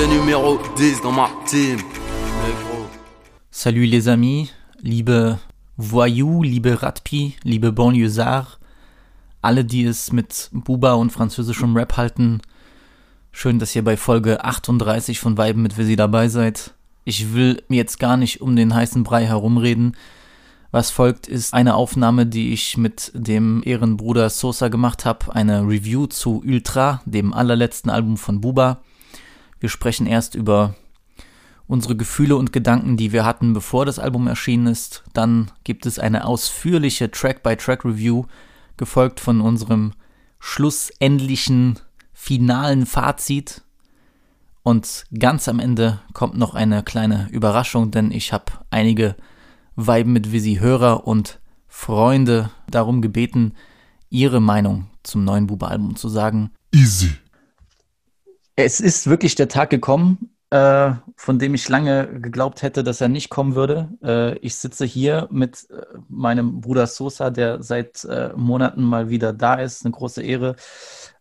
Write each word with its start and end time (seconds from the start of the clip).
le 0.00 0.06
numéro 0.06 0.58
10 0.76 1.02
dans 1.02 1.12
ma 1.12 1.28
team. 1.46 1.78
Salut 3.50 3.84
les 3.84 4.08
amis, 4.08 4.50
liebe 4.80 5.36
Voyou, 5.76 6.42
liebe 6.42 6.70
Ratpi, 6.80 7.36
liebe 7.44 7.70
Banlieusards, 7.70 8.58
alle, 9.42 9.62
die 9.62 9.84
es 9.84 10.10
mit 10.10 10.48
Buba 10.52 10.94
und 10.94 11.10
französischem 11.10 11.76
Rap 11.76 11.98
halten. 11.98 12.40
Schön, 13.30 13.58
dass 13.58 13.76
ihr 13.76 13.84
bei 13.84 13.98
Folge 13.98 14.42
38 14.42 15.20
von 15.20 15.36
Weiben 15.36 15.60
mit 15.60 15.76
Visi 15.76 15.96
dabei 15.96 16.28
seid. 16.28 16.72
Ich 17.04 17.34
will 17.34 17.62
jetzt 17.68 17.98
gar 17.98 18.16
nicht 18.16 18.40
um 18.40 18.56
den 18.56 18.74
heißen 18.74 19.02
Brei 19.02 19.26
herumreden. 19.26 19.96
Was 20.70 20.90
folgt, 20.90 21.26
ist 21.26 21.52
eine 21.52 21.74
Aufnahme, 21.74 22.24
die 22.24 22.54
ich 22.54 22.78
mit 22.78 23.12
dem 23.14 23.60
Ehrenbruder 23.66 24.30
Sosa 24.30 24.68
gemacht 24.68 25.04
habe, 25.04 25.34
eine 25.34 25.60
Review 25.60 26.06
zu 26.06 26.42
Ultra, 26.46 27.02
dem 27.04 27.34
allerletzten 27.34 27.90
Album 27.90 28.16
von 28.16 28.40
Buba. 28.40 28.80
Wir 29.60 29.68
sprechen 29.68 30.06
erst 30.06 30.34
über 30.34 30.74
unsere 31.66 31.94
Gefühle 31.94 32.34
und 32.36 32.52
Gedanken, 32.52 32.96
die 32.96 33.12
wir 33.12 33.24
hatten, 33.24 33.52
bevor 33.52 33.86
das 33.86 34.00
Album 34.00 34.26
erschienen 34.26 34.66
ist. 34.66 35.04
Dann 35.12 35.52
gibt 35.62 35.86
es 35.86 36.00
eine 36.00 36.24
ausführliche 36.24 37.10
Track-by-Track-Review, 37.10 38.24
gefolgt 38.76 39.20
von 39.20 39.40
unserem 39.40 39.92
schlussendlichen 40.40 41.78
finalen 42.12 42.86
Fazit. 42.86 43.62
Und 44.62 45.04
ganz 45.16 45.48
am 45.48 45.60
Ende 45.60 46.00
kommt 46.12 46.36
noch 46.36 46.54
eine 46.54 46.82
kleine 46.82 47.28
Überraschung, 47.30 47.90
denn 47.90 48.10
ich 48.10 48.32
habe 48.32 48.46
einige 48.70 49.14
Weiben 49.76 50.12
mit 50.12 50.32
Visi 50.32 50.56
Hörer 50.56 51.06
und 51.06 51.38
Freunde 51.68 52.50
darum 52.68 53.00
gebeten, 53.00 53.54
ihre 54.08 54.40
Meinung 54.40 54.88
zum 55.02 55.24
neuen 55.24 55.46
Buba-Album 55.46 55.96
zu 55.96 56.08
sagen. 56.08 56.50
Easy. 56.72 57.12
Es 58.64 58.78
ist 58.78 59.08
wirklich 59.08 59.34
der 59.36 59.48
Tag 59.48 59.70
gekommen, 59.70 60.30
äh, 60.50 60.92
von 61.16 61.38
dem 61.38 61.54
ich 61.54 61.66
lange 61.70 62.20
geglaubt 62.20 62.60
hätte, 62.60 62.84
dass 62.84 63.00
er 63.00 63.08
nicht 63.08 63.30
kommen 63.30 63.54
würde. 63.54 63.88
Äh, 64.02 64.38
ich 64.38 64.56
sitze 64.56 64.84
hier 64.84 65.28
mit 65.30 65.66
äh, 65.70 65.82
meinem 66.08 66.60
Bruder 66.60 66.86
Sosa, 66.86 67.30
der 67.30 67.62
seit 67.62 68.04
äh, 68.04 68.30
Monaten 68.36 68.82
mal 68.82 69.08
wieder 69.08 69.32
da 69.32 69.54
ist. 69.54 69.84
Eine 69.84 69.92
große 69.92 70.22
Ehre. 70.22 70.56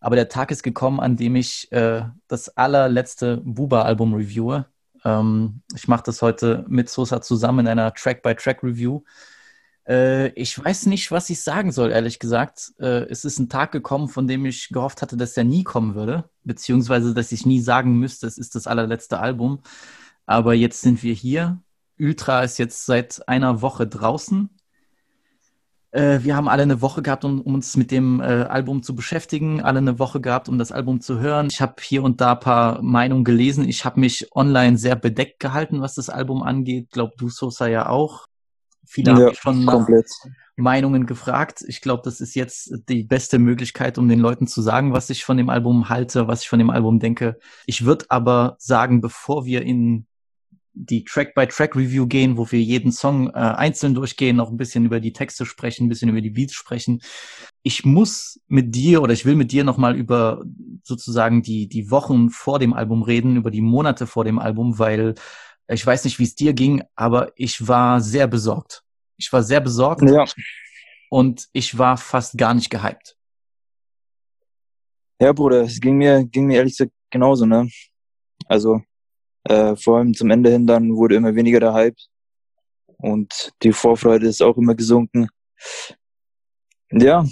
Aber 0.01 0.17
der 0.17 0.27
Tag 0.27 0.51
ist 0.51 0.63
gekommen, 0.63 0.99
an 0.99 1.15
dem 1.15 1.37
ich 1.37 1.71
äh, 1.71 2.01
das 2.27 2.57
allerletzte 2.57 3.37
Buba-Album 3.37 4.15
reviewe. 4.15 4.65
Ähm, 5.05 5.61
ich 5.75 5.87
mache 5.87 6.03
das 6.05 6.21
heute 6.21 6.65
mit 6.67 6.89
Sosa 6.89 7.21
zusammen 7.21 7.59
in 7.59 7.67
einer 7.67 7.93
Track-by-Track-Review. 7.93 8.97
Äh, 8.97 9.01
ich 9.85 10.63
weiß 10.63 10.85
nicht, 10.85 11.09
was 11.11 11.29
ich 11.31 11.41
sagen 11.41 11.71
soll, 11.71 11.91
ehrlich 11.91 12.19
gesagt. 12.19 12.73
Äh, 12.79 13.05
es 13.09 13.25
ist 13.25 13.39
ein 13.39 13.49
Tag 13.49 13.71
gekommen, 13.71 14.07
von 14.07 14.27
dem 14.27 14.45
ich 14.45 14.69
gehofft 14.69 15.01
hatte, 15.01 15.17
dass 15.17 15.35
er 15.35 15.45
nie 15.45 15.63
kommen 15.63 15.95
würde, 15.95 16.29
beziehungsweise 16.43 17.15
dass 17.15 17.31
ich 17.31 17.45
nie 17.45 17.59
sagen 17.59 17.97
müsste, 17.97 18.27
es 18.27 18.37
ist 18.37 18.53
das 18.53 18.67
allerletzte 18.67 19.19
Album. 19.19 19.61
Aber 20.27 20.53
jetzt 20.53 20.81
sind 20.81 21.01
wir 21.01 21.13
hier. 21.15 21.59
Ultra 21.99 22.43
ist 22.43 22.59
jetzt 22.59 22.85
seit 22.85 23.27
einer 23.27 23.61
Woche 23.63 23.87
draußen. 23.87 24.49
Äh, 25.91 26.19
wir 26.21 26.35
haben 26.35 26.47
alle 26.47 26.63
eine 26.63 26.81
Woche 26.81 27.01
gehabt, 27.01 27.25
um, 27.25 27.41
uns 27.41 27.75
mit 27.75 27.89
dem 27.89 28.21
äh, 28.21 28.43
Album 28.43 28.83
zu 28.83 28.95
beschäftigen, 28.95 29.61
alle 29.61 29.79
eine 29.79 29.97
Woche 29.97 30.21
gehabt, 30.21 30.47
um 30.47 30.59
das 30.59 30.71
Album 30.71 31.01
zu 31.01 31.19
hören. 31.19 31.47
Ich 31.51 31.61
habe 31.61 31.75
hier 31.81 32.03
und 32.03 32.21
da 32.21 32.33
ein 32.33 32.39
paar 32.39 32.81
Meinungen 32.83 33.23
gelesen. 33.23 33.67
Ich 33.67 33.85
habe 33.85 33.99
mich 33.99 34.27
online 34.35 34.77
sehr 34.77 34.95
bedeckt 34.95 35.39
gehalten, 35.39 35.81
was 35.81 35.95
das 35.95 36.09
Album 36.09 36.43
angeht. 36.43 36.89
Glaub 36.91 37.17
du, 37.17 37.29
Sosa, 37.29 37.67
ja 37.67 37.89
auch. 37.89 38.28
Viele 38.91 39.11
ja, 39.11 39.17
haben 39.17 39.35
schon 39.35 39.65
komplett. 39.67 40.07
nach 40.23 40.31
Meinungen 40.57 41.05
gefragt. 41.05 41.63
Ich 41.67 41.81
glaube, 41.81 42.01
das 42.03 42.19
ist 42.19 42.33
jetzt 42.33 42.73
die 42.89 43.03
beste 43.03 43.37
Möglichkeit, 43.37 43.99
um 43.99 44.09
den 44.09 44.19
Leuten 44.19 44.47
zu 44.47 44.63
sagen, 44.63 44.93
was 44.93 45.11
ich 45.11 45.23
von 45.23 45.37
dem 45.37 45.49
Album 45.49 45.89
halte, 45.89 46.27
was 46.27 46.41
ich 46.41 46.49
von 46.49 46.57
dem 46.57 46.71
Album 46.71 46.99
denke. 46.99 47.37
Ich 47.67 47.85
würde 47.85 48.05
aber 48.09 48.55
sagen, 48.57 48.99
bevor 48.99 49.45
wir 49.45 49.61
in 49.61 50.07
die 50.73 51.03
Track-by-Track-Review 51.03 52.07
gehen, 52.07 52.37
wo 52.37 52.49
wir 52.51 52.61
jeden 52.61 52.91
Song 52.91 53.27
äh, 53.29 53.33
einzeln 53.33 53.93
durchgehen, 53.93 54.37
noch 54.37 54.49
ein 54.49 54.57
bisschen 54.57 54.85
über 54.85 54.99
die 54.99 55.13
Texte 55.13 55.45
sprechen, 55.45 55.85
ein 55.85 55.89
bisschen 55.89 56.09
über 56.09 56.21
die 56.21 56.29
Beats 56.31 56.53
sprechen. 56.53 57.01
Ich 57.61 57.85
muss 57.85 58.39
mit 58.47 58.73
dir 58.73 59.03
oder 59.03 59.13
ich 59.13 59.25
will 59.25 59.35
mit 59.35 59.51
dir 59.51 59.63
nochmal 59.63 59.95
über 59.95 60.43
sozusagen 60.83 61.43
die, 61.43 61.67
die 61.67 61.91
Wochen 61.91 62.31
vor 62.31 62.57
dem 62.57 62.73
Album 62.73 63.03
reden, 63.03 63.35
über 63.35 63.51
die 63.51 63.61
Monate 63.61 64.07
vor 64.07 64.23
dem 64.23 64.39
Album, 64.39 64.79
weil 64.79 65.15
ich 65.69 65.85
weiß 65.85 66.03
nicht, 66.05 66.17
wie 66.19 66.23
es 66.23 66.35
dir 66.35 66.53
ging, 66.53 66.83
aber 66.95 67.31
ich 67.35 67.67
war 67.67 68.01
sehr 68.01 68.27
besorgt. 68.27 68.83
Ich 69.17 69.31
war 69.31 69.43
sehr 69.43 69.61
besorgt 69.61 70.01
ja. 70.09 70.25
und 71.09 71.47
ich 71.53 71.77
war 71.77 71.97
fast 71.97 72.37
gar 72.37 72.53
nicht 72.53 72.69
gehypt. 72.69 73.15
Ja, 75.21 75.33
Bruder, 75.33 75.61
es 75.63 75.79
ging 75.79 75.97
mir, 75.97 76.23
ging 76.25 76.45
mir 76.45 76.57
ehrlich 76.57 76.77
gesagt 76.77 76.93
genauso, 77.09 77.45
ne? 77.45 77.69
Also, 78.45 78.81
äh, 79.43 79.75
vor 79.75 79.97
allem 79.97 80.13
zum 80.13 80.31
Ende 80.31 80.49
hin 80.49 80.65
dann 80.65 80.95
wurde 80.95 81.15
immer 81.15 81.35
weniger 81.35 81.59
der 81.59 81.73
Hype 81.73 81.97
und 82.97 83.51
die 83.61 83.73
Vorfreude 83.73 84.27
ist 84.27 84.41
auch 84.41 84.57
immer 84.57 84.75
gesunken. 84.75 85.27
Ja, 86.91 87.25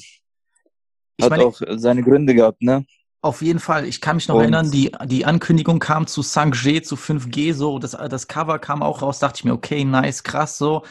hat 1.21 1.29
meine, 1.29 1.45
auch 1.45 1.59
seine 1.77 2.03
Gründe 2.03 2.35
gehabt, 2.35 2.61
ne? 2.61 2.85
Auf 3.27 3.41
jeden 3.41 3.59
Fall. 3.59 3.85
Ich 3.85 3.99
kann 3.99 4.15
mich 4.15 4.29
noch 4.29 4.35
und? 4.35 4.41
erinnern, 4.43 4.71
die, 4.71 4.89
die 5.03 5.25
Ankündigung 5.25 5.79
kam 5.79 6.07
zu 6.07 6.21
5G, 6.21 6.81
zu 6.81 6.95
5G, 6.95 7.53
so, 7.53 7.77
das, 7.77 7.91
das 7.91 8.29
Cover 8.29 8.57
kam 8.57 8.81
auch 8.81 9.01
raus, 9.01 9.19
dachte 9.19 9.39
ich 9.39 9.43
mir, 9.43 9.51
okay, 9.51 9.83
nice, 9.83 10.23
krass, 10.23 10.57
so. 10.57 10.83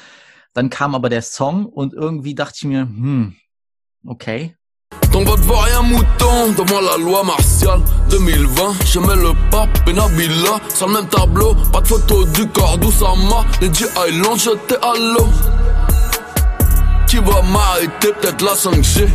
Dann 0.52 0.68
kam 0.68 0.94
aber 0.94 1.08
der 1.08 1.22
Song 1.22 1.64
und 1.64 1.94
irgendwie 1.94 2.34
dachte 2.34 2.54
ich 2.56 2.64
mir, 2.64 2.82
hm, 2.82 3.36
okay, 4.06 4.54
Donc 5.12 5.26
votre 5.26 5.42
voir 5.44 5.66
un 5.80 5.84
mouton 5.84 6.52
devant 6.58 6.80
la 6.82 6.98
loi 6.98 7.22
martiale. 7.24 7.80
2020, 8.10 8.74
je 8.84 9.00
mets 9.00 9.16
le 9.16 9.32
pape 9.50 9.70
et 9.86 9.94
Nabila 9.94 10.60
Sur 10.74 10.88
le 10.88 10.92
même 10.92 11.08
tableau, 11.08 11.54
pas 11.72 11.80
de 11.80 11.88
photo 11.88 12.24
du 12.26 12.46
corps 12.48 12.76
d'Oussama. 12.76 13.46
Lady 13.62 13.84
Island, 13.96 14.38
j'étais 14.38 14.76
à 14.82 14.92
l'eau. 14.94 15.26
Qui 17.06 17.16
va 17.16 17.40
m'arrêter, 17.40 18.12
peut-être 18.20 18.44
la 18.44 18.52
5G 18.52 19.08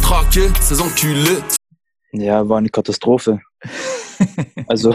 Traquer 0.00 0.48
ces 0.60 0.80
enculés 0.80 1.40
Ja, 2.12 2.48
war 2.48 2.58
eine 2.58 2.68
Katastrophe. 2.68 3.40
also, 4.66 4.94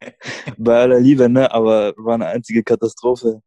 bei 0.58 0.80
aller 0.80 1.00
Liebe, 1.00 1.28
ne, 1.28 1.50
aber 1.50 1.94
war 1.96 2.14
eine 2.14 2.26
einzige 2.26 2.62
Katastrophe. 2.62 3.42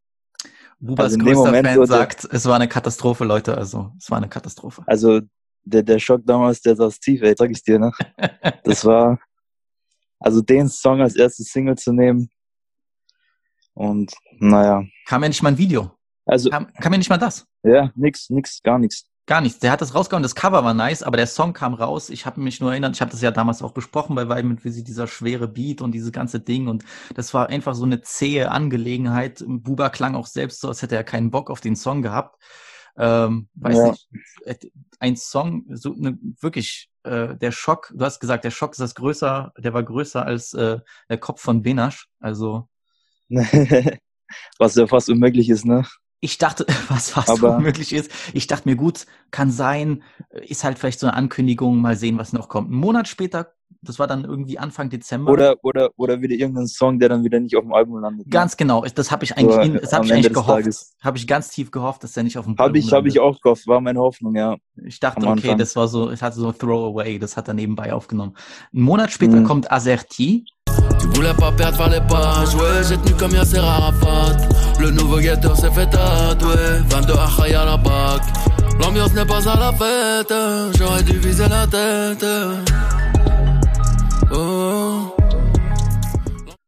Bubas 0.80 1.14
also 1.14 1.18
größter 1.20 1.64
Fan 1.64 1.86
sagt, 1.86 2.28
es 2.32 2.46
war 2.46 2.56
eine 2.56 2.68
Katastrophe, 2.68 3.24
Leute, 3.24 3.56
also 3.56 3.92
es 4.00 4.10
war 4.10 4.18
eine 4.18 4.30
Katastrophe. 4.30 4.84
Also 4.88 5.22
der, 5.64 5.84
der 5.84 6.00
Schock 6.00 6.22
damals, 6.26 6.62
der 6.62 6.76
saß 6.76 7.00
tief, 7.00 7.22
ey, 7.22 7.36
sag 7.38 7.52
ich 7.52 7.64
dir, 7.64 7.78
ne? 7.78 7.92
Das 8.64 8.84
war, 8.84 9.20
also 10.20 10.42
den 10.42 10.68
Song 10.70 11.02
als 11.02 11.16
erstes 11.16 11.48
Single 11.48 11.78
zu 11.78 11.94
nehmen 11.94 12.30
und 13.74 14.12
naja. 14.40 14.84
Kam 15.06 15.22
ja 15.24 15.30
nicht 15.30 15.44
mal 15.44 15.50
ein 15.50 15.58
Video. 15.58 15.92
Also, 16.26 16.50
kam, 16.50 16.72
kam 16.74 16.94
ja 16.94 16.98
nicht 16.98 17.10
mal 17.10 17.18
das. 17.18 17.46
Ja, 17.64 17.92
nix, 17.96 18.30
nix, 18.30 18.62
gar 18.62 18.80
nichts. 18.80 19.08
Gar 19.28 19.42
nichts. 19.42 19.60
Der 19.60 19.72
hat 19.72 19.82
das 19.82 19.94
rausgehauen, 19.94 20.24
das 20.24 20.36
Cover 20.36 20.64
war 20.64 20.74
nice, 20.74 21.04
aber 21.04 21.16
der 21.16 21.28
Song 21.28 21.54
kam 21.54 21.74
raus. 21.74 22.10
Ich 22.10 22.26
habe 22.26 22.42
mich 22.42 22.60
nur 22.60 22.72
erinnert, 22.72 22.96
ich 22.96 23.02
habe 23.02 23.12
das 23.12 23.22
ja 23.22 23.32
damals 23.32 23.62
auch 23.62 23.72
besprochen 23.72 24.16
bei 24.16 24.28
Weiben 24.28 24.50
mit 24.50 24.66
Visi, 24.66 24.84
dieser 24.84 25.08
schwere 25.08 25.48
Beat 25.48 25.82
und 25.82 25.92
dieses 25.92 26.12
ganze 26.12 26.40
Ding. 26.40 26.68
Und 26.68 26.84
das 27.16 27.34
war 27.34 27.48
einfach 27.50 27.76
so 27.76 27.86
eine 27.86 28.02
zähe 28.02 28.50
Angelegenheit. 28.50 29.44
Buba 29.48 29.90
klang 29.90 30.16
auch 30.16 30.26
selbst 30.26 30.62
so, 30.62 30.70
als 30.70 30.82
hätte 30.82 30.96
er 30.96 31.04
keinen 31.04 31.30
Bock 31.30 31.52
auf 31.52 31.62
den 31.62 31.76
Song 31.76 32.02
gehabt. 32.02 32.42
Ähm, 32.98 33.48
weiß 33.56 33.78
ja. 33.78 33.92
nicht, 34.46 34.72
ein 35.00 35.16
Song, 35.16 35.66
so 35.70 35.94
ne, 35.96 36.18
wirklich, 36.40 36.90
äh, 37.04 37.36
der 37.36 37.52
Schock, 37.52 37.94
du 37.96 38.04
hast 38.04 38.20
gesagt, 38.20 38.44
der 38.44 38.52
Schock 38.52 38.72
ist 38.72 38.82
das 38.82 38.96
größer, 38.96 39.54
der 39.58 39.74
war 39.74 39.84
größer 39.84 40.26
als 40.26 40.54
äh, 40.54 40.80
der 41.10 41.18
Kopf 41.18 41.42
von 41.42 41.62
Benasch. 41.62 42.10
Also. 42.20 42.68
Was 44.60 44.76
ja 44.76 44.88
fast 44.88 45.10
unmöglich 45.10 45.50
ist, 45.50 45.66
ne? 45.66 45.86
Ich 46.22 46.38
dachte, 46.38 46.66
was 46.88 47.10
fast 47.10 47.30
Aber 47.30 47.58
unmöglich 47.58 47.94
ist. 47.94 48.12
Ich 48.34 48.48
dachte 48.48 48.70
mir, 48.70 48.76
gut, 48.76 49.06
kann 49.32 49.52
sein, 49.52 50.04
ist 50.30 50.64
halt 50.64 50.80
vielleicht 50.80 51.00
so 51.00 51.08
eine 51.08 51.16
Ankündigung, 51.16 51.82
mal 51.82 51.98
sehen, 51.98 52.18
was 52.18 52.32
noch 52.32 52.48
kommt. 52.48 52.72
Ein 52.72 52.76
Monat 52.76 53.08
später 53.08 53.54
das 53.84 53.98
war 53.98 54.06
dann 54.06 54.26
irgendwie 54.26 54.60
Anfang 54.60 54.90
Dezember. 54.90 55.32
Oder, 55.32 55.56
oder, 55.64 55.90
oder 55.98 56.22
wieder 56.22 56.36
irgendein 56.36 56.68
Song, 56.68 57.00
der 57.00 57.10
dann 57.10 57.24
wieder 57.24 57.40
nicht 57.40 57.56
auf 57.56 57.64
dem 57.64 57.74
Album 57.74 58.00
landet. 58.00 58.28
Ne? 58.28 58.30
Ganz 58.30 58.56
genau. 58.56 58.84
Das 58.84 59.12
habe 59.12 59.24
ich 59.24 59.36
eigentlich, 59.38 59.56
so, 59.56 59.80
das 59.80 59.94
habe 59.94 60.06
ich 60.06 60.14
eigentlich 60.14 60.34
gehofft. 60.34 60.70
Habe 61.02 61.18
ich 61.18 61.28
ganz 61.28 61.50
tief 61.50 61.72
gehofft, 61.72 62.04
dass 62.04 62.14
der 62.14 62.24
nicht 62.24 62.38
auf 62.38 62.46
dem 62.46 62.54
hab 62.54 62.68
Album 62.68 62.76
ich, 62.76 62.86
landet. 62.86 62.98
Habe 62.98 63.08
ich 63.08 63.20
auch 63.20 63.42
gehofft, 63.42 63.68
war 63.68 63.82
meine 63.82 64.00
Hoffnung, 64.00 64.36
ja. 64.36 64.58
Ich 64.84 65.00
dachte, 65.00 65.26
okay, 65.26 65.56
das 65.56 65.76
war 65.76 65.88
so, 65.88 66.12
ich 66.12 66.22
hatte 66.22 66.38
so 66.38 66.52
Throwaway, 66.52 67.18
das 67.18 67.38
hat 67.38 67.48
er 67.48 67.54
nebenbei 67.56 67.94
aufgenommen. 67.94 68.36
Ein 68.74 68.82
Monat 68.82 69.12
später 69.12 69.38
mhm. 69.38 69.46
kommt 69.46 69.72
Azerti. 69.72 70.46
Tu 71.00 71.08
voulais 71.08 71.34
pas 71.34 71.52
perdre, 71.52 71.78
fallait 71.78 72.06
pas 72.08 72.46
jouer. 72.46 72.84
J'ai 72.88 72.98
tenu 72.98 73.14
comme 73.16 73.32
Yasser 73.32 73.60
Arafat. 73.60 74.38
Le 74.80 74.92
nouveau 74.92 75.20
ghetto 75.20 75.56
s'est 75.56 75.72
fait 75.72 75.90
tatouer. 75.90 76.80
22 76.90 77.14
Achaï 77.14 77.54
à 77.54 77.66
la 77.66 77.78
bac. 77.78 78.22
L'ambiance 78.80 79.14
n'est 79.14 79.26
pas 79.26 79.48
à 79.48 79.60
la 79.60 79.72
fête. 79.74 80.34
J'aurais 80.78 81.04
dû 81.04 81.20
viser 81.20 81.48
la 81.48 81.68
tête. 81.68 82.26
Oh. 84.34 85.16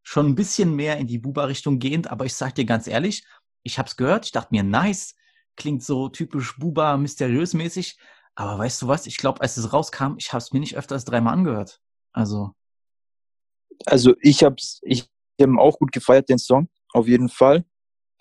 Schon 0.03 0.27
ein 0.27 0.35
bisschen 0.35 0.75
mehr 0.75 0.97
in 0.97 1.07
die 1.07 1.17
Buba-Richtung 1.17 1.79
gehend, 1.79 2.11
aber 2.11 2.25
ich 2.25 2.35
sag 2.35 2.53
dir 2.53 2.65
ganz 2.65 2.87
ehrlich, 2.87 3.23
ich 3.63 3.79
hab's 3.79 3.95
gehört, 3.95 4.25
ich 4.25 4.31
dachte 4.31 4.49
mir, 4.51 4.61
nice, 4.61 5.15
klingt 5.55 5.83
so 5.83 6.09
typisch 6.09 6.57
Buba, 6.59 6.97
mysteriös 6.97 7.53
mäßig, 7.53 7.97
aber 8.35 8.59
weißt 8.59 8.81
du 8.81 8.87
was, 8.87 9.07
ich 9.07 9.17
glaube, 9.17 9.41
als 9.41 9.57
es 9.57 9.73
rauskam, 9.73 10.15
ich 10.17 10.33
hab's 10.33 10.51
mir 10.51 10.59
nicht 10.59 10.77
öfter 10.77 10.95
als 10.95 11.05
dreimal 11.05 11.33
angehört. 11.33 11.79
Also. 12.11 12.53
Also 13.85 14.15
ich 14.21 14.43
hab's, 14.43 14.79
ich 14.83 15.07
habe 15.41 15.59
auch 15.59 15.77
gut 15.77 15.91
gefeiert, 15.91 16.29
den 16.29 16.37
Song, 16.37 16.67
auf 16.93 17.07
jeden 17.07 17.29
Fall. 17.29 17.65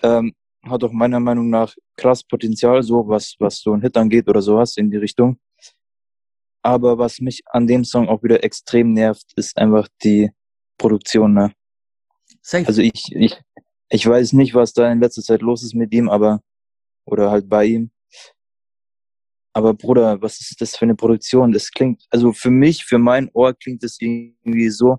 Ähm, 0.03 0.35
hat 0.65 0.85
auch 0.85 0.93
meiner 0.93 1.21
Meinung 1.21 1.51
nach 1.51 1.75
krass 1.97 2.23
Potenzial, 2.23 2.83
so 2.83 3.09
was, 3.09 3.35
was 3.39 3.61
so 3.61 3.73
ein 3.73 3.83
Hit 3.83 3.97
angeht 3.97 4.29
oder 4.29 4.43
sowas 4.43 4.77
in 4.77 4.91
die 4.91 4.97
Richtung. 4.97 5.39
Aber 6.63 6.99
was 6.99 7.21
mich 7.21 7.43
an 7.47 7.67
dem 7.67 7.85
Song 7.85 8.09
auch 8.09 8.23
wieder 8.23 8.45
extrem 8.45 8.93
nervt, 8.93 9.33
ist 9.37 9.57
einfach 9.57 9.89
die 10.05 10.31
Produktion. 10.79 11.35
Ne? 11.35 11.53
Safe. 12.41 12.67
Also 12.67 12.83
ich, 12.83 13.11
ich, 13.15 13.41
ich 13.89 14.07
weiß 14.07 14.33
nicht, 14.35 14.55
was 14.55 14.73
da 14.73 14.91
in 14.91 15.01
letzter 15.01 15.23
Zeit 15.23 15.43
los 15.43 15.65
ist 15.65 15.75
mit 15.75 15.93
ihm, 15.93 16.09
aber 16.09 16.41
oder 17.05 17.31
halt 17.31 17.49
bei 17.49 17.65
ihm. 17.67 17.91
Aber 19.55 19.75
Bruder, 19.75 20.23
was 20.23 20.41
ist 20.41 20.61
das 20.61 20.77
für 20.77 20.85
eine 20.85 20.95
Produktion? 20.95 21.53
Das 21.53 21.71
klingt, 21.71 22.07
also 22.11 22.33
für 22.33 22.51
mich, 22.51 22.85
für 22.85 22.99
mein 22.99 23.29
Ohr 23.35 23.53
klingt 23.53 23.83
das 23.83 23.99
irgendwie 24.01 24.71
so, 24.71 24.99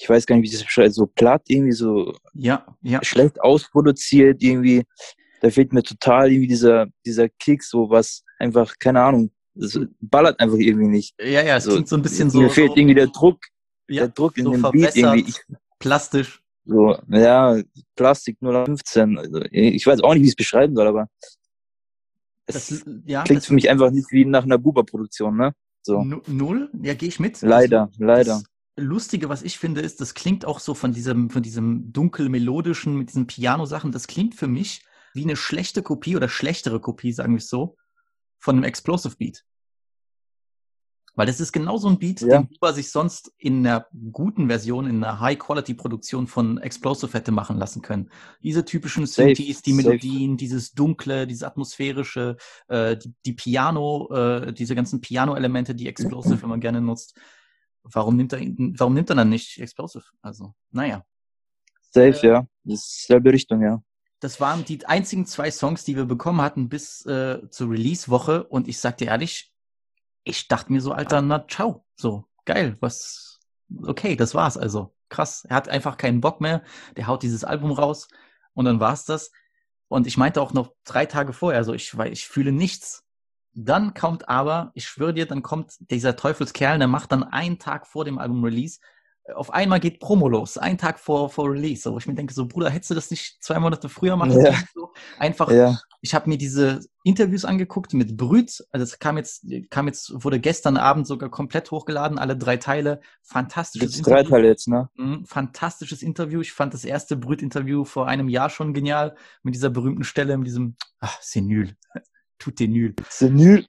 ich 0.00 0.08
weiß 0.08 0.24
gar 0.24 0.36
nicht, 0.36 0.44
wie 0.44 0.46
ich 0.46 0.58
das 0.58 0.64
beschreibe, 0.64 0.90
so 0.90 1.06
platt, 1.06 1.42
irgendwie 1.48 1.72
so 1.72 2.14
ja, 2.32 2.64
ja. 2.80 3.04
schlecht 3.04 3.40
ausproduziert, 3.40 4.42
irgendwie. 4.42 4.84
Da 5.42 5.50
fehlt 5.50 5.72
mir 5.72 5.82
total 5.82 6.30
irgendwie 6.30 6.48
dieser, 6.48 6.86
dieser 7.04 7.28
Kick, 7.28 7.62
so 7.62 7.90
was 7.90 8.24
einfach, 8.38 8.74
keine 8.78 9.02
Ahnung, 9.02 9.30
das 9.54 9.78
ballert 10.00 10.40
einfach 10.40 10.56
irgendwie 10.56 10.88
nicht. 10.88 11.14
Ja, 11.20 11.42
ja, 11.42 11.56
es 11.56 11.64
so, 11.64 11.72
klingt 11.72 11.88
so 11.88 11.96
ein 11.96 12.02
bisschen 12.02 12.30
so. 12.30 12.40
Mir 12.40 12.50
fehlt 12.50 12.70
so, 12.70 12.76
irgendwie 12.76 12.94
der 12.94 13.08
Druck, 13.08 13.40
ja, 13.88 14.02
der 14.02 14.08
Druck 14.08 14.34
so 14.36 14.52
in 14.52 14.62
dem 14.62 14.70
Beat 14.70 14.96
irgendwie. 14.96 15.28
Ich, 15.28 15.36
plastisch. 15.78 16.42
So, 16.64 16.96
ja, 17.08 17.60
Plastik 17.94 18.38
015. 18.40 19.18
Also, 19.18 19.42
ich 19.50 19.86
weiß 19.86 20.02
auch 20.02 20.14
nicht, 20.14 20.22
wie 20.22 20.26
ich 20.26 20.32
es 20.32 20.36
beschreiben 20.36 20.74
soll, 20.76 20.86
aber 20.86 21.08
es 22.46 22.68
das, 22.68 22.84
ja, 23.04 23.22
klingt 23.24 23.44
für 23.44 23.54
mich 23.54 23.68
einfach 23.68 23.90
nicht 23.90 24.10
wie 24.12 24.24
nach 24.24 24.44
einer 24.44 24.58
Buba-Produktion, 24.58 25.36
ne? 25.36 25.54
So. 25.82 26.02
Null? 26.04 26.70
Ja, 26.82 26.94
gehe 26.94 27.08
ich 27.08 27.20
mit. 27.20 27.40
Leider, 27.42 27.82
also, 27.82 28.04
leider. 28.04 28.42
Lustige, 28.80 29.28
was 29.28 29.42
ich 29.42 29.58
finde, 29.58 29.80
ist, 29.80 30.00
das 30.00 30.14
klingt 30.14 30.44
auch 30.44 30.60
so 30.60 30.74
von 30.74 30.92
diesem, 30.92 31.30
von 31.30 31.42
diesem 31.42 31.92
dunkel 31.92 32.28
melodischen, 32.28 32.96
mit 32.96 33.08
diesen 33.10 33.26
Piano-Sachen, 33.26 33.92
das 33.92 34.06
klingt 34.06 34.34
für 34.34 34.48
mich 34.48 34.84
wie 35.14 35.24
eine 35.24 35.36
schlechte 35.36 35.82
Kopie 35.82 36.16
oder 36.16 36.28
schlechtere 36.28 36.80
Kopie, 36.80 37.12
sagen 37.12 37.34
wir 37.34 37.38
es 37.38 37.48
so, 37.48 37.76
von 38.38 38.56
einem 38.56 38.64
Explosive 38.64 39.16
Beat. 39.16 39.44
Weil 41.16 41.26
das 41.26 41.40
ist 41.40 41.52
genau 41.52 41.76
so 41.76 41.88
ein 41.88 41.98
Beat, 41.98 42.20
ja. 42.20 42.38
den 42.38 42.48
Buba 42.48 42.72
sich 42.72 42.90
sonst 42.90 43.32
in 43.36 43.66
einer 43.66 43.86
guten 44.12 44.46
Version, 44.46 44.86
in 44.86 45.02
einer 45.02 45.20
High-Quality-Produktion 45.20 46.26
von 46.26 46.58
Explosive 46.58 47.12
hätte 47.12 47.32
machen 47.32 47.58
lassen 47.58 47.82
können. 47.82 48.10
Diese 48.42 48.64
typischen 48.64 49.06
Synthes, 49.06 49.62
die 49.62 49.72
Melodien, 49.72 50.30
safe. 50.30 50.36
dieses 50.36 50.72
Dunkle, 50.72 51.26
dieses 51.26 51.42
Atmosphärische, 51.42 52.36
äh, 52.68 52.96
die, 52.96 53.12
die 53.26 53.32
Piano, 53.32 54.08
äh, 54.12 54.52
diese 54.52 54.74
ganzen 54.74 55.00
Piano-Elemente, 55.00 55.74
die 55.74 55.88
Explosive 55.88 56.40
immer 56.44 56.58
gerne 56.58 56.80
nutzt. 56.80 57.18
Warum 57.82 58.16
nimmt 58.16 58.32
er, 58.32 58.40
warum 58.78 58.94
nimmt 58.94 59.10
er 59.10 59.16
dann 59.16 59.28
nicht 59.28 59.58
Explosive? 59.58 60.04
Also, 60.22 60.54
naja. 60.70 61.04
Safe, 61.90 62.26
äh, 62.26 62.26
ja. 62.26 62.46
Das 62.64 62.80
ist 62.80 63.06
selbe 63.06 63.32
Richtung, 63.32 63.62
ja. 63.62 63.82
Das 64.20 64.40
waren 64.40 64.64
die 64.64 64.84
einzigen 64.84 65.24
zwei 65.26 65.50
Songs, 65.50 65.84
die 65.84 65.96
wir 65.96 66.04
bekommen 66.04 66.42
hatten 66.42 66.68
bis 66.68 67.04
äh, 67.06 67.48
zur 67.50 67.70
Release-Woche. 67.70 68.44
Und 68.44 68.68
ich 68.68 68.78
sag 68.78 68.98
dir 68.98 69.08
ehrlich, 69.08 69.52
ich 70.24 70.46
dachte 70.46 70.72
mir 70.72 70.80
so, 70.80 70.92
Alter, 70.92 71.22
na 71.22 71.46
ciao. 71.48 71.84
So, 71.96 72.26
geil, 72.44 72.76
was, 72.80 73.40
okay, 73.82 74.16
das 74.16 74.34
war's 74.34 74.58
also. 74.58 74.94
Krass. 75.08 75.44
Er 75.44 75.56
hat 75.56 75.68
einfach 75.68 75.96
keinen 75.96 76.20
Bock 76.20 76.40
mehr. 76.40 76.62
Der 76.96 77.06
haut 77.06 77.22
dieses 77.22 77.42
Album 77.44 77.72
raus 77.72 78.08
und 78.54 78.66
dann 78.66 78.78
war's 78.78 79.06
das. 79.06 79.32
Und 79.88 80.06
ich 80.06 80.16
meinte 80.16 80.40
auch 80.40 80.52
noch 80.52 80.72
drei 80.84 81.06
Tage 81.06 81.32
vorher, 81.32 81.64
so, 81.64 81.74
ich, 81.74 81.96
weil 81.96 82.12
ich 82.12 82.28
fühle 82.28 82.52
nichts. 82.52 83.04
Dann 83.64 83.94
kommt 83.94 84.28
aber, 84.28 84.70
ich 84.74 84.86
schwöre 84.86 85.14
dir, 85.14 85.26
dann 85.26 85.42
kommt 85.42 85.74
dieser 85.90 86.16
Teufelskerl, 86.16 86.78
der 86.78 86.88
macht 86.88 87.12
dann 87.12 87.24
einen 87.24 87.58
Tag 87.58 87.86
vor 87.86 88.04
dem 88.04 88.18
Album-Release, 88.18 88.78
auf 89.34 89.52
einmal 89.52 89.80
geht 89.80 90.00
Promo 90.00 90.28
los, 90.28 90.58
einen 90.58 90.78
Tag 90.78 90.98
vor, 90.98 91.30
vor 91.30 91.50
Release. 91.50 91.82
So, 91.82 91.92
wo 91.92 91.98
ich 91.98 92.06
mir 92.06 92.14
denke, 92.14 92.34
so, 92.34 92.46
Bruder, 92.46 92.70
hättest 92.70 92.90
du 92.90 92.94
das 92.94 93.10
nicht 93.10 93.42
zwei 93.42 93.58
Monate 93.58 93.88
früher 93.88 94.16
machen? 94.16 94.40
Ja. 94.40 94.54
So, 94.74 94.92
einfach, 95.18 95.50
ja. 95.50 95.78
ich 96.00 96.14
habe 96.14 96.28
mir 96.28 96.38
diese 96.38 96.80
Interviews 97.04 97.44
angeguckt 97.44 97.94
mit 97.94 98.16
Brüt. 98.16 98.64
Also 98.72 98.84
es 98.84 98.98
kam 98.98 99.16
jetzt, 99.16 99.46
kam 99.70 99.86
jetzt, 99.86 100.12
wurde 100.24 100.40
gestern 100.40 100.76
Abend 100.76 101.06
sogar 101.06 101.28
komplett 101.28 101.70
hochgeladen, 101.70 102.18
alle 102.18 102.36
drei 102.36 102.56
Teile. 102.56 103.00
Fantastisches 103.22 103.92
Gibt's 103.92 103.98
Interview. 103.98 104.22
drei 104.22 104.28
Teile 104.28 104.48
jetzt, 104.48 104.68
ne? 104.68 104.88
Mhm, 104.96 105.24
fantastisches 105.26 106.02
Interview. 106.02 106.40
Ich 106.40 106.52
fand 106.52 106.74
das 106.74 106.84
erste 106.84 107.16
Brüt-Interview 107.16 107.84
vor 107.84 108.08
einem 108.08 108.28
Jahr 108.28 108.50
schon 108.50 108.74
genial. 108.74 109.16
Mit 109.42 109.54
dieser 109.54 109.70
berühmten 109.70 110.04
Stelle, 110.04 110.36
mit 110.36 110.46
diesem, 110.46 110.76
ach, 110.98 111.20
Senül. 111.20 111.76
Tout 112.40 112.62
est 112.62 112.68
nul. 112.68 112.94
C'est 113.10 113.30
nul. 113.30 113.64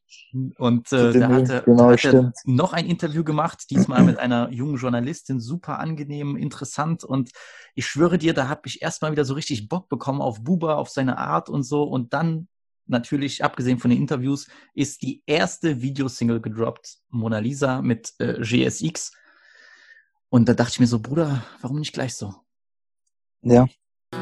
Und 0.57 0.91
äh, 0.93 1.11
da 1.11 1.27
hat 1.27 1.49
er, 1.49 1.61
genau, 1.63 1.91
hat 1.91 2.05
er 2.05 2.31
noch 2.45 2.71
ein 2.71 2.85
Interview 2.85 3.23
gemacht, 3.23 3.69
diesmal 3.69 4.01
mit 4.03 4.17
einer 4.17 4.49
jungen 4.49 4.77
Journalistin, 4.77 5.41
super 5.41 5.79
angenehm, 5.79 6.37
interessant. 6.37 7.03
Und 7.03 7.31
ich 7.75 7.85
schwöre 7.85 8.17
dir, 8.17 8.33
da 8.33 8.47
habe 8.47 8.61
ich 8.65 8.81
erstmal 8.81 9.11
wieder 9.11 9.25
so 9.25 9.33
richtig 9.33 9.67
Bock 9.67 9.89
bekommen 9.89 10.21
auf 10.21 10.41
Buba, 10.41 10.75
auf 10.75 10.89
seine 10.89 11.17
Art 11.17 11.49
und 11.49 11.63
so. 11.63 11.83
Und 11.83 12.13
dann 12.13 12.47
natürlich, 12.87 13.43
abgesehen 13.43 13.77
von 13.77 13.91
den 13.91 13.99
Interviews, 13.99 14.47
ist 14.73 15.01
die 15.01 15.21
erste 15.25 15.81
Videosingle 15.81 16.39
gedroppt, 16.39 16.99
Mona 17.09 17.39
Lisa 17.39 17.81
mit 17.81 18.13
äh, 18.19 18.39
GSX. 18.39 19.11
Und 20.29 20.47
da 20.47 20.53
dachte 20.53 20.71
ich 20.71 20.79
mir 20.79 20.87
so, 20.87 20.99
Bruder, 20.99 21.43
warum 21.59 21.79
nicht 21.79 21.93
gleich 21.93 22.15
so? 22.15 22.33
Ja. 23.41 23.67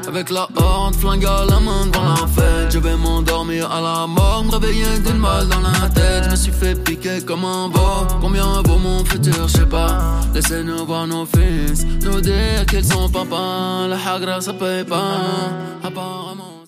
Avec 0.06 0.30
la 0.30 0.48
honte, 0.56 0.96
flingue 0.96 1.24
à 1.24 1.44
la 1.44 1.60
main 1.60 1.86
devant 1.86 2.02
la 2.02 2.26
fête 2.26 2.72
Je 2.72 2.78
vais 2.78 2.96
m'endormir 2.96 3.70
à 3.70 3.80
la 3.80 4.06
mort, 4.06 4.44
me 4.44 4.52
réveiller 4.52 4.98
d'une 5.04 5.20
balle 5.20 5.48
dans 5.48 5.60
la 5.60 5.88
tête 5.88 6.24
Je 6.24 6.30
me 6.30 6.36
suis 6.36 6.52
fait 6.52 6.74
piquer 6.74 7.24
comme 7.24 7.44
un 7.44 7.68
veau 7.68 8.06
Combien 8.20 8.62
vaut 8.62 8.78
mon 8.78 9.04
futur, 9.04 9.46
je 9.48 9.58
sais 9.58 9.66
pas 9.66 10.20
Laissez-nous 10.34 10.86
voir 10.86 11.06
nos 11.06 11.26
fils 11.26 11.84
Nous 12.02 12.20
dire 12.20 12.64
qu'ils 12.68 12.84
sont 12.84 13.10
papa 13.10 13.86
La 13.88 13.96
hagra, 13.96 14.40
ça 14.40 14.52
paye 14.52 14.84
pas 14.84 15.52
Apparemment 15.82 16.64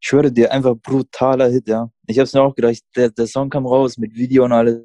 Ich 0.00 0.08
schwöre 0.08 0.30
dir, 0.30 0.52
einfach 0.52 0.74
brutaler 0.74 1.50
Hit, 1.50 1.68
ja. 1.68 1.88
Ich 2.06 2.18
hab's 2.18 2.32
mir 2.32 2.42
auch 2.42 2.54
gedacht, 2.54 2.82
der, 2.94 3.10
der 3.10 3.26
Song 3.26 3.50
kam 3.50 3.66
raus 3.66 3.98
mit 3.98 4.14
Video 4.14 4.44
und 4.44 4.52
alles. 4.52 4.80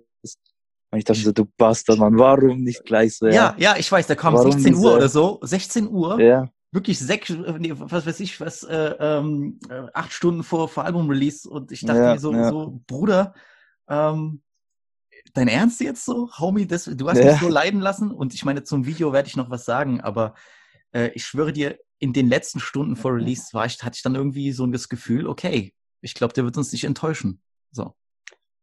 Und 0.91 0.99
ich 0.99 1.05
dachte 1.05 1.21
so, 1.21 1.31
du 1.31 1.45
Bastard, 1.57 1.99
Mann, 1.99 2.17
warum 2.17 2.63
nicht 2.63 2.83
gleich 2.83 3.17
so? 3.17 3.27
Ja, 3.27 3.33
ja, 3.33 3.55
ja 3.57 3.75
ich 3.77 3.91
weiß, 3.91 4.07
der 4.07 4.15
kam 4.15 4.33
warum 4.33 4.51
16 4.51 4.75
Uhr 4.75 4.95
oder 4.95 5.09
so. 5.09 5.39
16 5.41 5.89
Uhr. 5.89 6.21
Ja 6.21 6.49
wirklich 6.75 6.99
sechs, 6.99 7.29
nee, 7.29 7.71
was 7.73 8.05
weiß 8.05 8.19
ich, 8.19 8.39
was, 8.39 8.63
äh, 8.63 8.95
ähm, 8.99 9.59
äh, 9.69 9.87
acht 9.93 10.11
Stunden 10.11 10.43
vor, 10.43 10.69
vor 10.69 10.83
Album-Release 10.85 11.49
und 11.49 11.71
ich 11.71 11.81
dachte 11.81 11.99
ja, 11.99 12.13
mir 12.13 12.19
so, 12.19 12.33
ja. 12.33 12.49
so, 12.49 12.81
Bruder, 12.85 13.33
ähm, 13.87 14.43
dein 15.33 15.47
Ernst 15.47 15.81
jetzt 15.81 16.05
so? 16.05 16.29
Homie, 16.37 16.67
das, 16.67 16.85
du 16.85 17.09
hast 17.09 17.17
ja. 17.17 17.31
mich 17.31 17.41
so 17.41 17.47
leiden 17.47 17.79
lassen 17.79 18.11
und 18.11 18.33
ich 18.35 18.45
meine, 18.45 18.63
zum 18.63 18.85
Video 18.85 19.13
werde 19.13 19.27
ich 19.27 19.35
noch 19.35 19.49
was 19.49 19.65
sagen, 19.65 20.01
aber 20.01 20.35
äh, 20.91 21.09
ich 21.15 21.25
schwöre 21.25 21.53
dir, 21.53 21.79
in 21.97 22.13
den 22.13 22.27
letzten 22.27 22.59
Stunden 22.59 22.95
vor 22.95 23.15
Release 23.15 23.53
war 23.53 23.65
ich, 23.65 23.81
hatte 23.81 23.95
ich 23.95 24.03
dann 24.03 24.15
irgendwie 24.15 24.51
so 24.51 24.67
das 24.67 24.89
Gefühl, 24.89 25.27
okay, 25.27 25.73
ich 26.01 26.13
glaube, 26.13 26.33
der 26.33 26.43
wird 26.43 26.57
uns 26.57 26.71
nicht 26.71 26.83
enttäuschen. 26.83 27.41
So. 27.71 27.95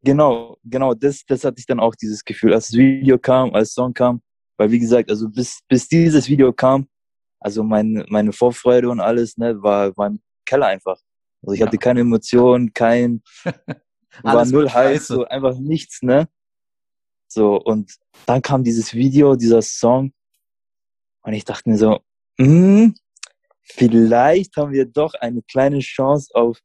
Genau, 0.02 0.59
genau, 0.64 0.95
das, 0.95 1.25
das 1.26 1.45
hatte 1.45 1.59
ich 1.59 1.66
dann 1.66 1.81
auch 1.81 1.95
dieses 1.95 2.25
Gefühl, 2.25 2.52
als 2.52 2.69
das 2.69 2.76
Video 2.76 3.19
kam, 3.19 3.54
als 3.54 3.73
Song 3.73 3.95
kam, 3.95 4.21
weil 4.59 4.71
wie 4.71 4.78
gesagt, 4.78 5.11
also 5.11 5.28
bis, 5.28 5.61
bis 5.66 5.88
dieses 5.88 6.28
Video 6.28 6.52
kam, 6.52 6.88
also 7.42 7.62
mein, 7.62 8.04
meine 8.08 8.32
Vorfreude 8.32 8.88
und 8.88 9.00
alles, 9.00 9.37
ne, 9.37 9.62
war, 9.62 9.96
war 9.96 10.08
im 10.08 10.20
Keller 10.44 10.66
einfach. 10.66 10.99
Also 11.42 11.54
ich 11.54 11.61
ja. 11.61 11.66
hatte 11.66 11.78
keine 11.78 12.00
Emotionen, 12.00 12.72
kein, 12.72 13.22
war 14.22 14.44
null 14.44 14.68
heiß, 14.68 15.08
so 15.08 15.25
einfach 15.25 15.58
nichts, 15.58 16.02
ne. 16.02 16.28
So, 17.28 17.56
und 17.56 17.96
dann 18.26 18.42
kam 18.42 18.62
dieses 18.62 18.92
Video, 18.92 19.37
dieser 19.37 19.62
Song, 19.62 20.12
und 21.22 21.32
ich 21.32 21.44
dachte 21.44 21.70
mir 21.70 21.78
so, 21.78 22.00
hm, 22.38 22.94
vielleicht 23.62 24.56
haben 24.56 24.72
wir 24.72 24.87
doch 24.87 25.14
eine 25.14 25.42
kleine 25.42 25.78
Chance 25.78 26.34
auf 26.34 26.58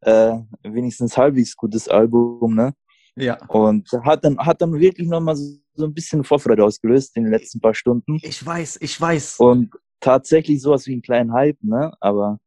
äh, 0.00 0.38
wenigstens 0.62 1.16
halbwegs 1.16 1.54
gutes 1.56 1.88
Album, 1.88 2.54
ne? 2.54 2.74
Ja. 3.16 3.44
Und 3.46 3.90
hat 4.02 4.24
dann, 4.24 4.38
hat 4.38 4.62
dann 4.62 4.72
wirklich 4.72 5.08
nochmal 5.08 5.36
so, 5.36 5.58
so 5.74 5.84
ein 5.84 5.92
bisschen 5.92 6.24
Vorfreude 6.24 6.64
ausgelöst 6.64 7.16
in 7.16 7.24
den 7.24 7.32
letzten 7.32 7.60
paar 7.60 7.74
Stunden. 7.74 8.18
Ich 8.22 8.44
weiß, 8.44 8.78
ich 8.80 8.98
weiß. 8.98 9.38
Und 9.38 9.74
tatsächlich 10.00 10.60
sowas 10.62 10.86
wie 10.86 10.92
einen 10.92 11.02
kleinen 11.02 11.32
Hype, 11.32 11.62
ne? 11.62 11.92
Aber 12.00 12.40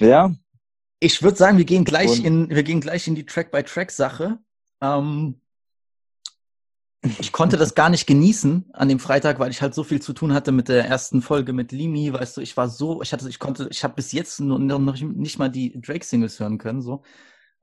ja. 0.00 0.34
Ich 1.00 1.22
würde 1.22 1.36
sagen, 1.36 1.58
wir 1.58 1.64
gehen 1.64 1.84
gleich 1.84 2.20
Und 2.20 2.24
in, 2.24 2.50
wir 2.50 2.62
gehen 2.62 2.80
gleich 2.80 3.06
in 3.06 3.14
die 3.14 3.26
Track-by-Track-Sache. 3.26 4.38
Ähm, 4.80 5.40
ich 7.18 7.32
konnte 7.32 7.58
das 7.58 7.74
gar 7.74 7.90
nicht 7.90 8.06
genießen 8.06 8.70
an 8.72 8.88
dem 8.88 8.98
Freitag, 8.98 9.38
weil 9.38 9.50
ich 9.50 9.60
halt 9.60 9.74
so 9.74 9.84
viel 9.84 10.00
zu 10.00 10.14
tun 10.14 10.32
hatte 10.32 10.52
mit 10.52 10.68
der 10.68 10.86
ersten 10.86 11.20
Folge 11.20 11.52
mit 11.52 11.70
Limi, 11.72 12.12
weißt 12.12 12.38
du, 12.38 12.40
ich 12.40 12.56
war 12.56 12.68
so, 12.68 13.02
ich 13.02 13.12
hatte, 13.12 13.28
ich 13.28 13.38
konnte, 13.38 13.68
ich 13.70 13.84
habe 13.84 13.94
bis 13.94 14.12
jetzt 14.12 14.40
noch, 14.40 14.58
noch 14.58 14.98
nicht 15.00 15.38
mal 15.38 15.50
die 15.50 15.78
Drake-Singles 15.78 16.40
hören 16.40 16.56
können, 16.56 16.80
so 16.80 17.02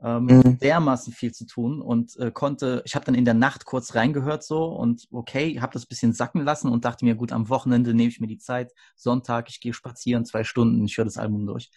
ähm, 0.03 0.25
mhm. 0.25 0.59
dermaßen 0.59 1.13
viel 1.13 1.31
zu 1.31 1.45
tun 1.45 1.81
und 1.81 2.17
äh, 2.17 2.31
konnte, 2.31 2.81
ich 2.85 2.95
habe 2.95 3.05
dann 3.05 3.15
in 3.15 3.25
der 3.25 3.33
Nacht 3.33 3.65
kurz 3.65 3.93
reingehört 3.93 4.43
so 4.43 4.65
und 4.65 5.07
okay, 5.11 5.59
habe 5.61 5.73
das 5.73 5.85
bisschen 5.85 6.13
sacken 6.13 6.43
lassen 6.43 6.69
und 6.69 6.85
dachte 6.85 7.05
mir, 7.05 7.15
gut, 7.15 7.31
am 7.31 7.49
Wochenende 7.49 7.93
nehme 7.93 8.09
ich 8.09 8.19
mir 8.19 8.27
die 8.27 8.39
Zeit, 8.39 8.73
Sonntag, 8.95 9.49
ich 9.49 9.59
gehe 9.59 9.73
spazieren, 9.73 10.25
zwei 10.25 10.43
Stunden, 10.43 10.83
ich 10.85 10.97
höre 10.97 11.05
das 11.05 11.17
Album 11.17 11.45
durch. 11.45 11.69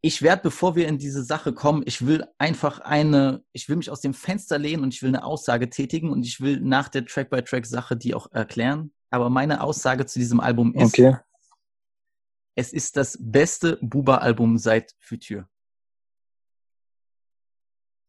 Ich 0.00 0.22
werde, 0.22 0.42
bevor 0.42 0.76
wir 0.76 0.86
in 0.88 0.98
diese 0.98 1.24
Sache 1.24 1.52
kommen, 1.52 1.82
ich 1.84 2.06
will 2.06 2.24
einfach 2.38 2.80
eine, 2.80 3.42
ich 3.52 3.68
will 3.68 3.76
mich 3.76 3.90
aus 3.90 4.00
dem 4.00 4.14
Fenster 4.14 4.58
lehnen 4.58 4.82
und 4.82 4.94
ich 4.94 5.02
will 5.02 5.08
eine 5.08 5.24
Aussage 5.24 5.68
tätigen 5.68 6.10
und 6.10 6.24
ich 6.24 6.40
will 6.40 6.60
nach 6.60 6.88
der 6.88 7.04
Track-by-Track-Sache 7.04 7.96
die 7.96 8.14
auch 8.14 8.30
erklären. 8.32 8.92
aber 9.10 9.30
meine 9.30 9.62
Aussage 9.62 10.06
zu 10.06 10.18
diesem 10.18 10.40
Album 10.40 10.74
ist, 10.74 10.94
Okay. 10.94 11.16
es 12.54 12.72
ist 12.72 12.96
das 12.96 13.18
beste 13.20 13.78
Buba-Album 13.80 14.58
seit 14.58 14.94
Future. 15.00 15.48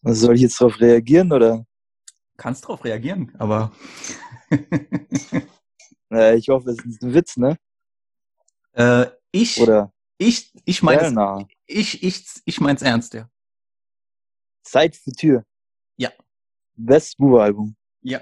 Also 0.08 0.28
soll 0.28 0.36
ich 0.36 0.42
jetzt 0.42 0.60
darauf 0.62 0.80
reagieren 0.80 1.32
oder? 1.34 1.66
Kannst 2.38 2.66
drauf 2.68 2.84
reagieren, 2.86 3.34
aber 3.38 3.72
Äh, 6.10 6.38
ich 6.38 6.48
hoffe, 6.48 6.70
es 6.72 6.86
ist 6.86 7.04
ein 7.04 7.14
Witz, 7.14 7.36
ne? 7.36 7.58
äh, 8.72 9.08
ich, 9.32 9.60
Oder? 9.60 9.92
ich, 10.18 10.54
ich 10.64 10.82
meine, 10.82 11.46
ich, 11.66 12.02
ich, 12.02 12.26
ich 12.46 12.62
mein's 12.62 12.82
ernst, 12.82 13.14
ja. 13.14 13.30
Zeit 14.64 14.96
für 14.96 15.12
Tür. 15.12 15.44
Ja. 15.98 16.12
Best 16.76 17.18
Buba-Album. 17.18 17.76
Ja. 18.02 18.22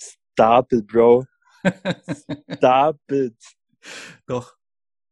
Stop 0.00 0.72
it, 0.72 0.86
Bro. 0.86 1.26
Stop 2.54 3.00
it. 3.10 3.36
Doch. 4.26 4.56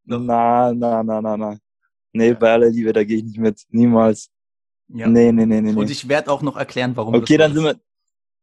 Doch. 0.05 0.21
Na, 0.21 0.73
na, 0.73 1.03
na, 1.03 1.21
na, 1.21 1.37
na. 1.37 1.59
Nee, 2.13 2.29
Ja. 2.29 2.35
bei 2.35 2.53
aller 2.53 2.71
Liebe, 2.71 2.93
da 2.93 3.03
gehe 3.03 3.17
ich 3.19 3.25
nicht 3.25 3.39
mit. 3.39 3.65
Niemals. 3.71 4.31
Ja. 4.93 5.07
Nee, 5.07 5.31
nee, 5.33 5.47
nee, 5.47 5.61
nee, 5.61 5.73
Und 5.73 5.91
ich 5.91 6.09
werde 6.09 6.31
auch 6.31 6.43
noch 6.43 6.57
erklären, 6.57 6.97
warum. 6.97 7.15
Okay, 7.15 7.37
dann 7.37 7.55
sind 7.55 7.65
wir. 7.65 7.81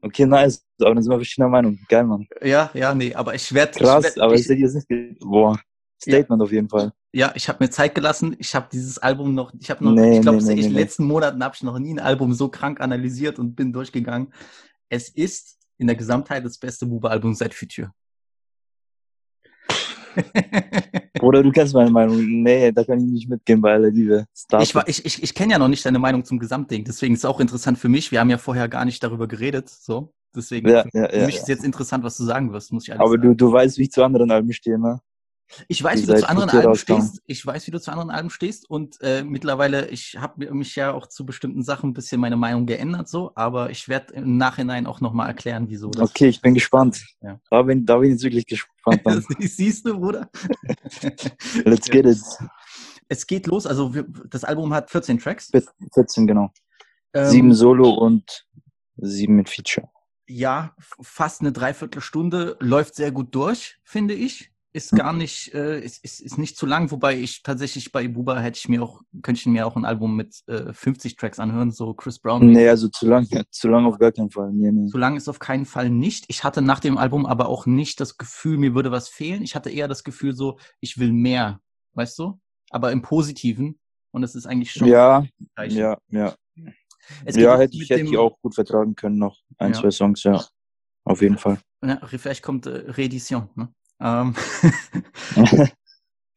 Okay, 0.01 0.25
nice. 0.25 0.63
Aber 0.80 0.94
dann 0.94 1.04
sind 1.04 1.12
wir 1.12 1.18
verschiedener 1.18 1.50
Meinung. 1.50 1.80
Geil, 1.89 2.04
Mann. 2.06 2.27
Ja, 2.42 2.70
ja, 2.74 2.94
nee, 2.94 3.13
aber 3.13 3.36
ich 3.36 3.54
werde. 3.54 3.80
Krass, 3.80 4.06
ich 4.06 4.16
werd, 4.16 4.20
aber 4.20 4.34
ich, 4.36 4.42
ich 4.42 4.50
hätte 4.50 4.62
jetzt 4.62 4.89
nicht. 4.89 5.20
Boah. 5.20 5.60
Statement 6.01 6.42
auf 6.42 6.51
jeden 6.51 6.70
Fall. 6.70 6.94
Ja, 7.12 7.32
ich 7.36 7.50
habe 7.50 7.63
mir 7.63 7.70
Zeit 7.70 7.96
gelassen. 7.96 8.36
Ich 8.39 8.54
habe 8.54 8.68
dieses 8.72 9.00
Album 9.00 9.34
noch, 9.34 9.51
ich 9.60 9.70
habe 9.72 9.84
noch, 9.84 9.92
Nee, 9.94 10.18
ich 10.18 10.22
glaube, 10.22 10.38
nee, 10.38 10.54
nee, 10.54 10.62
in 10.62 10.68
den 10.68 10.74
letzten 10.74 11.06
Monaten 11.06 11.44
habe 11.44 11.56
ich 11.56 11.63
noch 11.63 11.80
nie 11.80 11.96
ein 11.96 12.00
Album 12.00 12.34
so 12.34 12.50
krank 12.50 12.80
analysiert 12.80 13.39
und 13.39 13.56
bin 13.56 13.74
durchgegangen. 13.74 14.32
Es 14.89 15.10
ist 15.10 15.58
in 15.77 15.88
der 15.88 15.96
Gesamtheit 15.96 16.46
das 16.46 16.58
beste 16.58 16.86
Buba-Album 16.86 17.34
seit 17.34 17.54
Future. 17.54 17.92
Oder 21.22 21.44
du 21.44 21.52
kennst 21.52 21.74
meine 21.74 21.92
Meinung. 21.92 22.24
Nee, 22.44 22.72
da 22.72 22.84
kann 22.84 23.00
ich 23.00 23.06
nicht 23.06 23.30
mitgehen 23.30 23.62
bei 23.62 23.74
aller 23.74 23.90
Liebe. 23.90 24.26
Ich, 24.60 24.76
ich, 24.76 25.06
ich, 25.06 25.24
ich 25.24 25.34
kenne 25.34 25.54
ja 25.54 25.60
noch 25.60 25.68
nicht 25.68 25.86
deine 25.86 26.00
Meinung 26.00 26.24
zum 26.26 26.40
Gesamtding, 26.40 26.84
deswegen 26.84 27.14
ist 27.14 27.22
es 27.22 27.26
auch 27.26 27.40
interessant 27.40 27.78
für 27.78 27.90
mich. 27.90 28.12
Wir 28.12 28.20
haben 28.20 28.30
ja 28.30 28.38
vorher 28.38 28.68
gar 28.68 28.86
nicht 28.86 29.04
darüber 29.04 29.28
geredet, 29.28 29.70
so. 29.70 30.14
Deswegen 30.36 30.68
Ja, 30.70 30.84
für, 30.84 30.90
ja, 30.94 31.10
für 31.10 31.22
ja, 31.22 31.26
mich 31.26 31.38
ist 31.38 31.48
jetzt 31.48 31.64
interessant, 31.64 32.04
was 32.04 32.18
du 32.18 32.24
sagen 32.24 32.52
wirst, 32.54 32.72
muss 32.72 32.88
ich 32.88 32.94
Aber 32.94 33.10
sagen. 33.10 33.22
du, 33.22 33.36
du 33.36 33.52
weißt, 33.52 33.78
wie 33.78 33.84
ich 33.84 33.92
zu 33.92 34.04
anderen 34.04 34.30
Alben 34.32 34.52
stehe, 34.54 34.80
ne? 34.80 35.00
Ich 35.68 35.84
weiß, 35.84 36.01
wie 36.01 36.06
du 36.06 36.20
zu 36.20 36.30
anderen 36.30 36.50
Alben 36.50 36.75
stehst. 36.75 37.22
Ich 37.25 37.46
weiß, 37.46 37.68
wie 37.68 37.72
du 37.72 37.80
zu 37.80 37.92
anderen 37.92 38.10
Alben 38.10 38.30
stehst. 38.30 38.70
Und 38.70 38.98
äh, 39.01 39.24
mittlerweile, 39.24 39.88
ich 39.89 40.18
habe 40.20 40.54
mich 40.54 40.75
ja 40.75 40.92
auch 40.92 41.08
zu 41.08 41.25
bestimmten 41.25 41.63
Sachen 41.63 41.92
ein 41.92 41.94
bisschen 41.94 42.20
meine 42.20 42.38
Meinung 42.38 42.66
geändert, 42.66 43.08
so. 43.08 43.32
Aber 43.36 43.70
ich 43.70 43.88
werde 43.88 44.13
im 44.13 44.38
Nachhinein 44.38 44.86
auch 44.86 45.01
nochmal 45.01 45.27
erklären, 45.27 45.66
wieso 45.70 45.89
das. 45.89 46.10
Okay, 46.10 46.27
ich 46.27 46.42
bin 46.42 46.54
gespannt. 46.54 47.06
Ja. 47.22 47.39
Da, 47.50 47.62
bin, 47.62 47.86
da 47.86 47.98
bin 47.98 48.10
ich 48.10 48.13
jetzt 48.16 48.24
wirklich 48.24 48.46
gespannt. 48.46 49.01
Siehst 49.39 49.86
du, 49.86 50.00
Bruder? 50.00 50.30
Let's 51.66 51.89
get 51.89 52.06
it. 52.06 52.20
Es 53.10 53.25
geht 53.25 53.48
los. 53.48 53.66
Also, 53.66 53.94
wir, 53.94 54.06
das 54.30 54.44
Album 54.44 54.74
hat 54.74 54.89
14 54.89 55.20
Tracks. 55.20 55.51
14, 55.94 56.27
genau. 56.27 56.51
Ähm, 57.13 57.30
Sieben 57.30 57.54
Solo 57.54 57.89
und 57.89 58.46
sieben 58.98 59.36
mit 59.36 59.50
Feature. 59.50 59.89
Ja, 60.27 60.75
fast 61.01 61.42
eine 61.42 61.54
Dreiviertelstunde. 61.54 62.58
Läuft 62.60 62.96
sehr 62.96 63.12
gut 63.12 63.34
durch, 63.34 63.80
finde 63.84 64.13
ich. 64.13 64.51
Ist 64.77 64.91
gar 64.91 65.12
nicht, 65.12 65.55
äh, 65.55 65.79
ist, 65.79 66.03
ist, 66.03 66.19
ist 66.19 66.38
nicht 66.38 66.55
zu 66.55 66.67
lang, 66.67 66.91
wobei 66.91 67.17
ich 67.17 67.41
tatsächlich 67.41 67.91
bei 67.91 68.07
Buba 68.07 68.39
hätte 68.39 68.60
ich 68.60 68.69
mir 68.69 68.84
auch, 68.84 69.01
könnte 69.24 69.39
ich 69.39 69.46
mir 69.48 69.65
auch 69.65 69.75
ein 69.75 69.86
Album 69.86 70.15
mit 70.15 70.43
äh, 70.48 70.72
50 70.72 71.15
Tracks 71.15 71.39
anhören, 71.39 71.72
so 71.72 71.96
Chris 71.96 72.19
Brown. 72.19 72.46
Nee, 72.46 72.69
also 72.69 72.88
zu 72.88 73.07
lang, 73.07 73.27
zu 73.50 73.69
lang 73.69 73.88
auf 73.88 73.98
gar 73.98 74.12
keinen 74.12 74.29
Fall. 74.29 74.51
Nee, 74.53 74.72
nee. 74.72 74.88
So 74.88 75.00
lang 75.00 75.17
ist 75.17 75.29
auf 75.29 75.39
keinen 75.39 75.65
Fall 75.65 75.89
nicht. 75.89 76.25
Ich 76.27 76.43
hatte 76.43 76.62
nach 76.62 76.79
dem 76.79 77.00
Album 77.00 77.25
aber 77.25 77.50
auch 77.50 77.65
nicht 77.65 78.00
das 78.00 78.19
Gefühl, 78.19 78.60
mir 78.60 78.75
würde 78.75 78.91
was 78.91 79.10
fehlen. 79.10 79.41
Ich 79.41 79.55
hatte 79.55 79.72
eher 79.72 79.88
das 79.88 80.03
Gefühl 80.03 80.36
so, 80.36 80.60
ich 80.79 81.00
will 81.00 81.12
mehr, 81.12 81.60
weißt 81.96 82.19
du? 82.19 82.39
Aber 82.69 82.91
im 82.91 83.01
Positiven. 83.01 83.79
Und 84.12 84.22
das 84.22 84.36
ist 84.36 84.46
eigentlich 84.46 84.72
schon 84.72 84.88
Ja, 84.88 85.25
ja, 85.69 85.98
ja. 86.10 86.36
Ja, 87.25 87.57
hätte 87.57 87.77
ich, 87.77 87.89
hätte 87.89 88.03
ich 88.03 88.17
auch 88.17 88.39
gut 88.41 88.53
vertragen 88.53 88.93
können 88.93 89.17
noch. 89.17 89.39
Ein, 89.57 89.74
Ja. 89.74 89.79
zwei 89.79 89.89
Songs, 89.89 90.22
ja. 90.24 90.39
Auf 91.03 91.24
jeden 91.24 91.39
Fall. 91.39 91.57
Ja, 91.84 92.00
vielleicht 92.05 92.43
kommt 92.43 92.67
äh, 92.67 92.91
Reedition. 92.91 93.50
Ne? 93.55 93.74
Ähm, 94.00 94.34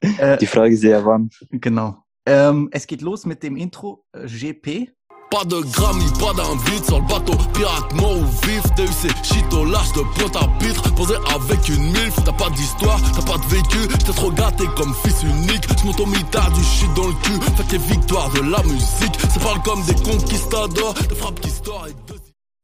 äh, 0.00 0.38
Die 0.38 0.46
Frage 0.46 0.74
ist 0.74 0.84
eher 0.84 1.04
wann? 1.04 1.30
genau. 1.50 1.96
Ähm, 2.26 2.68
es 2.72 2.86
geht 2.86 3.02
los 3.02 3.26
mit 3.26 3.42
dem 3.42 3.56
Intro 3.56 4.04
äh, 4.12 4.26
GP. 4.26 4.90
Pas 5.30 5.44
de 5.44 5.60
Grammy, 5.72 6.04
pas 6.18 6.32
d'invite 6.34 6.84
sur 6.86 6.98
le 7.00 7.06
bateau. 7.06 7.36
Pirate 7.54 7.94
mort 7.94 8.16
ou 8.16 8.26
vif, 8.44 8.62
TUC, 8.74 9.14
shit 9.24 9.54
au 9.54 9.64
large 9.64 9.92
de 9.92 10.00
pointe 10.18 10.34
à 10.34 10.48
pitre. 10.58 10.92
Posé 10.96 11.14
avec 11.32 11.68
une 11.68 11.84
milf, 11.92 12.16
t'as 12.24 12.32
pas 12.32 12.50
d'histoire, 12.50 12.98
t'as 13.14 13.22
pas 13.22 13.38
de 13.38 13.46
vécu. 13.46 13.86
T'es 14.04 14.12
trop 14.12 14.32
gâté 14.32 14.64
comme 14.76 14.92
fils 15.04 15.22
unique. 15.22 15.68
J'monte 15.80 16.00
au 16.00 16.06
mitard 16.06 16.50
du 16.50 16.64
shit 16.64 16.92
dans 16.94 17.06
le 17.06 17.14
cul. 17.22 17.40
Fait 17.56 17.64
que 17.64 17.72
les 17.72 17.78
victoires 17.94 18.28
de 18.32 18.40
la 18.40 18.60
musique, 18.64 19.20
ça 19.32 19.38
parle 19.40 19.62
comme 19.62 19.82
des 19.84 19.94
conquistadors. 20.02 20.94
Des 20.94 21.14
frappes 21.14 21.40
qui 21.40 21.50
store 21.50 21.86
et 21.88 21.94
deux. 22.08 22.19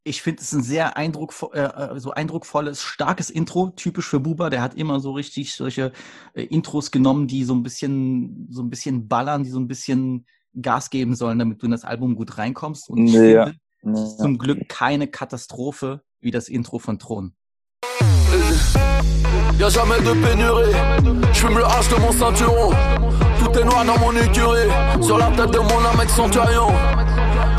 Ich 0.07 0.21
finde 0.21 0.41
es 0.41 0.53
ein 0.53 0.63
sehr 0.63 0.95
eindruckvo 0.95 1.51
äh, 1.51 1.63
äh, 1.63 1.99
so 1.99 2.11
eindrucksvolles, 2.11 2.81
starkes 2.81 3.29
Intro, 3.29 3.71
typisch 3.75 4.07
für 4.07 4.21
Buba. 4.21 4.49
Der 4.49 4.61
hat 4.61 4.75
immer 4.75 5.01
so 5.01 5.11
richtig 5.11 5.53
solche 5.53 5.91
äh, 6.33 6.43
Intros 6.43 6.91
genommen, 6.91 7.27
die 7.27 7.43
so 7.43 7.53
ein 7.53 7.61
bisschen, 7.61 8.47
so 8.49 8.61
ein 8.61 8.69
bisschen 8.69 9.09
ballern, 9.09 9.43
die 9.43 9.49
so 9.49 9.59
ein 9.59 9.67
bisschen 9.67 10.25
Gas 10.61 10.89
geben 10.91 11.13
sollen, 11.13 11.39
damit 11.39 11.61
du 11.61 11.65
in 11.65 11.71
das 11.71 11.83
Album 11.83 12.15
gut 12.15 12.37
reinkommst. 12.37 12.89
Und 12.89 13.05
ich 13.07 13.13
ja. 13.13 13.19
finde, 13.19 13.55
Ja. 13.83 14.03
ist 14.03 14.17
zum 14.17 14.37
Glück 14.37 14.69
keine 14.69 15.07
Katastrophe 15.07 16.01
wie 16.21 16.31
das 16.31 16.47
Intro 16.47 16.79
von 16.79 16.99
Thron. 16.99 17.33
Y'a 19.59 19.69
jamais 19.69 19.99
de 20.05 20.13
pénurie. 20.13 20.73
J'fume 21.33 21.57
le 21.57 21.65
H 21.65 21.89
de 21.89 21.99
mon 21.99 22.13
ceinturon. 22.13 22.71
Tout 23.39 23.59
est 23.59 23.65
noir 23.65 23.83
dans 23.83 23.99
mon 23.99 24.15
écurie. 24.15 24.69
Sur 25.01 25.17
la 25.17 25.31
tête 25.31 25.51
de 25.51 25.59
mon 25.59 25.83
âme 25.83 25.99
avec. 25.99 27.06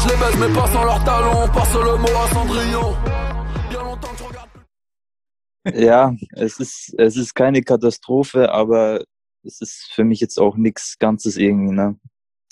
Je 0.01 0.09
les 0.09 0.17
baise 0.17 0.37
mais 0.39 0.55
pas 0.55 0.67
sans 0.69 0.85
leurs 0.85 1.03
talons. 1.05 1.49
Passe 1.53 1.75
le 1.75 1.99
mot 1.99 2.07
à 2.07 2.29
Cendrillon. 2.33 2.95
Bien 3.69 3.83
longtemps 3.83 4.13
que 4.13 4.19
je 4.19 4.25
regarde 4.25 4.51
plus. 4.53 5.85
Ja, 5.85 6.15
es 6.33 6.61
ist, 6.61 6.95
es 6.99 7.17
ist 7.17 7.35
keine 7.35 7.63
Katastrophe, 7.63 8.53
aber 8.53 9.05
es 9.43 9.61
ist 9.61 9.91
für 9.93 10.05
mich 10.05 10.21
jetzt 10.21 10.39
auch 10.39 10.57
nichts 10.57 10.99
Ganzes 10.99 11.37
irgendwie, 11.37 11.75
ne? 11.75 11.99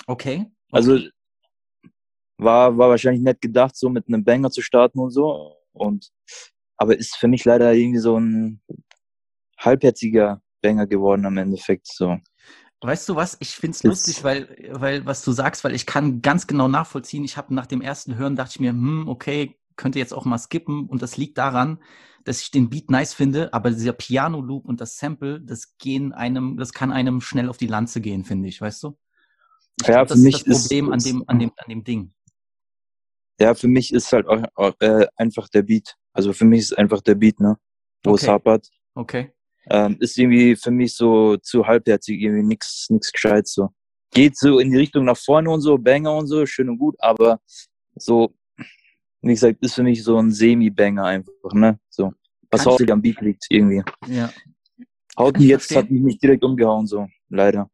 Okay. 0.06 0.46
Also 0.72 0.98
war, 2.38 2.76
war 2.76 2.90
wahrscheinlich 2.90 3.22
nett 3.22 3.40
gedacht, 3.40 3.76
so 3.76 3.88
mit 3.88 4.08
einem 4.08 4.24
Banger 4.24 4.50
zu 4.50 4.60
starten 4.60 4.98
und 4.98 5.10
so. 5.10 5.54
Und 5.72 6.10
aber 6.76 6.98
ist 6.98 7.16
für 7.16 7.28
mich 7.28 7.44
leider 7.44 7.72
irgendwie 7.72 8.00
so 8.00 8.18
ein 8.18 8.60
halbherziger 9.58 10.42
Banger 10.62 10.86
geworden 10.86 11.26
am 11.26 11.38
Endeffekt. 11.38 11.86
So. 11.86 12.18
Weißt 12.86 13.08
du 13.08 13.16
was? 13.16 13.36
Ich 13.40 13.56
find's 13.56 13.82
Jetzt- 13.82 14.06
lustig, 14.06 14.22
weil, 14.22 14.68
weil, 14.70 15.04
was 15.06 15.24
du 15.24 15.32
sagst, 15.32 15.64
weil 15.64 15.74
ich 15.74 15.86
kann 15.86 16.22
ganz 16.22 16.46
genau 16.46 16.68
nachvollziehen. 16.68 17.24
Ich 17.24 17.36
habe 17.36 17.52
nach 17.52 17.66
dem 17.66 17.80
ersten 17.80 18.16
Hören 18.16 18.36
dachte 18.36 18.52
ich 18.54 18.60
mir, 18.60 18.70
hm, 18.70 19.08
okay, 19.08 19.58
könnte 19.74 19.98
jetzt 19.98 20.14
auch 20.14 20.24
mal 20.24 20.38
skippen. 20.38 20.86
Und 20.86 21.02
das 21.02 21.16
liegt 21.16 21.36
daran, 21.36 21.82
dass 22.24 22.40
ich 22.40 22.50
den 22.52 22.70
Beat 22.70 22.90
nice 22.90 23.12
finde, 23.12 23.52
aber 23.52 23.70
dieser 23.70 23.92
Piano-Loop 23.92 24.64
und 24.64 24.80
das 24.80 24.98
Sample, 24.98 25.40
das 25.40 25.76
gehen 25.78 26.12
einem, 26.12 26.56
das 26.56 26.72
kann 26.72 26.92
einem 26.92 27.20
schnell 27.20 27.48
auf 27.48 27.56
die 27.56 27.66
Lanze 27.66 28.00
gehen, 28.00 28.24
finde 28.24 28.48
ich, 28.48 28.60
weißt 28.60 28.84
du? 28.84 28.96
Ich 29.80 29.86
Ja, 29.88 29.94
glaub, 29.94 30.08
für 30.08 30.14
das 30.14 30.22
mich 30.22 30.34
ist 30.36 30.46
das 30.46 30.56
ist- 30.56 30.62
Problem 30.68 30.92
an 30.92 30.98
ist- 30.98 31.06
dem, 31.06 31.24
an 31.26 31.38
dem, 31.40 31.52
an 31.56 31.68
dem 31.68 31.84
Ding. 31.84 32.12
Ja, 33.40 33.54
für 33.54 33.68
mich 33.68 33.92
ist 33.92 34.12
halt 34.12 34.26
auch, 34.28 34.72
äh, 34.80 35.06
einfach 35.16 35.48
der 35.48 35.62
Beat. 35.62 35.96
Also 36.12 36.32
für 36.32 36.44
mich 36.46 36.60
ist 36.60 36.78
einfach 36.78 37.02
der 37.02 37.16
Beat, 37.16 37.40
ne? 37.40 37.58
Wo 38.04 38.14
es 38.14 38.22
Okay. 38.22 38.30
hapert. 38.32 38.70
Okay. 38.94 39.32
Ähm, 39.68 39.96
ist 40.00 40.16
irgendwie 40.16 40.54
für 40.56 40.70
mich 40.70 40.94
so 40.94 41.36
zu 41.38 41.66
halbherzig, 41.66 42.20
irgendwie 42.20 42.44
nix, 42.44 42.86
nix 42.88 43.10
gescheit 43.12 43.48
so. 43.48 43.70
Geht 44.12 44.38
so 44.38 44.58
in 44.58 44.70
die 44.70 44.76
Richtung 44.76 45.04
nach 45.04 45.16
vorne 45.16 45.50
und 45.50 45.60
so, 45.60 45.76
Banger 45.76 46.16
und 46.16 46.28
so, 46.28 46.46
schön 46.46 46.68
und 46.68 46.78
gut, 46.78 46.94
aber 47.00 47.40
so, 47.96 48.34
wie 49.22 49.32
gesagt, 49.32 49.62
ist 49.62 49.74
für 49.74 49.82
mich 49.82 50.04
so 50.04 50.18
ein 50.18 50.30
Semi-Banger 50.30 51.04
einfach, 51.04 51.52
ne? 51.52 51.78
So. 51.90 52.12
Was 52.50 52.64
hauptsächlich 52.64 52.92
am 52.92 53.02
Beat 53.02 53.20
liegt, 53.20 53.46
irgendwie. 53.50 53.82
Ja. 54.06 54.30
Haut 55.18 55.38
mich 55.38 55.48
jetzt, 55.48 55.66
verstehen. 55.66 55.82
hat 55.82 55.90
mich 55.90 56.02
nicht 56.02 56.22
direkt 56.22 56.44
umgehauen, 56.44 56.86
so. 56.86 57.08
Leider. 57.28 57.68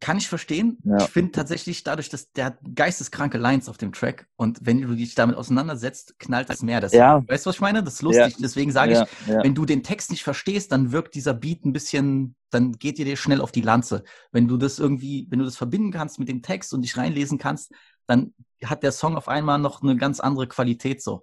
Kann 0.00 0.16
ich 0.16 0.28
verstehen. 0.28 0.78
Ja. 0.84 0.96
Ich 0.96 1.10
finde 1.10 1.32
tatsächlich 1.32 1.84
dadurch, 1.84 2.08
dass 2.08 2.32
der 2.32 2.58
geisteskranke 2.74 3.36
Lines 3.36 3.68
auf 3.68 3.76
dem 3.76 3.92
Track 3.92 4.26
und 4.36 4.58
wenn 4.62 4.80
du 4.80 4.94
dich 4.94 5.14
damit 5.14 5.36
auseinandersetzt, 5.36 6.18
knallt 6.18 6.48
das 6.48 6.62
mehr. 6.62 6.80
Das, 6.80 6.92
Ja. 6.92 7.22
Weißt 7.28 7.44
du, 7.44 7.48
was 7.48 7.56
ich 7.56 7.60
meine? 7.60 7.82
Das 7.82 7.94
ist 7.94 8.02
lustig. 8.02 8.36
Deswegen 8.40 8.72
sage 8.72 8.92
ja, 8.94 9.02
ich, 9.02 9.28
ja. 9.28 9.42
wenn 9.42 9.54
du 9.54 9.66
den 9.66 9.82
Text 9.82 10.10
nicht 10.10 10.24
verstehst, 10.24 10.72
dann 10.72 10.90
wirkt 10.90 11.14
dieser 11.14 11.34
Beat 11.34 11.66
ein 11.66 11.74
bisschen, 11.74 12.34
dann 12.50 12.72
geht 12.72 12.96
dir 12.96 13.04
der 13.04 13.16
schnell 13.16 13.42
auf 13.42 13.52
die 13.52 13.60
Lanze. 13.60 14.02
Wenn 14.32 14.48
du 14.48 14.56
das 14.56 14.78
irgendwie, 14.78 15.26
wenn 15.30 15.38
du 15.38 15.44
das 15.44 15.58
verbinden 15.58 15.92
kannst 15.92 16.18
mit 16.18 16.28
dem 16.28 16.40
Text 16.40 16.72
und 16.72 16.80
dich 16.82 16.96
reinlesen 16.96 17.36
kannst, 17.36 17.72
dann 18.06 18.32
hat 18.64 18.82
der 18.82 18.92
Song 18.92 19.16
auf 19.16 19.28
einmal 19.28 19.58
noch 19.58 19.82
eine 19.82 19.96
ganz 19.96 20.18
andere 20.18 20.48
Qualität 20.48 21.02
so. 21.02 21.22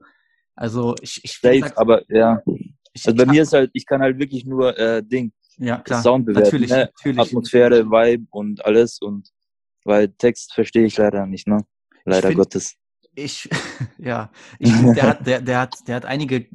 Also 0.56 0.96
ich, 1.02 1.22
ich 1.24 1.40
Safe, 1.40 1.78
aber 1.78 2.02
ja. 2.10 2.42
ich, 2.94 3.06
Also 3.06 3.16
bei 3.16 3.32
mir 3.32 3.44
ist 3.44 3.54
halt, 3.54 3.70
ich 3.74 3.86
kann 3.86 4.02
halt 4.02 4.18
wirklich 4.18 4.46
nur 4.46 4.78
äh, 4.78 5.04
Ding, 5.04 5.32
ja 5.58 5.78
klar, 5.78 6.02
Sound 6.04 6.26
bewerten, 6.26 6.44
natürlich, 6.46 6.70
ne? 6.72 6.78
natürlich. 6.94 7.20
Atmosphäre, 7.20 7.86
Vibe 7.90 8.28
und 8.32 8.66
alles 8.66 9.00
und 9.00 9.32
weil 9.84 10.10
Text 10.10 10.54
verstehe 10.54 10.86
ich 10.86 10.98
leider 10.98 11.26
nicht, 11.26 11.48
ne? 11.48 11.66
Leider 12.06 12.28
find- 12.30 12.40
Gottes. 12.40 12.76
Ich, 13.16 13.50
ja, 13.98 14.30
ich 14.60 14.72
der 14.94 15.04
hat, 15.04 15.26
der, 15.26 15.42
der 15.42 15.60
hat, 15.60 15.88
der 15.88 15.96
hat 15.96 16.06
einige 16.06 16.48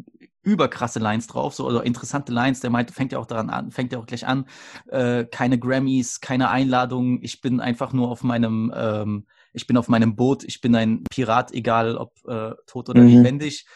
überkrasse 0.45 0.99
Lines 0.99 1.29
drauf, 1.29 1.55
so 1.55 1.67
oder 1.67 1.85
interessante 1.85 2.33
Lines. 2.33 2.61
Der 2.61 2.71
meint, 2.71 2.91
fängt 2.91 3.13
ja 3.13 3.19
auch 3.19 3.27
daran 3.27 3.49
an, 3.51 3.71
fängt 3.71 3.93
ja 3.93 3.99
auch 3.99 4.07
gleich 4.07 4.27
an, 4.27 4.47
äh, 4.89 5.25
keine 5.25 5.59
Grammys, 5.59 6.21
keine 6.21 6.51
Einladungen. 6.51 7.21
Ich 7.23 7.41
bin 7.41 7.61
einfach 7.61 7.93
nur 7.93 8.11
auf 8.11 8.23
meinem, 8.25 8.73
ähm, 8.77 9.27
ich 9.53 9.67
bin 9.67 9.77
auf 9.77 9.89
meinem 9.89 10.17
Boot. 10.17 10.43
Ich 10.45 10.61
bin 10.61 10.75
ein 10.75 11.05
Pirat, 11.05 11.53
egal 11.53 11.97
ob 11.97 12.13
äh, 12.27 12.53
tot 12.67 12.89
oder 12.89 13.03
Mhm. 13.03 13.09
lebendig. 13.09 13.67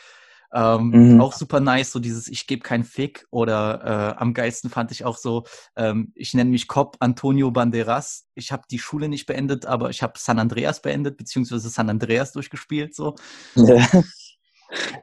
Ähm, 0.57 0.91
Mhm. 1.17 1.21
Auch 1.21 1.35
super 1.35 1.61
nice, 1.61 1.93
so 1.93 1.99
dieses 2.01 2.29
Ich 2.29 2.47
gebe 2.47 2.63
keinen 2.63 2.85
Fick 2.85 3.27
oder 3.31 4.15
äh, 4.17 4.21
am 4.21 4.33
geilsten 4.33 4.71
fand 4.71 4.91
ich 4.91 5.05
auch 5.05 5.19
so, 5.19 5.45
ähm, 5.77 6.13
ich 6.15 6.33
nenne 6.33 6.51
mich 6.51 6.67
Cop 6.67 6.97
Antonio 7.01 7.51
Banderas. 7.51 8.27
Ich 8.35 8.53
habe 8.53 8.63
die 8.71 8.79
Schule 8.79 9.11
nicht 9.11 9.27
beendet, 9.27 9.67
aber 9.67 9.91
ich 9.91 10.03
habe 10.03 10.15
San 10.17 10.39
Andreas 10.39 10.81
beendet, 10.81 11.19
beziehungsweise 11.19 11.69
San 11.69 11.91
Andreas 11.91 12.33
durchgespielt. 12.33 12.95
So. 12.95 13.17
Ja. 13.55 13.87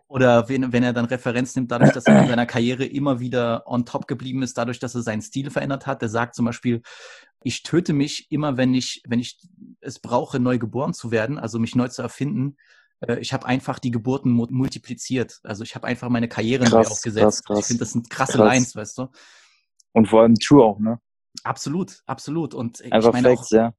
Oder 0.08 0.50
wenn, 0.50 0.74
wenn 0.74 0.84
er 0.84 0.94
dann 0.94 1.06
Referenz 1.06 1.56
nimmt, 1.56 1.72
dadurch, 1.72 1.92
dass 1.92 2.06
er 2.06 2.22
in 2.24 2.28
seiner 2.28 2.46
Karriere 2.46 2.86
immer 2.86 3.20
wieder 3.20 3.64
on 3.68 3.86
top 3.86 4.08
geblieben 4.08 4.42
ist, 4.42 4.58
dadurch, 4.58 4.80
dass 4.80 4.96
er 4.96 5.04
seinen 5.04 5.22
Stil 5.22 5.52
verändert 5.52 5.88
hat. 5.88 6.02
Er 6.02 6.10
sagt 6.10 6.36
zum 6.36 6.46
Beispiel, 6.46 6.82
ich 7.44 7.64
töte 7.64 7.94
mich 7.94 8.32
immer, 8.32 8.58
wenn 8.58 8.74
ich, 8.74 9.04
wenn 9.08 9.20
ich 9.20 9.38
es 9.82 10.00
brauche, 10.00 10.40
neu 10.40 10.58
geboren 10.58 10.94
zu 10.94 11.12
werden, 11.12 11.38
also 11.38 11.60
mich 11.60 11.76
neu 11.76 11.88
zu 11.90 12.02
erfinden. 12.02 12.58
Äh, 13.08 13.20
Ich 13.20 13.34
habe 13.34 13.46
einfach 13.46 13.80
die 13.80 13.92
Geburten 13.92 14.32
mu- 14.32 14.48
multipliziert. 14.50 15.40
Also 15.44 15.64
ich 15.64 15.76
habe 15.76 15.88
einfach 15.88 16.10
meine 16.10 16.28
Karriere 16.28 16.64
neu 16.66 16.70
Krass, 16.70 16.92
aufgesetzt. 16.92 17.24
krass, 17.24 17.44
krass. 17.44 17.60
Ich 17.60 17.66
finde, 17.66 17.80
das 17.82 17.92
sind 17.94 18.10
krasse 18.10 18.34
Krass. 18.38 18.48
Lines, 18.54 18.76
weißt 18.76 18.98
du? 18.98 19.08
Und 19.94 20.08
vor 20.08 20.22
allem 20.22 20.36
True 20.36 20.64
auch, 20.64 20.80
ne? 20.80 21.00
Absolut, 21.44 22.02
absolut. 22.06 22.54
Und 22.54 22.80
ich 22.82 22.92
Einfach 22.94 23.14
meine 23.14 23.30
Facts, 23.30 23.48
auch, 23.54 23.58
ja. 23.58 23.74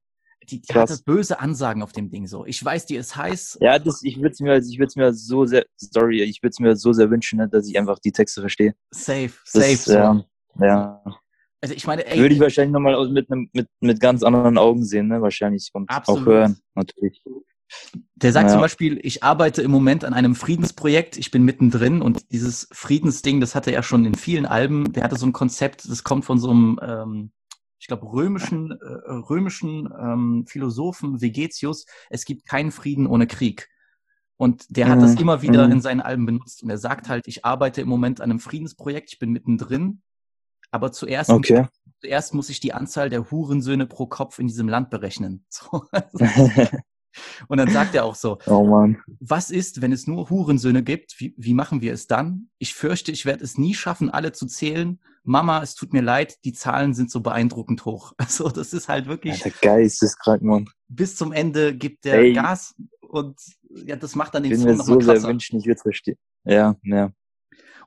die, 0.49 0.61
die 0.61 0.73
hatte 0.73 0.97
böse 1.05 1.39
Ansagen 1.39 1.81
auf 1.83 1.91
dem 1.93 2.09
Ding 2.09 2.27
so. 2.27 2.45
Ich 2.45 2.63
weiß, 2.63 2.85
die 2.85 2.95
ist 2.95 3.15
heiß. 3.15 3.57
Ja, 3.61 3.79
das, 3.79 4.03
ich 4.03 4.17
würde 4.17 4.31
es 4.31 4.39
mir, 4.39 4.57
ich 4.57 4.77
würde 4.79 4.93
mir 4.97 5.13
so 5.13 5.45
sehr, 5.45 5.65
sorry, 5.77 6.21
ich 6.21 6.41
würde 6.43 6.51
es 6.51 6.59
mir 6.59 6.75
so 6.75 6.93
sehr 6.93 7.09
wünschen, 7.09 7.37
ne, 7.39 7.47
dass 7.49 7.67
ich 7.67 7.77
einfach 7.79 7.99
die 7.99 8.11
Texte 8.11 8.41
verstehe. 8.41 8.75
Safe, 8.91 9.31
Das, 9.51 9.63
safe. 9.63 9.77
so. 9.77 9.93
ja, 9.93 10.25
ja. 10.59 11.03
Also 11.61 11.73
ich 11.73 11.87
meine, 11.87 12.05
ey, 12.05 12.19
Würde 12.19 12.35
ich 12.35 12.41
wahrscheinlich 12.41 12.73
nochmal 12.73 13.09
mit, 13.09 13.27
mit, 13.29 13.67
mit 13.79 13.99
ganz 13.99 14.21
anderen 14.21 14.57
Augen 14.57 14.83
sehen, 14.85 15.07
ne, 15.07 15.21
wahrscheinlich. 15.21 15.69
Und 15.73 15.89
Absolut. 15.89 16.21
auch 16.21 16.25
hören, 16.27 16.59
natürlich. 16.75 17.23
Der 18.15 18.31
sagt 18.31 18.49
Ja. 18.49 18.53
zum 18.53 18.61
Beispiel, 18.61 18.99
ich 19.03 19.23
arbeite 19.23 19.61
im 19.61 19.71
Moment 19.71 20.03
an 20.05 20.13
einem 20.13 20.35
Friedensprojekt, 20.35 21.17
ich 21.17 21.31
bin 21.31 21.43
mittendrin 21.43 22.01
und 22.01 22.31
dieses 22.31 22.67
Friedensding, 22.71 23.39
das 23.41 23.55
hatte 23.55 23.71
er 23.71 23.83
schon 23.83 24.05
in 24.05 24.15
vielen 24.15 24.45
Alben. 24.45 24.93
Der 24.93 25.03
hatte 25.03 25.17
so 25.17 25.25
ein 25.25 25.33
Konzept, 25.33 25.89
das 25.89 26.03
kommt 26.03 26.25
von 26.25 26.39
so 26.39 26.49
einem, 26.51 26.79
ähm, 26.81 27.31
ich 27.79 27.87
glaube, 27.87 28.05
römischen, 28.11 28.71
äh, 28.71 29.11
römischen 29.29 29.89
ähm, 29.99 30.45
Philosophen 30.47 31.21
Vegetius. 31.21 31.85
Es 32.09 32.25
gibt 32.25 32.45
keinen 32.47 32.71
Frieden 32.71 33.05
ohne 33.05 33.27
Krieg. 33.27 33.69
Und 34.37 34.65
der 34.75 34.89
hat 34.89 34.97
Mhm. 34.97 35.01
das 35.01 35.15
immer 35.15 35.41
wieder 35.41 35.65
Mhm. 35.65 35.73
in 35.73 35.81
seinen 35.81 36.01
Alben 36.01 36.25
benutzt. 36.25 36.63
Und 36.63 36.69
er 36.69 36.77
sagt 36.77 37.09
halt, 37.09 37.27
ich 37.27 37.45
arbeite 37.45 37.81
im 37.81 37.87
Moment 37.87 38.21
an 38.21 38.29
einem 38.29 38.39
Friedensprojekt, 38.39 39.13
ich 39.13 39.19
bin 39.19 39.31
mittendrin. 39.31 40.01
Aber 40.71 40.91
zuerst, 40.91 41.29
Okay. 41.31 41.67
zuerst 42.01 42.33
muss 42.33 42.49
ich 42.49 42.59
die 42.59 42.73
Anzahl 42.73 43.09
der 43.09 43.29
Hurensöhne 43.31 43.85
pro 43.87 44.07
Kopf 44.07 44.39
in 44.39 44.47
diesem 44.47 44.67
Land 44.69 44.89
berechnen. 44.89 45.45
So. 45.49 45.85
Und 47.47 47.57
dann 47.57 47.69
sagt 47.69 47.95
er 47.95 48.05
auch 48.05 48.15
so, 48.15 48.37
oh 48.47 48.93
was 49.19 49.51
ist, 49.51 49.81
wenn 49.81 49.91
es 49.91 50.07
nur 50.07 50.29
Hurensöhne 50.29 50.83
gibt? 50.83 51.15
Wie, 51.19 51.33
wie 51.37 51.53
machen 51.53 51.81
wir 51.81 51.93
es 51.93 52.07
dann? 52.07 52.49
Ich 52.57 52.73
fürchte, 52.73 53.11
ich 53.11 53.25
werde 53.25 53.43
es 53.43 53.57
nie 53.57 53.73
schaffen, 53.73 54.09
alle 54.09 54.31
zu 54.31 54.45
zählen. 54.47 54.99
Mama, 55.23 55.61
es 55.63 55.73
tut 55.75 55.91
mir 55.93 56.01
leid, 56.01 56.37
die 56.45 56.53
Zahlen 56.53 56.93
sind 56.93 57.09
so 57.09 57.21
beeindruckend 57.21 57.85
hoch. 57.85 58.13
Also 58.19 58.49
das 58.49 58.73
ist 58.73 58.87
halt 58.89 59.07
wirklich, 59.07 59.41
der 59.41 59.51
Geist 59.61 60.03
ist 60.03 60.19
krank, 60.19 60.41
Mann. 60.43 60.69
bis 60.87 61.15
zum 61.15 61.31
Ende 61.31 61.75
gibt 61.75 62.05
der 62.05 62.19
Ey. 62.19 62.33
Gas 62.33 62.75
und 63.01 63.39
ja, 63.85 63.95
das 63.95 64.15
macht 64.15 64.35
dann 64.35 64.43
den 64.43 64.51
mir 64.61 64.75
nochmal 64.75 64.85
so 64.85 64.99
sehr 65.01 65.13
krasser. 65.15 65.27
wünschen, 65.29 65.59
ich 65.59 65.65
würde 65.65 65.75
es 65.77 65.81
verstehen. 65.81 66.17
Ja, 66.43 66.75
ja. 66.83 67.11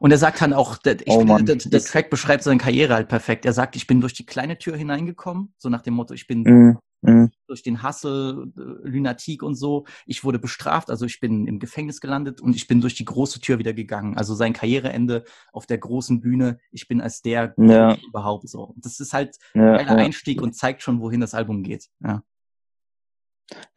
Und 0.00 0.12
er 0.12 0.18
sagt 0.18 0.40
dann 0.40 0.52
auch, 0.52 0.76
der, 0.78 1.00
ich 1.00 1.08
Oh 1.08 1.18
finde, 1.26 1.44
der, 1.44 1.56
der 1.56 1.80
Track 1.80 2.08
beschreibt 2.10 2.44
seine 2.44 2.58
Karriere 2.58 2.94
halt 2.94 3.08
perfekt. 3.08 3.44
Er 3.44 3.52
sagt, 3.52 3.74
ich 3.76 3.86
bin 3.86 4.00
durch 4.00 4.14
die 4.14 4.26
kleine 4.26 4.56
Tür 4.58 4.76
hineingekommen, 4.76 5.54
so 5.58 5.68
nach 5.68 5.82
dem 5.82 5.94
Motto, 5.94 6.14
ich 6.14 6.26
bin 6.26 6.42
Mhm. 6.42 6.78
Mhm. 7.00 7.30
durch 7.46 7.62
den 7.62 7.82
Hassel, 7.82 8.52
äh, 8.56 8.88
Lunatik 8.88 9.42
und 9.44 9.54
so. 9.54 9.86
Ich 10.04 10.24
wurde 10.24 10.38
bestraft, 10.40 10.90
also 10.90 11.06
ich 11.06 11.20
bin 11.20 11.46
im 11.46 11.60
Gefängnis 11.60 12.00
gelandet 12.00 12.40
und 12.40 12.56
ich 12.56 12.66
bin 12.66 12.80
durch 12.80 12.94
die 12.96 13.04
große 13.04 13.40
Tür 13.40 13.58
wieder 13.60 13.72
gegangen. 13.72 14.16
Also 14.16 14.34
sein 14.34 14.52
Karriereende 14.52 15.24
auf 15.52 15.66
der 15.66 15.78
großen 15.78 16.20
Bühne. 16.20 16.58
Ich 16.72 16.88
bin 16.88 17.00
als 17.00 17.22
der 17.22 17.54
Ja. 17.56 17.96
überhaupt 18.08 18.48
so. 18.48 18.74
Das 18.78 18.98
ist 18.98 19.12
halt 19.12 19.36
Ja, 19.54 19.74
ein 19.74 19.86
ja. 19.86 19.94
Einstieg 19.94 20.42
und 20.42 20.54
zeigt 20.56 20.82
schon, 20.82 21.00
wohin 21.00 21.20
das 21.20 21.34
Album 21.34 21.62
geht. 21.62 21.86
Ja. 22.00 22.22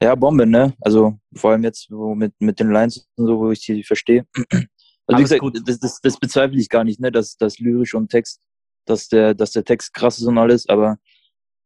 ja, 0.01 0.15
Bombe, 0.15 0.47
ne? 0.47 0.73
Also 0.81 1.19
vor 1.35 1.51
allem 1.51 1.63
jetzt 1.63 1.91
wo 1.91 2.15
mit, 2.15 2.33
mit 2.39 2.59
den 2.59 2.71
Lines 2.71 3.07
und 3.15 3.27
so, 3.27 3.37
wo 3.39 3.51
ich 3.51 3.61
die 3.65 3.83
verstehe. 3.83 4.25
Also 5.07 5.17
wie 5.19 5.23
gesagt, 5.23 5.41
gut. 5.41 5.61
das, 5.67 5.79
das, 5.79 5.99
das 5.99 6.19
bezweifle 6.19 6.57
ich 6.59 6.69
gar 6.69 6.83
nicht, 6.85 6.99
ne? 6.99 7.11
Dass 7.11 7.35
das 7.35 7.59
lyrisch 7.59 7.95
und 7.95 8.09
Text, 8.09 8.39
dass 8.85 9.09
der, 9.09 9.33
dass 9.33 9.51
der 9.51 9.65
Text 9.65 9.93
krass 9.93 10.19
ist 10.19 10.25
und 10.25 10.37
alles, 10.37 10.69
aber 10.69 10.99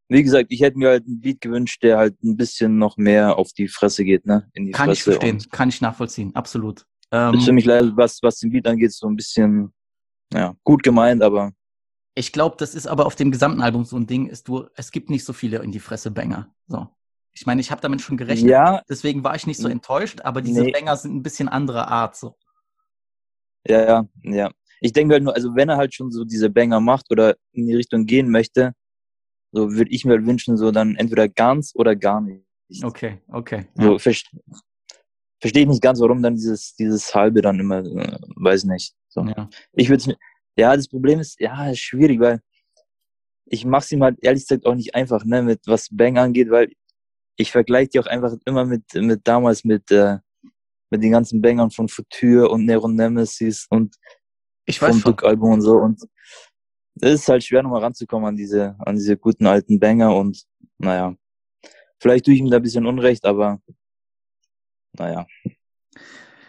wie 0.09 0.23
gesagt, 0.23 0.47
ich 0.49 0.61
hätte 0.61 0.77
mir 0.77 0.89
halt 0.89 1.05
einen 1.05 1.19
Beat 1.21 1.41
gewünscht, 1.41 1.81
der 1.83 1.97
halt 1.97 2.21
ein 2.23 2.37
bisschen 2.37 2.77
noch 2.77 2.97
mehr 2.97 3.37
auf 3.37 3.51
die 3.53 3.67
Fresse 3.67 4.03
geht, 4.03 4.25
ne? 4.25 4.49
In 4.53 4.65
die 4.65 4.71
Kann 4.71 4.91
ich 4.91 5.03
Fresse. 5.03 5.17
verstehen, 5.17 5.35
Und 5.37 5.51
kann 5.51 5.69
ich 5.69 5.81
nachvollziehen, 5.81 6.35
absolut. 6.35 6.85
Das 7.09 7.33
ist 7.35 7.43
für 7.43 7.49
Ähm, 7.49 7.55
mich 7.55 7.65
leider, 7.65 7.95
was, 7.95 8.19
was 8.21 8.39
den 8.39 8.51
Beat 8.51 8.67
angeht, 8.67 8.91
so 8.93 9.07
ein 9.07 9.15
bisschen, 9.15 9.73
ja, 10.33 10.55
gut 10.63 10.83
gemeint, 10.83 11.21
aber 11.23 11.51
ich 12.17 12.31
glaube, 12.31 12.55
das 12.57 12.75
ist 12.75 12.87
aber 12.87 13.05
auf 13.07 13.15
dem 13.15 13.29
gesamten 13.29 13.61
Album 13.61 13.83
so 13.83 13.97
ein 13.97 14.07
Ding, 14.07 14.27
ist 14.27 14.47
du, 14.47 14.67
es 14.75 14.91
gibt 14.91 15.09
nicht 15.09 15.25
so 15.25 15.33
viele 15.33 15.57
in 15.61 15.71
die 15.71 15.79
Fresse 15.81 16.11
Banger. 16.11 16.49
So. 16.67 16.87
Ich 17.33 17.45
meine, 17.45 17.59
ich 17.59 17.71
habe 17.71 17.81
damit 17.81 17.99
schon 18.01 18.15
gerechnet, 18.15 18.49
ja, 18.49 18.81
deswegen 18.89 19.23
war 19.25 19.35
ich 19.35 19.45
nicht 19.47 19.59
so 19.59 19.67
enttäuscht, 19.67 20.21
aber 20.21 20.41
diese 20.41 20.61
Nee. 20.61 20.71
Banger 20.71 20.95
sind 20.95 21.13
ein 21.13 21.23
bisschen 21.23 21.49
anderer 21.49 21.89
Art. 21.89 22.15
So. 22.15 22.37
Ja, 23.67 23.83
ja, 23.85 24.07
ja. 24.23 24.51
Ich 24.79 24.93
denke 24.93 25.13
halt 25.15 25.23
nur, 25.23 25.35
also 25.35 25.55
wenn 25.55 25.67
er 25.69 25.77
halt 25.77 25.93
schon 25.93 26.11
so 26.11 26.23
diese 26.23 26.49
Banger 26.49 26.79
macht 26.79 27.11
oder 27.11 27.35
in 27.51 27.67
die 27.67 27.75
Richtung 27.75 28.05
gehen 28.05 28.29
möchte, 28.29 28.73
so 29.55 29.71
würde 29.71 29.89
ich 29.91 30.03
mir 30.03 30.25
wünschen, 30.25 30.57
so 30.57 30.71
dann 30.71 30.95
entweder 30.97 31.29
ganz 31.29 31.71
oder 31.75 31.95
gar 31.95 32.19
nicht. 32.19 32.43
Okay, 32.83 33.21
okay. 33.29 33.67
So, 33.75 33.93
Ja. 33.93 33.99
verstehe 33.99 34.41
versteh 35.39 35.61
ich 35.61 35.67
nicht 35.67 35.81
ganz, 35.81 35.99
warum 36.01 36.21
dann 36.21 36.35
dieses, 36.35 36.75
dieses 36.75 37.13
halbe 37.15 37.41
dann 37.41 37.59
immer, 37.59 37.79
äh, 37.85 38.17
weiß 38.35 38.65
nicht. 38.65 38.93
So. 39.07 39.23
Ja. 39.23 39.49
Ich 39.73 39.89
würde 39.89 40.09
mir, 40.09 40.17
ja, 40.57 40.75
das 40.75 40.87
Problem 40.87 41.19
ist, 41.19 41.39
ja, 41.39 41.69
ist 41.69 41.79
schwierig, 41.79 42.19
weil 42.19 42.41
ich 43.45 43.63
mach's 43.65 43.91
ihm 43.91 44.03
halt 44.03 44.17
ehrlich 44.21 44.43
gesagt 44.43 44.65
auch 44.65 44.75
nicht 44.75 44.93
einfach, 44.95 45.23
ne, 45.23 45.41
mit 45.43 45.61
was 45.67 45.87
Bang 45.91 46.17
angeht, 46.17 46.49
weil 46.49 46.69
ich 47.37 47.51
vergleiche 47.51 47.89
die 47.91 47.99
auch 47.99 48.07
einfach 48.07 48.33
immer 48.45 48.65
mit, 48.65 48.83
mit 48.95 49.21
damals 49.23 49.63
mit, 49.63 49.89
äh, 49.91 50.17
mit 50.89 51.03
den 51.03 51.11
ganzen 51.11 51.41
Bangern 51.41 51.71
von 51.71 51.87
Future 51.87 52.49
und 52.49 52.65
Nero 52.65 52.87
Nemesis 52.87 53.67
und 53.69 53.95
Ich 54.65 54.81
weiß 54.81 55.01
vom. 55.01 55.11
Duck-Album 55.11 55.53
und 55.53 55.61
so. 55.61 55.77
Und 55.77 56.01
es 57.01 57.21
ist 57.21 57.29
halt 57.29 57.43
schwer, 57.43 57.63
nochmal 57.63 57.81
ranzukommen 57.81 58.27
an 58.27 58.35
diese, 58.35 58.75
an 58.79 58.95
diese 58.95 59.17
guten 59.17 59.45
alten 59.45 59.79
Banger 59.79 60.15
und 60.15 60.43
naja. 60.77 61.15
Vielleicht 61.99 62.25
tue 62.25 62.33
ich 62.33 62.39
ihm 62.39 62.49
da 62.49 62.57
ein 62.57 62.63
bisschen 62.63 62.85
Unrecht, 62.85 63.25
aber 63.25 63.59
naja. 64.93 65.25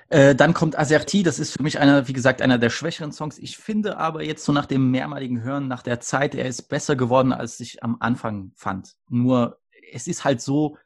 Äh, 0.08 0.36
dann 0.36 0.54
kommt 0.54 0.78
Aserti, 0.78 1.24
das 1.24 1.38
ist 1.38 1.52
für 1.52 1.62
mich 1.62 1.80
einer, 1.80 2.06
wie 2.06 2.12
gesagt, 2.12 2.40
einer 2.40 2.58
der 2.58 2.70
schwächeren 2.70 3.10
Songs. 3.10 3.38
Ich 3.38 3.56
finde 3.56 3.96
aber 3.96 4.22
jetzt 4.22 4.44
so 4.44 4.52
nach 4.52 4.66
dem 4.66 4.90
mehrmaligen 4.90 5.42
Hören, 5.42 5.66
nach 5.66 5.82
der 5.82 5.98
Zeit, 5.98 6.34
er 6.34 6.46
ist 6.46 6.62
besser 6.68 6.94
geworden, 6.94 7.32
als 7.32 7.58
ich 7.58 7.82
am 7.82 7.96
Anfang 7.98 8.52
fand. 8.54 8.94
Nur, 9.08 9.58
es 9.92 10.06
ist 10.06 10.24
halt 10.24 10.40
so, 10.40 10.76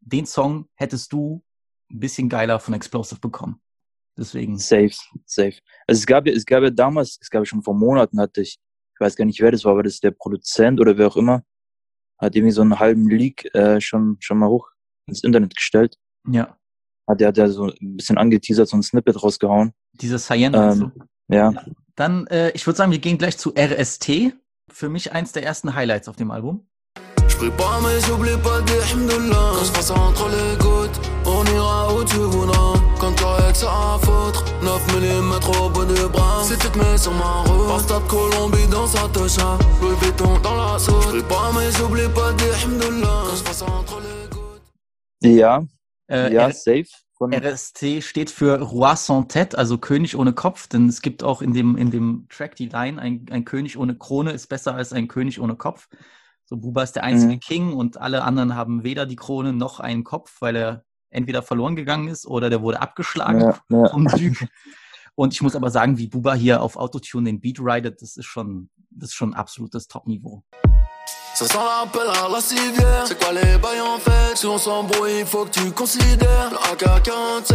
den 0.00 0.26
Song 0.26 0.68
hättest 0.74 1.12
du 1.12 1.44
ein 1.90 2.00
bisschen 2.00 2.28
geiler 2.28 2.58
von 2.58 2.74
Explosive 2.74 3.20
bekommen. 3.20 3.60
Deswegen. 4.16 4.58
Safe, 4.58 4.94
safe. 5.24 5.58
Also 5.86 6.00
es 6.00 6.06
gab 6.06 6.26
ja, 6.26 6.32
es 6.32 6.44
gab 6.44 6.62
ja 6.62 6.70
damals, 6.70 7.18
es 7.20 7.30
gab 7.30 7.42
ja 7.42 7.46
schon 7.46 7.62
vor 7.62 7.74
Monaten 7.74 8.20
hatte 8.20 8.42
ich, 8.42 8.58
ich 8.94 9.00
weiß 9.00 9.16
gar 9.16 9.24
nicht 9.24 9.40
wer 9.40 9.50
das 9.50 9.64
war, 9.64 9.72
aber 9.72 9.82
das 9.82 9.94
ist 9.94 10.04
der 10.04 10.12
Produzent 10.12 10.80
oder 10.80 10.96
wer 10.96 11.08
auch 11.08 11.16
immer, 11.16 11.42
hat 12.18 12.34
irgendwie 12.36 12.52
so 12.52 12.62
einen 12.62 12.78
halben 12.78 13.08
Leak 13.08 13.54
äh, 13.54 13.80
schon, 13.80 14.16
schon 14.20 14.38
mal 14.38 14.48
hoch 14.48 14.70
ins 15.06 15.24
Internet 15.24 15.54
gestellt. 15.56 15.98
Ja. 16.28 16.56
Hat 17.08 17.20
der 17.20 17.28
hat 17.28 17.36
ja 17.36 17.48
so 17.48 17.64
ein 17.66 17.96
bisschen 17.96 18.16
angeteasert, 18.16 18.68
so 18.68 18.76
ein 18.76 18.82
Snippet 18.82 19.22
rausgehauen. 19.22 19.72
Diese 19.92 20.18
Cyan. 20.18 20.54
Ähm, 20.54 20.92
du? 20.96 21.34
Ja. 21.34 21.52
Dann, 21.96 22.26
äh, 22.28 22.50
ich 22.52 22.66
würde 22.66 22.76
sagen, 22.76 22.92
wir 22.92 22.98
gehen 22.98 23.18
gleich 23.18 23.36
zu 23.36 23.52
RST. 23.56 24.34
Für 24.72 24.88
mich 24.88 25.12
eins 25.12 25.32
der 25.32 25.44
ersten 25.44 25.74
Highlights 25.74 26.08
auf 26.08 26.16
dem 26.16 26.30
Album. 26.30 26.66
Je 27.40 27.50
Quand 33.00 33.12
t'aurais 33.16 33.52
que 33.52 33.58
ça 33.58 33.70
à 33.70 33.98
foutre. 33.98 34.44
9 34.62 34.86
mm 34.96 35.32
au 35.62 35.68
bout 35.70 35.84
du 35.84 36.08
bras. 36.08 36.42
Si 36.44 36.56
tu 36.58 36.68
te 36.70 36.78
mets 36.78 36.96
sur 36.98 37.12
ma 37.12 37.42
route. 37.42 37.68
Passe 37.68 37.86
de 37.86 38.08
Colombie 38.08 38.66
dans 38.70 38.86
sa 38.86 39.08
tocha 39.08 39.58
Louis 39.82 39.96
Vuitton 40.00 40.38
dans 40.42 40.54
la 40.56 40.78
sauce 40.78 41.06
Je 41.14 41.20
pas 41.22 41.50
mais 41.54 41.70
j'oublie 41.72 42.08
pas 42.14 42.32
de 42.32 42.38
dire 42.38 42.54
Alhamdoulilah. 42.54 43.22
Quand 43.28 43.36
je 43.36 43.42
passe 43.44 43.62
entre 43.62 44.00
les 44.00 44.28
gouttes. 44.30 44.62
Ja, 45.22 45.62
Äh, 46.10 46.32
ja, 46.34 46.48
R- 46.48 46.52
safe. 46.52 46.88
Von, 47.18 47.32
RST 47.32 48.02
steht 48.02 48.28
für 48.30 48.60
Roi 48.60 48.94
sans 48.96 49.22
tête, 49.22 49.54
also 49.56 49.78
König 49.78 50.16
ohne 50.16 50.32
Kopf, 50.32 50.66
denn 50.66 50.88
es 50.88 51.00
gibt 51.00 51.22
auch 51.22 51.40
in 51.42 51.52
dem, 51.54 51.76
in 51.76 51.90
dem 51.92 52.26
Track 52.28 52.56
die 52.56 52.66
Line, 52.66 53.00
ein, 53.00 53.24
ein 53.30 53.44
König 53.44 53.78
ohne 53.78 53.96
Krone 53.96 54.32
ist 54.32 54.48
besser 54.48 54.74
als 54.74 54.92
ein 54.92 55.06
König 55.08 55.40
ohne 55.40 55.54
Kopf. 55.56 55.88
So 56.44 56.56
Buba 56.56 56.82
ist 56.82 56.92
der 56.96 57.04
einzige 57.04 57.34
Mhm. 57.34 57.40
King 57.40 57.72
und 57.72 57.96
alle 57.98 58.24
anderen 58.24 58.54
haben 58.56 58.82
weder 58.84 59.06
die 59.06 59.16
Krone 59.16 59.52
noch 59.54 59.78
einen 59.80 60.02
Kopf, 60.04 60.36
weil 60.40 60.56
er 60.56 60.84
entweder 61.14 61.42
verloren 61.42 61.76
gegangen 61.76 62.08
ist 62.08 62.26
oder 62.26 62.50
der 62.50 62.60
wurde 62.62 62.80
abgeschlagen 62.80 63.40
ja, 63.40 63.58
ja. 63.70 63.88
vom 63.88 64.06
Duke. 64.06 64.48
Und 65.14 65.32
ich 65.32 65.42
muss 65.42 65.54
aber 65.54 65.70
sagen, 65.70 65.96
wie 65.98 66.08
Buba 66.08 66.34
hier 66.34 66.60
auf 66.60 66.76
Autotune 66.76 67.26
den 67.26 67.40
Beat 67.40 67.58
ridet, 67.60 68.02
das 68.02 68.16
ist 68.16 68.26
schon, 68.26 68.68
das 68.90 69.10
ist 69.10 69.14
schon 69.14 69.32
absolutes 69.34 69.86
Top-Niveau. 69.86 70.42
Ça 71.34 71.46
sent 71.46 71.58
l'appel 71.58 72.08
à 72.08 72.28
la 72.28 72.40
civière. 72.40 73.06
C'est 73.06 73.18
quoi 73.18 73.32
les 73.32 73.58
bails 73.58 73.80
en 73.80 73.98
fait? 73.98 74.36
Si 74.36 74.46
on 74.46 74.56
s'embrouille, 74.56 75.20
il 75.20 75.26
faut 75.26 75.44
que 75.44 75.50
tu 75.50 75.70
considères 75.72 76.50
le 76.52 76.58
AK-47. 76.72 77.54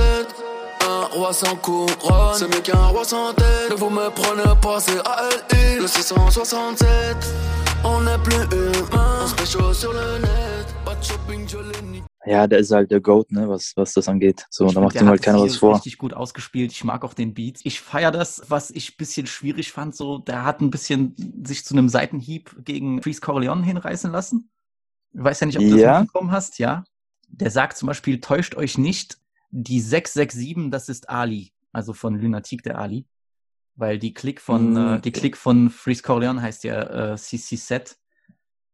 Un 0.86 1.06
roi 1.15 1.32
sans 1.32 1.56
couronne, 1.56 2.34
c'est 2.36 2.54
mieux 2.54 2.62
qu'un 2.62 2.88
roi 2.88 3.06
sans 3.06 3.34
tête. 3.34 3.69
Ne 3.69 3.76
vous 3.76 3.89
me 3.89 4.10
prenez 4.10 4.54
pas, 4.62 4.82
c'est 4.82 5.00
ALI, 5.08 5.80
le 5.80 5.88
667. 5.88 6.88
On 7.86 8.06
est 8.06 8.17
plus 8.22 8.43
humain, 8.58 9.19
on 9.24 9.28
se 9.28 9.36
fait 9.36 9.45
chaud 9.45 9.74
sur 9.74 9.93
le 9.93 10.19
net. 10.19 10.59
Ja, 12.25 12.47
der 12.47 12.60
ist 12.60 12.71
halt 12.71 12.91
der 12.91 12.99
Goat, 12.99 13.32
ne, 13.32 13.47
was, 13.49 13.73
was 13.75 13.93
das 13.93 14.08
angeht. 14.08 14.45
So, 14.49 14.67
Ich 14.67 14.73
da 14.73 14.82
macht 14.82 14.95
ihm 14.95 15.08
halt 15.08 15.21
keiner 15.21 15.41
was 15.41 15.58
vor. 15.58 15.75
richtig 15.75 15.97
gut 15.97 16.13
ausgespielt. 16.13 16.71
Ich 16.71 16.84
mag 16.84 17.04
auch 17.04 17.13
den 17.13 17.34
Beat. 17.34 17.60
Ich 17.63 17.82
feiere 17.82 18.12
das, 18.12 18.43
was 18.49 18.69
ich 18.71 18.91
ein 18.93 18.97
bisschen 18.97 19.25
schwierig 19.28 19.71
fand. 19.71 19.95
So, 19.95 20.17
der 20.19 20.43
hat 20.45 20.62
ein 20.62 20.69
bisschen 20.69 21.15
sich 21.43 21.65
zu 21.65 21.73
einem 21.73 21.89
Seitenhieb 21.89 22.56
gegen 22.65 23.02
Freeze 23.02 23.21
Corleone 23.21 23.63
hinreißen 23.63 24.12
lassen. 24.12 24.49
Ich 25.13 25.23
weiß 25.23 25.39
ja 25.39 25.47
nicht, 25.47 25.58
ob 25.58 25.63
du 25.63 25.78
Ja. 25.78 25.93
das 25.93 26.02
mitbekommen 26.02 26.32
hast, 26.32 26.60
ja. 26.60 26.84
Der 27.30 27.52
sagt 27.52 27.78
zum 27.78 27.88
Beispiel, 27.88 28.19
täuscht 28.19 28.56
euch 28.56 28.78
nicht, 28.78 29.17
die 29.52 29.80
667, 29.82 30.69
das 30.71 30.89
ist 30.89 31.10
Ali. 31.10 31.52
Also 31.71 31.93
von 31.93 32.19
Lunatic, 32.19 32.63
der 32.63 32.78
Ali. 32.80 33.06
Weil 33.75 33.97
die 33.97 34.13
Klick 34.13 34.41
von, 34.41 34.73
Mm. 34.73 34.78
äh, 34.95 34.99
die 35.02 35.12
Klick 35.12 35.38
von 35.38 35.69
Freeze 35.69 36.04
Corleone 36.04 36.41
heißt 36.41 36.63
ja 36.63 37.13
äh, 37.13 37.15
CC 37.17 37.56
Set. 37.56 37.97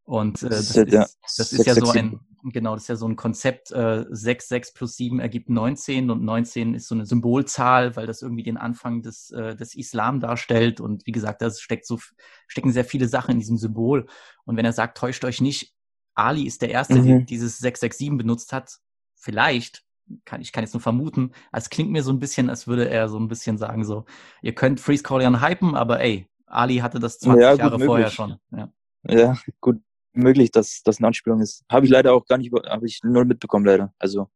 Und 0.06 0.44
äh, 0.44 0.50
das, 0.50 0.70
ist, 0.70 1.18
das 1.38 1.52
ist 1.52 1.66
ja 1.66 1.76
so 1.76 1.88
667. 1.88 2.02
ein, 2.44 2.52
genau, 2.52 2.76
das 2.76 2.84
ist 2.84 2.90
ja 2.90 2.96
so 2.96 3.08
ein 3.08 3.16
Konzept, 3.16 3.72
äh, 3.72 4.06
6, 4.10 4.48
6 4.48 4.74
plus 4.74 4.96
7 4.98 5.20
ergibt 5.20 5.50
19 5.50 6.12
und 6.12 6.24
19 6.24 6.76
ist 6.76 6.88
so 6.88 6.96
eine 6.96 7.06
Symbolzahl, 7.08 7.96
weil 7.96 8.06
das 8.06 8.22
irgendwie 8.22 8.44
den 8.44 8.58
Anfang 8.58 9.02
des, 9.02 9.32
äh, 9.32 9.56
des 9.56 9.74
Islam 9.76 10.20
darstellt. 10.20 10.80
Und 10.80 11.08
wie 11.08 11.12
gesagt, 11.12 11.42
da 11.42 11.50
steckt 11.50 11.88
so, 11.88 12.00
stecken 12.48 12.72
sehr 12.72 12.86
viele 12.86 13.08
Sachen 13.08 13.32
in 13.32 13.40
diesem 13.40 13.58
Symbol. 13.58 14.06
Und 14.46 14.58
wenn 14.58 14.66
er 14.66 14.74
sagt, 14.74 14.98
täuscht 14.98 15.26
euch 15.26 15.42
nicht, 15.42 15.74
Ali 16.14 16.44
ist 16.46 16.62
der 16.62 16.70
Erste, 16.70 17.02
der 17.02 17.16
Mhm. 17.16 17.26
dieses 17.26 17.58
667 17.58 18.18
benutzt 18.18 18.54
hat. 18.54 18.78
Vielleicht, 19.16 19.84
kann, 20.24 20.40
ich 20.40 20.52
kann 20.52 20.64
jetzt 20.64 20.74
nur 20.74 20.82
vermuten, 20.82 21.32
es 21.52 21.72
klingt 21.72 21.90
mir 21.92 22.04
so 22.04 22.12
ein 22.12 22.20
bisschen, 22.20 22.52
als 22.52 22.68
würde 22.68 22.88
er 22.88 23.10
so 23.10 23.18
ein 23.20 23.28
bisschen 23.28 23.58
sagen, 23.58 23.84
so, 23.84 24.06
ihr 24.44 24.54
könnt 24.54 24.80
Freeze 24.80 25.02
Corleone 25.02 25.42
hypen, 25.42 25.74
aber 25.76 26.00
ey, 26.00 26.28
Ali 26.46 26.78
hatte 26.78 27.00
das 27.00 27.18
20 27.18 27.42
Ja, 27.42 27.56
Jahre 27.56 27.80
vorher 27.80 28.06
möglich. 28.06 28.16
schon. 28.16 28.40
Ja. 28.52 28.72
Ja, 29.08 29.38
gut 29.62 29.82
möglich, 30.18 30.52
dass 30.52 30.82
das 30.84 30.98
eine 30.98 31.08
Anspielung 31.08 31.42
ist. 31.42 31.64
Habe 31.70 31.86
ich 31.86 31.92
leider 31.92 32.14
auch 32.14 32.26
gar 32.26 32.38
nicht, 32.38 32.52
habe 32.54 32.86
ich 32.86 33.00
null 33.04 33.26
mitbekommen, 33.26 33.66
leider. 33.66 33.94
Also 34.00 34.30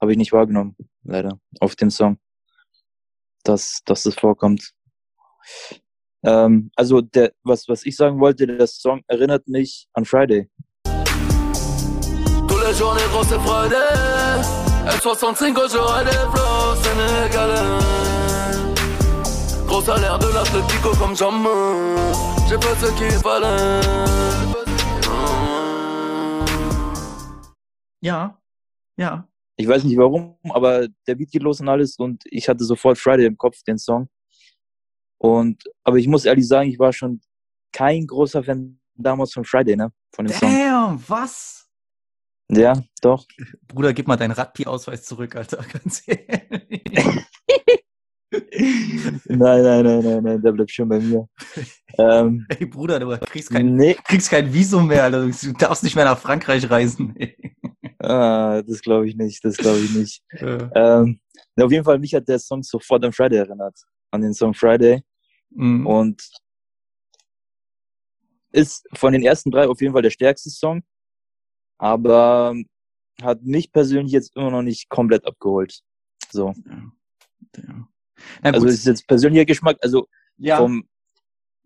habe 0.00 0.12
ich 0.12 0.18
nicht 0.18 0.32
wahrgenommen, 0.32 0.76
leider, 1.04 1.38
auf 1.60 1.76
dem 1.76 1.90
Song, 1.90 2.18
dass, 3.44 3.82
dass 3.84 4.02
das 4.02 4.14
vorkommt. 4.14 4.72
Ähm, 6.24 6.70
also 6.76 7.00
der, 7.00 7.32
was, 7.42 7.68
was 7.68 7.84
ich 7.84 7.96
sagen 7.96 8.20
wollte, 8.20 8.46
der 8.46 8.66
Song 8.66 9.02
erinnert 9.06 9.46
mich 9.48 9.88
an 9.94 10.04
Friday. 10.04 10.48
C'est 13.24 13.38
Friday. 13.38 13.76
L65, 14.86 15.52
quand 15.52 15.68
j'aurai 15.72 16.04
des 16.04 16.10
flots 16.10 16.74
sénégalais. 16.82 17.78
Gros 19.66 19.82
salaire 19.82 20.18
de 20.18 20.26
l'Atletico 20.34 20.90
comme. 20.98 21.14
J'ai 22.48 22.56
fait 22.56 22.86
ce 22.86 22.92
qu'il 22.92 23.18
fallait. 23.20 24.71
Ja, 28.02 28.38
ja. 28.96 29.28
Ich 29.56 29.68
weiß 29.68 29.84
nicht 29.84 29.96
warum, 29.96 30.36
aber 30.50 30.88
der 31.06 31.14
Beat 31.14 31.30
geht 31.30 31.42
los 31.42 31.60
und 31.60 31.68
alles 31.68 31.96
und 31.96 32.22
ich 32.26 32.48
hatte 32.48 32.64
sofort 32.64 32.98
Friday 32.98 33.26
im 33.26 33.38
Kopf, 33.38 33.62
den 33.62 33.78
Song. 33.78 34.08
Und, 35.18 35.62
aber 35.84 35.98
ich 35.98 36.08
muss 36.08 36.24
ehrlich 36.24 36.48
sagen, 36.48 36.68
ich 36.68 36.78
war 36.78 36.92
schon 36.92 37.20
kein 37.72 38.06
großer 38.06 38.42
Fan 38.42 38.80
damals 38.94 39.32
von 39.32 39.44
Friday, 39.44 39.76
ne? 39.76 39.92
Von 40.14 40.26
dem 40.26 40.36
Song. 40.36 40.50
Damn, 40.50 41.08
was? 41.08 41.68
Ja, 42.50 42.82
doch. 43.00 43.24
Bruder, 43.68 43.92
gib 43.92 44.08
mal 44.08 44.16
deinen 44.16 44.32
Radpi-Ausweis 44.32 45.04
zurück, 45.04 45.36
Alter, 45.36 45.64
ganz 45.72 46.02
ehrlich. 46.06 46.82
Nein, 49.26 49.62
nein, 49.62 49.84
nein, 49.84 50.00
nein, 50.02 50.22
nein, 50.22 50.42
der 50.42 50.52
bleibt 50.52 50.70
schon 50.70 50.88
bei 50.88 50.98
mir. 50.98 51.28
ähm, 51.98 52.46
Ey, 52.58 52.66
Bruder, 52.66 52.98
du 52.98 53.16
kriegst 53.26 53.50
kein, 53.50 53.76
nee, 53.76 53.94
kriegst 54.04 54.30
kein 54.30 54.52
Visum 54.52 54.86
mehr, 54.86 55.04
Alter. 55.04 55.26
Du 55.26 55.52
darfst 55.52 55.84
nicht 55.84 55.94
mehr 55.94 56.04
nach 56.04 56.18
Frankreich 56.18 56.68
reisen. 56.70 57.14
Ah, 58.02 58.62
das 58.62 58.80
glaube 58.80 59.08
ich 59.08 59.16
nicht, 59.16 59.44
das 59.44 59.56
glaube 59.56 59.80
ich 59.80 59.94
nicht. 59.94 60.22
Äh, 60.32 60.68
Ähm, 60.74 61.20
auf 61.60 61.70
jeden 61.70 61.84
Fall, 61.84 61.98
mich 61.98 62.14
hat 62.14 62.28
der 62.28 62.38
Song 62.38 62.62
sofort 62.62 63.04
an 63.04 63.12
Friday 63.12 63.38
erinnert. 63.38 63.78
An 64.10 64.22
den 64.22 64.34
Song 64.34 64.54
Friday. 64.54 65.02
mm, 65.50 65.86
Und 65.86 66.30
ist 68.52 68.86
von 68.94 69.12
den 69.12 69.22
ersten 69.22 69.50
drei 69.50 69.66
auf 69.66 69.80
jeden 69.80 69.92
Fall 69.92 70.02
der 70.02 70.10
stärkste 70.10 70.50
Song. 70.50 70.82
Aber 71.78 72.54
hat 73.20 73.42
mich 73.42 73.72
persönlich 73.72 74.12
jetzt 74.12 74.36
immer 74.36 74.50
noch 74.50 74.62
nicht 74.62 74.88
komplett 74.88 75.26
abgeholt. 75.26 75.80
So. 76.30 76.52
ja. 77.56 77.88
Na 78.42 78.50
Also 78.50 78.66
ist 78.66 78.86
jetzt 78.86 79.06
persönlicher 79.06 79.44
Geschmack, 79.44 79.78
also 79.82 80.06
ja, 80.36 80.58
vom, 80.58 80.88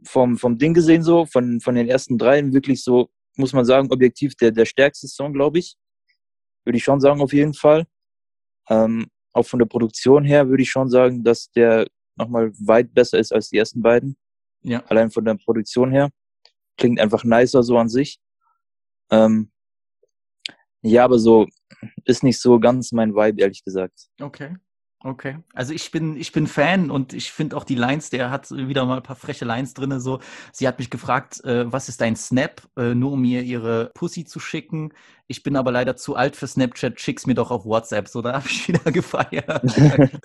vom, 0.05 0.37
vom 0.39 0.59
Ding 0.59 0.75
gesehen 0.75 1.03
so, 1.03 1.27
von, 1.27 1.61
von 1.61 1.75
den 1.75 1.89
ersten 1.89 2.19
dreien 2.19 2.53
wirklich 2.53 2.83
so, 2.83 3.11
muss 3.37 3.53
man 3.53 3.65
sagen, 3.65 3.93
objektiv 3.93 4.35
der, 4.37 4.51
der 4.53 4.65
stärkste 4.65 5.09
Song, 5.09 5.33
glaube 5.33 5.59
ich. 5.59 5.77
Würde 6.67 6.77
ich 6.77 6.85
schon 6.85 7.01
sagen, 7.01 7.23
auf 7.23 7.33
jeden 7.33 7.55
Fall. 7.55 7.87
Ähm, 8.69 9.07
auch 9.33 9.47
von 9.47 9.59
der 9.59 9.67
Produktion 9.67 10.25
her 10.25 10.49
würde 10.49 10.63
ich 10.63 10.71
schon 10.71 10.91
sagen, 10.91 11.23
dass 11.23 11.51
der 11.53 11.87
nochmal 12.17 12.53
weit 12.59 12.93
besser 12.93 13.19
ist 13.19 13.33
als 13.33 13.51
die 13.51 13.59
ersten 13.59 13.83
beiden. 13.83 14.17
ja. 14.63 14.83
Allein 14.87 15.11
von 15.11 15.25
der 15.25 15.35
Produktion 15.35 15.93
her. 15.93 16.11
Klingt 16.77 17.01
einfach 17.01 17.25
nicer 17.25 17.63
so 17.63 17.79
an 17.79 17.89
sich. 17.89 18.19
Ähm, 19.11 19.51
ja, 20.83 21.05
aber 21.05 21.19
so 21.19 21.47
ist 22.05 22.23
nicht 22.23 22.41
so 22.41 22.59
ganz 22.59 22.93
mein 22.93 23.15
Vibe, 23.15 23.41
ehrlich 23.41 23.65
gesagt. 23.65 24.09
Okay. 24.21 24.57
Okay. 25.07 25.39
Also 25.55 25.73
ich 25.73 25.93
bin, 25.93 26.17
ich 26.17 26.33
bin 26.33 26.49
Fan 26.49 26.91
und 26.91 27.13
ich 27.13 27.31
finde 27.31 27.57
auch 27.57 27.63
die 27.63 27.77
Lines, 27.77 28.11
der 28.11 28.33
hat 28.33 28.51
wieder 28.51 28.85
mal 28.87 28.97
ein 28.97 29.03
paar 29.05 29.15
freche 29.15 29.45
Lines 29.45 29.73
drinne. 29.73 30.01
So, 30.01 30.19
sie 30.53 30.67
hat 30.67 30.81
mich 30.81 30.91
gefragt, 30.91 31.45
äh, 31.45 31.71
was 31.71 31.89
ist 31.89 32.01
dein 32.01 32.17
Snap, 32.17 32.61
äh, 32.77 32.93
nur 32.93 33.13
um 33.13 33.21
mir 33.21 33.45
ihre 33.45 33.93
Pussy 33.95 34.25
zu 34.25 34.41
schicken. 34.41 34.93
Ich 35.29 35.45
bin 35.45 35.55
aber 35.55 35.71
leider 35.71 35.95
zu 35.95 36.17
alt 36.17 36.35
für 36.35 36.49
Snapchat, 36.49 37.01
schick's 37.01 37.25
mir 37.25 37.35
doch 37.35 37.53
auf 37.53 37.65
WhatsApp. 37.65 38.09
So, 38.09 38.21
da 38.21 38.33
habe 38.33 38.49
ich 38.49 38.67
wieder 38.69 38.91
gefeiert. 38.91 39.63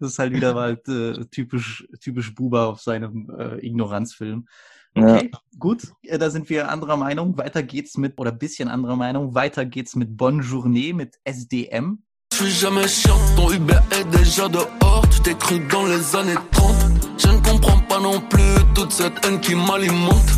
das 0.00 0.10
ist 0.10 0.18
halt 0.18 0.34
wieder 0.34 0.52
mal 0.52 0.78
äh, 0.86 1.24
typisch, 1.30 1.88
typisch 1.98 2.34
Buba 2.34 2.66
auf 2.66 2.82
seinem 2.82 3.30
äh, 3.38 3.66
Ignoranzfilm. 3.66 4.46
Okay, 4.94 5.30
gut. 5.58 5.94
Äh, 6.02 6.18
Da 6.18 6.28
sind 6.28 6.50
wir 6.50 6.68
anderer 6.68 6.98
Meinung. 6.98 7.38
Weiter 7.38 7.62
geht's 7.62 7.96
mit, 7.96 8.18
oder 8.18 8.32
bisschen 8.32 8.68
anderer 8.68 8.96
Meinung. 8.96 9.34
Weiter 9.34 9.64
geht's 9.64 9.96
mit 9.96 10.14
Bonne 10.18 10.42
Journée, 10.42 10.92
mit 10.92 11.18
SDM. 11.24 12.02
Je 12.40 12.46
suis 12.46 12.54
jamais 12.54 12.88
chiant, 12.88 13.18
ton 13.36 13.52
Uber 13.52 13.80
est 13.90 14.04
déjà 14.16 14.48
dehors. 14.48 15.04
Tu 15.10 15.20
t'es 15.20 15.34
cru 15.34 15.60
dans 15.68 15.84
les 15.84 16.16
années 16.16 16.40
30. 16.52 16.74
Je 17.18 17.28
ne 17.28 17.38
comprends 17.38 17.78
pas 17.80 18.00
non 18.00 18.18
plus 18.18 18.54
toute 18.74 18.92
cette 18.92 19.22
haine 19.26 19.38
qui 19.42 19.54
m'alimente. 19.54 20.30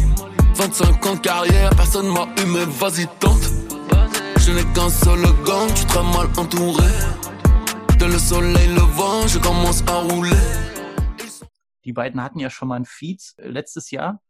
25 0.56 1.06
ans 1.06 1.14
de 1.14 1.20
carrière, 1.20 1.70
personne 1.76 2.08
m'a 2.08 2.26
eu, 2.42 2.46
mais 2.46 2.64
vas-y 2.64 3.06
tente. 3.20 3.44
Je 4.36 4.50
n'ai 4.50 4.64
qu'un 4.74 4.90
seul 4.90 5.20
gang, 5.44 5.72
tu 5.74 5.84
très 5.86 6.02
mal 6.02 6.26
entouré. 6.36 6.88
Dès 8.00 8.08
le 8.08 8.18
soleil 8.18 8.66
levant, 8.74 9.28
je 9.28 9.38
commence 9.38 9.84
à 9.86 10.00
rouler. 10.00 10.36
Die 11.84 11.92
beiden 11.92 12.20
hatten 12.20 12.40
ja 12.40 12.50
schon 12.50 12.66
mal 12.66 12.80
ein 12.80 12.84
Feed 12.84 13.22
äh, 13.38 13.46
letztes 13.46 13.92
Jahr. 13.92 14.20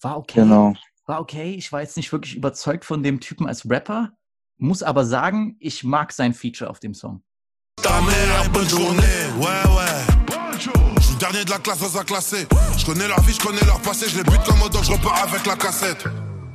War 0.00 0.16
okay. 0.16 0.42
Genau. 0.42 0.74
War 1.06 1.20
okay. 1.20 1.54
Ich 1.54 1.72
war 1.72 1.80
jetzt 1.80 1.96
nicht 1.96 2.12
wirklich 2.12 2.36
überzeugt 2.36 2.84
von 2.84 3.02
dem 3.02 3.18
Typen 3.18 3.48
als 3.48 3.68
Rapper. 3.68 4.12
Muss 4.58 4.82
aber 4.82 5.04
sagen, 5.04 5.56
ich 5.60 5.84
mag 5.84 6.12
sein 6.12 6.34
Feature 6.34 6.68
auf 6.68 6.80
dem 6.80 6.92
Song. 6.92 7.22
Ta 7.80 8.00
mère, 8.00 8.50
bonne 8.52 8.68
journée. 8.68 9.02
Ouais, 9.38 9.64
ouais. 9.76 10.18
Je 10.58 11.02
suis 11.04 11.14
le 11.14 11.18
dernier 11.20 11.44
de 11.44 11.50
la 11.50 11.58
classe 11.58 11.78
dans 11.78 11.96
un 11.96 12.04
classé. 12.04 12.46
Je 12.76 12.84
connais 12.84 13.06
leur 13.06 13.20
vie, 13.20 13.32
je 13.32 13.40
connais 13.40 13.64
leur 13.64 13.80
passé. 13.80 14.08
Je 14.08 14.16
les 14.16 14.24
bute 14.24 14.42
comme 14.44 14.60
autant, 14.62 14.82
je 14.82 14.90
repars 14.90 15.22
avec 15.22 15.46
la 15.46 15.54
cassette. 15.54 16.04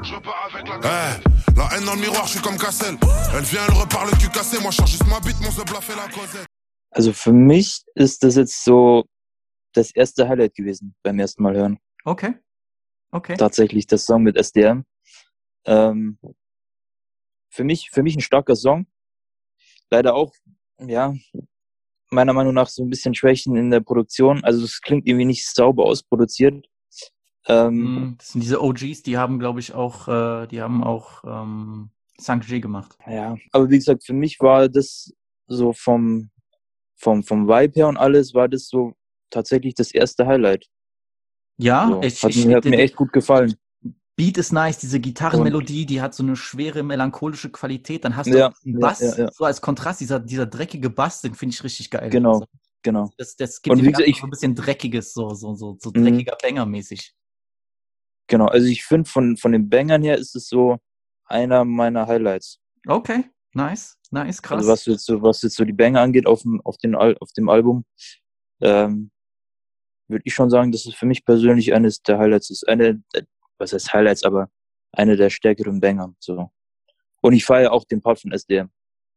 Je 0.01 0.15
repars 0.15 0.49
avec 0.53 0.67
la 0.67 0.79
cassette. 0.79 1.23
la 1.55 1.77
haine 1.77 1.85
dans 1.85 1.95
le 1.95 2.01
miroir, 2.01 2.25
je 2.25 2.31
suis 2.31 2.41
comme 2.41 2.57
Cassel. 2.57 2.95
Elle 3.35 3.43
vient, 3.43 3.61
elle 3.67 3.73
repart 3.75 4.05
le 4.11 4.17
cul 4.17 4.29
cassé. 4.29 4.59
Moi, 4.59 4.71
je 4.71 4.77
cherche 4.77 4.91
juste 4.91 5.07
ma 5.07 5.21
bite, 5.21 5.39
mon 5.41 5.51
se 5.51 5.61
fait 5.61 5.95
la 5.95 6.09
causette. 6.09 6.47
Also 6.91 7.13
für 7.13 7.33
mich 7.33 7.83
ist 7.95 8.23
das 8.23 8.35
jetzt 8.35 8.63
so 8.63 9.05
das 9.73 9.91
erste 9.91 10.27
Highlight 10.27 10.55
gewesen 10.55 10.93
beim 11.03 11.19
ersten 11.19 11.41
Mal 11.41 11.55
hören. 11.55 11.79
Okay. 12.03 12.35
Okay. 13.11 13.37
Tatsächlich 13.37 13.87
das 13.87 14.05
Song 14.05 14.23
mit 14.23 14.35
SDM. 14.35 14.83
Ähm, 15.65 16.17
für 17.53 17.63
mich, 17.63 17.91
für 17.91 18.01
mich 18.03 18.15
ein 18.15 18.21
starker 18.21 18.55
Song. 18.55 18.87
Leider 19.91 20.15
auch, 20.15 20.33
ja, 20.79 21.13
meiner 22.09 22.33
Meinung 22.33 22.53
nach 22.53 22.67
so 22.67 22.83
ein 22.83 22.89
bisschen 22.89 23.13
Schwächen 23.13 23.55
in 23.55 23.69
der 23.69 23.79
Produktion. 23.79 24.43
Also 24.43 24.63
es 24.65 24.81
klingt 24.81 25.07
irgendwie 25.07 25.25
nicht 25.25 25.47
sauber 25.47 25.85
ausproduziert. 25.85 26.65
Ähm, 27.47 28.13
Mm, 28.13 28.15
Das 28.17 28.29
sind 28.29 28.41
diese 28.41 28.61
OGs, 28.61 29.03
die 29.03 29.17
haben, 29.17 29.37
glaube 29.37 29.59
ich, 29.59 29.73
auch, 29.73 30.07
äh, 30.07 30.47
die 30.47 30.61
haben 30.61 30.83
auch 30.83 31.23
ähm, 31.25 31.91
Sanjay 32.17 32.59
gemacht. 32.59 32.97
Ja, 33.05 33.35
aber 33.51 33.69
wie 33.69 33.77
gesagt, 33.77 34.03
für 34.05 34.13
mich 34.13 34.39
war 34.39 34.69
das 34.69 35.13
so 35.47 35.73
vom, 35.73 36.31
vom, 36.95 37.23
vom 37.23 37.47
Vibe 37.47 37.73
her 37.75 37.87
und 37.87 37.97
alles, 37.97 38.33
war 38.33 38.47
das 38.47 38.67
so 38.67 38.93
tatsächlich 39.29 39.75
das 39.75 39.91
erste 39.93 40.25
Highlight. 40.25 40.67
Ja, 41.57 41.87
So. 41.87 42.01
ich, 42.01 42.23
hat, 42.23 42.31
ich, 42.31 42.45
mir, 42.45 42.57
hat 42.57 42.65
mir 42.65 42.79
echt 42.79 42.95
gut 42.95 43.13
gefallen. 43.13 43.55
Beat 44.15 44.37
ist 44.37 44.51
nice, 44.51 44.77
diese 44.77 44.99
Gitarrenmelodie, 44.99 45.85
die 45.87 45.99
hat 46.01 46.13
so 46.13 46.21
eine 46.23 46.35
schwere, 46.35 46.83
melancholische 46.83 47.49
Qualität. 47.49 48.05
Dann 48.05 48.15
hast 48.15 48.27
du 48.27 48.37
Ja, 48.37 48.53
einen 48.63 48.79
Bass, 48.79 48.99
ja, 48.99 49.17
ja. 49.25 49.31
so 49.31 49.43
als 49.45 49.59
Kontrast, 49.59 50.01
dieser, 50.01 50.19
dieser 50.19 50.45
dreckige 50.45 50.89
Bass, 50.91 51.21
den 51.21 51.33
finde 51.33 51.53
ich 51.55 51.63
richtig 51.63 51.89
geil. 51.89 52.09
Genau. 52.09 52.33
Also, 52.33 52.45
Genau. 52.83 53.09
das, 53.17 53.35
das 53.37 53.61
gibt 53.61 53.79
ich- 53.81 54.19
so 54.19 54.27
ein 54.27 54.29
bisschen 54.29 54.55
dreckiges, 54.55 55.13
so, 55.13 55.29
so, 55.33 55.55
so, 55.55 55.77
so 55.81 55.89
Mhm. 55.95 56.03
dreckiger 56.03 56.37
Banger-mäßig. 56.41 57.13
Genau. 58.27 58.45
Also 58.47 58.67
ich 58.67 58.83
finde, 58.83 59.09
von, 59.09 59.37
von 59.37 59.51
den 59.53 59.69
Bangern 59.69 60.03
her 60.03 60.17
ist 60.17 60.35
es 60.35 60.47
so 60.47 60.77
einer 61.25 61.63
meiner 61.65 62.05
Highlights. 62.07 62.59
Okay, 62.85 63.23
nice, 63.53 63.97
nice, 64.11 64.41
krass. 64.41 64.57
Also 64.59 64.69
was 64.71 64.85
jetzt 64.85 65.05
so, 65.05 65.21
was 65.21 65.41
jetzt 65.41 65.55
so 65.55 65.63
die 65.65 65.73
Banger 65.73 66.01
angeht 66.01 66.27
auf 66.27 66.41
dem, 66.43 66.59
auf 66.61 66.77
den, 66.77 66.93
Al- 66.95 67.17
auf 67.19 67.31
dem 67.31 67.47
Album, 67.49 67.85
ähm, 68.61 69.09
würde 70.09 70.23
ich 70.25 70.33
schon 70.33 70.49
sagen, 70.49 70.71
dass 70.71 70.85
es 70.85 70.93
für 70.93 71.05
mich 71.05 71.23
persönlich 71.25 71.73
eines 71.73 72.01
der 72.01 72.19
Highlights 72.19 72.49
ist. 72.49 72.67
Eine, 72.67 73.01
der- 73.13 73.25
was 73.63 73.73
heißt 73.73 73.93
Highlights, 73.93 74.23
aber 74.23 74.49
eine 74.91 75.15
der 75.17 75.29
stärkeren 75.29 75.79
Banger. 75.79 76.13
So. 76.19 76.51
Und 77.21 77.33
ich 77.33 77.45
feiere 77.45 77.71
auch 77.71 77.85
den 77.85 78.01
Part 78.01 78.19
von 78.21 78.31
SDM. 78.31 78.69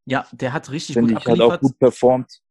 ja, 0.05 0.25
der 0.31 0.53
hat 0.53 0.71
richtig 0.71 0.95
Finde 0.95 1.13
gut 1.13 1.21
ich, 1.23 1.27
hat 1.27 1.39
auch 1.41 1.53
abgeliefert. 1.53 1.61
gut 1.61 1.79
performt. 1.79 2.41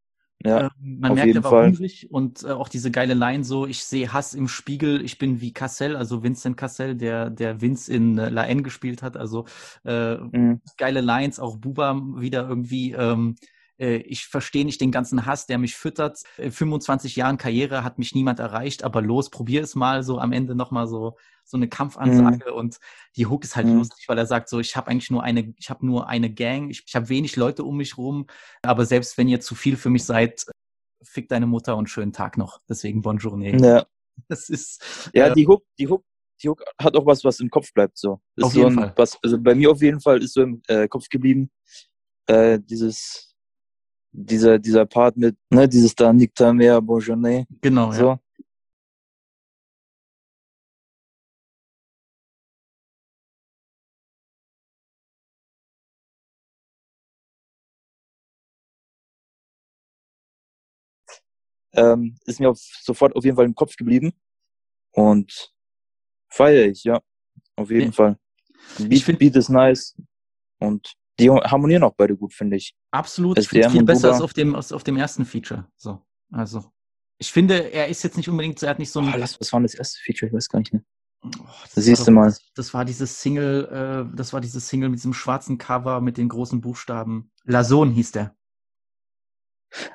Ja, 0.45 0.65
Ähm, 0.65 0.71
man 1.01 1.13
auf 1.13 1.15
merkt, 1.17 1.27
jeden 1.29 1.39
er 1.41 1.45
war 1.45 1.51
Fall. 1.51 1.67
hungrig 1.69 2.11
und 2.11 2.43
äh, 2.45 2.49
auch 2.53 2.69
diese 2.69 2.91
geile 2.91 3.15
Line 3.15 3.43
so, 3.45 3.67
ich 3.67 3.85
sehe 3.85 4.13
Hass 4.13 4.35
im 4.35 4.49
Spiegel, 4.49 5.03
ich 5.03 5.17
bin 5.19 5.41
wie 5.41 5.53
Cassell, 5.55 5.97
also 5.97 6.23
Vincent 6.23 6.57
Cassell, 6.59 6.95
der, 6.95 7.31
der 7.31 7.63
Vince 7.63 7.93
in 7.93 8.19
äh, 8.19 8.29
La 8.29 8.45
N 8.47 8.63
gespielt 8.63 9.03
hat, 9.03 9.17
also 9.17 9.47
äh, 9.85 10.17
mhm. 10.17 10.61
geile 10.77 11.01
Lines, 11.01 11.41
auch 11.41 11.57
Buba 11.57 11.95
wieder 12.17 12.47
irgendwie, 12.49 12.93
ähm, 12.93 13.37
äh, 13.79 13.97
ich 13.97 14.27
verstehe 14.27 14.67
nicht 14.67 14.81
den 14.83 14.93
ganzen 14.93 15.25
Hass, 15.25 15.47
der 15.47 15.57
mich 15.59 15.75
füttert. 15.77 16.23
In 16.37 16.53
25 16.53 17.17
Jahren 17.17 17.39
Karriere 17.39 17.83
hat 17.83 17.99
mich 17.99 18.15
niemand 18.15 18.39
erreicht, 18.39 18.85
aber 18.85 19.01
los, 19.01 19.31
probier 19.31 19.63
es 19.63 19.75
mal, 19.75 20.03
so 20.03 20.19
am 20.19 20.33
Ende 20.33 20.55
nochmal 20.55 20.87
so, 20.87 21.17
so 21.49 21.57
eine 21.57 21.69
Kampfansage 21.69 22.53
und 22.53 22.79
die 23.17 23.27
Hook 23.27 23.45
ist 23.45 23.57
halt 23.57 23.67
Mhm. 23.69 23.77
lustig, 23.79 24.09
weil 24.09 24.19
er 24.19 24.27
sagt 24.27 24.49
so, 24.49 24.59
ich 24.59 24.77
habe 24.77 24.89
eigentlich 24.91 25.11
nur 25.11 25.23
eine, 25.23 25.55
ich 25.57 25.71
habe 25.71 25.87
nur 25.87 26.09
eine 26.09 26.33
Gang, 26.33 26.71
ich, 26.71 26.83
ich 26.87 26.95
habe 26.97 27.09
wenig 27.09 27.37
Leute 27.37 27.63
um 27.65 27.77
mich 27.77 27.97
rum, 27.97 28.27
aber 28.63 28.85
selbst 28.85 29.17
wenn 29.17 29.29
ihr 29.29 29.41
zu 29.41 29.55
viel 29.55 29.77
für 29.77 29.91
mich 29.91 30.05
seid, 30.05 30.45
fick 31.03 31.29
deine 31.29 31.47
Mutter 31.47 31.77
und 31.77 31.89
schönen 31.89 32.13
Tag 32.13 32.37
noch. 32.37 32.61
Deswegen 32.69 33.03
Bonjourne. 33.03 33.57
ja. 33.59 33.87
Das 34.29 34.49
ist, 34.49 35.11
ja 35.15 35.27
äh, 35.27 35.35
die 35.35 35.47
Hook, 35.47 35.63
die 35.79 35.87
Hook, 35.89 36.03
die 36.43 36.49
Hook 36.49 36.63
hat 36.81 36.97
auch 36.97 37.05
was, 37.05 37.23
was 37.23 37.39
im 37.41 37.51
Kopf 37.51 37.71
bleibt. 37.75 37.99
So. 37.99 38.19
Ist 38.35 38.45
Auf 38.45 38.53
so 38.55 38.61
jeden 38.61 38.73
ein, 38.79 38.85
Fall. 38.87 38.93
Was, 38.97 39.19
also 39.23 39.39
bei 39.39 39.55
mir 39.55 39.71
auf 39.71 39.83
jeden 39.83 40.01
Fall 40.01 40.23
ist 40.23 40.33
so 40.33 40.41
im 40.43 40.63
äh, 40.69 40.89
Kopf 40.89 41.09
geblieben, 41.11 41.51
äh, 42.27 42.59
dieses, 42.59 43.35
dieser, 44.13 44.59
dieser 44.59 44.87
Part 44.87 45.19
mit, 45.19 45.37
ne, 45.51 45.69
dieses 45.69 45.95
da 45.95 46.13
Nicta 46.15 46.53
mehr 46.55 46.81
Bonjourne. 46.81 47.47
genau, 47.61 47.93
ja. 47.93 48.19
Ähm, 61.77 62.17
ist 62.25 62.41
mir 62.41 62.51
auf, 62.51 62.59
sofort 62.81 63.15
auf 63.15 63.25
jeden 63.25 63.37
Fall 63.37 63.45
im 63.47 63.55
Kopf 63.55 63.77
geblieben. 63.77 64.13
Und 64.93 65.53
feiere 66.29 66.67
ich, 66.67 66.85
ja. 66.85 67.01
Auf 67.57 67.71
jeden 67.71 67.87
Nee. 67.87 67.93
Fall. 67.93 68.19
Beat, 68.79 68.93
Ich 68.93 69.05
find- 69.05 69.19
Beat 69.19 69.37
ist 69.37 69.49
nice. 69.49 69.95
Und 70.59 70.95
die 71.19 71.31
harmonieren 71.31 71.83
auch 71.83 71.95
beide 71.95 72.17
gut, 72.17 72.35
finde 72.35 72.57
ich. 72.57 72.75
Absolut. 72.91 73.39
Ich 73.39 73.49
finde 73.49 73.71
viel 73.71 73.85
besser 73.85 74.09
Buba. 74.09 74.15
als 74.15 74.23
auf 74.23 74.33
dem, 74.33 74.55
als 74.55 74.73
auf 74.73 74.85
dem 74.85 74.97
ersten 74.97 75.25
Feature. 75.25 75.71
So. 75.77 76.03
Also. 76.33 76.71
Ich 77.19 77.33
finde, 77.33 77.73
er 77.73 77.89
ist 77.89 78.03
jetzt 78.03 78.17
nicht 78.17 78.29
unbedingt, 78.29 78.59
so- 78.59 78.67
er 78.67 78.71
hat 78.71 78.79
nicht 78.79 78.91
so 78.91 79.01
ein. 79.01 79.13
Oh, 79.15 79.17
lass, 79.17 79.41
was 79.41 79.53
war 79.53 79.61
das 79.61 79.75
erste 79.75 79.99
Feature? 80.03 80.29
Ich 80.29 80.35
weiß 80.35 80.49
gar 80.49 80.59
nicht 80.59 80.73
mehr. 80.73 80.83
Oh, 81.25 81.31
das 81.75 81.85
Siehst 81.85 82.01
war 82.01 82.07
du 82.07 82.11
mal. 82.13 82.27
Das, 82.27 82.41
das 82.55 82.75
war 82.75 82.85
dieses 82.85 83.21
Single, 83.23 83.65
äh, 84.13 84.17
das 84.17 84.33
war 84.35 84.41
dieses 84.43 84.69
Single 84.69 84.91
mit 84.91 84.99
diesem 84.99 85.15
schwarzen 85.15 85.57
Cover 85.57 86.01
mit 86.03 86.19
den 86.19 86.29
großen 86.29 86.61
Buchstaben. 86.61 87.33
Lazon 87.45 87.91
hieß 87.91 88.13
der. 88.13 88.36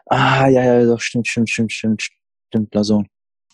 Ah, 0.10 0.48
ja, 0.48 0.63
ja, 0.63 0.86
doch, 0.86 1.00
stimmt, 1.02 1.28
stimmt, 1.28 1.50
stimmt, 1.50 1.72
stimmt, 1.72 2.04
stimmt, 2.50 2.70
Blason. 2.72 3.08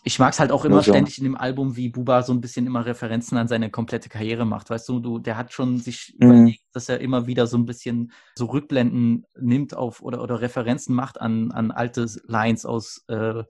Ich 0.04 0.20
mag 0.20 0.32
es 0.32 0.40
halt 0.40 0.52
auch 0.52 0.64
immer 0.64 0.78
Lazon. 0.78 0.94
ständig 0.94 1.18
in 1.18 1.26
dem 1.26 1.36
Album, 1.36 1.76
wie 1.76 1.90
Buba 1.90 2.24
so 2.24 2.32
ein 2.32 2.40
bisschen 2.40 2.66
immer 2.66 2.86
Referenzen 2.86 3.38
an 3.38 3.48
seine 3.50 3.70
komplette 3.70 4.08
Karriere 4.10 4.46
macht. 4.46 4.70
Weißt 4.70 4.88
du, 4.88 5.00
du, 5.00 5.20
der 5.20 5.36
hat 5.38 5.52
schon 5.52 5.80
sich 5.80 6.16
Mhm. 6.20 6.24
überlegt, 6.24 6.64
dass 6.74 6.88
er 6.88 7.02
immer 7.02 7.28
wieder 7.28 7.46
so 7.48 7.58
ein 7.58 7.66
bisschen 7.66 8.12
so 8.36 8.46
Rückblenden 8.46 9.26
nimmt 9.38 9.76
auf 9.76 10.02
oder, 10.02 10.22
oder 10.22 10.40
Referenzen 10.40 10.96
macht 10.96 11.20
an, 11.20 11.52
an 11.52 11.72
alte 11.72 12.08
Lines 12.26 12.66
aus, 12.66 13.04
äh, 13.10 13.44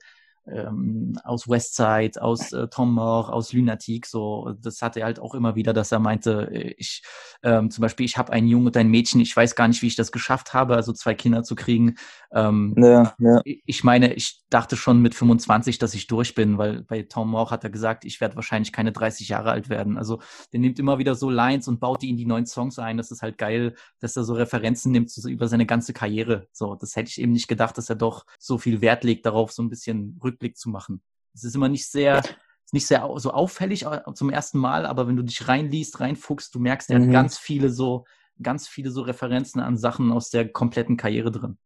ähm, 0.52 1.20
aus 1.24 1.48
Westside, 1.48 2.22
aus 2.22 2.52
äh, 2.54 2.68
Tom 2.68 2.94
Moore, 2.94 3.32
aus 3.34 3.54
Lunatic. 3.54 4.06
So, 4.06 4.54
das 4.62 4.82
hat 4.82 4.98
er 4.98 5.06
halt 5.06 5.20
auch 5.20 5.34
immer 5.34 5.56
wieder, 5.56 5.74
dass 5.74 5.92
er 5.92 6.00
meinte, 6.00 6.50
äh, 6.52 6.76
ich 6.78 7.04
ähm, 7.44 7.70
zum 7.70 7.82
Beispiel, 7.82 8.06
ich 8.06 8.18
habe 8.18 8.34
einen 8.34 8.48
Jungen 8.48 8.68
und 8.68 8.78
ein 8.78 8.90
Mädchen, 8.90 9.22
ich 9.22 9.36
weiß 9.36 9.56
gar 9.56 9.68
nicht, 9.68 9.82
wie 9.82 9.88
ich 9.88 9.96
das 9.96 10.12
geschafft 10.12 10.54
habe, 10.54 10.76
also 10.76 10.94
zwei 10.94 11.14
Kinder 11.14 11.44
zu 11.44 11.56
kriegen. 11.56 11.96
Ähm, 12.32 12.74
Ja, 12.78 13.14
ja, 13.20 13.42
ich 13.44 13.84
meine, 13.84 14.14
ich 14.14 14.44
dachte 14.50 14.78
schon 14.78 15.02
mit 15.02 15.16
25, 15.16 15.78
dass 15.78 15.94
ich 15.94 16.08
durch 16.08 16.36
bin, 16.36 16.58
weil 16.58 16.84
bei 16.84 17.04
Tom 17.04 17.32
Moore 17.32 17.52
hat 17.52 17.64
er 17.64 17.70
gesagt, 17.70 18.06
ich 18.06 18.22
werde 18.22 18.36
wahrscheinlich 18.36 18.72
keine 18.72 18.92
30 18.92 19.30
Jahre 19.30 19.52
alt 19.52 19.70
werden. 19.70 19.98
Also 19.98 20.22
der 20.54 20.60
nimmt 20.60 20.80
immer 20.80 20.98
wieder 20.98 21.16
so 21.16 21.30
Lines 21.30 21.68
und 21.68 21.80
baut 21.80 22.02
die 22.02 22.10
in 22.10 22.18
die 22.18 22.26
neuen 22.26 22.46
Songs 22.46 22.80
ein. 22.80 22.98
Das 22.98 23.12
ist 23.12 23.22
halt 23.22 23.38
geil, 23.38 23.76
dass 24.00 24.16
er 24.16 24.24
so 24.24 24.34
Referenzen 24.34 24.92
nimmt 24.92 25.10
so 25.12 25.28
über 25.30 25.48
seine 25.48 25.66
ganze 25.66 25.94
Karriere. 25.94 26.48
So, 26.52 26.76
das 26.76 26.96
hätte 26.96 27.10
ich 27.10 27.22
eben 27.22 27.32
nicht 27.32 27.48
gedacht, 27.48 27.78
dass 27.78 27.90
er 27.90 27.96
doch 27.96 28.26
so 28.40 28.58
viel 28.58 28.82
Wert 28.82 29.04
legt 29.04 29.26
darauf, 29.26 29.52
so 29.52 29.62
ein 29.62 29.70
bisschen 29.70 30.18
Rückblick 30.38 30.58
zu 30.58 30.70
machen. 30.70 31.02
Es 31.34 31.44
ist 31.44 31.56
immer 31.56 31.70
nicht 31.70 31.90
sehr, 31.90 32.22
nicht 32.72 32.88
sehr 32.88 33.10
so 33.18 33.32
auffällig 33.32 33.86
zum 34.14 34.30
ersten 34.30 34.60
Mal, 34.60 34.86
aber 34.86 35.08
wenn 35.08 35.16
du 35.16 35.24
dich 35.24 35.48
reinliest, 35.48 36.00
reinfuchst, 36.00 36.54
du 36.54 36.60
merkst, 36.60 36.90
er 36.90 37.00
Mhm. 37.00 37.04
hat 37.06 37.12
ganz 37.12 37.38
viele 37.38 37.70
so, 37.70 38.06
ganz 38.42 38.68
viele 38.68 38.92
so 38.92 39.02
Referenzen 39.02 39.62
an 39.62 39.78
Sachen 39.78 40.12
aus 40.12 40.30
der 40.30 40.48
kompletten 40.50 40.98
Karriere 40.98 41.32
drin. 41.32 41.58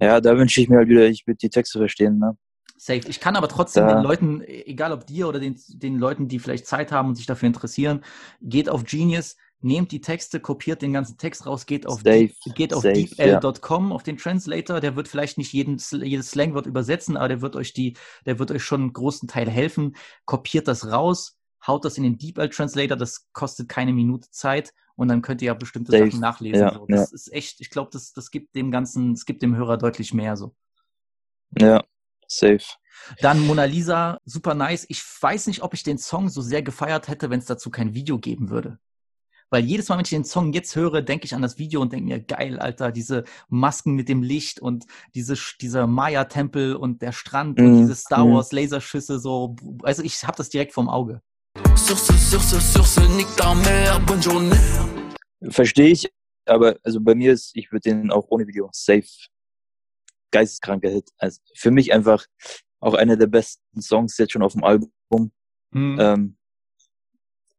ja, 0.00 0.20
da 0.20 0.36
wünsche 0.36 0.60
ich 0.60 0.68
mir 0.68 0.78
halt 0.78 0.88
wieder, 0.88 1.06
ich 1.06 1.26
würde 1.26 1.38
die 1.38 1.48
Texte 1.50 1.78
verstehen, 1.78 2.18
ne? 2.18 2.36
Safe. 2.76 3.02
Ich 3.08 3.20
kann 3.20 3.36
aber 3.36 3.46
trotzdem 3.48 3.86
Da- 3.86 3.94
den 3.94 4.02
Leuten, 4.02 4.40
egal 4.42 4.90
ob 4.92 5.06
dir 5.06 5.28
oder 5.28 5.38
den, 5.38 5.60
den 5.68 5.98
Leuten, 5.98 6.26
die 6.26 6.40
vielleicht 6.40 6.66
Zeit 6.66 6.90
haben 6.90 7.08
und 7.10 7.14
sich 7.14 7.26
dafür 7.26 7.46
interessieren, 7.46 8.02
geht 8.40 8.68
auf 8.68 8.82
Genius, 8.84 9.36
nehmt 9.64 9.92
die 9.92 10.00
Texte, 10.00 10.40
kopiert 10.40 10.82
den 10.82 10.92
ganzen 10.92 11.16
Text 11.18 11.46
raus, 11.46 11.66
geht 11.66 11.86
auf, 11.86 12.02
Safe, 12.02 12.30
geht 12.54 12.74
auf 12.74 12.82
deepl.com, 12.82 13.92
auf 13.92 14.02
den 14.02 14.16
Translator, 14.16 14.80
der 14.80 14.96
wird 14.96 15.08
vielleicht 15.08 15.38
nicht 15.38 15.52
jeden, 15.52 15.78
jedes 15.78 16.30
Slangwort 16.30 16.66
übersetzen, 16.66 17.16
aber 17.16 17.28
der 17.28 17.42
wird 17.42 17.56
euch 17.56 17.72
die, 17.72 17.96
der 18.26 18.38
wird 18.38 18.50
euch 18.50 18.64
schon 18.64 18.80
einen 18.80 18.92
großen 18.92 19.28
Teil 19.28 19.48
helfen. 19.48 19.96
Kopiert 20.24 20.68
das 20.68 20.90
raus, 20.90 21.38
haut 21.66 21.84
das 21.84 21.96
in 21.96 22.04
den 22.04 22.18
DeepL 22.18 22.48
Translator, 22.48 22.96
das 22.96 23.28
kostet 23.32 23.68
keine 23.68 23.92
Minute 23.92 24.30
Zeit 24.30 24.72
und 24.96 25.08
dann 25.08 25.22
könnt 25.22 25.42
ihr 25.42 25.46
ja 25.46 25.54
bestimmte 25.54 25.92
Safe, 25.92 26.06
Sachen 26.06 26.20
nachlesen. 26.20 26.60
ja, 26.60 26.74
so. 26.74 26.86
Das 26.86 27.12
ist 27.12 27.32
echt, 27.32 27.60
ich 27.60 27.70
glaube, 27.70 27.90
das, 27.92 28.12
das 28.12 28.30
gibt 28.30 28.54
dem 28.54 28.70
Ganzen, 28.70 29.12
es 29.12 29.24
gibt 29.24 29.42
dem 29.42 29.56
Hörer 29.56 29.78
deutlich 29.78 30.12
mehr 30.12 30.36
so. 30.36 30.54
Ja, 31.58 31.84
safe. 32.26 32.64
Dann 33.20 33.46
Mona 33.46 33.64
Lisa, 33.64 34.20
super 34.24 34.54
nice. 34.54 34.86
Ich 34.88 35.02
weiß 35.20 35.46
nicht, 35.46 35.62
ob 35.62 35.74
ich 35.74 35.82
den 35.82 35.98
Song 35.98 36.28
so 36.28 36.40
sehr 36.40 36.62
gefeiert 36.62 37.08
hätte, 37.08 37.30
wenn 37.30 37.40
es 37.40 37.46
dazu 37.46 37.70
kein 37.70 37.94
Video 37.94 38.18
geben 38.18 38.50
würde. 38.50 38.78
Weil 39.52 39.64
jedes 39.64 39.88
Mal, 39.88 39.96
wenn 39.96 40.04
ich 40.04 40.10
den 40.10 40.24
Song 40.24 40.54
jetzt 40.54 40.76
höre, 40.76 41.02
denke 41.02 41.26
ich 41.26 41.34
an 41.34 41.42
das 41.42 41.58
Video 41.58 41.82
und 41.82 41.92
denke 41.92 42.06
mir, 42.06 42.20
geil, 42.20 42.58
Alter, 42.58 42.90
diese 42.90 43.24
Masken 43.48 43.92
mit 43.92 44.08
dem 44.08 44.22
Licht 44.22 44.60
und 44.60 44.86
diese, 45.14 45.36
dieser 45.60 45.86
Maya-Tempel 45.86 46.74
und 46.74 47.02
der 47.02 47.12
Strand 47.12 47.60
und 47.60 47.72
Mhm, 47.72 47.82
diese 47.82 47.94
Star 47.94 48.24
mhm. 48.24 48.34
Wars 48.34 48.52
Laserschüsse 48.52 49.18
so. 49.18 49.56
Also 49.82 50.02
ich 50.02 50.22
habe 50.24 50.36
das 50.36 50.48
direkt 50.48 50.72
vorm 50.72 50.88
Auge. 50.88 51.20
Verstehe 55.50 55.88
ich, 55.88 56.10
aber 56.46 56.78
also 56.82 57.00
bei 57.00 57.14
mir 57.14 57.32
ist, 57.32 57.50
ich 57.54 57.72
würde 57.72 57.90
den 57.90 58.10
auch 58.10 58.26
ohne 58.28 58.46
Video 58.46 58.70
safe 58.72 59.06
geisteskranker 60.30 60.88
Hit. 60.88 61.10
Also 61.18 61.40
für 61.54 61.70
mich 61.70 61.92
einfach 61.92 62.24
auch 62.80 62.94
einer 62.94 63.18
der 63.18 63.26
besten 63.26 63.82
Songs 63.82 64.16
jetzt 64.16 64.32
schon 64.32 64.42
auf 64.42 64.52
dem 64.52 64.64
Album. 64.64 64.90
Hm. 65.74 65.98
Ähm, 66.00 66.36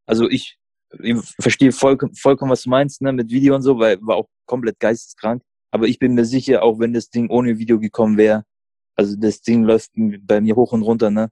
also 0.07 0.27
ich, 0.27 0.57
ich 1.01 1.17
verstehe 1.39 1.71
vollkommen, 1.71 2.15
vollkommen, 2.15 2.51
was 2.51 2.63
du 2.63 2.69
meinst, 2.69 3.01
ne, 3.01 3.11
mit 3.11 3.29
Video 3.29 3.55
und 3.55 3.61
so, 3.61 3.77
weil 3.79 3.97
war 4.01 4.17
auch 4.17 4.27
komplett 4.45 4.79
geisteskrank. 4.79 5.41
Aber 5.71 5.87
ich 5.87 5.97
bin 5.99 6.13
mir 6.13 6.25
sicher, 6.25 6.63
auch 6.63 6.79
wenn 6.79 6.93
das 6.93 7.09
Ding 7.09 7.29
ohne 7.29 7.57
Video 7.57 7.79
gekommen 7.79 8.17
wäre, 8.17 8.43
also 8.95 9.15
das 9.15 9.41
Ding 9.41 9.63
läuft 9.63 9.91
bei 9.95 10.39
mir 10.39 10.55
hoch 10.55 10.71
und 10.71 10.83
runter, 10.83 11.09
ne? 11.09 11.29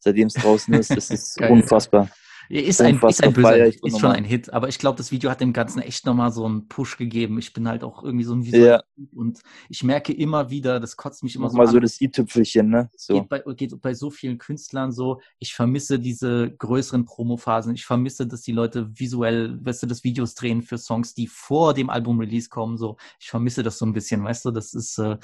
Seitdem 0.00 0.26
es 0.26 0.34
draußen 0.34 0.74
ist, 0.74 0.90
das 0.90 1.10
ist 1.10 1.36
Geil. 1.38 1.52
unfassbar. 1.52 2.10
Ist 2.48 2.80
ein, 2.80 3.00
ist 3.00 3.22
ein 3.22 3.32
böser 3.32 3.66
ist 3.66 4.00
schon 4.00 4.12
ein 4.12 4.24
Hit, 4.24 4.52
aber 4.52 4.68
ich 4.68 4.78
glaube, 4.78 4.96
das 4.96 5.10
Video 5.10 5.30
hat 5.30 5.40
dem 5.40 5.52
Ganzen 5.52 5.80
echt 5.80 6.06
nochmal 6.06 6.30
so 6.32 6.44
einen 6.44 6.68
Push 6.68 6.96
gegeben. 6.96 7.38
Ich 7.38 7.52
bin 7.52 7.68
halt 7.68 7.82
auch 7.82 8.04
irgendwie 8.04 8.24
so 8.24 8.34
ein 8.34 8.44
visueller 8.44 8.84
Ja, 8.96 9.04
und 9.14 9.40
ich 9.68 9.82
merke 9.82 10.12
immer 10.12 10.50
wieder, 10.50 10.78
das 10.80 10.96
kotzt 10.96 11.22
mich 11.22 11.34
immer 11.34 11.48
so 11.48 11.54
nochmal 11.54 11.66
an. 11.66 11.72
so 11.72 11.80
das 11.80 12.00
i-Tüpfelchen, 12.00 12.68
ne? 12.68 12.90
So. 12.96 13.14
geht 13.14 13.28
bei, 13.28 13.42
geht 13.54 13.80
bei 13.80 13.94
so 13.94 14.10
vielen 14.10 14.38
Künstlern 14.38 14.92
so. 14.92 15.20
Ich 15.38 15.54
vermisse 15.54 15.98
diese 15.98 16.50
größeren 16.50 17.04
Promophasen. 17.04 17.74
Ich 17.74 17.84
vermisse, 17.84 18.26
dass 18.26 18.42
die 18.42 18.52
Leute 18.52 18.88
visuell, 18.98 19.58
weißt 19.64 19.82
du, 19.82 19.86
das 19.86 20.04
Videos 20.04 20.34
drehen 20.34 20.62
für 20.62 20.78
Songs, 20.78 21.14
die 21.14 21.26
vor 21.26 21.74
dem 21.74 21.90
Album-Release 21.90 22.48
kommen. 22.48 22.76
So, 22.76 22.96
ich 23.18 23.28
vermisse 23.28 23.62
das 23.62 23.78
so 23.78 23.86
ein 23.86 23.92
bisschen, 23.92 24.22
weißt 24.22 24.44
du. 24.44 24.50
Das 24.50 24.74
ist, 24.74 24.98
äh, 24.98 25.16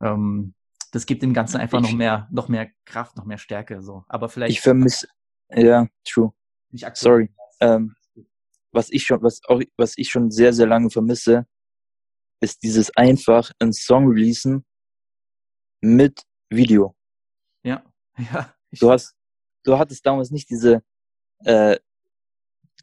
ähm, 0.00 0.54
das 0.92 1.06
gibt 1.06 1.22
dem 1.22 1.34
Ganzen 1.34 1.58
einfach 1.58 1.80
noch 1.80 1.92
mehr, 1.92 2.28
noch 2.30 2.48
mehr 2.48 2.68
Kraft, 2.84 3.16
noch 3.16 3.24
mehr 3.24 3.38
Stärke. 3.38 3.82
So. 3.82 4.04
Aber 4.08 4.28
vielleicht. 4.28 4.52
Ich 4.52 4.60
vermisse, 4.60 5.08
ja, 5.50 5.86
true. 6.04 6.32
Nicht 6.70 6.86
aktuell. 6.86 7.12
Sorry. 7.12 7.30
Ähm, 7.60 7.94
was 8.72 8.90
ich 8.90 9.04
schon, 9.04 9.22
was 9.22 9.40
auch, 9.48 9.60
was 9.76 9.94
ich 9.96 10.08
schon 10.08 10.30
sehr, 10.30 10.52
sehr 10.52 10.66
lange 10.66 10.90
vermisse, 10.90 11.46
ist 12.40 12.62
dieses 12.62 12.94
einfach 12.96 13.50
einen 13.58 13.72
Song 13.72 14.08
releasen 14.08 14.64
mit 15.80 16.22
Video. 16.50 16.94
Ja, 17.64 17.82
ja. 18.32 18.54
Du 18.72 18.90
hast, 18.90 19.14
du 19.64 19.78
hattest 19.78 20.04
damals 20.04 20.30
nicht 20.30 20.50
diese, 20.50 20.82
äh, 21.44 21.78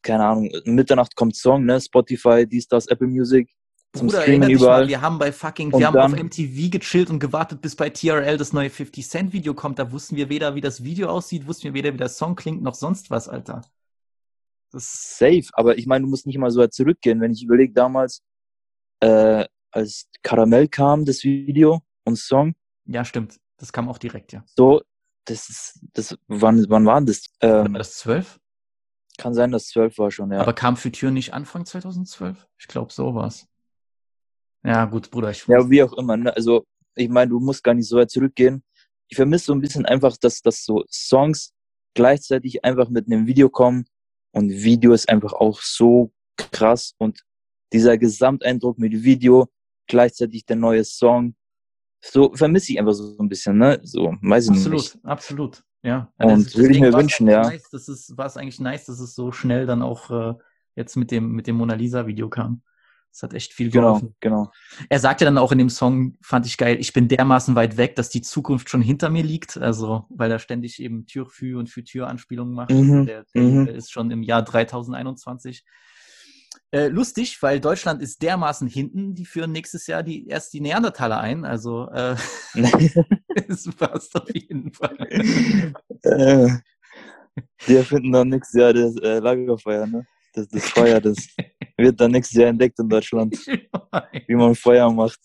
keine 0.01 0.25
Ahnung, 0.25 0.51
Mitternacht 0.65 1.15
kommt 1.15 1.35
Song, 1.35 1.65
ne? 1.65 1.79
Spotify, 1.79 2.45
dies, 2.47 2.67
das, 2.67 2.87
Apple 2.87 3.07
Music, 3.07 3.49
zum 3.95 4.07
Bruder, 4.07 4.21
Streamen 4.21 4.49
überall. 4.49 4.81
Mal, 4.81 4.87
wir 4.89 5.01
haben 5.01 5.17
bei 5.17 5.31
fucking, 5.31 5.71
Und 5.71 5.79
wir 5.79 5.87
haben 5.87 5.97
auf 5.97 6.11
MTV 6.11 6.69
gechillt 6.69 7.09
und 7.09 7.19
gewartet, 7.19 7.61
bis 7.61 7.75
bei 7.75 7.89
TRL 7.89 8.37
das 8.37 8.53
neue 8.53 8.69
50 8.69 9.07
Cent 9.07 9.33
Video 9.33 9.53
kommt. 9.53 9.79
Da 9.79 9.91
wussten 9.91 10.15
wir 10.15 10.29
weder, 10.29 10.55
wie 10.55 10.61
das 10.61 10.83
Video 10.83 11.09
aussieht, 11.09 11.47
wussten 11.47 11.63
wir 11.65 11.73
weder, 11.73 11.93
wie 11.93 11.97
der 11.97 12.09
Song 12.09 12.35
klingt, 12.35 12.61
noch 12.61 12.75
sonst 12.75 13.09
was, 13.09 13.29
Alter. 13.29 13.61
Safe, 14.79 15.45
aber 15.53 15.77
ich 15.77 15.85
meine, 15.85 16.03
du 16.03 16.09
musst 16.09 16.25
nicht 16.27 16.37
mal 16.37 16.51
so 16.51 16.61
weit 16.61 16.73
zurückgehen. 16.73 17.21
Wenn 17.21 17.31
ich 17.31 17.43
überlege, 17.43 17.73
damals, 17.73 18.21
äh, 19.01 19.45
als 19.71 20.09
Karamell 20.23 20.67
kam, 20.67 21.05
das 21.05 21.23
Video 21.23 21.81
und 22.03 22.17
Song, 22.17 22.55
ja, 22.85 23.03
stimmt. 23.03 23.39
Das 23.57 23.73
kam 23.73 23.89
auch 23.89 23.97
direkt, 23.97 24.33
ja. 24.33 24.43
so, 24.55 24.81
das 25.25 25.49
ist, 25.49 25.79
das, 25.93 26.17
wann, 26.27 26.65
wann 26.69 26.85
war 26.85 27.01
das? 27.01 27.25
War 27.39 27.65
Ähm, 27.65 27.73
das 27.73 27.97
12? 27.97 28.39
kann 29.17 29.33
sein, 29.33 29.51
dass 29.51 29.67
zwölf 29.67 29.97
war 29.97 30.11
schon, 30.11 30.31
ja. 30.31 30.39
Aber 30.39 30.53
kam 30.53 30.77
für 30.77 30.91
Tür 30.91 31.11
nicht 31.11 31.33
Anfang 31.33 31.65
2012? 31.65 32.47
Ich 32.57 32.67
glaube, 32.67 32.91
so 32.91 33.15
war's. 33.15 33.47
Ja, 34.63 34.85
gut, 34.85 35.11
Bruder, 35.11 35.31
ich 35.31 35.45
Ja, 35.47 35.69
wie 35.69 35.83
auch 35.83 35.93
immer. 35.93 36.17
Ne? 36.17 36.35
Also, 36.35 36.65
ich 36.95 37.09
meine, 37.09 37.29
du 37.29 37.39
musst 37.39 37.63
gar 37.63 37.73
nicht 37.73 37.87
so 37.87 37.97
weit 37.97 38.09
zurückgehen. 38.09 38.63
Ich 39.07 39.15
vermisse 39.15 39.45
so 39.45 39.53
ein 39.53 39.61
bisschen 39.61 39.85
einfach, 39.85 40.17
dass, 40.17 40.41
dass 40.41 40.65
so 40.65 40.83
Songs 40.89 41.53
gleichzeitig 41.93 42.65
einfach 42.65 42.89
mit 42.89 43.05
einem 43.05 43.27
Video 43.27 43.49
kommen 43.49 43.85
und 44.35 44.49
Video 44.49 44.93
ist 44.93 45.07
einfach 45.09 45.33
auch 45.33 45.61
so 45.61 46.11
krass 46.37 46.93
und 46.97 47.23
dieser 47.71 47.97
Gesamteindruck 47.97 48.77
mit 48.77 49.03
Video, 49.03 49.47
gleichzeitig 49.87 50.45
der 50.45 50.57
neue 50.57 50.83
Song, 50.83 51.35
so 52.01 52.33
vermisse 52.35 52.73
ich 52.73 52.79
einfach 52.79 52.93
so 52.93 53.17
ein 53.17 53.29
bisschen, 53.29 53.57
ne? 53.57 53.79
So, 53.83 54.13
weiß 54.21 54.45
ich 54.45 54.51
nicht. 54.51 54.65
Absolut, 54.67 54.99
absolut. 55.05 55.63
Ja. 55.83 56.11
Und 56.17 56.47
das- 56.47 56.55
würde 56.55 56.73
ich 56.73 56.79
mir 56.81 56.93
wünschen, 56.93 57.27
ja. 57.27 57.41
Nice, 57.43 57.69
das 57.71 57.87
ist, 57.87 58.17
war 58.17 58.25
es 58.25 58.37
eigentlich 58.37 58.59
nice, 58.59 58.85
dass 58.85 58.99
es 58.99 59.15
so 59.15 59.31
schnell 59.31 59.65
dann 59.65 59.81
auch 59.81 60.11
äh, 60.11 60.33
jetzt 60.75 60.95
mit 60.95 61.11
dem, 61.11 61.31
mit 61.31 61.47
dem 61.47 61.55
Mona 61.55 61.75
Lisa 61.75 62.05
Video 62.05 62.29
kam. 62.29 62.61
Das 63.15 63.23
hat 63.23 63.33
echt 63.33 63.53
viel 63.53 63.69
Genau, 63.71 63.93
geholfen. 63.93 64.15
genau. 64.19 64.51
Er 64.89 64.99
sagte 64.99 65.23
dann 65.23 65.37
auch 65.37 65.53
in 65.53 65.57
dem 65.57 65.69
Song, 65.69 66.17
fand 66.21 66.45
ich 66.45 66.57
geil, 66.57 66.75
ich 66.81 66.91
bin 66.91 67.07
dermaßen 67.07 67.55
weit 67.55 67.77
weg, 67.77 67.95
dass 67.95 68.09
die 68.09 68.21
Zukunft 68.21 68.69
schon 68.69 68.81
hinter 68.81 69.09
mir 69.09 69.23
liegt. 69.23 69.55
Also, 69.55 70.03
weil 70.09 70.29
er 70.29 70.39
ständig 70.39 70.81
eben 70.81 71.05
Tür 71.05 71.25
für 71.25 71.57
und 71.57 71.69
für 71.69 71.81
Tür 71.85 72.07
Anspielungen 72.09 72.53
macht. 72.53 72.71
Mhm, 72.71 73.05
Der, 73.05 73.23
der 73.33 73.41
mhm. 73.41 73.67
ist 73.67 73.89
schon 73.93 74.11
im 74.11 74.21
Jahr 74.21 74.43
3021. 74.43 75.63
Äh, 76.71 76.87
lustig, 76.89 77.41
weil 77.41 77.61
Deutschland 77.61 78.01
ist 78.01 78.21
dermaßen 78.21 78.67
hinten, 78.67 79.15
die 79.15 79.25
führen 79.25 79.53
nächstes 79.53 79.87
Jahr 79.87 80.03
die, 80.03 80.27
erst 80.27 80.51
die 80.53 80.59
Neandertaler 80.59 81.21
ein. 81.21 81.45
Also, 81.45 81.87
äh, 81.91 82.17
es 83.47 83.63
passt 83.77 84.13
auf 84.17 84.27
jeden 84.35 84.73
Fall. 84.73 84.97
äh, 86.01 86.49
die 87.65 87.75
erfinden 87.75 88.11
dann 88.11 88.27
nächstes 88.27 88.59
Jahr 88.59 88.73
das 88.73 88.97
äh, 88.97 89.19
Lagerfeuer, 89.19 89.87
ne? 89.87 90.05
Das, 90.35 90.47
das 90.49 90.69
Feuer, 90.69 90.99
das 90.99 91.17
wird 91.77 91.99
dann 91.99 92.11
nächstes 92.11 92.37
Jahr 92.37 92.49
entdeckt 92.49 92.77
in 92.79 92.89
Deutschland. 92.89 93.35
wie 94.27 94.35
man 94.35 94.53
Feuer 94.55 94.91
macht. 94.91 95.19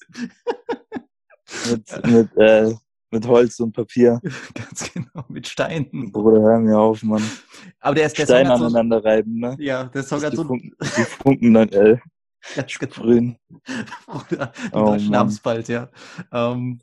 mit, 1.69 2.07
mit, 2.07 2.37
äh, 2.37 2.73
mit 3.11 3.27
Holz 3.27 3.59
und 3.61 3.73
Papier. 3.73 4.21
Ganz 4.55 4.93
genau, 4.93 5.25
mit 5.29 5.49
Steinen. 5.49 6.13
Bruder, 6.13 6.41
hör 6.41 6.59
mir 6.61 6.79
auf, 6.79 7.03
Mann. 7.03 7.23
Aber 7.81 7.95
der 7.97 8.07
ist 8.07 8.17
der 8.19 8.27
Song 8.27 8.37
Steine 8.37 8.49
hat 8.51 8.59
so, 8.59 8.65
aneinander 8.67 9.05
reiben, 9.05 9.39
ne? 9.39 9.57
Ja, 9.59 9.85
der 9.85 10.03
Song 10.03 10.23
hat 10.23 10.33
die, 10.33 10.37
so 10.37 10.45
Funken, 10.45 10.77
die 10.81 11.03
Funken 11.03 11.55
dann, 11.55 11.69
äh, 11.71 11.99
ganz 12.55 12.79
genau. 12.79 12.93
sprühen. 12.93 13.37
Bruder, 14.07 14.53
die 14.57 14.71
Oh, 14.73 14.97
Mann. 15.11 15.39
bald, 15.43 15.69
ja. 15.69 15.89
Ähm, 16.33 16.81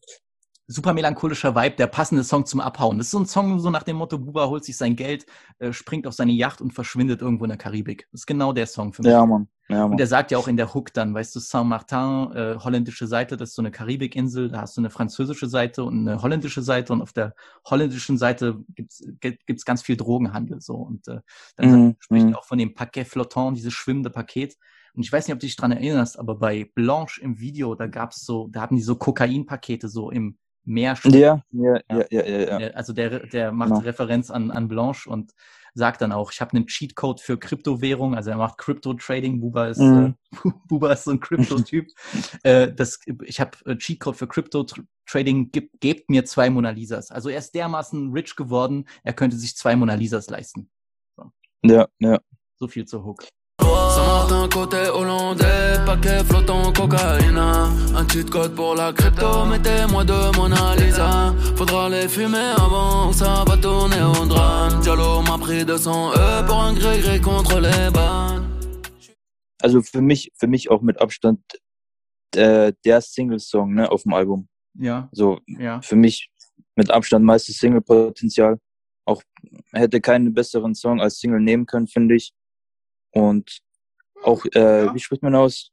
super 0.67 0.93
melancholischer 0.93 1.55
Vibe, 1.55 1.75
der 1.77 1.87
passende 1.87 2.23
Song 2.23 2.45
zum 2.45 2.59
Abhauen. 2.59 2.97
Das 2.97 3.07
ist 3.07 3.11
so 3.11 3.19
ein 3.19 3.25
Song 3.25 3.59
so 3.59 3.69
nach 3.69 3.83
dem 3.83 3.97
Motto, 3.97 4.19
Buba 4.19 4.47
holt 4.47 4.65
sich 4.65 4.77
sein 4.77 4.95
Geld, 4.95 5.25
äh, 5.59 5.71
springt 5.73 6.05
auf 6.07 6.13
seine 6.13 6.33
Yacht 6.33 6.61
und 6.61 6.73
verschwindet 6.73 7.21
irgendwo 7.21 7.45
in 7.45 7.49
der 7.49 7.57
Karibik. 7.57 8.07
Das 8.11 8.21
ist 8.21 8.27
genau 8.27 8.53
der 8.53 8.67
Song 8.67 8.93
für 8.93 9.03
mich. 9.03 9.11
Ja, 9.11 9.25
Mann. 9.25 9.47
Ja, 9.69 9.83
Und 9.83 9.91
Mann. 9.91 9.97
der 9.97 10.07
sagt 10.07 10.31
ja 10.31 10.37
auch 10.37 10.47
in 10.47 10.57
der 10.57 10.73
Hook 10.73 10.93
dann, 10.93 11.13
weißt 11.13 11.35
du, 11.35 11.39
Saint-Martin, 11.39 12.31
äh, 12.33 12.55
holländische 12.59 13.07
Seite, 13.07 13.37
das 13.37 13.49
ist 13.49 13.55
so 13.55 13.61
eine 13.61 13.71
Karibikinsel, 13.71 14.49
da 14.49 14.61
hast 14.61 14.77
du 14.77 14.81
eine 14.81 14.89
französische 14.89 15.47
Seite 15.47 15.83
und 15.83 16.07
eine 16.07 16.21
holländische 16.21 16.61
Seite 16.61 16.93
und 16.93 17.01
auf 17.01 17.13
der 17.13 17.33
holländischen 17.65 18.17
Seite 18.17 18.59
gibt's 18.75 19.03
gibt- 19.19 19.45
gibt's 19.45 19.65
ganz 19.65 19.81
viel 19.81 19.97
Drogenhandel 19.97 20.61
so 20.61 20.75
und 20.75 21.07
äh, 21.07 21.19
dann 21.55 21.69
Mhm, 21.71 21.95
spricht 21.99 22.25
mhm. 22.27 22.33
er 22.33 22.39
auch 22.39 22.45
von 22.45 22.57
dem 22.57 22.73
Paquet 22.73 23.05
Flottant, 23.05 23.57
dieses 23.57 23.73
schwimmende 23.73 24.09
Paket. 24.09 24.57
Und 24.93 25.03
ich 25.03 25.11
weiß 25.11 25.27
nicht, 25.27 25.33
ob 25.33 25.39
du 25.39 25.45
dich 25.45 25.55
dran 25.55 25.71
erinnerst, 25.71 26.17
aber 26.17 26.35
bei 26.35 26.71
Blanche 26.73 27.21
im 27.21 27.39
Video, 27.39 27.75
da 27.75 27.87
gab's 27.87 28.25
so, 28.25 28.47
da 28.49 28.61
hatten 28.61 28.75
die 28.75 28.81
so 28.81 28.95
Kokainpakete 28.95 29.89
so 29.89 30.09
im 30.11 30.37
Meer 30.67 30.97
schwimmen. 30.97 31.15
Ja, 31.21 31.41
ja, 31.51 31.81
ja, 31.89 32.05
ja, 32.11 32.25
ja, 32.25 32.39
ja. 32.39 32.57
Der- 32.59 32.75
Also 32.77 32.91
der, 32.91 33.25
der 33.27 33.51
macht 33.53 33.69
Genau. 33.69 33.79
Referenz 33.81 34.29
an, 34.29 34.51
an 34.51 34.67
Blanche 34.67 35.09
und 35.09 35.33
sagt 35.73 36.01
dann 36.01 36.11
auch, 36.11 36.31
ich 36.31 36.41
habe 36.41 36.57
einen 36.57 36.67
Cheatcode 36.67 37.21
für 37.21 37.37
Kryptowährung, 37.39 38.15
also 38.15 38.31
er 38.31 38.37
macht 38.37 38.57
Crypto-Trading, 38.57 39.39
Buba 39.39 39.67
ist, 39.67 39.79
Mhm. 39.79 40.15
äh, 40.31 40.31
Buba 40.67 40.91
ist 40.91 41.05
so 41.05 41.11
ein 41.11 41.19
Krypto-Typ. 41.21 41.87
äh, 42.43 42.73
das, 42.73 42.99
ich 43.23 43.39
habe 43.39 43.57
äh, 43.65 43.77
Cheatcode 43.77 44.17
für 44.17 44.27
Crypto-Trading, 44.27 45.51
gebt, 45.51 45.79
gebt 45.79 46.09
mir 46.09 46.25
zwei 46.25 46.49
Mona 46.49 46.71
Lisas. 46.71 47.11
Also 47.11 47.29
er 47.29 47.37
ist 47.39 47.55
dermaßen 47.55 48.11
rich 48.11 48.35
geworden, 48.35 48.87
er 49.03 49.13
könnte 49.13 49.37
sich 49.37 49.55
zwei 49.55 49.75
Mona 49.77 49.93
Lisas 49.93 50.29
leisten. 50.29 50.69
Ja, 51.63 51.87
ja. 51.99 52.19
So 52.59 52.67
viel 52.67 52.85
zur 52.85 53.05
Hook. 53.05 53.25
Saint-Martin 53.67 54.47
côté 54.49 54.89
hollandais, 54.93 55.83
paquet 55.85 56.23
flottant 56.23 56.71
cocaïna. 56.73 57.69
Un 57.95 58.07
cheat 58.07 58.29
code 58.29 58.53
pour 58.55 58.75
la 58.75 58.93
crypto, 58.93 59.45
mettez-moi 59.45 60.03
de 60.03 60.37
Mona 60.37 60.75
Lisa. 60.75 61.33
Faudra 61.55 61.89
les 61.89 62.07
fumer 62.07 62.53
avant, 62.57 63.11
ça 63.11 63.43
va 63.47 63.57
tourner 63.57 64.01
au 64.01 64.25
drame. 64.25 64.79
Diallo 64.81 65.21
m'a 65.21 65.37
pris 65.37 65.65
200 65.65 66.11
E 66.13 66.45
pour 66.45 66.59
un 66.59 66.73
gré-gré 66.73 67.19
contre 67.19 67.59
les 67.59 67.91
bannes. 67.93 68.43
Also 69.61 69.81
für 69.81 70.01
mich, 70.01 70.31
für 70.35 70.47
mich 70.47 70.69
auch 70.69 70.81
mit 70.81 71.01
Abstand 71.01 71.39
äh, 72.35 72.73
der 72.85 73.01
Single-Song, 73.01 73.73
ne, 73.73 73.91
auf 73.91 74.03
dem 74.03 74.13
Album. 74.13 74.47
Ja, 74.79 75.09
So, 75.11 75.39
ja. 75.47 75.81
für 75.81 75.95
mich 75.95 76.29
mit 76.75 76.91
Abstand 76.91 77.25
meistes 77.25 77.57
Single-Potenzial. 77.57 78.59
Auch 79.05 79.23
hätte 79.71 80.01
keinen 80.01 80.33
besseren 80.33 80.75
Song 80.75 81.01
als 81.01 81.19
Single 81.19 81.39
nehmen 81.39 81.65
können, 81.65 81.87
finde 81.87 82.15
ich. 82.15 82.33
Und 83.17 83.59
auch, 84.23 84.45
äh, 84.53 84.85
Ja. 84.85 84.93
wie 84.93 84.99
spricht 84.99 85.23
man 85.23 85.33
aus? 85.35 85.71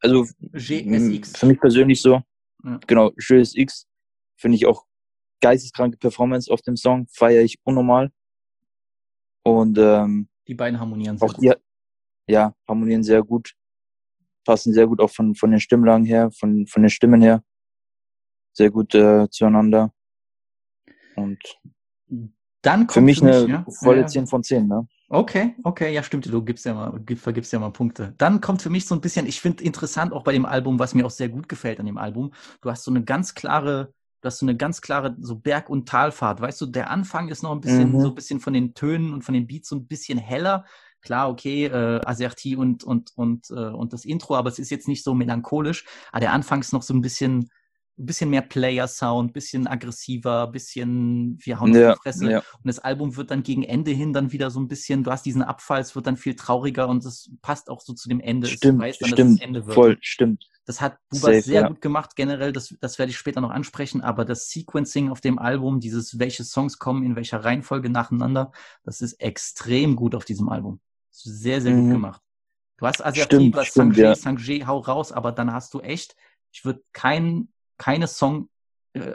Also 0.00 0.26
GSX. 0.52 1.38
für 1.38 1.46
mich 1.46 1.60
persönlich 1.60 2.02
so. 2.02 2.20
Ja. 2.64 2.80
Genau, 2.86 3.10
GSX 3.12 3.86
finde 4.36 4.56
ich 4.56 4.66
auch 4.66 4.84
geisteskranke 5.40 5.96
Performance 5.98 6.52
auf 6.52 6.62
dem 6.62 6.76
Song, 6.76 7.06
feiere 7.08 7.42
ich 7.42 7.58
unnormal. 7.64 8.10
Und 9.44 9.78
ähm, 9.78 10.28
Die 10.48 10.54
beiden 10.54 10.78
harmonieren 10.80 11.18
sehr 11.18 11.28
auch 11.28 11.34
gut. 11.34 11.44
die, 11.44 11.52
ja, 12.32 12.54
harmonieren 12.68 13.02
sehr 13.04 13.22
gut, 13.22 13.54
passen 14.44 14.72
sehr 14.72 14.86
gut 14.86 15.00
auch 15.00 15.10
von, 15.10 15.34
von 15.34 15.50
den 15.50 15.60
Stimmlagen 15.60 16.04
her, 16.04 16.30
von, 16.32 16.66
von 16.66 16.82
den 16.82 16.90
Stimmen 16.90 17.22
her, 17.22 17.42
sehr 18.52 18.70
gut 18.70 18.94
äh, 18.94 19.28
zueinander. 19.30 19.92
Und 21.16 21.40
Dann 22.62 22.86
kommt 22.86 22.92
für 22.92 23.00
mich 23.00 23.22
eine 23.22 23.46
ja, 23.48 23.66
volle 23.68 24.00
ja, 24.02 24.06
10 24.06 24.26
von 24.26 24.42
10, 24.42 24.66
ne? 24.66 24.88
Okay, 25.14 25.54
okay, 25.62 25.92
ja, 25.92 26.02
stimmt. 26.02 26.24
Du 26.24 26.42
gibst 26.42 26.64
ja 26.64 26.72
mal, 26.72 26.98
gib, 27.04 27.18
vergibst 27.18 27.52
ja 27.52 27.58
mal 27.58 27.68
Punkte. 27.70 28.14
Dann 28.16 28.40
kommt 28.40 28.62
für 28.62 28.70
mich 28.70 28.86
so 28.86 28.94
ein 28.94 29.02
bisschen, 29.02 29.26
ich 29.26 29.42
finde 29.42 29.62
interessant 29.62 30.10
auch 30.14 30.24
bei 30.24 30.32
dem 30.32 30.46
Album, 30.46 30.78
was 30.78 30.94
mir 30.94 31.04
auch 31.04 31.10
sehr 31.10 31.28
gut 31.28 31.50
gefällt 31.50 31.78
an 31.80 31.84
dem 31.84 31.98
Album. 31.98 32.32
Du 32.62 32.70
hast 32.70 32.82
so 32.82 32.90
eine 32.90 33.04
ganz 33.04 33.34
klare, 33.34 33.92
du 34.22 34.26
hast 34.26 34.38
so 34.38 34.46
eine 34.46 34.56
ganz 34.56 34.80
klare 34.80 35.14
so 35.20 35.36
Berg- 35.36 35.68
und 35.68 35.86
Talfahrt. 35.86 36.40
Weißt 36.40 36.58
du, 36.62 36.66
der 36.66 36.90
Anfang 36.90 37.28
ist 37.28 37.42
noch 37.42 37.52
ein 37.52 37.60
bisschen, 37.60 37.92
Mhm. 37.92 38.00
so 38.00 38.08
ein 38.08 38.14
bisschen 38.14 38.40
von 38.40 38.54
den 38.54 38.72
Tönen 38.72 39.12
und 39.12 39.20
von 39.22 39.34
den 39.34 39.46
Beats 39.46 39.68
so 39.68 39.76
ein 39.76 39.86
bisschen 39.86 40.16
heller. 40.16 40.64
Klar, 41.02 41.28
okay, 41.28 41.66
äh, 41.66 42.00
Aserti 42.06 42.56
und, 42.56 42.82
und, 42.82 43.10
und, 43.14 43.50
äh, 43.50 43.54
und 43.54 43.92
das 43.92 44.06
Intro, 44.06 44.34
aber 44.36 44.48
es 44.48 44.58
ist 44.58 44.70
jetzt 44.70 44.88
nicht 44.88 45.04
so 45.04 45.12
melancholisch. 45.12 45.84
Aber 46.10 46.20
der 46.20 46.32
Anfang 46.32 46.60
ist 46.60 46.72
noch 46.72 46.82
so 46.82 46.94
ein 46.94 47.02
bisschen, 47.02 47.50
ein 47.98 48.06
bisschen 48.06 48.30
mehr 48.30 48.42
Player-Sound, 48.42 49.32
bisschen 49.32 49.66
aggressiver, 49.66 50.46
bisschen, 50.48 51.38
wir 51.42 51.60
hauen 51.60 51.72
auf 51.72 51.76
Ja, 51.76 51.94
die 51.94 52.00
Fresse. 52.02 52.30
ja, 52.30 52.38
Und 52.38 52.66
das 52.66 52.78
Album 52.78 53.16
wird 53.16 53.30
dann 53.30 53.42
gegen 53.42 53.62
Ende 53.62 53.90
hin 53.90 54.12
dann 54.12 54.32
wieder 54.32 54.50
so 54.50 54.60
ein 54.60 54.68
bisschen, 54.68 55.04
du 55.04 55.10
hast 55.10 55.26
diesen 55.26 55.42
Abfall, 55.42 55.80
es 55.80 55.94
wird 55.94 56.06
dann 56.06 56.16
viel 56.16 56.34
trauriger 56.34 56.88
und 56.88 57.04
es 57.04 57.30
passt 57.42 57.68
auch 57.70 57.80
so 57.80 57.92
zu 57.92 58.08
dem 58.08 58.20
Ende. 58.20 58.46
stimmt, 58.48 58.82
es 58.82 58.86
weiß 58.86 58.98
dann, 58.98 59.10
dass 59.10 59.18
stimmt, 59.18 59.42
Ende 59.42 59.66
wird. 59.66 59.74
voll, 59.74 59.98
stimmt. 60.00 60.46
Das 60.64 60.80
hat 60.80 60.96
Buba 61.10 61.34
sehr 61.40 61.62
ja. 61.62 61.68
gut 61.68 61.80
gemacht, 61.80 62.14
generell, 62.14 62.52
das, 62.52 62.74
das 62.80 62.98
werde 62.98 63.10
ich 63.10 63.18
später 63.18 63.40
noch 63.40 63.50
ansprechen, 63.50 64.00
aber 64.00 64.24
das 64.24 64.48
Sequencing 64.48 65.10
auf 65.10 65.20
dem 65.20 65.38
Album, 65.38 65.80
dieses, 65.80 66.18
welche 66.18 66.44
Songs 66.44 66.78
kommen 66.78 67.02
in 67.04 67.16
welcher 67.16 67.44
Reihenfolge 67.44 67.90
nacheinander, 67.90 68.52
das 68.84 69.00
ist 69.02 69.14
extrem 69.14 69.96
gut 69.96 70.14
auf 70.14 70.24
diesem 70.24 70.48
Album. 70.48 70.80
Sehr, 71.10 71.60
sehr 71.60 71.74
gut 71.74 71.84
Mhm. 71.84 71.90
gemacht. 71.90 72.22
Du 72.78 72.86
hast 72.86 73.02
Stimmt, 73.16 73.54
du 73.54 73.60
hast 73.60 73.68
stimmt, 73.68 73.96
Sanjay, 73.96 74.02
ja. 74.04 74.14
Sanjay, 74.14 74.60
hau 74.66 74.78
raus, 74.78 75.12
aber 75.12 75.32
dann 75.32 75.52
hast 75.52 75.74
du 75.74 75.80
echt, 75.80 76.16
ich 76.52 76.64
würde 76.64 76.82
kein, 76.92 77.51
keine 77.82 78.06
Song 78.06 78.48
äh, 78.92 79.14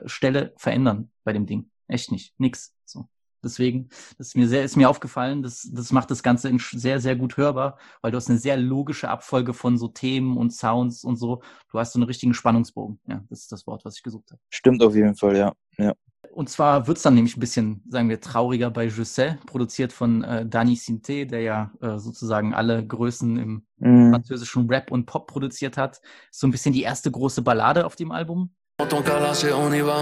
verändern 0.57 1.09
bei 1.23 1.31
dem 1.31 1.45
Ding. 1.45 1.71
Echt 1.87 2.11
nicht. 2.11 2.37
Nix. 2.37 2.75
So. 2.83 3.07
Deswegen, 3.41 3.87
das 4.17 4.27
ist 4.27 4.35
mir 4.35 4.49
sehr, 4.49 4.65
ist 4.65 4.75
mir 4.75 4.89
aufgefallen, 4.89 5.41
das, 5.41 5.69
das 5.71 5.93
macht 5.93 6.11
das 6.11 6.21
Ganze 6.21 6.51
sehr, 6.59 6.99
sehr 6.99 7.15
gut 7.15 7.37
hörbar, 7.37 7.77
weil 8.01 8.11
du 8.11 8.17
hast 8.17 8.29
eine 8.29 8.39
sehr 8.39 8.57
logische 8.57 9.07
Abfolge 9.09 9.53
von 9.53 9.77
so 9.77 9.87
Themen 9.87 10.35
und 10.35 10.51
Sounds 10.51 11.05
und 11.05 11.15
so. 11.15 11.41
Du 11.71 11.79
hast 11.79 11.93
so 11.93 11.99
einen 11.99 12.07
richtigen 12.07 12.33
Spannungsbogen. 12.33 12.99
Ja, 13.07 13.23
das 13.29 13.41
ist 13.41 13.51
das 13.53 13.65
Wort, 13.65 13.85
was 13.85 13.95
ich 13.95 14.03
gesucht 14.03 14.31
habe. 14.31 14.41
Stimmt 14.49 14.83
auf 14.83 14.95
jeden 14.95 15.15
Fall, 15.15 15.37
ja. 15.37 15.53
ja. 15.77 15.93
Und 16.31 16.49
zwar 16.49 16.87
wird's 16.87 17.01
dann 17.01 17.15
nämlich 17.15 17.35
ein 17.35 17.39
bisschen, 17.39 17.81
sagen 17.89 18.09
wir, 18.09 18.21
trauriger 18.21 18.69
bei 18.69 18.85
Je 18.85 19.03
sais, 19.03 19.37
produziert 19.47 19.91
von 19.91 20.23
äh, 20.23 20.45
Dani 20.45 20.75
Sinte, 20.75 21.25
der 21.25 21.41
ja 21.41 21.71
äh, 21.81 21.97
sozusagen 21.97 22.53
alle 22.53 22.85
Größen 22.85 23.37
im 23.37 23.63
mm. 23.79 24.11
französischen 24.11 24.69
Rap 24.69 24.91
und 24.91 25.07
Pop 25.07 25.27
produziert 25.27 25.77
hat. 25.77 25.99
So 26.29 26.45
ein 26.45 26.51
bisschen 26.51 26.73
die 26.73 26.83
erste 26.83 27.09
große 27.09 27.41
Ballade 27.41 27.85
auf 27.85 27.95
dem 27.95 28.11
Album. 28.11 28.51
Ton 28.85 29.01
lâché, 29.01 29.51
on 29.53 29.73
y 29.73 29.81
va. 29.81 29.97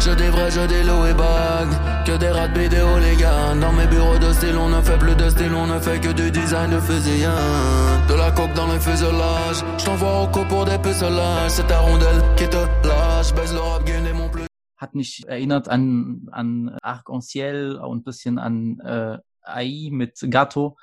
Je 0.00 0.14
des 0.14 0.30
vrais, 0.30 0.50
je 0.50 0.66
des 0.66 0.82
low 0.82 1.04
et 1.04 1.12
bag. 1.12 1.68
Que 2.06 2.16
des 2.16 2.30
rats 2.30 2.48
de 2.48 2.58
vidéo, 2.58 2.98
les 2.98 3.16
gars. 3.16 3.54
Dans 3.60 3.72
mes 3.72 3.86
bureaux 3.86 4.16
de 4.16 4.32
style, 4.32 4.56
on 4.56 4.70
ne 4.70 4.80
fait 4.80 4.96
plus 4.96 5.14
de 5.14 5.28
style, 5.28 5.52
on 5.54 5.66
ne 5.66 5.78
fait 5.78 6.00
que 6.00 6.12
du 6.12 6.30
design 6.30 6.70
de 6.70 6.80
fusillant. 6.80 7.28
De 8.08 8.14
la 8.14 8.30
coque 8.30 8.54
dans 8.54 8.66
le 8.66 8.80
fuselage. 8.80 9.62
Je 9.76 9.84
t'envoie 9.84 10.22
au 10.22 10.26
co 10.28 10.42
pour 10.46 10.64
des 10.64 10.78
pucelages. 10.78 11.50
C'est 11.50 11.66
ta 11.66 11.80
rondelle 11.80 12.22
qui 12.36 12.48
te 12.48 12.56
lâche. 12.88 13.34
Baisse 13.34 13.52
le 13.52 13.60
rap 13.60 13.84
game 13.84 14.06
et 14.06 14.14
mon 14.14 14.30
plus. 14.30 14.47
Hat 14.78 14.94
mich 14.94 15.28
erinnert 15.28 15.68
an, 15.68 16.28
an 16.30 16.78
Arc-en-Ciel 16.80 17.78
und 17.82 17.98
ein 17.98 18.04
bisschen 18.04 18.38
an 18.38 18.80
äh, 18.80 19.18
AI 19.42 19.90
mit 19.90 20.18
Gato. 20.30 20.78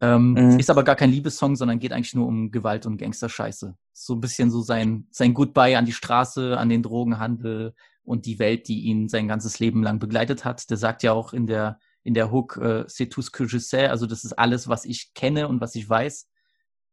Ähm, 0.00 0.32
mhm. 0.32 0.58
Ist 0.58 0.68
aber 0.68 0.82
gar 0.82 0.96
kein 0.96 1.10
Liebessong, 1.10 1.54
sondern 1.56 1.78
geht 1.78 1.92
eigentlich 1.92 2.14
nur 2.14 2.26
um 2.26 2.50
Gewalt 2.50 2.84
und 2.84 2.98
Gangsterscheiße. 2.98 3.76
So 3.92 4.14
ein 4.14 4.20
bisschen 4.20 4.50
so 4.50 4.60
sein, 4.60 5.06
sein 5.10 5.32
Goodbye 5.32 5.78
an 5.78 5.86
die 5.86 5.92
Straße, 5.92 6.58
an 6.58 6.68
den 6.68 6.82
Drogenhandel 6.82 7.74
und 8.02 8.26
die 8.26 8.38
Welt, 8.40 8.66
die 8.66 8.80
ihn 8.80 9.08
sein 9.08 9.28
ganzes 9.28 9.60
Leben 9.60 9.82
lang 9.82 10.00
begleitet 10.00 10.44
hat. 10.44 10.68
Der 10.70 10.76
sagt 10.76 11.04
ja 11.04 11.12
auch 11.12 11.32
in 11.32 11.46
der, 11.46 11.78
in 12.02 12.14
der 12.14 12.32
Hook, 12.32 12.56
äh, 12.56 12.84
c'est 12.88 13.08
tout 13.08 13.22
ce 13.22 13.30
que 13.30 13.46
je 13.46 13.58
sais, 13.58 13.88
also 13.88 14.06
das 14.06 14.24
ist 14.24 14.32
alles, 14.32 14.66
was 14.68 14.84
ich 14.84 15.14
kenne 15.14 15.46
und 15.46 15.60
was 15.60 15.76
ich 15.76 15.88
weiß. 15.88 16.28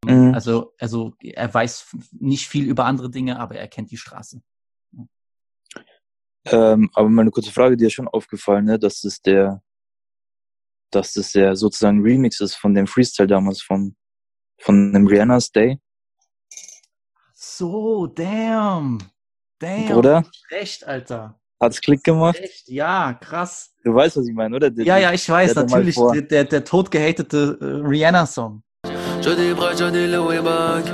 Mhm. 0.05 0.33
Also, 0.33 0.73
also 0.79 1.13
er 1.19 1.51
weiß 1.51 1.87
nicht 2.11 2.47
viel 2.47 2.65
über 2.65 2.85
andere 2.85 3.09
Dinge, 3.09 3.39
aber 3.39 3.55
er 3.55 3.67
kennt 3.67 3.91
die 3.91 3.97
Straße. 3.97 4.41
Ähm, 6.45 6.89
aber 6.93 7.09
meine 7.09 7.31
kurze 7.31 7.51
Frage, 7.51 7.77
dir 7.77 7.87
ist 7.87 7.93
schon 7.93 8.07
aufgefallen, 8.07 8.65
ne, 8.65 8.79
dass 8.79 9.03
es 9.03 9.21
der 9.21 9.61
dass 10.91 11.13
das 11.13 11.33
ja 11.33 11.55
sozusagen 11.55 12.01
Remix 12.01 12.39
ist 12.39 12.55
von 12.55 12.73
dem 12.73 12.87
Freestyle 12.87 13.27
damals 13.27 13.61
von, 13.61 13.95
von 14.59 14.93
dem 14.93 15.07
Rihanna's 15.07 15.51
Day. 15.51 15.79
So, 17.33 18.07
damn. 18.07 18.97
Damn. 19.59 19.97
Oder? 19.97 20.23
Recht, 20.51 20.85
Alter. 20.85 21.39
Hat's 21.61 21.81
Klick 21.81 22.03
gemacht? 22.03 22.39
Echt? 22.39 22.69
Ja, 22.69 23.13
krass. 23.13 23.73
Du 23.83 23.93
weißt, 23.93 24.15
was 24.15 24.27
ich 24.27 24.33
meine, 24.33 24.55
oder? 24.55 24.69
Der, 24.69 24.85
ja, 24.85 24.97
ja, 24.97 25.11
ich 25.11 25.27
weiß, 25.27 25.55
natürlich. 25.55 25.95
Der, 25.95 26.21
der, 26.21 26.45
der 26.45 26.63
totgehatete 26.63 27.57
uh, 27.61 27.87
Rihanna-Song. 27.87 28.63
Je 29.21 29.31
dis 29.35 29.53
prêt, 29.53 29.75
je 29.77 29.89
dis 29.89 30.07
Louis 30.07 30.39
Bug 30.41 30.85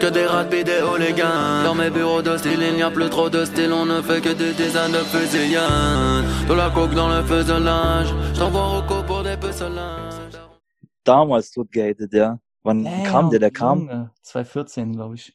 Que 0.00 0.10
des 0.10 0.26
rats 0.26 0.44
vidéo 0.44 0.96
les 0.98 1.12
gars 1.12 1.62
Dans 1.64 1.74
mes 1.74 1.90
bureaux 1.90 2.22
de 2.22 2.36
style 2.36 2.60
il 2.60 2.74
n'y 2.74 2.82
a 2.82 2.90
plus 2.90 3.08
trop 3.08 3.30
de 3.30 3.44
style 3.44 3.72
On 3.72 3.86
ne 3.86 4.02
fait 4.02 4.20
que 4.20 4.32
des 4.34 4.52
dizaines 4.52 4.92
de 4.92 4.98
fusillades 4.98 6.24
De 6.48 6.54
la 6.54 6.70
coke 6.70 6.94
dans 6.94 7.08
le 7.08 7.22
fuselage 7.22 8.08
J't'envoie 8.34 8.78
au 8.78 9.02
pour 9.04 9.22
des 9.22 9.36
pucelages 9.36 10.14
Damals 11.04 11.50
tot 11.54 11.66
gehatet, 11.72 12.12
ja. 12.12 12.38
Wann 12.62 12.84
Damn, 12.84 13.04
kam 13.04 13.30
der? 13.30 13.38
Der 13.40 13.50
kam? 13.50 13.88
Junge, 13.88 14.10
2014, 14.22 14.92
glaube 14.92 15.14
ich. 15.14 15.32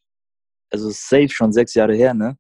Also 0.71 0.91
safe 0.91 1.29
schon 1.29 1.51
sechs 1.51 1.73
Jahre 1.73 1.95
her, 1.95 2.13
ne? 2.13 2.37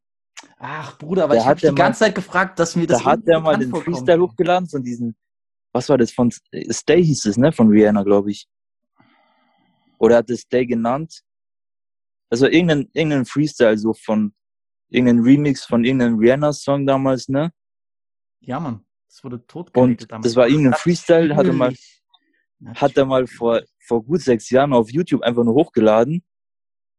Ach, 0.59 0.97
Bruder, 0.99 1.23
aber 1.23 1.33
der 1.33 1.41
ich 1.41 1.47
habe 1.47 1.59
die 1.59 1.65
mal, 1.67 1.75
ganze 1.75 1.99
Zeit 2.01 2.13
gefragt, 2.13 2.59
dass 2.59 2.75
mir 2.75 2.85
das 2.85 3.01
Da 3.01 3.11
hat 3.11 3.25
der 3.25 3.39
mal 3.39 3.57
den 3.57 3.73
Freestyle 3.73 4.21
hochgeladen 4.21 4.67
von 4.69 4.83
diesen, 4.83 5.15
was 5.71 5.89
war 5.89 5.97
das, 5.97 6.11
von 6.11 6.29
Stay 6.69 7.03
hieß 7.03 7.25
es, 7.25 7.37
ne? 7.37 7.51
Von 7.51 7.69
Rihanna, 7.69 8.03
glaube 8.03 8.29
ich. 8.29 8.45
Oder 10.03 10.17
hat 10.17 10.29
es 10.29 10.45
Day 10.49 10.65
genannt? 10.65 11.21
Also 12.29 12.47
irgendein, 12.47 12.89
irgendein 12.91 13.25
Freestyle 13.25 13.77
so 13.77 13.93
von, 13.93 14.33
irgendein 14.89 15.23
Remix 15.23 15.63
von 15.63 15.85
irgendeinem 15.85 16.17
Rihanna-Song 16.17 16.85
damals, 16.85 17.29
ne? 17.29 17.53
Ja, 18.41 18.59
Mann. 18.59 18.85
Das 19.07 19.23
wurde 19.23 19.47
tot 19.47 19.71
Und 19.77 20.11
damals. 20.11 20.25
das 20.27 20.35
war 20.35 20.49
irgendein 20.49 20.73
Freestyle, 20.73 21.33
hat 21.37 21.45
er 21.47 21.53
mal, 21.53 21.73
hat 22.75 22.97
er 22.97 23.05
mal 23.05 23.27
vor, 23.27 23.61
vor 23.79 24.03
gut 24.03 24.19
sechs 24.19 24.49
Jahren 24.49 24.73
auf 24.73 24.91
YouTube 24.91 25.21
einfach 25.21 25.45
nur 25.45 25.53
hochgeladen 25.53 26.21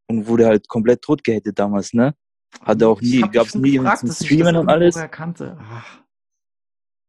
und 0.09 0.27
wurde 0.27 0.47
halt 0.47 0.67
komplett 0.67 1.03
tot 1.03 1.23
gehatet 1.23 1.59
damals, 1.59 1.93
ne? 1.93 2.15
Hat 2.63 2.81
er 2.81 2.89
auch 2.89 3.03
nie, 3.03 3.21
gab 3.21 3.49
es 3.49 3.55
nie 3.55 3.73
gefragt, 3.73 3.99
zum 3.99 4.13
Streamen 4.13 4.57
und 4.57 4.71
alles. 4.71 4.97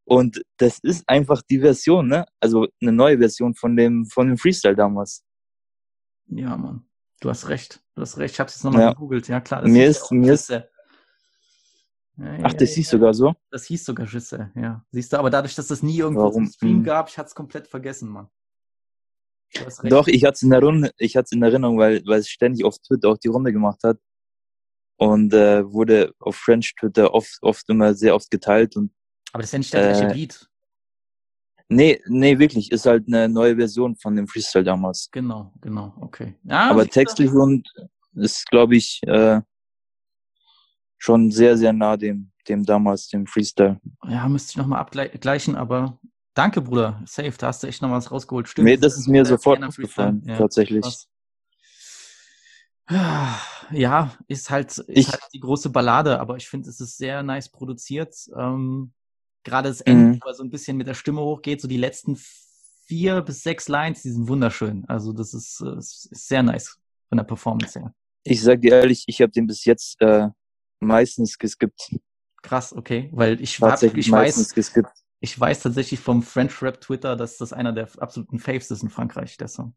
Und 0.04 0.44
das 0.58 0.80
ist 0.80 1.08
einfach 1.08 1.42
die 1.44 1.60
Version, 1.60 2.10
ne? 2.10 2.26
Also 2.42 2.68
eine 2.82 2.92
neue 2.92 3.18
Version 3.18 3.56
von 3.56 3.78
dem, 3.78 4.06
von 4.08 4.28
dem 4.28 4.38
Freestyle 4.38 4.76
damals. 4.76 5.24
Ja, 6.28 6.58
Mann. 6.58 6.86
Du 7.22 7.30
hast 7.30 7.50
recht. 7.50 7.82
Du 7.96 8.02
hast 8.02 8.18
recht. 8.18 8.34
Ich 8.34 8.40
habe 8.40 8.50
es 8.50 8.56
jetzt 8.56 8.64
nochmal 8.64 8.82
ja. 8.82 8.90
gegoogelt. 8.94 9.28
Ja, 9.28 9.42
klar. 9.42 9.68
mir 9.68 9.88
ist, 9.88 10.12
mir 10.12 10.34
ist. 10.34 10.50
Ja, 10.50 10.64
Ach, 12.44 12.54
das 12.54 12.72
hieß 12.72 12.90
sogar 12.90 13.14
so? 13.14 13.34
Das 13.52 13.66
hieß 13.66 13.84
sogar 13.84 14.08
Schüsse, 14.08 14.52
ja. 14.56 14.86
Siehst 14.92 15.12
du, 15.12 15.18
aber 15.18 15.30
dadurch, 15.30 15.56
dass 15.56 15.68
das 15.68 15.84
nie 15.84 15.98
irgendwo 15.98 16.30
im 16.30 16.48
Stream 16.48 16.78
hm. 16.78 16.84
gab, 16.84 17.10
ich 17.10 17.18
hatte 17.18 17.28
es 17.28 17.36
komplett 17.36 17.68
vergessen, 17.68 18.10
Mann. 18.10 18.30
Doch, 19.84 20.08
ich 20.08 20.24
hatte 20.24 20.36
es 20.36 20.42
in 20.42 20.50
der 20.50 20.62
Runde, 20.62 20.92
ich 20.98 21.16
in 21.16 21.44
Erinnerung, 21.44 21.78
weil, 21.78 22.02
weil 22.06 22.20
es 22.20 22.30
ständig 22.30 22.66
auf 22.66 22.78
Twitter 22.80 23.10
auch 23.10 23.18
die 23.18 23.28
Runde 23.28 23.52
gemacht 23.52 23.84
hat. 23.84 23.98
Und 24.98 25.34
äh, 25.34 25.70
wurde 25.70 26.14
auf 26.20 26.38
French 26.38 26.74
Twitter 26.80 27.14
oft, 27.14 27.38
oft 27.42 27.70
immer 27.70 27.94
sehr 27.94 28.16
oft 28.16 28.32
geteilt. 28.32 28.78
Und, 28.78 28.92
aber 29.34 29.42
das 29.42 29.50
ist 29.50 29.54
ja 29.54 29.60
nicht 29.60 29.74
der 29.74 29.92
gleiche 29.92 30.08
äh, 30.08 30.14
Beat. 30.14 30.50
Nee, 31.68 32.02
nee, 32.08 32.38
wirklich. 32.38 32.72
Ist 32.72 32.86
halt 32.86 33.08
eine 33.08 33.28
neue 33.28 33.56
Version 33.56 33.96
von 33.96 34.16
dem 34.16 34.28
Freestyle 34.28 34.64
damals. 34.64 35.10
Genau, 35.12 35.52
genau, 35.62 35.94
okay. 36.00 36.36
Ja, 36.44 36.70
Aber 36.70 36.88
textlich 36.88 37.32
und 37.32 37.68
ist, 38.14 38.46
glaube 38.48 38.76
ich, 38.76 39.02
äh, 39.08 39.42
schon 40.98 41.32
sehr, 41.32 41.58
sehr 41.58 41.74
nah 41.74 41.98
dem, 41.98 42.32
dem 42.48 42.66
damals, 42.66 43.08
dem 43.10 43.26
Freestyle. 43.26 43.80
Ja, 44.08 44.28
müsste 44.28 44.52
ich 44.52 44.58
nochmal 44.58 44.80
abgleichen, 44.80 45.56
aber 45.56 46.00
danke, 46.34 46.62
Bruder. 46.62 47.02
Safe, 47.06 47.34
da 47.38 47.48
hast 47.48 47.64
du 47.64 47.68
echt 47.68 47.82
noch 47.82 47.92
was 47.92 48.12
rausgeholt. 48.12 48.48
Stimmt. 48.48 48.66
Nee, 48.66 48.78
das 48.78 48.98
ist 48.98 49.08
mir 49.08 49.26
sofort 49.26 49.64
aufgefallen, 49.64 50.24
ja, 50.26 50.38
tatsächlich. 50.38 50.84
Krass. 50.84 51.08
Ja, 53.72 54.14
ist 54.28 54.52
halt, 54.52 54.78
ist 54.78 54.88
ich, 54.88 55.08
halt 55.08 55.24
die 55.34 55.40
große 55.40 55.72
Ballade, 55.72 56.20
aber 56.20 56.38
ich 56.38 56.48
finde, 56.48 56.70
es 56.70 56.80
ist 56.80 56.98
sehr 56.98 57.24
nice 57.24 57.50
produziert. 57.50 58.16
Ähm, 58.38 58.94
Gerade 59.46 59.70
das 59.70 59.80
Ende, 59.82 60.16
mhm. 60.16 60.20
wo 60.22 60.28
er 60.28 60.34
so 60.34 60.44
ein 60.44 60.50
bisschen 60.50 60.76
mit 60.76 60.88
der 60.88 60.96
Stimme 60.96 61.22
hochgeht, 61.22 61.62
so 61.62 61.68
die 61.68 61.78
letzten 61.78 62.18
vier 62.88 63.22
bis 63.22 63.44
sechs 63.44 63.68
Lines, 63.68 64.02
die 64.02 64.10
sind 64.10 64.28
wunderschön. 64.28 64.84
Also 64.88 65.14
das 65.14 65.34
ist, 65.34 65.62
äh, 65.62 65.78
ist 65.78 66.10
sehr 66.12 66.44
nice 66.44 66.78
von 67.08 67.18
der 67.18 67.26
Performance 67.26 67.80
her. 67.80 67.94
Ich 68.24 68.42
sag 68.42 68.62
dir 68.62 68.74
ehrlich, 68.74 69.04
ich 69.06 69.22
habe 69.22 69.32
den 69.32 69.46
bis 69.46 69.64
jetzt 69.66 70.02
äh, 70.02 70.30
meistens 70.80 71.38
geskippt. 71.38 71.96
Krass, 72.42 72.74
okay, 72.74 73.10
weil 73.14 73.40
ich, 73.40 73.60
hab, 73.62 73.82
ich 73.82 74.12
weiß, 74.12 74.54
geskippt. 74.54 74.90
ich 75.20 75.40
weiß 75.40 75.62
tatsächlich 75.62 76.00
vom 76.00 76.24
French 76.24 76.62
Rap 76.64 76.82
Twitter, 76.82 77.16
dass 77.16 77.38
das 77.38 77.54
einer 77.54 77.72
der 77.72 77.88
absoluten 78.00 78.40
Faves 78.40 78.72
ist 78.72 78.82
in 78.82 78.90
Frankreich, 78.90 79.38
der 79.38 79.48
Song. 79.48 79.76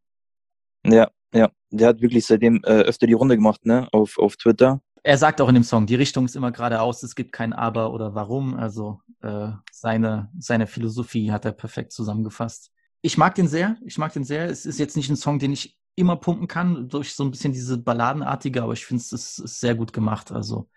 Ja, 0.87 1.11
ja, 1.35 1.51
der 1.71 1.89
hat 1.89 2.01
wirklich 2.01 2.25
seitdem 2.25 2.63
äh, 2.65 2.83
öfter 2.83 3.07
die 3.07 3.13
Runde 3.13 3.37
gemacht, 3.37 3.67
ne, 3.67 3.89
auf, 3.93 4.19
auf 4.19 4.37
Twitter. 4.37 4.81
Er 5.03 5.19
sagt 5.19 5.41
auch 5.41 5.49
in 5.49 5.55
dem 5.55 5.65
Song, 5.65 5.87
die 5.87 5.95
Richtung 5.95 6.25
ist 6.25 6.37
immer 6.37 6.53
geradeaus, 6.53 7.03
es 7.03 7.15
gibt 7.15 7.33
kein 7.33 7.53
Aber 7.53 7.93
oder 7.93 8.15
Warum. 8.15 8.55
Also 8.55 9.01
äh, 9.23 9.51
seine, 9.71 10.31
seine 10.39 10.67
Philosophie 10.67 11.31
hat 11.31 11.45
er 11.45 11.53
perfekt 11.53 11.93
zusammengefasst. 11.93 12.71
Ich 13.01 13.17
mag 13.17 13.35
den 13.35 13.47
sehr, 13.47 13.77
ich 13.85 13.99
mag 13.99 14.13
den 14.13 14.25
sehr. 14.25 14.47
Es 14.47 14.67
ist 14.67 14.79
jetzt 14.79 14.97
nicht 14.97 15.09
ein 15.09 15.17
Song, 15.17 15.39
den 15.39 15.53
ich 15.53 15.77
immer 15.95 16.17
pumpen 16.17 16.49
kann, 16.49 16.89
durch 16.89 17.15
so 17.15 17.25
ein 17.25 17.31
bisschen 17.31 17.53
diese 17.53 17.79
Balladenartige, 17.79 18.63
aber 18.63 18.73
ich 18.73 18.87
finde 18.87 19.03
es 19.03 19.13
ist, 19.13 19.39
ist 19.39 19.61
sehr 19.61 19.75
gut 19.75 19.93
gemacht. 19.93 20.33
Also 20.33 20.69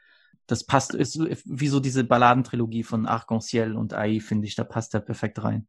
das 0.47 0.63
passt, 0.63 0.93
ist 0.93 1.19
wie 1.45 1.67
so 1.67 1.79
diese 1.79 2.03
Balladentrilogie 2.03 2.83
von 2.83 3.05
Arc-en-Ciel 3.05 3.75
und 3.75 3.93
AI, 3.93 4.19
finde 4.19 4.47
ich, 4.47 4.55
da 4.55 4.63
passt 4.63 4.93
er 4.93 5.01
perfekt 5.01 5.43
rein. 5.43 5.67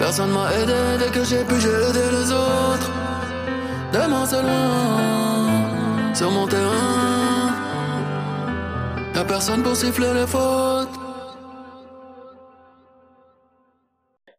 Personne 0.00 0.32
m'a 0.32 0.46
aidé 0.48 0.72
dès 0.98 1.10
que 1.10 1.22
j'ai 1.22 1.44
pu, 1.44 1.60
j'ai 1.60 1.68
aidé 1.68 2.00
les 2.10 2.32
autres. 2.32 2.69
Demain 3.92 4.24
c'est 4.24 4.42
loin, 4.42 6.14
sur 6.14 6.30
mon 6.30 6.46
terrain. 6.46 7.52
Y'a 9.14 9.24
personne 9.24 9.62
pour 9.62 9.74
siffler 9.74 10.14
les 10.14 10.26
fautes. 10.26 10.88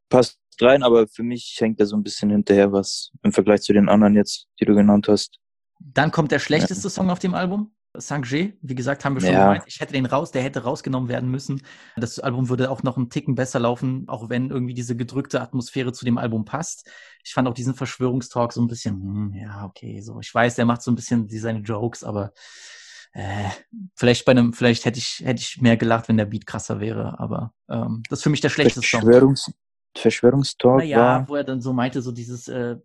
Passt 0.09 0.39
rein, 0.61 0.83
aber 0.83 1.07
für 1.07 1.23
mich 1.23 1.57
hängt 1.59 1.79
er 1.79 1.85
so 1.85 1.95
ein 1.97 2.03
bisschen 2.03 2.29
hinterher, 2.29 2.71
was 2.71 3.11
im 3.23 3.31
Vergleich 3.31 3.61
zu 3.61 3.73
den 3.73 3.89
anderen 3.89 4.15
jetzt, 4.15 4.47
die 4.59 4.65
du 4.65 4.73
genannt 4.73 5.07
hast. 5.07 5.37
Dann 5.79 6.11
kommt 6.11 6.31
der 6.31 6.39
schlechteste 6.39 6.87
ja. 6.87 6.89
Song 6.89 7.09
auf 7.09 7.19
dem 7.19 7.33
Album. 7.33 7.73
Sanjay, 7.93 8.57
wie 8.61 8.75
gesagt, 8.75 9.03
haben 9.03 9.15
wir 9.15 9.21
schon 9.21 9.33
Ja. 9.33 9.43
gemeint. 9.43 9.63
Ich 9.67 9.79
hätte 9.79 9.93
den 9.93 10.05
raus, 10.05 10.31
der 10.31 10.41
hätte 10.43 10.63
rausgenommen 10.63 11.09
werden 11.09 11.29
müssen. 11.29 11.61
Das 11.97 12.19
Album 12.19 12.47
würde 12.49 12.71
auch 12.71 12.83
noch 12.83 12.97
einen 12.97 13.09
Ticken 13.09 13.35
besser 13.35 13.59
laufen, 13.59 14.05
auch 14.07 14.29
wenn 14.29 14.49
irgendwie 14.49 14.73
diese 14.73 14.95
gedrückte 14.95 15.41
Atmosphäre 15.41 15.91
zu 15.91 16.05
dem 16.05 16.17
Album 16.17 16.45
passt. 16.45 16.89
Ich 17.23 17.33
fand 17.33 17.47
auch 17.47 17.53
diesen 17.53 17.75
Verschwörungstalk 17.75 18.53
so 18.53 18.61
ein 18.61 18.67
bisschen, 18.67 18.95
hm, 19.01 19.33
ja, 19.33 19.65
okay, 19.65 20.01
so. 20.01 20.19
Ich 20.19 20.33
weiß, 20.33 20.55
der 20.55 20.65
macht 20.65 20.81
so 20.81 20.91
ein 20.91 20.95
bisschen 20.95 21.27
seine 21.29 21.59
Jokes, 21.59 22.03
aber 22.03 22.31
äh, 23.13 23.49
vielleicht 23.95 24.23
bei 24.23 24.31
einem, 24.31 24.53
vielleicht 24.53 24.85
hätte 24.85 24.99
ich, 24.99 25.21
hätte 25.25 25.41
ich 25.41 25.61
mehr 25.61 25.75
gelacht, 25.75 26.07
wenn 26.07 26.17
der 26.17 26.25
Beat 26.25 26.45
krasser 26.47 26.79
wäre, 26.79 27.19
aber 27.19 27.53
ähm, 27.69 28.03
das 28.09 28.19
ist 28.19 28.23
für 28.23 28.29
mich 28.29 28.41
der 28.41 28.49
schlechteste 28.49 28.87
Song. 28.87 29.01
Verschwörungs 29.97 30.51
Verschwörungstalk 30.51 30.77
Naja, 30.79 30.97
war. 30.97 31.29
wo 31.29 31.35
er 31.35 31.43
dann 31.43 31.59
so 31.61 31.73
meinte, 31.73 32.01
so 32.01 32.11
dieses, 32.11 32.47
äh, 32.47 32.77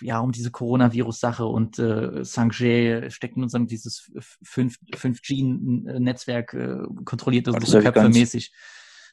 ja, 0.00 0.20
um 0.20 0.32
diese 0.32 0.50
Coronavirus-Sache 0.50 1.44
und 1.44 1.78
äh, 1.78 2.24
Sanjay 2.24 3.10
steckt 3.10 3.36
in 3.36 3.42
unserem 3.42 3.66
dieses 3.66 4.10
5, 4.42 4.76
5G-Netzwerk 4.94 6.54
äh, 6.54 6.78
kontrolliert 7.04 7.46
das 7.46 7.56
Oh, 7.56 7.58
das 7.58 7.72
nicht- 7.74 7.84
köpfermäßig. 7.84 8.52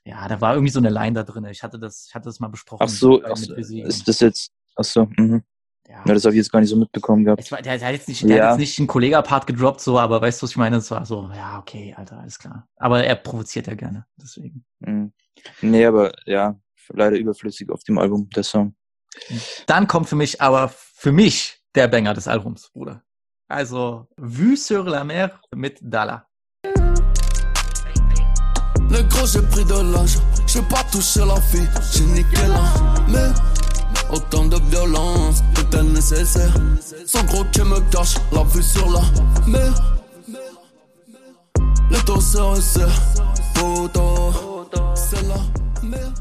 Ja, 0.05 0.27
da 0.27 0.39
war 0.39 0.53
irgendwie 0.53 0.71
so 0.71 0.79
eine 0.79 0.89
Line 0.89 1.13
da 1.13 1.23
drin. 1.23 1.45
Ich 1.45 1.61
hatte 1.61 1.77
das, 1.77 2.05
ich 2.07 2.15
hatte 2.15 2.25
das 2.29 2.39
mal 2.39 2.47
besprochen. 2.47 2.83
Ach 2.83 2.89
so, 2.89 3.21
ach 3.23 3.35
so 3.35 3.53
ist 3.53 4.07
das 4.07 4.19
jetzt. 4.21 4.51
Ach 4.77 4.85
so, 4.85 5.05
mhm. 5.17 5.43
ja. 5.89 6.01
Ja, 6.05 6.13
das 6.13 6.23
habe 6.23 6.33
ich 6.35 6.37
jetzt 6.37 6.51
gar 6.51 6.61
nicht 6.61 6.69
so 6.69 6.77
mitbekommen 6.77 7.25
gehabt. 7.25 7.51
War, 7.51 7.61
der, 7.61 7.77
der 7.77 7.87
hat 7.87 7.93
jetzt 7.93 8.07
nicht, 8.07 8.23
der 8.23 8.37
Ja. 8.37 8.43
hat 8.45 8.51
jetzt 8.51 8.59
nicht 8.59 8.79
einen 8.79 8.87
Kollega-Part 8.87 9.45
gedroppt, 9.45 9.81
so, 9.81 9.99
aber 9.99 10.21
weißt 10.21 10.41
du, 10.41 10.43
was 10.45 10.51
ich 10.51 10.57
meine? 10.57 10.77
Es 10.77 10.89
war 10.89 11.05
so, 11.05 11.29
ja, 11.35 11.59
okay, 11.59 11.93
Alter, 11.97 12.19
alles 12.19 12.39
klar. 12.39 12.65
Aber 12.77 13.03
er 13.03 13.15
provoziert 13.15 13.67
ja 13.67 13.75
gerne, 13.75 14.05
deswegen. 14.15 14.63
Mhm. 14.79 15.11
Nee, 15.61 15.85
aber 15.85 16.13
ja, 16.25 16.57
leider 16.93 17.17
überflüssig 17.17 17.69
auf 17.69 17.83
dem 17.83 17.97
Album, 17.97 18.29
der 18.29 18.43
Song. 18.43 18.75
Dann 19.67 19.87
kommt 19.87 20.07
für 20.07 20.15
mich 20.15 20.41
aber 20.41 20.69
für 20.69 21.11
mich 21.11 21.61
der 21.75 21.87
Banger 21.87 22.13
des 22.13 22.27
Albums, 22.27 22.69
Bruder. 22.73 23.03
Also, 23.47 24.07
Vue 24.17 24.55
sur 24.55 24.83
la 24.85 25.03
mer 25.03 25.41
mit 25.55 25.79
Dalla. 25.81 26.27
Les 28.91 29.03
gros, 29.03 29.25
j'ai 29.25 29.41
pris 29.41 29.65
de 29.65 29.81
l'âge. 29.93 30.17
J'ai 30.47 30.61
pas 30.63 30.83
touché 30.91 31.19
la 31.19 31.39
fille, 31.41 31.69
j'ai 31.93 32.05
niqué 32.05 32.47
la 32.47 32.63
Mais 33.07 33.31
autant 34.11 34.45
de 34.45 34.57
violence 34.69 35.43
était 35.59 35.83
nécessaire. 35.83 36.53
Sans 37.05 37.23
gros 37.25 37.43
qui 37.51 37.61
me 37.61 37.79
cache 37.91 38.15
la 38.31 38.43
vue 38.43 38.63
sur 38.63 38.89
la 38.89 39.01
mer. 39.47 39.73
Les 41.91 41.99
taux 42.05 42.21
se 42.21 42.37
resserrent. 42.37 43.01
Photo, 43.55 44.33
c'est 44.95 45.21
la 45.27 45.39
mer. 45.83 46.11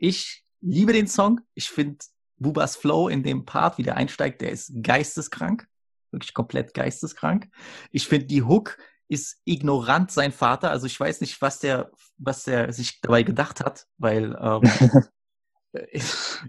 Ich 0.00 0.44
liebe 0.60 0.92
den 0.92 1.06
Song. 1.06 1.40
Ich 1.54 1.70
finde 1.70 1.98
Bubas 2.38 2.76
Flow 2.76 3.08
in 3.08 3.22
dem 3.22 3.44
Part, 3.44 3.78
wie 3.78 3.82
der 3.82 3.96
einsteigt, 3.96 4.40
der 4.40 4.50
ist 4.50 4.72
geisteskrank. 4.82 5.66
Wirklich 6.10 6.34
komplett 6.34 6.74
geisteskrank. 6.74 7.48
Ich 7.90 8.06
finde 8.06 8.26
die 8.26 8.42
Hook 8.42 8.78
ist 9.08 9.40
ignorant 9.44 10.10
sein 10.10 10.32
Vater. 10.32 10.70
Also 10.70 10.86
ich 10.86 10.98
weiß 10.98 11.20
nicht, 11.20 11.40
was 11.42 11.58
der, 11.58 11.90
was 12.16 12.44
der 12.44 12.72
sich 12.72 13.00
dabei 13.00 13.22
gedacht 13.22 13.60
hat, 13.60 13.86
weil 13.98 14.36
ähm, 14.40 14.62
äh, 14.62 14.88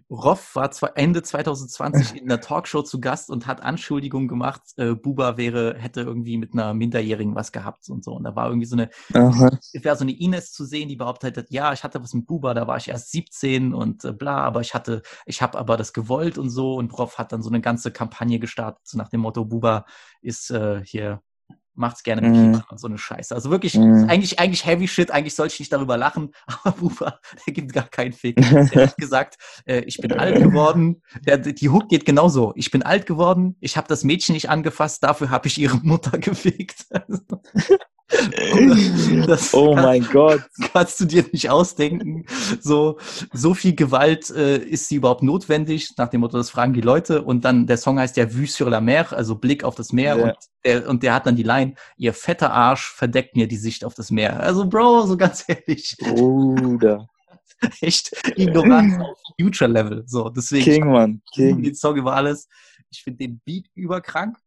Roff 0.09 0.55
war 0.55 0.71
zwar 0.71 0.97
Ende 0.97 1.23
2020 1.23 2.15
in 2.21 2.29
einer 2.29 2.41
Talkshow 2.41 2.83
zu 2.83 2.99
Gast 2.99 3.29
und 3.29 3.47
hat 3.47 3.61
Anschuldigungen 3.61 4.27
gemacht, 4.27 4.61
äh, 4.77 4.93
Buba 4.93 5.37
wäre, 5.37 5.75
hätte 5.77 6.01
irgendwie 6.01 6.37
mit 6.37 6.53
einer 6.53 6.73
Minderjährigen 6.73 7.35
was 7.35 7.51
gehabt 7.51 7.89
und 7.89 8.03
so. 8.03 8.13
Und 8.13 8.23
da 8.23 8.35
war 8.35 8.47
irgendwie 8.47 8.67
so 8.67 8.75
eine 8.75 8.89
Aha. 9.13 9.57
es 9.73 9.83
wäre 9.83 9.95
so 9.95 10.03
eine 10.03 10.11
Ines 10.11 10.51
zu 10.51 10.65
sehen, 10.65 10.89
die 10.89 10.95
behauptet 10.95 11.37
hat, 11.37 11.45
ja, 11.49 11.73
ich 11.73 11.83
hatte 11.83 12.01
was 12.01 12.13
mit 12.13 12.27
Buba, 12.27 12.53
da 12.53 12.67
war 12.67 12.77
ich 12.77 12.87
erst 12.87 13.11
17 13.11 13.73
und 13.73 14.05
äh, 14.05 14.13
bla, 14.13 14.37
aber 14.37 14.61
ich 14.61 14.73
hatte, 14.73 15.01
ich 15.25 15.41
habe 15.41 15.57
aber 15.57 15.77
das 15.77 15.93
gewollt 15.93 16.37
und 16.37 16.49
so 16.49 16.75
und 16.75 16.89
Prof 16.89 17.17
hat 17.17 17.31
dann 17.31 17.41
so 17.41 17.49
eine 17.49 17.61
ganze 17.61 17.91
Kampagne 17.91 18.39
gestartet, 18.39 18.81
so 18.85 18.97
nach 18.97 19.09
dem 19.09 19.21
Motto, 19.21 19.45
Buba 19.45 19.85
ist 20.21 20.51
äh, 20.51 20.83
hier, 20.85 21.21
macht's 21.75 22.03
gerne 22.03 22.21
mit 22.21 22.31
Mhm. 22.35 22.63
Und 22.69 22.79
so 22.79 22.87
eine 22.87 22.97
Scheiße. 22.97 23.33
Also 23.35 23.51
wirklich, 23.51 23.75
Mhm. 23.75 24.07
eigentlich, 24.09 24.39
eigentlich 24.39 24.65
heavy 24.65 24.87
shit, 24.87 25.11
eigentlich 25.11 25.35
sollte 25.35 25.53
ich 25.53 25.59
nicht 25.59 25.73
darüber 25.73 25.97
lachen, 25.97 26.31
aber 26.63 26.71
Buba, 26.77 27.19
der 27.45 27.53
gibt 27.53 27.73
gar 27.73 27.87
keinen 27.87 28.13
Fick. 28.13 28.35
Der 28.37 28.87
hat 28.87 28.97
gesagt, 28.97 29.35
äh, 29.65 29.79
ich 29.81 29.97
bin 29.97 30.13
alt 30.13 30.41
geworden, 30.41 31.01
der, 31.25 31.37
die 31.37 31.69
Hook 31.69 31.89
geht 31.89 32.05
genauso, 32.05 32.53
ich 32.55 32.71
bin 32.71 32.83
alt 32.83 33.05
geworden, 33.05 33.55
ich 33.59 33.77
habe 33.77 33.87
das 33.87 34.03
Mädchen 34.03 34.33
nicht 34.33 34.49
angefasst, 34.49 35.03
dafür 35.03 35.29
habe 35.29 35.47
ich 35.47 35.57
ihre 35.57 35.77
Mutter 35.77 36.17
gefickt. 36.17 36.85
Das- 39.27 39.53
oh 39.53 39.75
mein 39.75 40.03
Gott. 40.11 40.41
kannst 40.73 40.99
du 40.99 41.05
dir 41.05 41.25
nicht 41.31 41.49
ausdenken. 41.49 42.25
So, 42.61 42.97
so 43.33 43.53
viel 43.53 43.75
Gewalt 43.75 44.29
äh, 44.29 44.57
ist 44.57 44.89
sie 44.89 44.95
überhaupt 44.95 45.23
notwendig? 45.23 45.89
Nach 45.97 46.07
dem 46.09 46.21
Motto, 46.21 46.37
das 46.37 46.49
fragen 46.49 46.73
die 46.73 46.81
Leute. 46.81 47.23
Und 47.23 47.45
dann, 47.45 47.65
der 47.67 47.77
Song 47.77 47.99
heißt 47.99 48.17
ja 48.17 48.31
Vue 48.33 48.47
sur 48.47 48.69
la 48.69 48.81
mer, 48.81 49.11
also 49.11 49.35
Blick 49.35 49.63
auf 49.63 49.75
das 49.75 49.91
Meer. 49.91 50.17
Ja. 50.17 50.23
Und, 50.25 50.35
der, 50.63 50.89
und 50.89 51.03
der 51.03 51.13
hat 51.13 51.25
dann 51.25 51.35
die 51.35 51.43
Line, 51.43 51.75
ihr 51.97 52.13
fetter 52.13 52.51
Arsch 52.53 52.91
verdeckt 52.91 53.35
mir 53.35 53.47
die 53.47 53.57
Sicht 53.57 53.83
auf 53.83 53.93
das 53.95 54.11
Meer. 54.11 54.39
Also, 54.39 54.67
Bro, 54.67 55.07
so 55.07 55.17
ganz 55.17 55.43
ehrlich, 55.47 55.95
Bruder. 55.99 57.07
echt 57.81 58.11
ignorant 58.35 59.01
auf 59.01 59.17
Future-Level. 59.39 60.03
So, 60.05 60.29
deswegen, 60.29 60.63
King, 60.63 60.91
Mann. 60.91 61.21
King. 61.33 61.63
den 61.63 61.75
Song 61.75 61.95
über 61.95 62.13
alles. 62.15 62.47
Ich 62.91 63.03
finde 63.03 63.19
den 63.27 63.41
Beat 63.45 63.65
überkrank. 63.73 64.37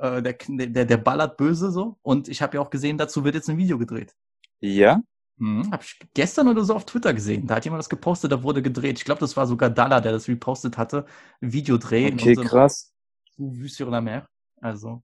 Äh, 0.00 0.22
der, 0.22 0.38
der, 0.48 0.84
der 0.86 0.96
ballert 0.96 1.36
böse 1.36 1.70
so. 1.70 1.98
Und 2.00 2.28
ich 2.28 2.40
habe 2.40 2.56
ja 2.56 2.62
auch 2.62 2.70
gesehen, 2.70 2.96
dazu 2.96 3.22
wird 3.22 3.34
jetzt 3.34 3.50
ein 3.50 3.58
Video 3.58 3.78
gedreht. 3.78 4.14
Ja? 4.60 5.02
Mhm. 5.36 5.70
Hab 5.70 5.82
ich 5.82 5.98
gestern 6.14 6.48
oder 6.48 6.64
so 6.64 6.74
auf 6.74 6.86
Twitter 6.86 7.12
gesehen. 7.12 7.46
Da 7.46 7.56
hat 7.56 7.64
jemand 7.66 7.80
das 7.80 7.88
gepostet, 7.90 8.32
da 8.32 8.42
wurde 8.42 8.62
gedreht. 8.62 8.98
Ich 8.98 9.04
glaube, 9.04 9.20
das 9.20 9.36
war 9.36 9.46
sogar 9.46 9.68
Dalla, 9.68 10.00
der 10.00 10.12
das 10.12 10.26
repostet 10.26 10.78
hatte. 10.78 11.04
Videodreh 11.40 12.12
Okay, 12.12 12.30
unserem 12.30 12.48
krass. 12.48 12.94
Vue 13.36 13.68
sur 13.68 13.90
la 13.90 14.00
mer. 14.00 14.26
Also. 14.60 15.02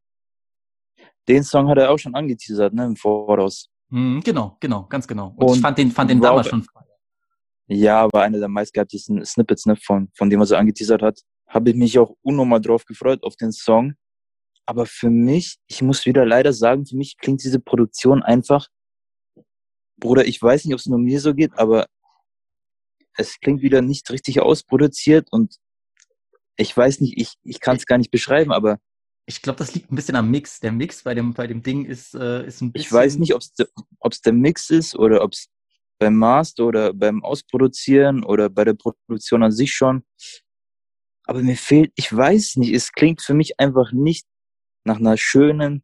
Den 1.29 1.43
Song 1.43 1.69
hat 1.69 1.77
er 1.77 1.91
auch 1.91 1.99
schon 1.99 2.15
angeteasert, 2.15 2.73
ne, 2.73 2.87
im 2.87 2.97
Voraus. 2.97 3.69
Mhm, 3.91 4.21
genau, 4.23 4.57
genau, 4.61 4.87
ganz 4.87 5.07
genau. 5.07 5.35
Und, 5.37 5.47
ich 5.47 5.53
Und 5.57 5.61
fand 5.61 5.77
den, 5.77 5.91
fand 5.91 6.11
den 6.11 6.21
damals 6.21 6.49
schon. 6.49 6.67
Ja, 7.67 8.11
war 8.13 8.23
einer 8.23 8.39
der 8.39 8.49
meistgehabtesten 8.49 9.25
Snippets, 9.27 9.67
ne, 9.67 9.77
von, 9.77 10.09
von 10.15 10.31
dem 10.31 10.41
er 10.41 10.47
so 10.47 10.57
angeteasert 10.57 11.03
hat. 11.03 11.21
Habe 11.47 11.71
ich 11.71 11.77
mich 11.77 11.99
auch 11.99 12.15
unnormal 12.23 12.61
drauf 12.61 12.85
gefreut, 12.87 13.23
auf 13.23 13.37
den 13.37 13.53
Song. 13.53 13.95
Aber 14.67 14.87
für 14.87 15.11
mich, 15.11 15.59
ich 15.69 15.81
muss 15.83 16.07
wieder 16.07 16.27
leider 16.27 16.53
sagen, 16.53 16.87
für 16.87 16.97
mich 16.97 17.17
klingt 17.19 17.43
diese 17.45 17.61
Produktion 17.61 18.23
einfach, 18.23 18.69
Bruder, 19.99 20.27
ich 20.27 20.43
weiß 20.43 20.65
nicht, 20.65 20.75
ob 20.75 20.81
es 20.81 20.87
nur 20.87 20.99
mir 20.99 21.21
so 21.21 21.35
geht, 21.35 21.57
aber 21.59 21.87
es 23.17 23.41
klingt 23.41 23.63
wieder 23.63 23.81
nicht 23.81 24.11
richtig 24.11 24.41
ausproduziert 24.41 25.29
und 25.31 25.57
ich 26.57 26.77
weiß 26.77 27.01
nicht, 27.01 27.19
ich, 27.19 27.35
ich 27.45 27.61
kann 27.61 27.77
es 27.77 27.87
gar 27.87 27.99
nicht 27.99 28.11
beschreiben, 28.11 28.53
aber 28.53 28.79
Ich 29.27 29.43
glaube, 29.43 29.59
das 29.59 29.75
liegt 29.75 29.91
ein 29.91 29.97
bisschen 29.97 30.17
am 30.17 30.31
Mix. 30.31 30.61
Der 30.61 30.73
Mix 30.73 31.03
bei 31.03 31.15
dem, 31.15 31.33
bei 31.33 31.47
dem 31.47 31.63
Ding 31.63 31.85
ist, 31.85 32.15
äh, 32.15 32.47
ist 32.47 32.61
ein 32.61 32.73
bisschen. 32.73 32.87
ich 32.87 32.93
weiß 32.93 33.19
nicht, 33.19 33.35
ob 33.35 33.43
es 33.43 33.53
ob's 34.01 34.21
der 34.21 34.33
Mix 34.33 34.71
ist 34.71 34.97
oder 34.97 35.23
ob 35.23 35.33
es 35.33 35.49
beim 35.99 36.17
Master 36.17 36.67
oder 36.67 36.93
beim 36.93 37.25
Ausproduzieren 37.25 38.25
oder 38.25 38.51
bei 38.51 38.65
der 38.65 38.75
Produktion 38.75 39.43
an 39.43 39.53
sich 39.53 39.73
schon. 39.73 40.05
Aber 41.25 41.43
mir 41.43 41.57
fehlt, 41.57 41.93
ich 41.97 42.15
weiß 42.15 42.57
nicht, 42.57 42.73
es 42.73 42.93
klingt 42.93 43.23
für 43.23 43.35
mich 43.35 43.59
einfach 43.59 43.93
nicht 43.93 44.27
nach 44.87 44.99
einer 44.99 45.17
schönen, 45.17 45.83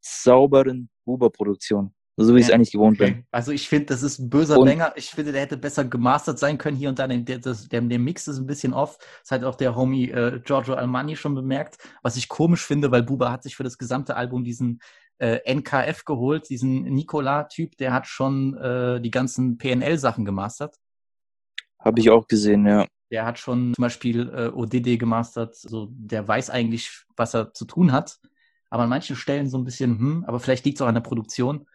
sauberen 0.00 0.88
Huber-Produktion. 1.06 1.94
So 2.16 2.36
wie 2.36 2.38
ich 2.38 2.46
es 2.46 2.52
eigentlich 2.52 2.70
gewohnt 2.70 2.98
bin. 2.98 3.10
Okay. 3.12 3.24
Also 3.32 3.50
ich 3.50 3.68
finde, 3.68 3.86
das 3.86 4.04
ist 4.04 4.20
ein 4.20 4.30
böser 4.30 4.56
Und- 4.58 4.68
Banger. 4.68 4.92
Ich 4.94 5.10
finde, 5.10 5.32
der 5.32 5.40
hätte 5.40 5.56
besser 5.56 5.84
gemastert 5.84 6.38
sein 6.38 6.58
können 6.58 6.76
hier 6.76 6.88
und 6.88 6.98
da. 7.00 7.08
Der, 7.08 7.38
das, 7.38 7.68
der, 7.68 7.80
der 7.80 7.98
Mix 7.98 8.28
ist 8.28 8.38
ein 8.38 8.46
bisschen 8.46 8.72
off. 8.72 8.98
Das 9.22 9.32
hat 9.32 9.42
auch 9.42 9.56
der 9.56 9.74
Homie 9.74 10.10
äh, 10.10 10.40
Giorgio 10.44 10.74
Almani 10.74 11.16
schon 11.16 11.34
bemerkt. 11.34 11.78
Was 12.02 12.16
ich 12.16 12.28
komisch 12.28 12.64
finde, 12.64 12.92
weil 12.92 13.02
Buba 13.02 13.32
hat 13.32 13.42
sich 13.42 13.56
für 13.56 13.64
das 13.64 13.78
gesamte 13.78 14.14
Album 14.14 14.44
diesen 14.44 14.78
äh, 15.18 15.40
NKF 15.52 16.04
geholt, 16.04 16.48
diesen 16.50 16.84
Nicola-Typ, 16.84 17.76
der 17.78 17.92
hat 17.92 18.06
schon 18.06 18.56
äh, 18.58 19.00
die 19.00 19.10
ganzen 19.10 19.58
PNL-Sachen 19.58 20.24
gemastert. 20.24 20.76
Habe 21.80 21.98
ich 21.98 22.10
auch 22.10 22.28
gesehen, 22.28 22.64
ja. 22.66 22.86
Der 23.10 23.26
hat 23.26 23.40
schon 23.40 23.74
zum 23.74 23.82
Beispiel 23.82 24.28
äh, 24.28 24.48
ODD 24.48 24.98
gemastert. 24.98 25.56
Also 25.64 25.88
der 25.90 26.26
weiß 26.28 26.50
eigentlich, 26.50 27.04
was 27.16 27.34
er 27.34 27.52
zu 27.52 27.64
tun 27.64 27.90
hat. 27.90 28.18
Aber 28.74 28.82
an 28.82 28.88
manchen 28.88 29.14
Stellen 29.14 29.48
so 29.48 29.56
ein 29.56 29.62
bisschen, 29.62 29.96
hm, 30.00 30.24
aber 30.26 30.40
vielleicht 30.40 30.64
liegt 30.64 30.78
es 30.78 30.82
auch 30.82 30.88
an 30.88 30.96
der 30.96 31.00
Produktion. 31.00 31.68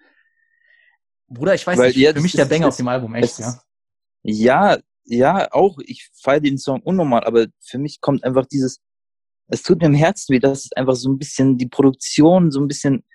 Bruder, 1.29 1.55
ich 1.55 1.65
weiß 1.65 1.79
Weil 1.79 1.93
nicht, 1.93 2.09
für 2.09 2.19
mich 2.19 2.33
der 2.33 2.43
Banger 2.43 2.67
auf 2.67 2.75
dem 2.75 2.89
Album, 2.89 3.15
echt, 3.15 3.39
ja. 3.39 3.61
Ja, 4.21 4.77
ja, 5.05 5.49
auch. 5.53 5.77
Ich 5.85 6.09
feiere 6.21 6.41
den 6.41 6.57
Song 6.57 6.81
unnormal, 6.81 7.23
aber 7.23 7.47
für 7.61 7.77
mich 7.77 8.01
kommt 8.01 8.25
einfach 8.25 8.45
dieses, 8.47 8.81
es 9.47 9.63
tut 9.63 9.79
mir 9.79 9.85
im 9.85 9.93
Herzen 9.93 10.33
weh, 10.33 10.39
dass 10.39 10.65
es 10.65 10.73
einfach 10.73 10.95
so 10.95 11.09
ein 11.09 11.17
bisschen 11.17 11.57
die 11.57 11.69
Produktion 11.69 12.51
so 12.51 12.59
ein 12.59 12.67
bisschen, 12.67 13.05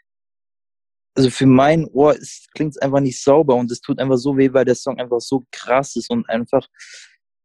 also 1.15 1.29
für 1.29 1.45
mein 1.45 1.85
Ohr 1.85 2.17
klingt 2.55 2.77
es 2.77 2.79
einfach 2.79 3.01
nicht 3.01 3.23
sauber 3.23 3.55
und 3.55 3.71
es 3.71 3.83
tut 3.83 3.99
einfach 3.99 4.17
so 4.17 4.39
weh, 4.39 4.51
weil 4.55 4.65
der 4.65 4.77
Song 4.77 4.99
einfach 4.99 5.21
so 5.21 5.45
krass 5.53 5.95
ist 5.97 6.09
und 6.09 6.27
einfach 6.31 6.67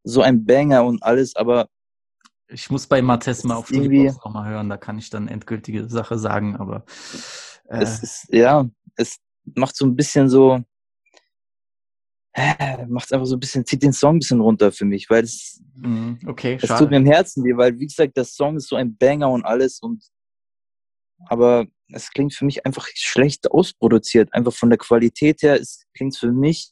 so 0.06 0.22
ein 0.22 0.46
Banger 0.46 0.86
und 0.86 1.04
alles, 1.04 1.36
aber 1.36 1.68
Ich 2.52 2.70
muss 2.70 2.88
bei 2.88 3.02
Martes 3.02 3.44
mal 3.44 3.56
auf 3.56 3.72
irgendwie- 3.72 4.08
Studios 4.10 4.16
noch 4.26 4.34
mal 4.34 4.50
hören, 4.50 4.70
da 4.70 4.78
kann 4.78 4.98
ich 4.98 5.10
dann 5.10 5.28
endgültige 5.28 5.88
Sache 5.90 6.18
sagen, 6.18 6.56
aber 6.58 6.84
äh, 7.70 7.78
es 7.82 8.02
ist, 8.02 8.28
ja, 8.34 8.68
es 8.96 9.20
macht 9.56 9.76
so 9.76 9.86
ein 9.86 9.96
bisschen 9.96 10.30
so, 10.30 10.64
macht 12.88 13.12
einfach 13.14 13.26
so 13.26 13.36
ein 13.36 13.40
bisschen, 13.40 13.66
zieht 13.66 13.84
den 13.84 13.94
Song 13.94 14.16
ein 14.16 14.20
bisschen 14.20 14.40
runter 14.40 14.72
für 14.72 14.86
mich, 14.86 15.10
weil 15.10 15.24
es, 15.24 15.62
mh, 15.76 16.20
okay, 16.28 16.56
Es 16.56 16.62
tut 16.62 16.70
schade. 16.70 16.90
mir 16.90 16.98
im 16.98 17.06
Herzen 17.06 17.44
weh, 17.44 17.56
weil, 17.56 17.78
wie 17.80 17.88
gesagt, 17.88 18.18
der 18.18 18.26
Song 18.26 18.56
ist 18.58 18.68
so 18.70 18.76
ein 18.76 18.96
Banger 18.98 19.30
und 19.30 19.46
alles 19.46 19.80
und, 19.82 20.04
aber 21.28 21.66
es 21.92 22.12
klingt 22.12 22.34
für 22.34 22.46
mich 22.46 22.66
einfach 22.66 22.88
schlecht 22.96 23.52
ausproduziert. 23.52 24.34
Einfach 24.34 24.54
von 24.54 24.70
der 24.70 24.78
Qualität 24.78 25.42
her 25.42 25.60
klingt 25.94 26.14
es 26.14 26.20
für 26.20 26.32
mich. 26.32 26.72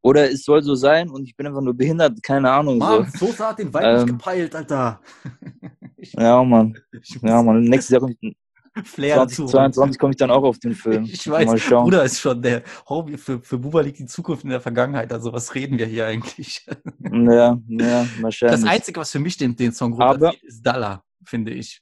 Oder 0.00 0.30
es 0.30 0.44
soll 0.44 0.62
so 0.62 0.74
sein 0.74 1.08
und 1.10 1.24
ich 1.24 1.36
bin 1.36 1.46
einfach 1.46 1.60
nur 1.60 1.74
behindert, 1.74 2.22
keine 2.22 2.50
Ahnung. 2.50 2.78
Mann, 2.78 3.10
so. 3.18 3.26
Sosa 3.26 3.48
hat 3.50 3.58
den 3.58 3.68
Vibe 3.68 3.84
Ähm, 3.84 3.96
nicht 3.96 4.06
gepeilt, 4.08 4.54
Alter. 4.54 5.00
Ich- 5.96 6.12
Ja, 6.12 6.42
Mann. 6.44 6.78
Ja, 7.22 7.42
Mann. 7.42 7.62
Nächstes 7.64 7.90
Jahr, 7.92 8.00
komm 8.02 8.14
ich- 8.20 8.36
Flair 8.84 9.16
dazu. 9.16 9.46
2022 9.46 9.98
komme 9.98 10.12
ich 10.12 10.16
dann 10.16 10.30
auch 10.30 10.44
auf 10.44 10.60
den 10.60 10.72
Film. 10.72 11.02
Ich 11.04 11.28
weiß, 11.28 11.46
Mal 11.46 11.58
schauen. 11.58 11.84
Bruder 11.84 12.04
ist 12.04 12.20
schon 12.20 12.40
der 12.40 12.62
Hobby 12.88 13.18
für, 13.18 13.40
für 13.42 13.58
Buba 13.58 13.80
liegt 13.80 13.98
die 13.98 14.06
Zukunft 14.06 14.44
in 14.44 14.50
der 14.50 14.60
Vergangenheit. 14.60 15.12
Also 15.12 15.32
was 15.32 15.52
reden 15.56 15.76
wir 15.78 15.86
hier 15.86 16.06
eigentlich? 16.06 16.64
Ja, 17.00 17.58
ja, 17.66 18.06
wahrscheinlich. 18.20 18.60
Das 18.60 18.70
Einzige, 18.70 19.00
was 19.00 19.10
für 19.10 19.18
mich 19.18 19.36
den, 19.36 19.56
den 19.56 19.72
Song 19.72 19.94
runterzieht, 19.94 20.42
ist 20.44 20.62
Dalla, 20.64 21.02
finde 21.24 21.52
ich. 21.52 21.80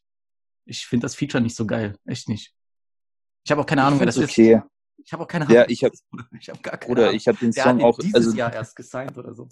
Ich 0.64 0.86
finde 0.86 1.04
das 1.04 1.14
Feature 1.14 1.42
nicht 1.42 1.54
so 1.54 1.66
geil. 1.66 1.96
Echt 2.06 2.30
nicht. 2.30 2.54
Ich 3.44 3.50
habe 3.50 3.60
auch 3.60 3.66
keine 3.66 3.82
Ahnung, 3.84 3.98
wer 3.98 4.06
das 4.06 4.14
find's 4.16 4.30
ist. 4.30 4.36
Ich 5.06 5.12
habe 5.12 5.22
auch 5.22 5.28
keine 5.28 5.44
Ahnung. 5.46 5.56
Ja, 5.56 5.68
ich 5.68 5.80
das 5.80 6.02
hab- 6.12 6.20
habe 6.48 6.60
gar 6.62 6.76
keine 6.78 6.92
Oder 6.92 7.12
ich 7.12 7.28
habe 7.28 7.38
den 7.38 7.52
Song 7.52 7.80
auch, 7.82 7.96
dieses 7.98 8.14
also 8.16 8.36
Jahr 8.36 8.52
erst 8.52 8.74
gesigned 8.74 9.16
oder 9.16 9.32
so. 9.34 9.48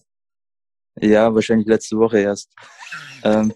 ja, 1.00 1.32
wahrscheinlich 1.32 1.68
letzte 1.68 1.96
Woche 1.96 2.18
erst. 2.18 2.52
ähm, 3.22 3.54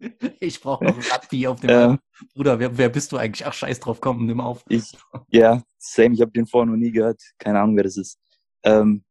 Ich 0.40 0.58
brauche 0.62 0.82
noch 0.84 0.96
ein 0.96 1.02
Rugby 1.12 1.46
auf 1.46 1.60
dem 1.60 1.68
äh. 1.70 1.98
Bruder, 2.32 2.58
wer, 2.58 2.78
wer 2.78 2.88
bist 2.88 3.12
du 3.12 3.18
eigentlich? 3.18 3.46
Ach, 3.46 3.52
scheiß 3.52 3.80
drauf, 3.80 4.00
komm, 4.00 4.24
nimm 4.24 4.40
auf. 4.40 4.64
ich, 4.68 4.96
ja, 5.28 5.62
same, 5.78 6.14
ich 6.14 6.22
habe 6.22 6.30
den 6.30 6.46
vorher 6.46 6.70
noch 6.70 6.78
nie 6.78 6.90
gehört. 6.90 7.20
Keine 7.38 7.60
Ahnung, 7.60 7.76
wer 7.76 7.84
das 7.84 7.98
ist. 7.98 8.18
Ähm, 8.62 9.04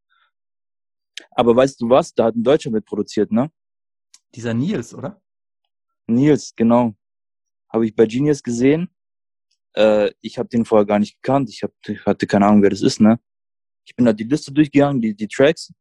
aber 1.31 1.55
weißt 1.55 1.79
du 1.81 1.89
was? 1.89 2.11
Da 2.15 2.25
hat 2.25 2.35
ein 2.35 2.43
Deutscher 2.43 2.71
mitproduziert, 2.71 3.31
ne? 3.31 3.51
Dieser 4.33 4.55
Nils, 4.55 4.95
oder? 4.95 5.21
Nils, 6.07 6.53
genau. 6.55 6.95
Habe 7.71 7.85
ich 7.85 7.95
bei 7.95 8.07
Genius 8.07 8.41
gesehen. 8.41 8.89
Äh, 9.79 10.11
ich 10.21 10.37
habe 10.37 10.49
den 10.49 10.65
vorher 10.65 10.85
gar 10.85 10.99
nicht 10.99 11.21
gekannt. 11.21 11.49
Ich 11.49 11.63
hab, 11.63 11.71
ich 11.87 12.05
hatte 12.05 12.27
keine 12.27 12.45
Ahnung, 12.47 12.61
wer 12.61 12.69
das 12.69 12.81
ist, 12.81 12.99
ne? 12.99 13.19
Ich 13.85 13.95
bin 13.95 14.05
da 14.05 14.13
die 14.13 14.25
Liste 14.25 14.51
durchgegangen, 14.51 15.01
die, 15.01 15.15
die 15.15 15.27
Tracks, 15.27 15.71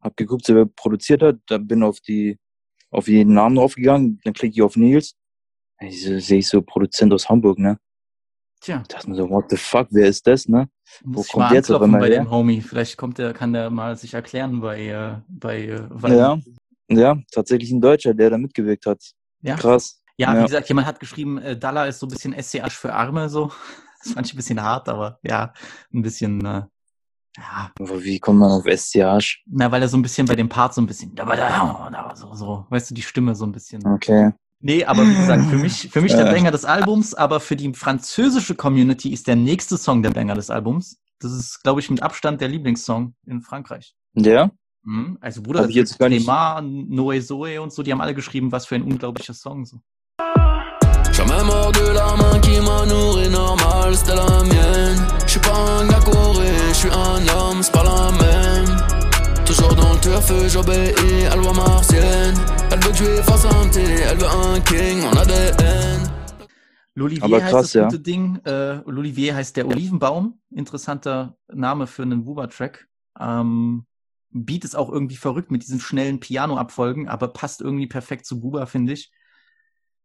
hab 0.00 0.16
geguckt, 0.16 0.48
wer 0.48 0.66
produziert 0.66 1.22
hat, 1.22 1.36
dann 1.46 1.66
bin 1.66 1.82
auf 1.82 2.00
die, 2.00 2.38
auf 2.90 3.06
jeden 3.06 3.34
Namen 3.34 3.56
draufgegangen, 3.56 4.18
dann 4.24 4.32
klicke 4.32 4.54
ich 4.54 4.62
auf 4.62 4.76
Nils. 4.76 5.14
Ich 5.80 6.02
so, 6.02 6.18
sehe 6.18 6.38
ich 6.38 6.48
so 6.48 6.62
Produzent 6.62 7.12
aus 7.12 7.28
Hamburg, 7.28 7.58
ne? 7.58 7.78
Tja, 8.60 8.80
Ich 8.82 8.88
dachte 8.88 9.10
mir 9.10 9.16
so, 9.16 9.28
what 9.28 9.50
the 9.50 9.56
fuck, 9.56 9.88
wer 9.90 10.08
ist 10.08 10.26
das, 10.26 10.48
ne? 10.48 10.68
muss 11.04 11.16
Wo 11.16 11.20
ich 11.22 11.28
kommt 11.28 11.44
mal 11.50 11.54
jetzt 11.54 11.70
auf 11.70 11.82
einmal 11.82 12.00
bei 12.00 12.08
her? 12.08 12.22
dem 12.22 12.30
Homie. 12.30 12.60
Vielleicht 12.62 12.96
kommt 12.96 13.18
der, 13.18 13.32
kann 13.34 13.52
der 13.52 13.68
mal 13.70 13.96
sich 13.96 14.14
erklären 14.14 14.60
bei, 14.60 14.86
äh, 14.86 15.20
bei, 15.28 15.64
äh, 15.64 16.16
Ja, 16.16 16.38
ja, 16.88 17.18
tatsächlich 17.30 17.70
ein 17.72 17.80
Deutscher, 17.80 18.14
der 18.14 18.30
da 18.30 18.38
mitgewirkt 18.38 18.86
hat. 18.86 19.02
ja. 19.42 19.56
Krass. 19.56 20.00
Ja, 20.16 20.32
wie 20.32 20.36
Ja. 20.38 20.46
gesagt, 20.46 20.68
jemand 20.68 20.86
hat 20.86 21.00
geschrieben, 21.00 21.38
äh, 21.38 21.56
Dalla 21.58 21.86
ist 21.86 21.98
so 21.98 22.06
ein 22.06 22.10
bisschen 22.10 22.32
SCH 22.32 22.70
für 22.72 22.92
Arme, 22.94 23.28
so. 23.28 23.50
Das 24.04 24.12
fand 24.12 24.26
ich 24.26 24.34
ein 24.34 24.36
bisschen 24.36 24.62
hart, 24.62 24.88
aber 24.90 25.18
ja, 25.22 25.54
ein 25.94 26.02
bisschen, 26.02 26.44
äh, 26.44 26.62
ja, 27.38 27.70
Aber 27.80 28.04
wie 28.04 28.20
kommt 28.20 28.38
man 28.38 28.50
auf 28.50 28.64
SCH? 28.66 29.42
na, 29.46 29.72
weil 29.72 29.80
er 29.80 29.88
so 29.88 29.96
ein 29.96 30.02
bisschen 30.02 30.26
bei 30.26 30.36
dem 30.36 30.50
Part 30.50 30.74
so 30.74 30.82
ein 30.82 30.86
bisschen, 30.86 31.14
da, 31.14 31.24
da, 31.24 31.88
da, 31.90 32.14
so, 32.14 32.34
so, 32.34 32.66
weißt 32.68 32.90
du, 32.90 32.94
die 32.94 33.00
Stimme 33.02 33.34
so 33.34 33.46
ein 33.46 33.52
bisschen. 33.52 33.84
Okay. 33.86 34.32
Nee, 34.60 34.84
aber 34.84 35.06
wie 35.08 35.14
gesagt, 35.14 35.46
für 35.46 35.56
mich, 35.56 35.88
für 35.90 36.00
mich 36.02 36.12
der. 36.14 36.24
Banger 36.26 36.50
des 36.50 36.64
Albums, 36.66 37.14
aber 37.14 37.40
für 37.40 37.56
die 37.56 37.72
französische 37.72 38.54
Community 38.54 39.10
ist 39.12 39.26
der 39.26 39.36
nächste 39.36 39.78
Song 39.78 40.02
der 40.02 40.10
Banger 40.10 40.34
des 40.34 40.50
Albums. 40.50 41.00
Das 41.18 41.32
ist, 41.32 41.62
glaube 41.62 41.80
ich, 41.80 41.88
mit 41.90 42.02
Abstand 42.02 42.40
der 42.42 42.48
Lieblingssong 42.48 43.14
in 43.26 43.40
Frankreich. 43.40 43.94
Ja? 44.14 44.50
Mhm. 44.82 45.16
Also 45.20 45.40
Bruder, 45.42 45.64
Clément, 45.64 46.88
Noé 46.90 47.20
Zoé 47.22 47.58
und 47.58 47.72
so, 47.72 47.82
die 47.82 47.90
haben 47.90 48.00
alle 48.02 48.14
geschrieben, 48.14 48.52
was 48.52 48.66
für 48.66 48.74
ein 48.74 48.82
unglaublicher 48.82 49.32
Song. 49.34 49.64
So. 49.64 49.80
Mort 51.42 51.72
de 51.72 51.92
la 51.92 52.14
main 52.16 52.38
qui 52.40 52.60
m'a 52.60 52.86
nourri 52.86 53.28
normal, 53.28 53.96
c'était 53.96 54.14
la 54.14 54.42
mienne. 54.44 55.06
J'suis 55.26 55.40
pas 55.40 55.56
un 55.80 55.86
gars 55.88 56.00
couré, 56.00 56.52
j'suis 56.72 56.90
un 56.90 57.26
homme, 57.36 57.62
c'est 57.62 57.72
pas 57.72 57.82
la 57.82 58.12
même. 58.12 58.76
Toujours 59.44 59.74
dans 59.74 59.92
le 59.92 60.00
turf, 60.00 60.32
j'obéis 60.48 61.26
à 61.30 61.36
loi 61.36 61.52
martienne. 61.52 62.34
Elle 62.70 62.80
veut 62.80 62.90
que 62.90 62.96
je 62.96 63.04
lui 63.04 63.22
fasse 63.22 63.44
un 63.46 63.68
thé, 63.68 63.82
elle 63.82 64.18
veut 64.18 64.26
un 64.26 64.60
king, 64.60 65.02
mon 65.02 65.16
ADN. 65.16 66.10
L'Olivier 66.94 67.24
Aber 67.24 67.42
heißt 67.42 67.50
krass, 67.50 67.62
das 67.62 67.72
ja. 67.74 67.88
gute 67.88 67.98
Ding. 67.98 68.38
Äh, 68.44 68.80
L'Olivier 68.86 69.34
heißt 69.34 69.56
der 69.56 69.66
Olivenbaum. 69.66 70.38
Interessanter 70.50 71.36
Name 71.52 71.86
für 71.86 72.02
einen 72.02 72.24
Buba-Track. 72.24 72.86
Ähm, 73.18 73.84
Beat 74.30 74.64
ist 74.64 74.76
auch 74.76 74.90
irgendwie 74.90 75.16
verrückt 75.16 75.50
mit 75.50 75.62
diesen 75.62 75.80
schnellen 75.80 76.20
Piano-Abfolgen, 76.20 77.08
aber 77.08 77.28
passt 77.28 77.60
irgendwie 77.60 77.86
perfekt 77.86 78.26
zu 78.26 78.40
Buba, 78.40 78.66
finde 78.66 78.92
ich. 78.92 79.10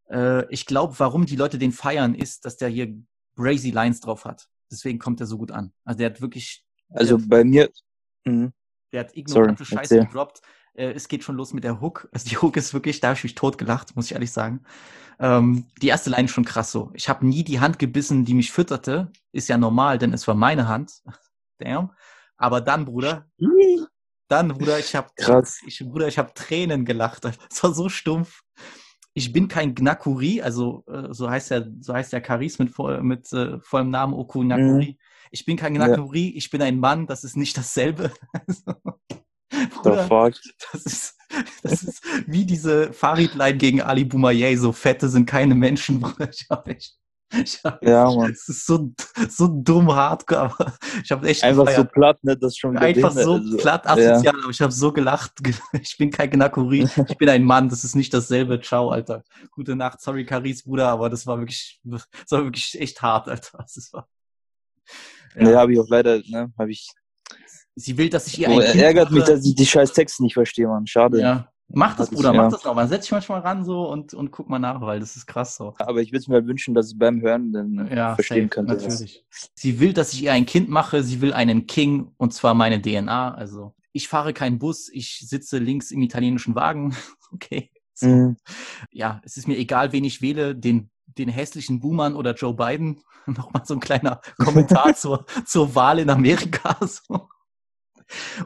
Äh, 0.10 0.51
ich 0.53 0.66
glaube, 0.66 0.95
warum 0.97 1.26
die 1.26 1.36
Leute 1.36 1.57
den 1.57 1.72
feiern, 1.72 2.16
ist, 2.16 2.45
dass 2.45 2.57
der 2.57 2.70
hier 2.70 2.93
crazy 3.36 3.72
Lines 3.72 4.01
drauf 4.01 4.26
hat. 4.26 4.47
Deswegen 4.72 4.99
kommt 4.99 5.20
er 5.20 5.26
so 5.26 5.38
gut 5.38 5.51
an. 5.51 5.72
Also 5.86 5.99
der 5.99 6.10
hat 6.12 6.22
wirklich, 6.22 6.64
Also 6.89 7.18
der, 7.18 7.28
bei 7.28 7.43
mir, 7.43 7.70
mhm. 8.26 8.53
der 8.91 9.01
hat 9.01 9.16
ignorante 9.16 9.64
Sorry, 9.64 9.78
Scheiße 9.80 9.99
gedroppt. 10.05 10.41
Äh, 10.74 10.91
es 10.91 11.07
geht 11.07 11.24
schon 11.24 11.36
los 11.36 11.53
mit 11.53 11.64
der 11.64 11.82
Hook. 11.82 12.10
Also 12.12 12.30
die 12.30 12.38
Hook 12.38 12.57
ist 12.57 12.74
wirklich, 12.74 12.99
da 12.99 13.10
habe 13.10 13.18
ich 13.18 13.24
mich 13.24 13.36
totgelacht, 13.36 13.95
muss 13.95 14.05
ich 14.05 14.14
ehrlich 14.14 14.32
sagen. 14.32 14.64
Ähm, 15.20 15.68
die 15.82 15.88
erste 15.88 16.10
Line 16.10 16.26
ist 16.26 16.32
schon 16.32 16.45
krass 16.45 16.72
so. 16.72 16.91
Ich 16.93 17.10
habe 17.10 17.26
nie 17.26 17.43
die 17.43 17.60
Hand 17.60 17.80
gebissen, 17.80 18.26
die 18.26 18.34
mich 18.34 18.51
fütterte. 18.51 19.12
Ist 19.32 19.49
ja 19.49 19.57
normal, 19.57 19.97
denn 19.97 20.14
es 20.14 20.28
war 20.28 20.36
meine 20.36 20.68
Hand. 20.68 21.01
Damn. 21.60 21.91
Aber 22.38 22.62
dann, 22.62 22.86
Bruder, 22.86 23.28
dann, 24.30 24.47
Bruder, 24.49 24.80
ich 24.80 24.95
habe 24.95 25.10
Bruder, 25.82 26.07
ich 26.07 26.18
habe 26.18 26.34
Tränen 26.34 26.86
gelacht. 26.86 27.24
Das 27.49 27.64
war 27.64 27.74
so 27.74 27.89
stumpf. 27.89 28.43
Ich 29.20 29.34
bin 29.34 29.49
kein 29.49 29.76
Gnakuri, 29.76 30.41
also 30.41 30.86
äh, 30.88 31.13
so 31.13 31.30
heißt 31.30 31.51
der, 31.51 31.67
so 31.82 31.93
heißt 31.93 32.13
der 32.13 32.22
Karis 32.22 32.57
mit, 32.57 32.70
voll- 32.70 33.03
mit 33.03 33.32
äh, 33.34 33.59
vollem 33.59 33.89
Namen 33.89 34.13
Oku 34.13 34.39
Gnakuri. 34.41 34.97
Ich 35.32 35.43
bin 35.45 35.57
kein 35.57 35.76
Ja. 35.76 35.88
Gnakuri, 35.88 36.30
ich 36.30 36.49
bin 36.49 36.61
ein 36.61 36.80
Mann, 36.80 37.05
das 37.05 37.24
ist 37.26 37.36
nicht 37.36 37.57
dasselbe. 37.57 38.11
The 39.51 39.65
Bruder, 39.82 40.07
fuck. 40.07 40.34
das 40.72 40.86
ist, 40.86 41.17
das 41.63 41.84
ist 41.84 42.03
wie 42.28 42.45
diese 42.45 42.93
Farid-Line 42.93 43.57
gegen 43.57 43.82
Ali 43.82 44.05
Boumaier, 44.05 44.55
so 44.57 44.72
Fette 44.72 45.09
sind 45.09 45.26
keine 45.26 45.55
Menschen, 45.55 45.99
Bruder. 45.99 46.30
Ich 46.30 46.45
hab 46.49 46.67
echt, 46.67 46.97
ich 47.32 47.60
hab, 47.64 47.84
Ja, 47.86 48.06
Mann. 48.12 48.32
Es 48.32 48.48
ist 48.50 48.66
so, 48.66 48.92
so 49.30 49.48
dumm 49.48 49.94
hart, 49.94 50.32
aber 50.34 50.74
ich 51.04 51.12
habe 51.12 51.28
echt 51.28 51.44
Einfach 51.44 51.66
so 51.66 51.66
gefeiert. 51.68 51.92
platt, 51.94 52.24
ne? 52.24 52.38
Das 52.38 52.58
schon 52.58 52.78
Einfach 52.78 53.12
so 53.12 53.34
also, 53.36 53.58
platt 53.58 53.86
Ja. 53.86 53.92
asozial, 53.92 54.36
aber 54.42 54.50
ich 54.50 54.62
habe 54.62 54.72
so 54.72 54.92
gelacht. 54.92 55.34
Ich 55.82 55.98
bin 55.98 56.10
kein 56.12 56.30
Gnakuri, 56.32 56.88
ich 57.08 57.18
bin 57.18 57.30
ein 57.30 57.44
Mann, 57.44 57.70
das 57.70 57.84
ist 57.84 57.96
nicht 57.96 58.14
dasselbe. 58.14 58.60
Ciao, 58.62 58.90
Alter. 58.90 59.24
Gute 59.52 59.76
Nacht, 59.76 60.02
sorry, 60.02 60.26
Caris 60.26 60.64
Bruder, 60.64 60.90
aber 60.90 61.10
das 61.10 61.26
war 61.28 61.38
wirklich, 61.40 61.80
das 61.84 62.08
war 62.30 62.44
wirklich 62.44 62.80
echt 62.80 63.02
hart, 63.02 63.28
Alter. 63.28 63.58
Das 63.60 63.90
war, 63.94 64.08
Ne, 65.36 65.56
habe 65.56 65.74
ich 65.74 65.80
auch 65.80 65.88
leider, 65.90 66.20
ne? 66.28 66.52
Habe 66.58 66.72
ich. 66.72 66.90
Sie 67.76 67.98
will, 67.98 68.10
dass 68.10 68.28
ich 68.28 68.40
ihr 68.40 68.50
Oh, 68.50 68.60
ein 68.60 68.72
Kind 68.72 68.84
ärgert 68.84 69.12
mich, 69.12 69.22
mache. 69.22 69.34
dass 69.36 69.46
ich 69.46 69.56
die 69.56 69.66
scheiß 69.66 69.94
Texte 69.94 70.24
nicht 70.24 70.34
verstehe, 70.34 70.68
Mann. 70.68 70.88
Schade. 70.88 71.22
Ja. 71.22 71.52
Mach 71.72 71.95
das, 71.95 72.09
Bruder, 72.09 72.34
ja. 72.34 72.41
mach 72.43 72.51
das 72.51 72.63
noch 72.63 72.74
mal. 72.74 72.88
Setz 72.88 73.03
dich 73.03 73.11
manchmal 73.11 73.41
ran 73.41 73.63
so 73.63 73.88
und, 73.89 74.13
und 74.13 74.32
guck 74.32 74.49
mal 74.49 74.57
nach, 74.59 74.82
weil 74.82 74.99
das 74.99 75.15
ist 75.15 75.28
krass 75.28 75.55
so. 75.55 75.76
Aber 75.78 76.01
ich 76.01 76.09
würde 76.11 76.17
es 76.20 76.28
mir 76.28 76.45
wünschen, 76.47 76.74
dass 76.74 76.91
ich 76.91 76.97
beim 76.97 77.22
Hören 77.22 77.53
dann 77.53 77.89
Ja, 77.95 78.15
verstehen 78.15 78.49
safe, 78.49 78.65
könnte. 78.65 78.76
was- 78.76 78.84
Natürlich. 78.84 79.24
Sie 79.53 79.80
will, 79.80 79.93
dass 79.93 80.13
ich 80.13 80.24
ihr 80.24 80.34
ein 80.34 80.45
Kind 80.47 80.70
mache. 80.70 81.03
Sie 81.03 81.22
will 81.22 81.32
einen 81.34 81.67
King 81.67 82.11
und 82.17 82.34
zwar 82.34 82.53
meine 82.55 82.82
DNA. 82.82 83.34
Also 83.36 83.76
ich 83.93 84.07
fahre 84.07 84.34
keinen 84.34 84.57
Bus. 84.59 84.89
Ich 84.91 85.20
sitze 85.28 85.59
links 85.59 85.91
im 85.91 86.01
italienischen 86.01 86.55
Wagen. 86.55 86.95
Okay. 87.32 87.70
So. 87.93 88.07
Mhm. 88.07 88.38
Ja, 88.91 89.22
es 89.24 89.38
ist 89.38 89.47
mir 89.47 89.55
egal, 89.59 89.91
wen 89.91 90.03
ich 90.03 90.20
wähle. 90.24 90.55
Den, 90.55 90.89
den 91.05 91.30
hässlichen 91.30 91.80
Buhmann 91.80 92.15
oder 92.15 92.34
Joe 92.34 92.55
Biden. 92.55 93.01
Nochmal 93.28 93.61
so 93.65 93.76
ein 93.76 93.80
kleiner 93.80 94.20
Kommentar 94.39 94.93
zur, 94.95 95.28
zur 95.45 95.76
Wahl 95.76 95.99
in 95.99 96.09
Amerika. 96.09 96.76
So. 96.88 97.30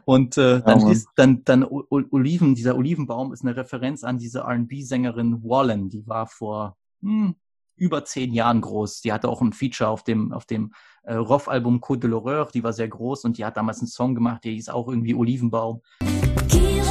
Und 0.05 0.37
äh, 0.37 0.61
dann, 0.61 0.81
Mann. 0.81 0.91
ist, 0.91 1.07
dann, 1.15 1.43
dann 1.43 1.63
O- 1.63 1.83
O- 1.89 2.01
Oliven, 2.11 2.55
dieser 2.55 2.75
Olivenbaum 2.75 3.33
ist 3.33 3.43
eine 3.43 3.55
Referenz 3.55 4.03
an 4.03 4.17
diese 4.17 4.39
R&B-Sängerin 4.39 5.43
Wallen. 5.43 5.89
Die 5.89 6.05
war 6.07 6.27
vor 6.27 6.77
hm, 7.01 7.35
über 7.75 8.05
zehn 8.05 8.33
Jahren 8.33 8.61
groß. 8.61 9.01
Die 9.01 9.13
hatte 9.13 9.29
auch 9.29 9.41
ein 9.41 9.53
Feature 9.53 9.89
auf 9.89 10.03
dem, 10.03 10.31
auf 10.31 10.45
dem 10.45 10.73
äh, 11.03 11.15
Roff-Album 11.15 11.79
Côte 11.79 12.01
de 12.01 12.09
l'Horreur. 12.09 12.51
Die 12.51 12.63
war 12.63 12.73
sehr 12.73 12.87
groß 12.87 13.25
und 13.25 13.37
die 13.37 13.45
hat 13.45 13.57
damals 13.57 13.79
einen 13.79 13.87
Song 13.87 14.15
gemacht, 14.15 14.43
der 14.43 14.51
hieß 14.51 14.69
auch 14.69 14.87
irgendwie 14.87 15.15
Olivenbaum. 15.15 15.81
Qui 16.49 16.81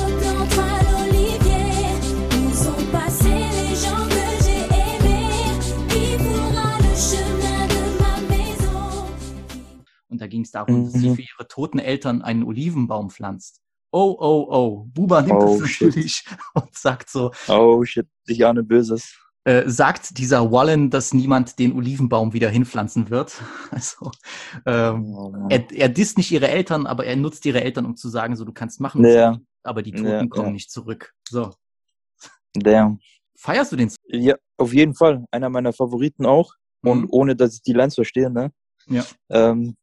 da 10.22 10.28
ging 10.28 10.42
es 10.42 10.52
darum, 10.52 10.84
dass 10.84 10.92
sie 10.94 11.10
Mhm. 11.10 11.16
für 11.16 11.22
ihre 11.22 11.48
toten 11.48 11.78
Eltern 11.80 12.22
einen 12.22 12.44
Olivenbaum 12.44 13.10
pflanzt. 13.10 13.60
Oh, 13.90 14.16
oh, 14.18 14.46
oh. 14.50 14.84
Buba 14.94 15.20
nimmt 15.20 15.42
Oh, 15.42 15.60
das 15.60 15.68
shit. 15.68 15.88
natürlich 15.88 16.24
und 16.54 16.74
sagt 16.74 17.10
so, 17.10 17.32
Oh 17.48 17.84
shit, 17.84 18.06
ich 18.26 18.46
ahne 18.46 18.62
Böses. 18.62 19.18
äh, 19.44 19.68
sagt 19.68 20.16
dieser 20.18 20.52
Wallen, 20.52 20.88
dass 20.90 21.12
niemand 21.12 21.58
den 21.58 21.72
Olivenbaum 21.76 22.32
wieder 22.32 22.48
hinpflanzen 22.48 23.10
wird. 23.10 23.34
Also, 23.72 24.10
ähm, 24.64 25.14
Oh, 25.14 25.34
er, 25.50 25.70
er 25.72 25.88
disst 25.88 26.16
nicht 26.16 26.30
ihre 26.30 26.48
Eltern, 26.48 26.86
aber 26.86 27.04
er 27.04 27.16
nutzt 27.16 27.44
ihre 27.44 27.62
Eltern, 27.62 27.84
um 27.84 27.96
zu 27.96 28.08
sagen, 28.08 28.36
so, 28.36 28.44
du 28.44 28.52
kannst 28.52 28.80
machen, 28.80 29.04
Ja. 29.04 29.32
du 29.32 29.40
aber 29.64 29.82
die 29.82 29.90
Toten 29.92 30.06
Ja, 30.08 30.26
kommen 30.28 30.46
ja. 30.46 30.52
nicht 30.52 30.70
zurück. 30.70 31.12
So. 31.28 31.50
Damn. 32.54 33.00
Feierst 33.36 33.72
du 33.72 33.76
den? 33.76 33.90
Ja, 34.06 34.36
auf 34.58 34.72
jeden 34.72 34.94
Fall. 34.94 35.24
Einer 35.32 35.48
meiner 35.48 35.72
Favoriten 35.72 36.24
auch. 36.26 36.54
und 36.84 37.02
Mhm. 37.02 37.08
ohne, 37.10 37.36
dass 37.36 37.54
ich 37.54 37.62
die 37.62 37.72
Lines 37.74 37.94
verstehe, 37.94 38.28
ne? 38.28 38.50
Ja. 38.88 39.04
Ähm, 39.30 39.76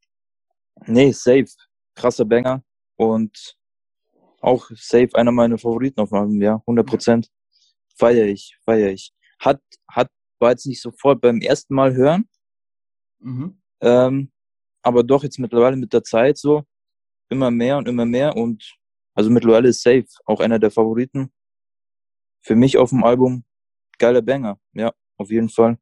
nee, 0.85 1.11
safe. 1.11 1.47
Krasser 1.95 2.25
Banger 2.25 2.63
und 2.95 3.57
auch 4.41 4.69
safe 4.75 5.09
einer 5.15 5.31
meiner 5.31 5.57
Favoriten 5.57 5.99
auf 5.99 6.09
dem 6.09 6.17
Album, 6.17 6.41
ja, 6.41 6.55
100 6.55 6.85
Prozent. 6.85 7.29
Feier 7.97 8.25
ich, 8.25 8.57
feier 8.63 8.89
ich. 8.91 9.13
Hat, 9.39 9.61
hat, 9.89 10.09
war 10.39 10.51
jetzt 10.51 10.65
nicht 10.65 10.81
sofort 10.81 11.19
beim 11.21 11.41
ersten 11.41 11.73
Mal 11.75 11.93
hören, 11.93 12.29
Mhm. 13.21 13.61
ähm, 13.81 14.31
aber 14.81 15.03
doch 15.03 15.23
jetzt 15.23 15.39
mittlerweile 15.39 15.75
mit 15.75 15.91
der 15.91 16.03
Zeit 16.03 16.37
so 16.37 16.63
immer 17.29 17.51
mehr 17.51 17.77
und 17.77 17.87
immer 17.87 18.05
mehr 18.05 18.35
und 18.37 18.77
also 19.13 19.29
mittlerweile 19.29 19.67
ist 19.69 19.81
safe 19.81 20.07
auch 20.25 20.39
einer 20.39 20.59
der 20.59 20.71
Favoriten. 20.71 21.31
Für 22.41 22.55
mich 22.55 22.77
auf 22.77 22.91
dem 22.91 23.03
Album 23.03 23.43
geiler 23.97 24.21
Banger, 24.21 24.57
ja, 24.73 24.93
auf 25.17 25.29
jeden 25.29 25.49
Fall. 25.49 25.77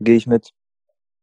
Gehe 0.00 0.16
ich 0.16 0.26
mit. 0.26 0.52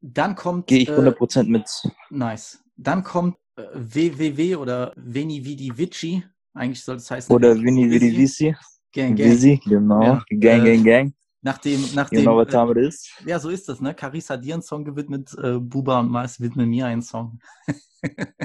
Dann 0.01 0.35
kommt. 0.35 0.67
Gehe 0.67 0.79
ich 0.79 0.89
äh, 0.89 0.93
100% 0.93 1.43
mit. 1.43 1.69
Nice. 2.09 2.64
Dann 2.75 3.03
kommt 3.03 3.37
äh, 3.55 3.63
WWW 3.73 4.55
oder 4.57 4.93
Veni 4.95 5.43
Vidi 5.43 5.77
Vici. 5.77 6.23
Eigentlich 6.53 6.83
soll 6.83 6.97
es 6.97 7.09
heißen. 7.09 7.33
Oder 7.35 7.55
Winnie 7.55 7.89
Vidi 7.89 8.15
Vici. 8.15 8.55
Gang, 8.93 9.15
gang. 9.15 9.29
Visi, 9.29 9.59
genau. 9.65 10.01
Ja. 10.01 10.23
Gang, 10.29 10.65
Äh, 10.65 10.75
gang, 10.75 10.83
gang. 10.83 11.13
Nachdem, 11.41 11.85
nachdem 11.93 12.23
know 12.23 12.35
what 12.35 12.47
äh, 12.47 12.51
time 12.51 12.71
it 12.71 12.77
is? 12.77 13.07
ja, 13.23 13.37
so 13.37 13.49
ist 13.49 13.69
das, 13.69 13.79
ne? 13.79 13.93
Carissa 13.93 14.35
dir 14.35 14.55
einen 14.55 14.63
Song 14.63 14.83
gewidmet, 14.83 15.31
äh, 15.37 15.59
Buba 15.59 15.99
und 15.99 16.09
Mars 16.09 16.39
widmen 16.39 16.69
mir 16.69 16.87
einen 16.87 17.01
Song. 17.01 17.39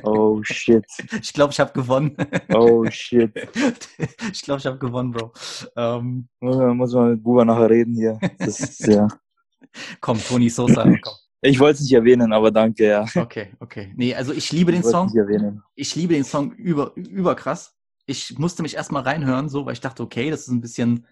Oh 0.03 0.41
shit. 0.43 0.87
Ich 1.21 1.35
glaube, 1.35 1.53
ich 1.53 1.61
habe 1.61 1.71
gewonnen. 1.73 2.17
Oh 2.55 2.87
shit. 2.91 3.31
ich 4.33 4.41
glaube, 4.41 4.61
ich 4.61 4.65
habe 4.65 4.79
gewonnen, 4.79 5.11
Bro. 5.11 5.35
Ähm, 5.77 6.29
Muss 6.41 6.57
man, 6.57 6.77
muss 6.79 6.95
man 6.95 7.11
mit 7.11 7.23
Buba 7.23 7.45
nachher 7.45 7.69
reden 7.69 7.95
hier. 7.95 8.19
Das 8.39 8.59
ist, 8.59 8.87
ja. 8.87 9.07
komm, 10.01 10.19
Toni 10.19 10.49
Sosa. 10.49 10.85
Komm. 11.03 11.15
Ich 11.43 11.59
wollte 11.59 11.77
es 11.77 11.81
nicht 11.83 11.93
erwähnen, 11.93 12.33
aber 12.33 12.51
danke, 12.51 12.87
ja. 12.87 13.07
Okay, 13.17 13.53
okay. 13.61 13.93
Nee, 13.97 14.15
also 14.15 14.33
ich 14.33 14.53
liebe 14.53 14.73
den 14.73 14.83
Ich 14.83 14.87
Song. 14.87 15.07
nicht 15.07 15.17
erwähnen. 15.17 15.63
Ich 15.75 15.95
liebe 15.97 16.15
den 16.15 16.25
Song 16.25 16.53
über, 16.53 16.95
überkrass. 16.97 17.75
Ich 18.07 18.39
musste 18.39 18.63
mich 18.63 18.75
erstmal 18.77 19.03
reinhören, 19.03 19.49
so, 19.49 19.65
weil 19.65 19.73
ich 19.73 19.81
dachte, 19.81 20.03
okay, 20.03 20.31
das 20.31 20.41
ist 20.43 20.49
ein 20.49 20.61
bisschen, 20.61 21.07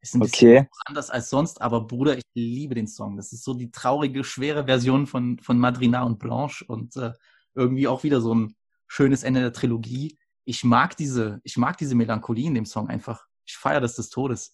ist 0.00 0.14
ein 0.14 0.20
bisschen 0.20 0.58
Okay. 0.58 0.68
anders 0.86 1.08
als 1.08 1.30
sonst, 1.30 1.62
aber 1.62 1.80
Bruder, 1.86 2.18
ich 2.18 2.24
liebe 2.34 2.74
den 2.74 2.86
Song. 2.88 3.16
Das 3.16 3.32
ist 3.32 3.42
so 3.44 3.54
die 3.54 3.70
traurige, 3.70 4.22
schwere 4.22 4.66
Version 4.66 5.06
von, 5.06 5.38
von 5.38 5.58
Madrina 5.58 6.02
und 6.02 6.18
Blanche 6.18 6.64
und 6.66 6.96
äh, 6.96 7.12
irgendwie 7.54 7.88
auch 7.88 8.02
wieder 8.02 8.20
so 8.20 8.34
ein 8.34 8.54
schönes 8.86 9.22
Ende 9.22 9.40
der 9.40 9.52
Trilogie. 9.52 10.18
Ich 10.44 10.62
mag 10.64 10.94
diese, 10.96 11.40
ich 11.42 11.56
mag 11.56 11.78
diese 11.78 11.94
Melancholie 11.94 12.48
in 12.48 12.54
dem 12.54 12.66
Song 12.66 12.88
einfach. 12.88 13.24
Ich 13.46 13.56
feiere 13.56 13.80
das 13.80 13.94
des 13.94 14.10
Todes. 14.10 14.52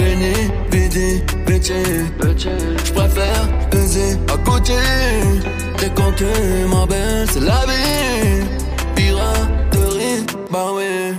Des 0.00 0.06
crèmes 0.06 0.22
à 0.22 0.70
midi, 0.70 0.70
à 0.70 0.70
minuit. 0.70 0.70
Veni, 0.70 0.70
vidi, 0.70 1.22
vici. 1.46 1.72
Je 2.84 2.92
préfère 2.92 3.70
baiser 3.70 4.18
à 4.32 4.38
côté. 4.44 4.72
T'es 5.76 5.90
tu 6.16 6.24
ma 6.68 6.86
belle, 6.86 7.26
c'est 7.28 7.40
la 7.40 7.64
vie. 7.66 8.46
Piraterie, 8.94 10.26
bah 10.50 10.72
oui. 10.74 11.16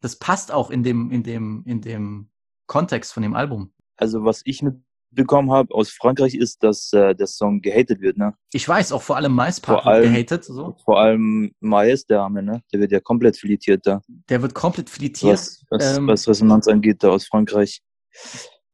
Das 0.00 0.16
passt 0.16 0.52
auch 0.52 0.70
in 0.70 0.82
dem, 0.82 1.10
in 1.10 1.22
dem, 1.22 1.62
in 1.66 1.80
dem 1.80 2.28
Kontext 2.66 3.12
von 3.12 3.22
dem 3.22 3.34
Album. 3.34 3.70
Also 3.96 4.24
was 4.24 4.42
ich 4.44 4.62
mitbekommen 4.62 5.50
habe 5.52 5.72
aus 5.74 5.90
Frankreich 5.90 6.34
ist, 6.34 6.62
dass 6.62 6.92
äh, 6.92 7.14
der 7.14 7.26
Song 7.26 7.60
gehatet 7.62 8.00
wird, 8.00 8.18
ne? 8.18 8.34
Ich 8.52 8.68
weiß, 8.68 8.92
auch 8.92 9.02
vor 9.02 9.16
allem 9.16 9.34
MySpace 9.34 9.82
Vor 9.82 9.86
allem- 9.86 10.12
gehatet, 10.12 10.44
so. 10.44 10.76
Vor 10.84 11.00
allem 11.00 11.52
Maes, 11.60 12.06
der 12.06 12.20
Arme, 12.22 12.42
ne? 12.42 12.62
Der 12.72 12.80
wird 12.80 12.92
ja 12.92 13.00
komplett 13.00 13.36
filetiert 13.38 13.86
da. 13.86 14.02
Der 14.28 14.42
wird 14.42 14.54
komplett 14.54 14.90
filetiert. 14.90 15.32
Was, 15.34 15.62
was, 15.70 15.96
ähm, 15.96 16.08
was 16.08 16.28
Resonanz 16.28 16.66
angeht, 16.68 17.02
da 17.02 17.10
aus 17.10 17.26
Frankreich. 17.26 17.80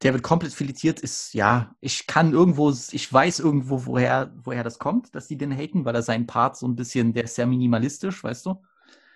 Der 0.03 0.15
wird 0.15 0.23
komplett 0.23 0.55
filetiert, 0.55 1.01
ist, 1.01 1.35
ja, 1.35 1.75
ich 1.81 2.07
kann 2.07 2.33
irgendwo, 2.33 2.71
ich 2.71 3.13
weiß 3.13 3.39
irgendwo, 3.39 3.85
woher, 3.85 4.33
woher 4.43 4.65
das 4.65 4.79
kommt, 4.79 5.15
dass 5.15 5.29
die 5.29 5.37
den 5.37 5.53
haten, 5.55 5.85
weil 5.85 5.95
er 5.95 6.01
seinen 6.03 6.27
Part 6.27 6.57
so 6.57 6.67
ein 6.67 6.75
bisschen, 6.75 7.13
der 7.13 7.25
ist 7.25 7.35
sehr 7.35 7.47
minimalistisch, 7.47 8.25
weißt 8.25 8.47
du? 8.47 8.63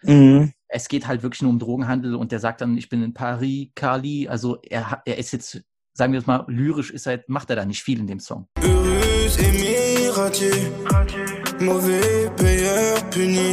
Mhm. 0.03 0.53
Es 0.69 0.89
geht 0.89 1.07
halt 1.07 1.23
wirklich 1.23 1.41
nur 1.41 1.53
um 1.53 1.59
Drogenhandel 1.59 2.15
und 2.15 2.33
der 2.33 2.39
sagt 2.41 2.61
dann, 2.61 2.77
ich 2.77 2.91
bin 2.91 3.03
in 3.03 3.15
Paris, 3.15 3.69
Cali, 3.75 4.29
also 4.29 4.59
er, 4.61 4.91
hat- 4.91 5.03
er 5.07 5.17
ist 5.17 5.33
jetzt, 5.33 5.63
sagen 5.95 6.13
wir 6.13 6.21
es 6.21 6.27
mal, 6.27 6.45
lyrisch 6.49 6.91
ist 6.91 7.07
er, 7.07 7.25
macht 7.29 7.49
er 7.49 7.57
da 7.57 7.65
nicht 7.65 7.83
viel 7.83 8.01
in 8.01 8.07
dem 8.07 8.21
Song. 8.21 8.47
Mauvais 11.61 12.31
payeur 12.37 12.97
puni. 13.11 13.51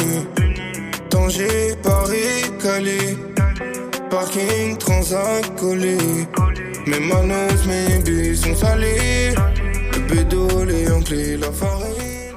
Danger, 1.10 1.76
Paris, 1.84 2.52
Calais, 2.60 3.16
parking, 4.12 4.78
transac 4.78 5.56
collé. 5.58 5.98
Mes 6.86 7.00
manos, 7.00 7.66
mes 7.66 8.04
billes 8.04 8.36
sont 8.36 8.56
salés. 8.56 9.34
Le 9.34 10.00
bédo, 10.10 10.66
les 10.66 10.84
Yankees, 10.90 11.38
la 11.40 11.52
farine. 11.52 12.36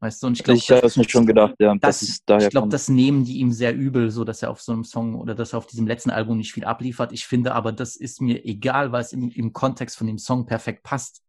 Weißt 0.00 0.20
du, 0.20 0.26
und 0.26 0.32
ich 0.36 0.42
glaube, 0.42 0.58
Ich 0.58 0.68
habe 0.72 0.84
es 0.84 0.96
mir 0.96 1.08
schon 1.08 1.26
gedacht, 1.26 1.54
ja. 1.60 1.76
das, 1.80 2.20
Das, 2.26 2.42
ich 2.44 2.50
glaube, 2.50 2.68
das 2.70 2.88
nehmen 2.88 3.24
die 3.24 3.38
ihm 3.38 3.52
sehr 3.52 3.72
übel, 3.72 4.10
so 4.10 4.24
dass 4.24 4.42
er 4.42 4.50
auf 4.50 4.60
so 4.60 4.72
einem 4.72 4.82
Song 4.82 5.14
oder 5.14 5.36
dass 5.36 5.52
er 5.54 5.58
auf 5.58 5.68
diesem 5.68 5.86
letzten 5.86 6.10
Album 6.10 6.38
nicht 6.38 6.52
viel 6.52 6.64
abliefert. 6.64 7.12
Ich 7.12 7.24
finde 7.24 7.54
aber, 7.54 7.70
das 7.70 7.94
ist 7.94 8.20
mir 8.20 8.44
egal, 8.44 8.90
weil 8.90 9.02
es 9.02 9.12
im, 9.12 9.30
im 9.30 9.52
Kontext 9.52 9.96
von 9.96 10.08
dem 10.08 10.18
Song 10.18 10.44
perfekt 10.44 10.82
passt. 10.82 11.22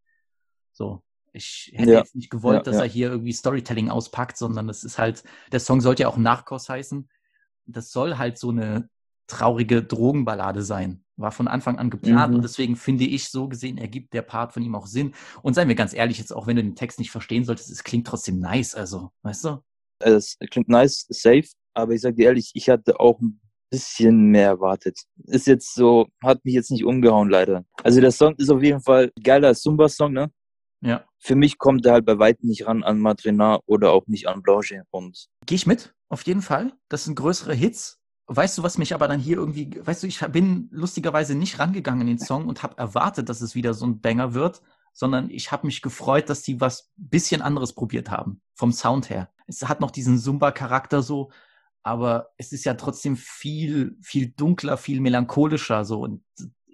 So. 0.71 1.03
Ich 1.33 1.71
hätte 1.75 1.91
Ja. 1.91 1.99
jetzt 1.99 2.15
nicht 2.15 2.31
gewollt, 2.31 2.57
Ja, 2.57 2.63
dass 2.63 2.75
ja. 2.77 2.81
er 2.81 2.87
hier 2.89 3.09
irgendwie 3.11 3.33
Storytelling 3.33 3.89
auspackt, 3.89 4.37
sondern 4.37 4.67
das 4.67 4.83
ist 4.83 4.97
halt, 4.97 5.23
der 5.51 5.59
Song 5.59 5.79
sollte 5.81 6.03
ja 6.03 6.09
auch 6.09 6.17
Nachkurs 6.17 6.67
heißen. 6.69 7.07
Das 7.67 7.91
soll 7.91 8.17
halt 8.17 8.39
so 8.39 8.49
eine 8.49 8.89
traurige 9.27 9.83
Drogenballade 9.83 10.61
sein. 10.61 11.03
War 11.15 11.31
von 11.31 11.47
Anfang 11.47 11.77
an 11.77 11.89
geplant 11.89 12.31
Mhm. 12.31 12.35
und 12.37 12.41
deswegen 12.43 12.75
finde 12.75 13.03
ich, 13.05 13.29
so 13.29 13.47
gesehen 13.47 13.77
ergibt 13.77 14.13
der 14.13 14.23
Part 14.23 14.53
von 14.53 14.63
ihm 14.63 14.75
auch 14.75 14.87
Sinn. 14.87 15.13
Und 15.43 15.53
seien 15.53 15.67
wir 15.67 15.75
ganz 15.75 15.93
ehrlich, 15.93 16.17
jetzt 16.17 16.31
auch 16.33 16.47
wenn 16.47 16.55
du 16.55 16.63
den 16.63 16.75
Text 16.75 16.97
nicht 16.99 17.11
verstehen 17.11 17.43
solltest, 17.45 17.69
es 17.71 17.83
klingt 17.83 18.07
trotzdem 18.07 18.39
nice, 18.39 18.73
also, 18.75 19.11
weißt 19.21 19.45
du? 19.45 19.63
Es 19.99 20.37
klingt 20.49 20.69
nice, 20.69 21.05
safe, 21.09 21.45
aber 21.73 21.93
ich 21.93 22.01
sag 22.01 22.15
dir 22.15 22.25
ehrlich, 22.25 22.51
ich 22.55 22.67
hatte 22.69 22.99
auch 22.99 23.19
ein 23.21 23.39
bisschen 23.69 24.27
mehr 24.31 24.47
erwartet. 24.47 24.99
Ist 25.25 25.47
jetzt 25.47 25.73
so, 25.75 26.07
hat 26.23 26.43
mich 26.45 26.55
jetzt 26.55 26.71
nicht 26.71 26.83
umgehauen, 26.83 27.29
leider. 27.29 27.63
Also 27.83 28.01
der 28.01 28.11
Song 28.11 28.35
ist 28.37 28.49
auf 28.49 28.61
jeden 28.61 28.81
Fall 28.81 29.11
geiler 29.23 29.49
als 29.49 29.61
Zumba-Song, 29.61 30.13
ne? 30.13 30.31
Ja. 30.81 31.05
Für 31.19 31.35
mich 31.35 31.57
kommt 31.57 31.85
er 31.85 31.93
halt 31.93 32.05
bei 32.05 32.19
weitem 32.19 32.49
nicht 32.49 32.67
ran 32.67 32.83
an 32.83 32.99
Madrina 32.99 33.59
oder 33.65 33.91
auch 33.93 34.05
nicht 34.07 34.27
an 34.27 34.41
Blanche 34.41 34.83
und 34.91 35.27
Gehe 35.45 35.55
ich 35.55 35.65
mit, 35.65 35.95
auf 36.09 36.23
jeden 36.23 36.41
Fall. 36.41 36.73
Das 36.89 37.05
sind 37.05 37.15
größere 37.15 37.53
Hits. 37.53 37.99
Weißt 38.27 38.57
du, 38.57 38.63
was 38.63 38.77
mich 38.77 38.93
aber 38.93 39.07
dann 39.07 39.19
hier 39.19 39.37
irgendwie, 39.37 39.79
weißt 39.83 40.03
du, 40.03 40.07
ich 40.07 40.19
bin 40.31 40.69
lustigerweise 40.71 41.35
nicht 41.35 41.59
rangegangen 41.59 42.07
in 42.07 42.17
den 42.17 42.19
Song 42.19 42.47
und 42.47 42.63
habe 42.63 42.77
erwartet, 42.77 43.27
dass 43.27 43.41
es 43.41 43.53
wieder 43.53 43.73
so 43.73 43.85
ein 43.85 43.99
Banger 43.99 44.33
wird, 44.33 44.61
sondern 44.93 45.29
ich 45.29 45.51
habe 45.51 45.67
mich 45.67 45.81
gefreut, 45.81 46.29
dass 46.29 46.41
die 46.41 46.61
was 46.61 46.91
bisschen 46.95 47.41
anderes 47.41 47.73
probiert 47.73 48.09
haben, 48.11 48.41
vom 48.53 48.71
Sound 48.71 49.09
her. 49.09 49.29
Es 49.47 49.67
hat 49.67 49.81
noch 49.81 49.91
diesen 49.91 50.17
Zumba-Charakter 50.17 51.01
so, 51.01 51.31
aber 51.81 52.29
es 52.37 52.53
ist 52.53 52.63
ja 52.63 52.75
trotzdem 52.75 53.17
viel, 53.17 53.97
viel 54.01 54.27
dunkler, 54.31 54.77
viel 54.77 55.01
melancholischer 55.01 55.83
so 55.83 56.01
und 56.01 56.23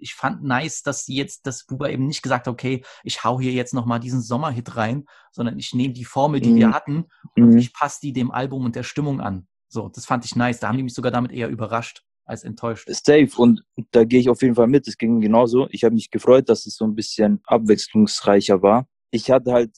ich 0.02 0.14
fand 0.14 0.42
nice, 0.42 0.82
dass 0.82 1.04
sie 1.04 1.16
jetzt, 1.16 1.46
dass 1.46 1.66
Buba 1.66 1.88
eben 1.88 2.06
nicht 2.06 2.22
gesagt 2.22 2.46
hat, 2.46 2.52
okay, 2.52 2.82
ich 3.02 3.22
hau 3.22 3.38
hier 3.40 3.52
jetzt 3.52 3.74
nochmal 3.74 4.00
diesen 4.00 4.22
Sommerhit 4.22 4.76
rein, 4.76 5.04
sondern 5.30 5.58
ich 5.58 5.74
nehme 5.74 5.92
die 5.92 6.06
Formel, 6.06 6.40
die 6.40 6.54
wir 6.54 6.68
Mhm. 6.68 6.74
hatten 6.74 7.04
und 7.36 7.50
Mhm. 7.50 7.58
ich 7.58 7.74
passe 7.74 7.98
die 8.02 8.12
dem 8.12 8.30
Album 8.30 8.64
und 8.64 8.76
der 8.76 8.82
Stimmung 8.82 9.20
an. 9.20 9.46
So, 9.72 9.88
das 9.88 10.04
fand 10.04 10.24
ich 10.24 10.34
nice. 10.34 10.58
Da 10.60 10.68
haben 10.68 10.76
die 10.76 10.82
mich 10.82 10.94
sogar 10.94 11.12
damit 11.12 11.32
eher 11.32 11.48
überrascht 11.48 12.02
als 12.24 12.44
enttäuscht. 12.44 12.88
safe 12.88 13.30
und 13.36 13.62
da 13.92 14.04
gehe 14.04 14.20
ich 14.20 14.28
auf 14.28 14.42
jeden 14.42 14.54
Fall 14.54 14.66
mit. 14.66 14.86
Es 14.86 14.98
ging 14.98 15.20
genauso. 15.20 15.68
Ich 15.70 15.84
habe 15.84 15.94
mich 15.94 16.10
gefreut, 16.10 16.48
dass 16.48 16.66
es 16.66 16.76
so 16.76 16.84
ein 16.84 16.94
bisschen 16.94 17.40
abwechslungsreicher 17.44 18.62
war. 18.62 18.86
Ich 19.10 19.30
hatte 19.30 19.52
halt 19.52 19.76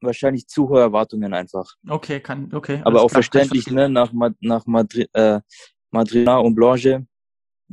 wahrscheinlich 0.00 0.46
zu 0.48 0.68
hohe 0.68 0.80
Erwartungen 0.80 1.32
einfach. 1.32 1.74
Okay, 1.88 2.20
kann, 2.20 2.52
okay. 2.54 2.80
Aber 2.84 3.02
auch 3.02 3.08
klar, 3.08 3.22
verständlich, 3.22 3.70
ne, 3.70 3.88
nach, 3.88 4.12
nach 4.40 4.66
Madri 4.66 5.08
äh, 5.12 5.40
Madrina 5.90 6.38
und 6.38 6.54
Blanche. 6.54 7.06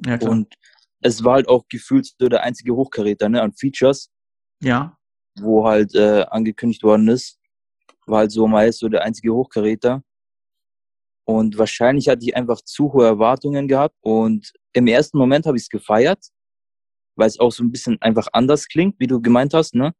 Ja, 0.05 0.17
klar. 0.17 0.31
Und 0.31 0.53
es 1.01 1.23
war 1.23 1.35
halt 1.35 1.49
auch 1.49 1.67
gefühlt 1.67 2.05
so 2.17 2.29
der 2.29 2.43
einzige 2.43 2.75
Hochkaräter 2.75 3.29
ne, 3.29 3.41
an 3.41 3.53
Features, 3.53 4.09
ja, 4.61 4.97
wo 5.39 5.67
halt 5.67 5.95
äh, 5.95 6.25
angekündigt 6.29 6.83
worden 6.83 7.07
ist. 7.07 7.39
War 8.05 8.19
halt 8.19 8.31
so 8.31 8.47
meist 8.47 8.79
so 8.79 8.89
der 8.89 9.03
einzige 9.03 9.33
Hochkaräter. 9.33 10.03
Und 11.25 11.57
wahrscheinlich 11.57 12.07
hatte 12.09 12.25
ich 12.25 12.35
einfach 12.35 12.61
zu 12.61 12.93
hohe 12.93 13.05
Erwartungen 13.05 13.67
gehabt. 13.67 13.95
Und 14.01 14.53
im 14.73 14.87
ersten 14.87 15.17
Moment 15.17 15.45
habe 15.45 15.57
ich 15.57 15.63
es 15.63 15.69
gefeiert, 15.69 16.27
weil 17.15 17.27
es 17.27 17.39
auch 17.39 17.51
so 17.51 17.63
ein 17.63 17.71
bisschen 17.71 18.01
einfach 18.01 18.27
anders 18.33 18.67
klingt, 18.67 18.99
wie 18.99 19.07
du 19.07 19.21
gemeint 19.21 19.53
hast. 19.53 19.75
Ne? 19.75 19.93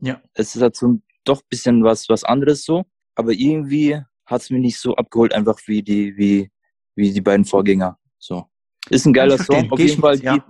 ja. 0.00 0.20
Es 0.34 0.54
ist 0.56 0.62
halt 0.62 0.76
so 0.76 0.88
ein- 0.88 1.02
doch 1.24 1.40
ein 1.40 1.48
bisschen 1.48 1.84
was, 1.84 2.08
was 2.08 2.24
anderes 2.24 2.64
so. 2.64 2.84
Aber 3.14 3.32
irgendwie 3.32 4.00
hat 4.26 4.42
es 4.42 4.50
mich 4.50 4.60
nicht 4.60 4.78
so 4.78 4.94
abgeholt, 4.96 5.32
einfach 5.32 5.58
wie 5.66 5.82
die, 5.82 6.16
wie, 6.16 6.50
wie 6.96 7.12
die 7.12 7.20
beiden 7.20 7.44
Vorgänger. 7.44 7.98
So. 8.18 8.46
Ist 8.90 9.06
ein 9.06 9.12
geiler. 9.12 9.38
Song. 9.38 9.70
Auf 9.70 9.78
jeden 9.78 10.00
Fall 10.00 10.16
mit, 10.16 10.24
ja. 10.24 10.34
geht, 10.34 10.44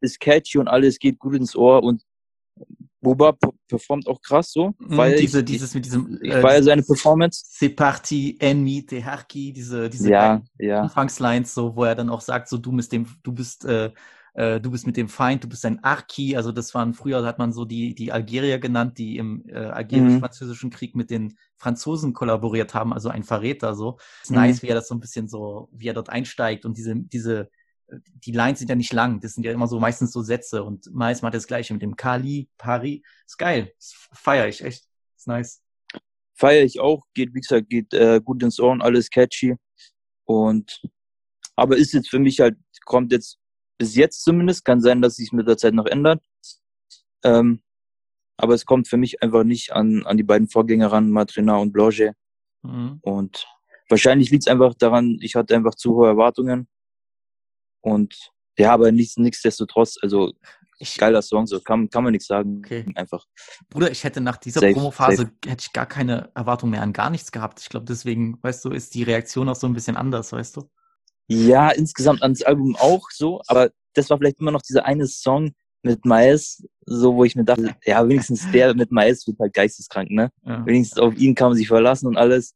ist 0.00 0.20
catchy 0.20 0.58
und 0.58 0.68
alles 0.68 0.98
geht 0.98 1.18
gut 1.18 1.34
ins 1.34 1.56
Ohr 1.56 1.82
und 1.82 2.02
Buba 3.04 3.34
performt 3.68 4.08
auch 4.08 4.20
krass 4.22 4.52
so. 4.52 4.74
Mhm, 4.78 4.96
Weil 4.96 5.14
diese, 5.14 5.44
ich, 5.44 5.44
dieses 5.44 5.74
mit 5.74 5.84
diesem 5.84 6.18
ich 6.22 6.36
feiere 6.40 6.62
seine 6.64 6.82
Performance. 6.82 7.44
C'est 7.48 7.70
parti, 7.76 8.36
ennemi, 8.40 8.84
Teharki, 8.86 9.52
diese, 9.52 9.88
diese 9.88 10.12
Ja, 10.12 10.42
ja. 10.58 10.90
Anfangslines, 10.90 11.54
so, 11.54 11.76
wo 11.76 11.84
er 11.84 11.94
dann 11.94 12.10
auch 12.10 12.20
sagt, 12.20 12.48
so 12.48 12.58
du 12.58 12.72
bist 12.72 12.92
dem, 12.92 13.06
du 13.22 13.32
bist 13.32 13.64
äh, 13.64 13.92
äh, 14.34 14.60
du 14.60 14.70
bist 14.70 14.86
mit 14.86 14.96
dem 14.96 15.08
Feind, 15.08 15.44
du 15.44 15.48
bist 15.48 15.64
ein 15.64 15.82
Arki, 15.84 16.36
also 16.36 16.52
das 16.52 16.74
waren 16.74 16.94
früher 16.94 17.24
hat 17.24 17.38
man 17.38 17.52
so 17.52 17.64
die 17.64 17.94
die 17.94 18.12
Algerier 18.12 18.58
genannt, 18.58 18.98
die 18.98 19.16
im 19.18 19.44
äh, 19.48 19.54
algerisch-französischen 19.56 20.70
Krieg 20.70 20.96
mit 20.96 21.10
den 21.10 21.38
Franzosen 21.56 22.12
kollaboriert 22.14 22.74
haben, 22.74 22.92
also 22.92 23.08
ein 23.10 23.22
Verräter 23.24 23.74
so. 23.74 23.98
Ist 24.22 24.32
Mhm. 24.32 24.34
nice, 24.34 24.62
wie 24.62 24.68
er 24.68 24.74
das 24.74 24.88
so 24.88 24.94
ein 24.94 25.00
bisschen 25.00 25.28
so, 25.28 25.68
wie 25.72 25.88
er 25.88 25.94
dort 25.94 26.10
einsteigt 26.10 26.64
und 26.66 26.76
diese 26.76 26.96
diese 26.96 27.50
die 27.88 28.32
Lines 28.32 28.58
sind 28.58 28.68
ja 28.68 28.74
nicht 28.74 28.92
lang, 28.92 29.20
das 29.20 29.34
sind 29.34 29.44
ja 29.44 29.52
immer 29.52 29.66
so 29.66 29.78
meistens 29.78 30.12
so 30.12 30.22
Sätze 30.22 30.64
und 30.64 30.92
Miles 30.94 31.22
macht 31.22 31.34
das 31.34 31.46
gleiche 31.46 31.72
mit 31.72 31.82
dem 31.82 31.96
Kali, 31.96 32.48
Pari, 32.58 33.02
ist 33.26 33.38
geil, 33.38 33.72
das 33.76 34.08
feier 34.12 34.48
ich 34.48 34.62
echt, 34.62 34.84
ist 35.16 35.28
nice. 35.28 35.62
Feiere 36.36 36.64
ich 36.64 36.80
auch, 36.80 37.04
geht, 37.14 37.34
wie 37.34 37.40
gesagt, 37.40 37.68
geht 37.68 37.92
äh, 37.94 38.20
gut 38.22 38.42
ins 38.42 38.58
Ohr 38.58 38.72
und 38.72 38.82
alles 38.82 39.08
catchy. 39.08 39.54
Und 40.24 40.82
aber 41.56 41.76
ist 41.76 41.92
jetzt 41.92 42.10
für 42.10 42.18
mich 42.18 42.40
halt, 42.40 42.56
kommt 42.84 43.12
jetzt 43.12 43.38
bis 43.78 43.94
jetzt 43.94 44.22
zumindest, 44.22 44.64
kann 44.64 44.80
sein, 44.80 45.02
dass 45.02 45.16
sich 45.16 45.32
mit 45.32 45.46
der 45.46 45.56
Zeit 45.56 45.74
noch 45.74 45.86
ändert. 45.86 46.22
Ähm, 47.22 47.62
aber 48.36 48.54
es 48.54 48.66
kommt 48.66 48.88
für 48.88 48.96
mich 48.96 49.22
einfach 49.22 49.44
nicht 49.44 49.72
an, 49.72 50.04
an 50.06 50.16
die 50.16 50.22
beiden 50.24 50.48
Vorgänger 50.48 50.90
ran, 50.90 51.10
Matrina 51.10 51.56
und 51.56 51.72
Blanche. 51.72 52.14
Mhm. 52.62 52.98
Und 53.02 53.46
wahrscheinlich 53.88 54.30
liegt 54.30 54.44
es 54.44 54.48
einfach 54.50 54.74
daran, 54.74 55.18
ich 55.20 55.36
hatte 55.36 55.54
einfach 55.54 55.74
zu 55.74 55.94
hohe 55.94 56.08
Erwartungen. 56.08 56.66
Und 57.84 58.30
ja, 58.56 58.72
aber 58.72 58.92
nichts, 58.92 59.18
nichtsdestotrotz, 59.18 59.96
also 60.00 60.32
Ich, 60.78 60.96
geiler 60.96 61.22
Song, 61.22 61.46
so 61.46 61.60
kann, 61.60 61.88
kann 61.88 62.02
man 62.02 62.12
nichts 62.12 62.26
sagen. 62.26 62.58
Okay. 62.58 62.84
Einfach. 62.94 63.26
Bruder, 63.70 63.90
ich 63.90 64.04
hätte 64.04 64.20
nach 64.20 64.36
dieser 64.36 64.60
Safe, 64.60 64.72
Promophase 64.72 65.30
hätte 65.44 65.62
ich 65.62 65.72
gar 65.72 65.86
keine 65.86 66.30
Erwartung 66.34 66.70
mehr 66.70 66.82
an 66.82 66.92
gar 66.92 67.10
nichts 67.10 67.30
gehabt. 67.30 67.60
Ich 67.60 67.68
glaube, 67.68 67.86
deswegen, 67.86 68.38
weißt 68.42 68.64
du, 68.64 68.70
ist 68.70 68.94
die 68.94 69.02
Reaktion 69.02 69.48
auch 69.48 69.56
so 69.56 69.66
ein 69.66 69.74
bisschen 69.74 69.96
anders, 69.96 70.32
weißt 70.32 70.56
du? 70.56 70.68
Ja, 71.28 71.70
insgesamt 71.70 72.22
ans 72.22 72.42
Album 72.42 72.76
auch 72.76 73.08
so, 73.10 73.40
aber 73.46 73.70
das 73.94 74.10
war 74.10 74.18
vielleicht 74.18 74.40
immer 74.40 74.50
noch 74.50 74.62
dieser 74.62 74.84
eine 74.84 75.06
Song 75.06 75.52
mit 75.82 76.04
Miles, 76.04 76.66
so 76.86 77.14
wo 77.14 77.24
ich 77.24 77.36
mir 77.36 77.44
dachte, 77.44 77.76
ja, 77.84 78.06
wenigstens 78.08 78.50
der 78.50 78.74
mit 78.74 78.90
Miles 78.90 79.26
wird 79.26 79.38
halt 79.38 79.54
geisteskrank, 79.54 80.10
ne? 80.10 80.30
Ja. 80.44 80.64
Wenigstens 80.66 80.98
auf 80.98 81.14
ihn 81.16 81.34
kann 81.34 81.50
man 81.50 81.56
sich 81.56 81.68
verlassen 81.68 82.06
und 82.06 82.16
alles. 82.16 82.54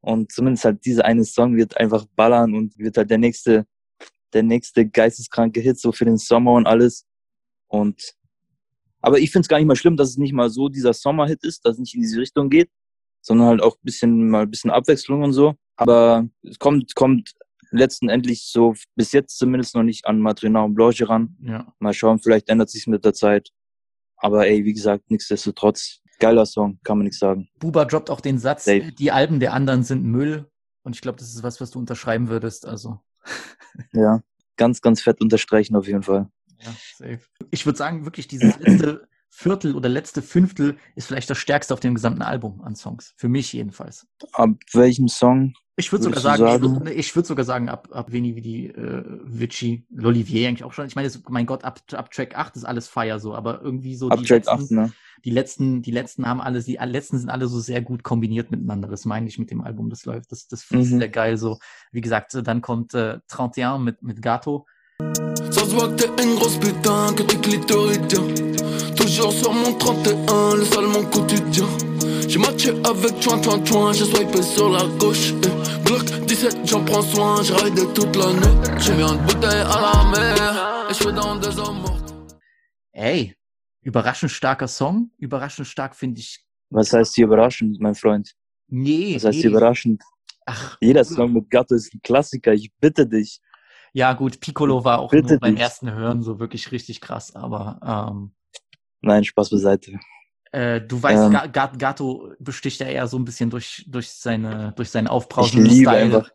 Und 0.00 0.32
zumindest 0.32 0.64
halt 0.64 0.84
dieser 0.84 1.04
eine 1.04 1.24
Song 1.24 1.56
wird 1.56 1.76
einfach 1.76 2.06
ballern 2.16 2.54
und 2.54 2.78
wird 2.78 2.96
halt 2.96 3.10
der 3.10 3.18
nächste, 3.18 3.66
der 4.32 4.42
nächste 4.42 4.88
geisteskranke 4.88 5.60
Hit 5.60 5.78
so 5.78 5.92
für 5.92 6.04
den 6.04 6.18
Sommer 6.18 6.52
und 6.52 6.66
alles. 6.66 7.06
Und 7.68 8.14
aber 9.00 9.18
ich 9.18 9.30
finde 9.30 9.44
es 9.44 9.48
gar 9.48 9.58
nicht 9.58 9.66
mal 9.66 9.76
schlimm, 9.76 9.96
dass 9.96 10.10
es 10.10 10.18
nicht 10.18 10.32
mal 10.32 10.50
so 10.50 10.68
dieser 10.68 10.92
Sommerhit 10.92 11.42
ist, 11.42 11.64
dass 11.64 11.74
es 11.74 11.78
nicht 11.78 11.94
in 11.94 12.02
diese 12.02 12.20
Richtung 12.20 12.50
geht, 12.50 12.70
sondern 13.22 13.48
halt 13.48 13.62
auch 13.62 13.76
bisschen 13.82 14.28
mal 14.28 14.42
ein 14.42 14.50
bisschen 14.50 14.70
Abwechslung 14.70 15.22
und 15.22 15.32
so. 15.32 15.54
Aber 15.76 16.28
es 16.42 16.58
kommt, 16.58 16.94
kommt 16.94 17.32
letzten 17.70 18.08
Endlich 18.08 18.44
so 18.50 18.74
bis 18.96 19.12
jetzt 19.12 19.38
zumindest 19.38 19.74
noch 19.74 19.82
nicht 19.82 20.06
an 20.06 20.18
Madrina 20.20 20.62
und 20.62 20.74
Blanche 20.74 21.08
ran. 21.08 21.36
ja. 21.40 21.72
Mal 21.78 21.94
schauen, 21.94 22.18
vielleicht 22.18 22.48
ändert 22.48 22.70
sich 22.70 22.86
mit 22.86 23.04
der 23.04 23.14
Zeit. 23.14 23.50
Aber 24.16 24.46
ey, 24.46 24.64
wie 24.64 24.74
gesagt, 24.74 25.10
nichtsdestotrotz, 25.10 26.00
geiler 26.18 26.44
Song, 26.44 26.78
kann 26.84 26.98
man 26.98 27.04
nichts 27.04 27.20
sagen. 27.20 27.48
Buba 27.58 27.86
droppt 27.86 28.10
auch 28.10 28.20
den 28.20 28.38
Satz, 28.38 28.66
Safe. 28.66 28.92
die 28.92 29.10
Alben 29.10 29.40
der 29.40 29.54
anderen 29.54 29.82
sind 29.82 30.04
Müll. 30.04 30.50
Und 30.82 30.94
ich 30.94 31.00
glaube, 31.00 31.18
das 31.18 31.34
ist 31.34 31.42
was, 31.42 31.60
was 31.60 31.70
du 31.70 31.78
unterschreiben 31.78 32.28
würdest. 32.28 32.66
Also, 32.66 33.00
Ja, 33.92 34.22
ganz, 34.56 34.82
ganz 34.82 35.02
fett 35.02 35.20
unterstreichen 35.20 35.76
auf 35.76 35.86
jeden 35.86 36.02
Fall. 36.02 36.28
ja, 36.58 36.74
safe. 36.96 37.20
Ich 37.50 37.64
würde 37.66 37.78
sagen, 37.78 38.04
wirklich 38.04 38.28
dieses 38.28 38.58
letzte 38.58 39.08
Viertel 39.32 39.74
oder 39.76 39.88
letzte 39.88 40.22
Fünftel 40.22 40.76
ist 40.96 41.06
vielleicht 41.06 41.30
das 41.30 41.38
stärkste 41.38 41.72
auf 41.72 41.80
dem 41.80 41.94
gesamten 41.94 42.22
Album 42.22 42.60
an 42.62 42.74
Songs. 42.74 43.14
Für 43.16 43.28
mich 43.28 43.52
jedenfalls. 43.52 44.06
Ab 44.32 44.50
welchem 44.72 45.08
Song? 45.08 45.54
Ich 45.76 45.92
würde 45.92 46.04
sogar 46.04 46.20
sagen, 46.20 46.42
sagen? 46.44 46.86
ich, 46.94 47.14
würde 47.16 47.26
sogar 47.26 47.44
sagen, 47.46 47.68
ab, 47.70 47.88
ab 47.92 48.12
Veni 48.12 48.36
wie 48.36 48.42
die 48.42 48.66
äh, 48.66 49.02
Vici, 49.24 49.86
L'Olivier 49.94 50.48
eigentlich 50.48 50.64
auch 50.64 50.74
schon. 50.74 50.86
Ich 50.86 50.94
meine, 50.96 51.08
das- 51.08 51.22
mein 51.28 51.46
Gott, 51.46 51.64
ab, 51.64 51.80
ab 51.92 52.10
Track 52.10 52.36
8 52.36 52.56
ist 52.56 52.64
alles 52.64 52.88
Feier 52.88 53.18
so, 53.18 53.34
aber 53.34 53.62
irgendwie 53.62 53.94
so 53.94 54.08
Ab 54.08 54.18
die 54.18 54.24
Track 54.26 54.46
letzten, 54.46 54.64
8, 54.64 54.70
ne? 54.88 54.92
die 55.24 55.30
letzten, 55.30 55.80
die 55.80 55.92
letzten 55.92 56.26
haben 56.26 56.42
alle, 56.42 56.62
die 56.62 56.74
letzten 56.74 57.18
sind 57.18 57.30
alle 57.30 57.46
so 57.46 57.60
sehr 57.60 57.80
gut 57.80 58.02
kombiniert 58.02 58.50
miteinander. 58.50 58.88
Das 58.88 59.06
meine 59.06 59.26
ich 59.28 59.38
mit 59.38 59.50
dem 59.50 59.62
Album, 59.62 59.88
das 59.88 60.04
läuft. 60.04 60.32
Das, 60.32 60.48
das 60.48 60.64
ist 60.64 60.72
Mhm. 60.72 60.98
sehr 60.98 61.08
geil. 61.08 61.38
So, 61.38 61.58
wie 61.92 62.00
gesagt, 62.02 62.36
dann 62.44 62.60
kommt 62.60 62.92
äh, 62.94 63.20
31 63.30 63.78
mit, 63.78 64.02
mit 64.02 64.20
Gato. 64.20 64.66
Ça 65.50 65.60
se 65.64 65.70
voit 65.74 65.88
que 65.88 65.94
t'es 66.02 66.22
une 66.24 66.34
grosse 66.36 66.56
putain, 66.58 67.12
que 67.14 67.22
t'es 67.22 67.36
clitoridien. 67.36 68.22
Toujours 68.96 69.32
sur 69.32 69.52
mon 69.52 69.72
31, 69.74 70.56
le 70.56 70.64
sale 70.64 70.86
mon 70.86 71.04
quotidien. 71.04 71.66
J'ai 72.28 72.38
matché 72.38 72.70
avec 72.84 73.20
Chouin 73.22 73.42
Chouin 73.42 73.64
Chouin, 73.64 73.92
j'ai 73.92 74.04
swipé 74.04 74.42
sur 74.42 74.68
la 74.70 74.84
gauche. 74.98 75.32
eh. 75.44 75.84
Glock 75.84 76.04
17, 76.26 76.58
j'en 76.64 76.84
prends 76.84 77.02
soin, 77.02 77.42
j'ai 77.42 77.54
raidé 77.54 77.82
toute 77.94 78.14
la 78.16 78.32
nuit. 78.32 78.78
J'ai 78.78 78.94
mis 78.94 79.02
une 79.02 79.18
bouteille 79.26 79.62
à 79.62 79.80
la 79.80 80.10
mer, 80.10 80.86
et 80.88 80.94
je 80.94 81.02
suis 81.02 81.12
dans 81.12 81.34
des 81.36 81.48
mortes. 81.56 82.14
Ey, 82.94 83.34
überraschend 83.82 84.28
starker 84.28 84.68
Song. 84.68 85.08
Überraschend 85.18 85.66
stark 85.66 85.94
finde 85.96 86.20
ich. 86.20 86.38
Was 86.70 86.92
heißt 86.92 87.14
hier 87.16 87.24
überraschend, 87.26 87.80
mein 87.80 87.94
Freund? 87.96 88.32
Nee, 88.68 89.16
Was 89.16 89.24
heißt 89.24 89.34
nee. 89.36 89.40
hier 89.42 89.50
überraschend? 89.50 90.02
Ach, 90.46 90.76
Jeder. 90.80 91.04
Song 91.04 91.32
mit 91.32 91.50
Gatto 91.50 91.74
ist 91.74 91.92
ein 91.92 92.00
Klassiker, 92.02 92.52
ich 92.52 92.70
bitte 92.80 93.06
dich. 93.06 93.40
Ja, 93.92 94.12
gut, 94.12 94.40
Piccolo 94.40 94.84
war 94.84 95.00
auch 95.00 95.10
Bitte 95.10 95.28
nur 95.30 95.40
beim 95.40 95.54
dich. 95.54 95.62
ersten 95.62 95.90
Hören 95.92 96.22
so 96.22 96.38
wirklich 96.38 96.70
richtig 96.72 97.00
krass, 97.00 97.34
aber 97.34 97.80
ähm, 98.12 98.32
Nein, 99.02 99.24
Spaß 99.24 99.50
beiseite. 99.50 99.98
Äh, 100.52 100.80
du 100.80 101.00
weißt, 101.02 101.26
Ähm. 101.26 101.32
Ga- 101.32 101.46
Ga- 101.46 101.72
Gato 101.78 102.32
besticht 102.38 102.80
ja 102.80 102.86
eher 102.86 103.06
so 103.06 103.18
ein 103.18 103.24
bisschen 103.24 103.50
durch, 103.50 103.84
durch 103.88 104.10
seine, 104.10 104.72
durch 104.76 104.90
seinen 104.90 105.06
Ich 105.06 105.12
aufbrausenden 105.12 105.66
liebe 105.66 105.90
Style. 105.90 106.16
einfach, 106.16 106.30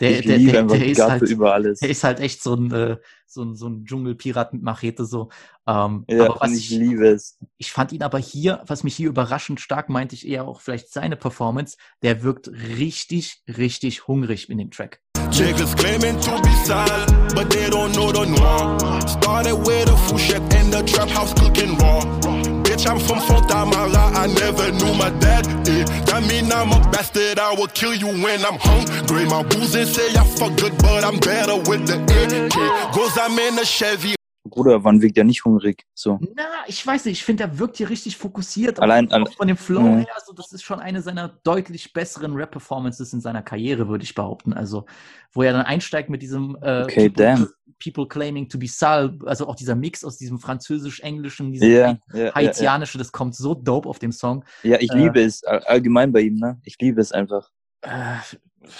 der, 0.00 0.20
ich 0.20 0.26
der, 0.26 0.38
der, 0.38 0.62
der 0.64 0.86
ist 0.86 1.00
halt, 1.00 1.22
über 1.22 1.54
alles. 1.54 1.80
der 1.80 1.90
ist 1.90 2.04
halt 2.04 2.20
echt 2.20 2.42
so 2.42 2.54
ein, 2.54 2.72
äh, 2.72 2.96
so 3.26 3.42
ein, 3.42 3.54
so 3.56 3.68
ein 3.68 3.84
Dschungelpirat 3.84 4.52
mit 4.52 4.62
Machete, 4.62 5.04
so. 5.04 5.28
Ähm, 5.66 6.04
Ja, 6.08 6.26
aber 6.26 6.40
was 6.40 6.52
ich 6.52 6.72
ich, 6.72 6.78
liebe 6.78 7.08
es. 7.08 7.38
ich 7.58 7.72
fand 7.72 7.92
ihn 7.92 8.02
aber 8.02 8.18
hier, 8.18 8.62
was 8.66 8.84
mich 8.84 8.96
hier 8.96 9.08
überraschend 9.08 9.60
stark 9.60 9.88
meinte 9.88 10.14
ich 10.14 10.26
eher 10.26 10.46
auch 10.46 10.60
vielleicht 10.60 10.92
seine 10.92 11.16
Performance, 11.16 11.76
der 12.02 12.22
wirkt 12.22 12.48
richtig, 12.48 13.42
richtig 13.48 14.06
hungrig 14.06 14.48
in 14.48 14.58
dem 14.58 14.70
Track. 14.70 15.00
Niggas 15.32 15.76
claiming 15.76 16.18
to 16.20 16.40
be 16.42 16.50
solid, 16.64 17.34
but 17.34 17.50
they 17.50 17.68
don't 17.68 17.92
know 17.92 18.10
the 18.10 18.26
noir. 18.26 19.00
Started 19.06 19.54
with 19.66 19.88
a 19.88 19.96
fouchette 19.96 20.42
in 20.54 20.70
the 20.70 20.82
trap 20.84 21.08
house 21.10 21.32
cooking 21.34 21.76
raw. 21.78 22.57
Bitch, 22.78 22.88
I'm 22.88 23.00
from 23.00 23.18
Fontamara, 23.18 24.14
I 24.14 24.26
never 24.26 24.70
knew 24.70 24.94
my 24.94 25.10
dad. 25.18 25.46
Eh. 25.68 25.84
That 26.04 26.22
mean 26.28 26.52
I'm 26.52 26.70
a 26.70 26.90
bastard, 26.90 27.38
I 27.38 27.52
will 27.54 27.66
kill 27.66 27.94
you 27.94 28.06
when 28.06 28.44
I'm 28.44 28.58
hungry. 28.58 29.24
My 29.24 29.42
boozing 29.42 29.86
say 29.86 30.14
I 30.14 30.24
fuck 30.24 30.56
good, 30.56 30.76
but 30.78 31.04
I'm 31.04 31.18
better 31.18 31.56
with 31.56 31.86
the 31.86 31.96
AK. 31.96 32.94
Goes 32.94 33.18
I'm 33.18 33.38
in 33.38 33.58
a 33.58 33.64
Chevy. 33.64 34.17
Bruder, 34.48 34.84
wann 34.84 35.00
wirkt 35.02 35.16
er 35.18 35.24
nicht 35.24 35.44
hungrig? 35.44 35.84
So. 35.94 36.18
Na, 36.34 36.44
ich 36.66 36.86
weiß 36.86 37.04
nicht, 37.04 37.18
ich 37.18 37.24
finde, 37.24 37.44
er 37.44 37.58
wirkt 37.58 37.76
hier 37.76 37.88
richtig 37.90 38.16
fokussiert. 38.16 38.80
Allein- 38.80 39.08
auch 39.10 39.14
alle- 39.14 39.30
von 39.30 39.48
dem 39.48 39.56
Flow 39.56 39.80
Mhm. 39.80 39.98
her, 39.98 40.08
also 40.14 40.32
das 40.32 40.52
ist 40.52 40.62
schon 40.62 40.80
eine 40.80 41.02
seiner 41.02 41.28
deutlich 41.44 41.92
besseren 41.92 42.34
Rap-Performances 42.34 43.12
in 43.12 43.20
seiner 43.20 43.42
Karriere, 43.42 43.88
würde 43.88 44.04
ich 44.04 44.14
behaupten. 44.14 44.52
Also, 44.52 44.86
wo 45.32 45.42
er 45.42 45.52
dann 45.52 45.62
einsteigt 45.66 46.10
mit 46.10 46.22
diesem 46.22 46.56
äh, 46.62 46.82
Okay, 46.84 47.08
people, 47.08 47.24
damn. 47.24 47.48
people 47.82 48.06
claiming 48.08 48.48
to 48.48 48.58
be 48.58 48.66
Sal, 48.66 49.18
also 49.26 49.46
auch 49.46 49.54
dieser 49.54 49.74
Mix 49.74 50.04
aus 50.04 50.16
diesem 50.18 50.38
französisch-englischen, 50.38 51.52
diesem 51.52 51.70
Ja, 51.70 51.76
ja, 51.78 51.98
ja, 52.12 52.24
ja. 52.26 52.34
haitianische, 52.34 52.98
das 52.98 53.12
kommt 53.12 53.34
so 53.34 53.54
dope 53.54 53.88
auf 53.88 53.98
dem 53.98 54.12
Song. 54.12 54.44
ja, 54.62 54.78
ich 54.80 54.90
Äh. 54.92 54.96
liebe 54.98 55.20
es 55.22 55.44
all- 55.44 55.60
allgemein 55.64 56.12
bei 56.12 56.20
ihm, 56.22 56.36
ne? 56.36 56.58
Ich 56.64 56.76
liebe 56.80 57.00
es 57.00 57.12
einfach. 57.12 57.50
Äh, 57.82 58.16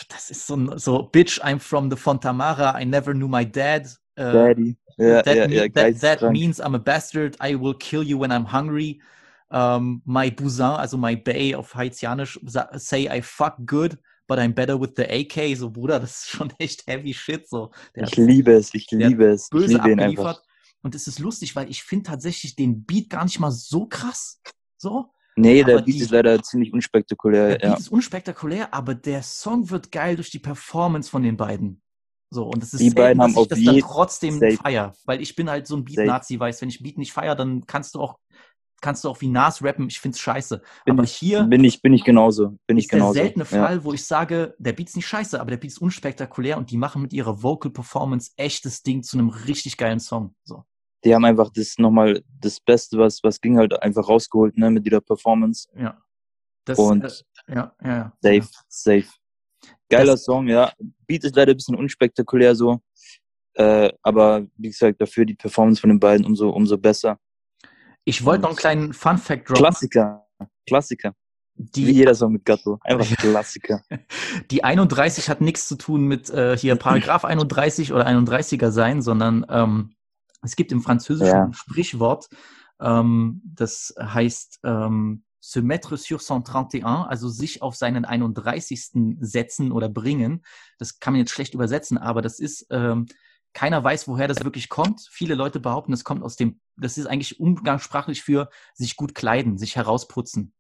das 0.09 0.31
ist 0.31 0.47
so, 0.47 0.77
so, 0.77 1.05
Bitch, 1.05 1.41
I'm 1.43 1.61
from 1.61 1.91
the 1.91 1.97
Fontamara, 1.97 2.81
I 2.81 2.85
never 2.85 3.13
knew 3.13 3.29
my 3.29 3.47
dad. 3.51 3.87
Äh, 4.17 4.33
Daddy. 4.33 4.77
Ja, 4.99 5.23
that, 5.23 5.37
ja, 5.37 5.47
ja, 5.49 5.69
that, 5.69 6.01
that 6.01 6.33
means 6.33 6.61
I'm 6.61 6.75
a 6.75 6.79
bastard. 6.79 7.37
I 7.41 7.55
will 7.55 7.75
kill 7.75 8.03
you 8.03 8.19
when 8.21 8.31
I'm 8.33 8.45
hungry. 8.53 9.01
Um, 9.51 10.03
my 10.05 10.31
Bousin, 10.31 10.77
also 10.79 10.97
my 10.99 11.15
Bay 11.17 11.55
auf 11.55 11.75
Haitianisch, 11.75 12.39
sa- 12.47 12.69
say 12.77 13.09
I 13.09 13.23
fuck 13.23 13.55
good, 13.65 13.97
but 14.27 14.39
I'm 14.39 14.53
better 14.53 14.79
with 14.79 14.95
the 14.97 15.05
AK. 15.09 15.57
So, 15.57 15.71
Bruder, 15.71 16.01
das 16.01 16.23
ist 16.25 16.29
schon 16.31 16.53
echt 16.59 16.87
heavy 16.87 17.15
shit. 17.15 17.49
So, 17.49 17.71
der 17.95 18.05
Ich 18.05 18.17
liebe 18.17 18.53
es, 18.53 18.75
ich 18.75 18.87
der 18.89 19.09
liebe 19.09 19.25
es. 19.27 19.45
Ich 19.45 19.51
böse 19.51 19.75
liebe 19.75 19.91
ihn 19.91 20.01
einfach. 20.01 20.43
Und 20.83 20.95
es 20.95 21.07
ist 21.09 21.19
lustig, 21.19 21.57
weil 21.57 21.71
ich 21.71 21.83
finde 21.83 22.05
tatsächlich 22.11 22.55
den 22.57 22.85
Beat 22.85 23.09
gar 23.11 23.25
nicht 23.25 23.41
mal 23.41 23.51
so 23.51 23.87
krass. 23.87 24.41
So, 24.77 25.11
Nee, 25.37 25.63
der 25.63 25.77
Aber 25.77 25.85
Beat 25.85 25.95
die- 25.95 26.01
ist 26.01 26.11
leider 26.11 26.43
ziemlich 26.43 26.73
unspektakulär, 26.73 27.49
der 27.49 27.59
Beat 27.59 27.63
ja. 27.71 27.75
ist 27.77 27.89
unspektakulär, 27.89 28.75
aber 28.75 28.95
der 28.95 29.23
Song 29.23 29.71
wird 29.71 29.91
geil 29.93 30.17
durch 30.17 30.31
die 30.31 30.41
Performance 30.41 31.09
von 31.09 31.23
den 31.23 31.37
beiden. 31.37 31.81
So, 32.31 32.45
und 32.45 32.63
es 32.63 32.75
ist 32.75 32.81
Die 32.81 32.91
beiden 32.91 33.19
dass 33.19 33.37
ich 33.37 33.49
das 33.49 33.63
dann 33.63 33.79
trotzdem 33.81 34.39
Safe. 34.39 34.57
feier, 34.57 34.95
weil 35.07 35.23
ich 35.23 35.35
bin 35.35 35.49
halt 35.49 35.67
so 35.67 35.77
ein. 35.77 35.85
Beat-Nazi, 35.85 36.39
weißt, 36.39 36.61
wenn 36.61 36.69
ich 36.69 36.83
Beat 36.83 36.99
nicht 36.99 37.13
feier, 37.13 37.35
dann 37.35 37.67
kannst 37.67 37.95
du 37.95 38.01
auch, 38.01 38.19
kannst 38.83 39.05
du 39.05 39.09
auch 39.09 39.21
wie 39.23 39.29
Nas 39.29 39.63
rappen, 39.63 39.89
ich 39.89 39.99
find's 39.99 40.19
scheiße. 40.19 40.61
Bin 40.85 40.95
aber 40.95 41.05
ich, 41.05 41.13
hier 41.13 41.45
bin 41.45 41.65
ich, 41.65 41.81
bin 41.81 41.95
ich 41.95 42.05
genauso. 42.05 42.59
Bin 42.67 42.77
ich 42.77 42.85
ist 42.85 42.93
der 42.93 42.99
genauso. 42.99 43.15
seltene 43.15 43.47
ja. 43.51 43.67
Fall, 43.67 43.83
wo 43.85 43.95
ich 43.95 44.05
sage, 44.05 44.55
der 44.59 44.75
Beat 44.75 44.89
ist 44.89 44.97
nicht 44.97 45.07
scheiße, 45.07 45.41
aber 45.41 45.51
der 45.51 45.57
Beat 45.57 45.71
ist 45.71 45.79
unspektakulär 45.79 46.59
und 46.59 46.71
die 46.71 46.77
machen 46.77 47.01
mit 47.01 47.15
ihrer 47.15 47.43
Vocal 47.43 47.71
Performance 47.71 48.33
echtes 48.37 48.83
Ding 48.83 49.03
zu 49.03 49.19
einem 49.19 49.31
richtig 49.31 49.79
geilen 49.79 50.01
Song. 50.01 50.35
So. 50.45 50.65
Die 51.05 51.15
haben 51.15 51.25
einfach 51.25 51.51
das 51.51 51.79
nochmal 51.79 52.23
das 52.41 52.61
Beste, 52.61 52.99
was, 52.99 53.23
was 53.23 53.41
ging 53.41 53.57
halt 53.57 53.81
einfach 53.83 54.07
rausgeholt, 54.07 54.59
ne, 54.59 54.71
mit 54.71 54.85
ihrer 54.85 55.01
Performance. 55.01 55.69
Ja. 55.75 56.03
Das, 56.67 56.79
Und 56.79 57.05
äh, 57.05 57.55
ja, 57.55 57.73
ja, 57.83 57.97
ja. 57.97 58.13
safe, 58.21 58.49
safe. 58.69 59.09
Geiler 59.89 60.13
Das- 60.13 60.25
Song, 60.25 60.49
ja. 60.49 60.73
Beat 61.07 61.25
ist 61.25 61.37
leider 61.37 61.53
ein 61.53 61.57
bisschen 61.57 61.77
unspektakulär 61.77 62.55
so. 62.55 62.81
Äh, 63.55 63.91
aber 64.03 64.47
wie 64.57 64.69
gesagt, 64.69 65.01
dafür 65.01 65.25
die 65.25 65.35
Performance 65.35 65.81
von 65.81 65.91
den 65.91 65.99
beiden 65.99 66.25
umso, 66.25 66.51
umso 66.51 66.79
besser. 66.79 67.19
Ich 68.05 68.25
wollte 68.25 68.43
noch 68.43 68.51
einen 68.51 68.57
kleinen 68.59 68.93
Fun-Fact 68.93 69.49
droppen. 69.49 69.63
Klassiker. 69.65 70.27
Klassiker. 70.67 71.15
Wie 71.57 71.65
Die, 71.65 71.91
jeder 71.91 72.15
Song 72.15 72.33
mit 72.33 72.45
Gatto. 72.45 72.79
Einfach 72.85 73.17
Klassiker. 73.17 73.83
die 74.51 74.63
31 74.63 75.29
hat 75.29 75.41
nichts 75.41 75.67
zu 75.67 75.75
tun 75.77 76.03
mit 76.05 76.31
äh, 76.31 76.57
hier 76.57 76.77
Paragraph 76.77 77.25
31 77.25 77.93
oder 77.93 78.07
31er 78.07 78.71
sein, 78.71 79.03
sondern 79.03 79.45
ähm, 79.49 79.95
es 80.43 80.55
gibt 80.55 80.71
im 80.71 80.81
Französischen 80.83 81.35
Ja. 81.35 81.45
ein 81.47 81.53
Sprichwort, 81.53 82.29
ähm, 82.81 83.43
das 83.45 83.93
heißt 84.01 84.61
ähm, 84.63 85.25
se 85.49 85.63
mettre 85.63 85.97
sur 85.97 86.21
son 86.21 86.45
31, 86.45 86.85
also 86.85 87.31
sich 87.31 87.63
auf 87.63 87.75
seinen 87.75 88.05
31. 88.05 89.17
setzen 89.21 89.73
oder 89.73 89.89
bringen. 89.89 90.45
Das 90.77 91.01
kann 91.01 91.15
man 91.15 91.21
jetzt 91.21 91.31
schlecht 91.31 91.55
übersetzen, 91.55 91.97
aber 91.97 92.21
das 92.21 92.39
ist, 92.39 92.67
ähm, 92.69 93.07
keiner 93.55 93.83
weiß, 93.83 94.09
woher 94.09 94.29
das 94.29 94.45
wirklich 94.45 94.69
kommt. 94.69 95.09
Viele 95.11 95.35
Leute 95.35 95.59
behaupten, 95.59 95.95
es 95.95 96.05
kommt 96.05 96.23
aus 96.23 96.37
dem, 96.37 96.61
das 96.77 96.99
ist 96.99 97.07
eigentlich 97.07 97.41
umgangssprachlich 97.41 98.23
für 98.23 98.51
sich 98.75 98.95
gut 98.95 99.15
kleiden, 99.15 99.57
sich 99.57 99.77
herausputzen. 99.77 100.53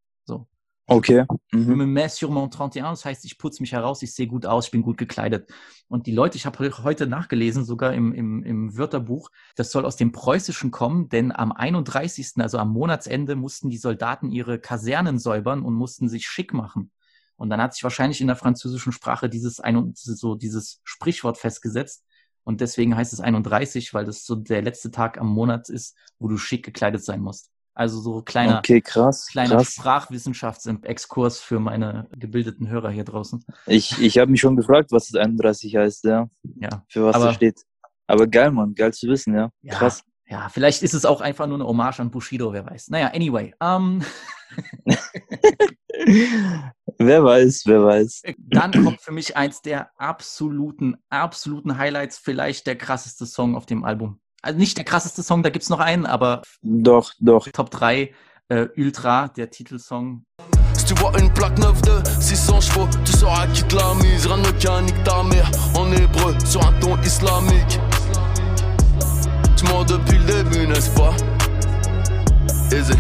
Okay. 0.91 1.26
Mhm. 1.53 1.76
me 1.76 1.86
mets 1.86 2.16
sur 2.16 2.30
mon 2.30 2.49
31, 2.51 2.82
das 2.82 3.05
heißt, 3.05 3.24
ich 3.26 3.36
putze 3.36 3.62
mich 3.62 3.72
heraus, 3.72 4.01
ich 4.01 4.14
sehe 4.14 4.26
gut 4.26 4.47
aus, 4.47 4.66
ich 4.66 4.70
bin 4.70 4.80
gut 4.80 4.97
gekleidet. 4.97 5.51
Und 5.86 6.07
die 6.07 6.12
Leute, 6.12 6.39
ich 6.39 6.47
habe 6.47 6.59
heute 6.82 7.07
nachgelesen, 7.07 7.66
sogar 7.66 7.93
im, 7.93 8.14
im, 8.14 8.43
im 8.43 8.76
Wörterbuch, 8.76 9.30
das 9.55 9.70
soll 9.70 9.84
aus 9.84 9.97
dem 9.97 10.12
Preußischen 10.12 10.70
kommen, 10.70 11.11
denn 11.11 11.30
am 11.30 11.53
31., 11.53 12.32
also 12.39 12.57
am 12.57 12.72
Monatsende, 12.72 13.36
mussten 13.36 13.68
die 13.68 13.76
Soldaten 13.76 14.30
ihre 14.32 14.59
Kasernen 14.59 15.18
säubern 15.18 15.62
und 15.62 15.74
mussten 15.74 16.09
sich 16.09 16.26
schick 16.26 16.55
machen. 16.55 16.91
Und 17.36 17.51
dann 17.51 17.61
hat 17.61 17.74
sich 17.74 17.84
wahrscheinlich 17.84 18.22
in 18.22 18.26
der 18.26 18.36
französischen 18.36 18.93
Sprache 18.93 19.28
dieses, 19.28 19.61
ein, 19.61 19.93
so 19.95 20.36
dieses 20.36 20.80
Sprichwort 20.84 21.36
festgesetzt. 21.36 22.03
Und 22.45 22.62
deswegen 22.62 22.97
heißt 22.97 23.12
es 23.12 23.20
31, 23.20 23.93
weil 23.93 24.07
das 24.07 24.24
so 24.24 24.36
der 24.36 24.62
letzte 24.62 24.91
Tag 24.91 25.18
am 25.18 25.28
Monat 25.28 25.68
ist, 25.68 25.99
wo 26.18 26.28
du 26.28 26.39
schick 26.39 26.64
gekleidet 26.64 27.05
sein 27.05 27.20
musst. 27.20 27.51
Also 27.79 28.01
so 28.01 28.22
kleiner, 28.22 28.59
Okay, 28.59 28.81
krass. 28.81 29.29
kleiner 29.29 29.55
krass. 29.55 29.74
Sprachwissenschaftsexkurs 29.74 31.39
für 31.39 31.61
meine 31.61 32.09
gebildeten 32.11 32.68
Hörer 32.68 32.91
hier 32.91 33.05
draußen. 33.05 33.45
Ich, 33.66 34.03
ich 34.03 34.18
habe 34.18 34.33
mich 34.33 34.41
schon 34.41 34.57
gefragt, 34.57 34.91
was 34.91 35.07
das 35.07 35.20
31 35.20 35.76
heißt, 35.76 36.03
ja. 36.03 36.29
Ja, 36.57 36.85
Für 36.89 37.05
was 37.05 37.22
das 37.22 37.37
steht. 37.37 37.61
Aber 38.09 38.26
geil, 38.26 38.51
Mann. 38.51 38.74
Geil 38.74 38.93
zu 38.93 39.07
wissen, 39.07 39.33
ja. 39.33 39.53
Ja. 39.62 39.74
Krass. 39.74 40.03
ja, 40.26 40.49
vielleicht 40.49 40.83
ist 40.83 40.93
es 40.93 41.05
auch 41.05 41.20
einfach 41.20 41.47
nur 41.47 41.59
eine 41.59 41.68
Hommage 41.68 42.01
an 42.01 42.11
Bushido, 42.11 42.53
wer 42.53 42.66
weiß. 42.66 42.89
Naja, 42.89 43.12
anyway. 43.14 43.55
Ähm, 43.61 44.03
wer 46.99 47.22
weiß, 47.22 47.62
wer 47.66 47.85
weiß. 47.85 48.22
dann 48.39 48.72
kommt 48.72 49.01
für 49.03 49.12
mich 49.12 49.37
eins 49.37 49.62
der 49.62 49.93
absoluten, 50.01 50.97
absoluten 51.11 51.79
Highlights, 51.79 52.18
vielleicht 52.18 52.66
der 52.66 52.74
krasseste 52.74 53.24
Song 53.24 53.55
auf 53.55 53.66
dem 53.66 53.85
Album. 53.85 54.18
Also 54.43 54.59
nicht 54.59 54.76
der 54.76 54.84
krasseste 54.84 55.22
Song, 55.22 55.43
da 55.43 55.51
gibt's 55.51 55.68
noch 55.68 55.80
einen, 55.80 56.07
aber 56.07 56.43
Doch, 56.62 57.12
doch. 57.18 57.49
Top 57.49 57.70
3, 57.70 58.12
äh, 58.49 58.68
Ultra, 58.76 59.28
der 59.28 59.51
Titelsong. 59.51 60.24
Tu 60.86 60.95
vois 60.95 61.12
une 61.18 61.32
plaque 61.34 61.59
neuve 61.59 61.82
de 61.82 62.03
600 62.20 62.61
chevaux, 62.62 62.89
tu 63.05 63.12
sauras 63.12 63.47
qui 63.49 63.62
te 63.64 63.76
l'a 63.76 63.95
mise. 63.97 64.26
Rien 64.26 64.39
ne 64.39 64.51
qu'un 64.53 64.82
nique 64.82 65.05
ta 65.05 65.22
mère 65.22 65.51
en 65.74 65.91
hébreu 65.93 66.34
sur 66.47 66.64
un 66.66 66.72
ton 66.80 66.97
islamique. 67.03 67.78
Tu 69.57 69.64
mens 69.66 69.84
depuis 69.84 70.18
le 70.18 70.24
début, 70.24 70.66
n'est-ce 70.66 70.91
pas? 70.91 71.12
Aisé. 72.74 72.95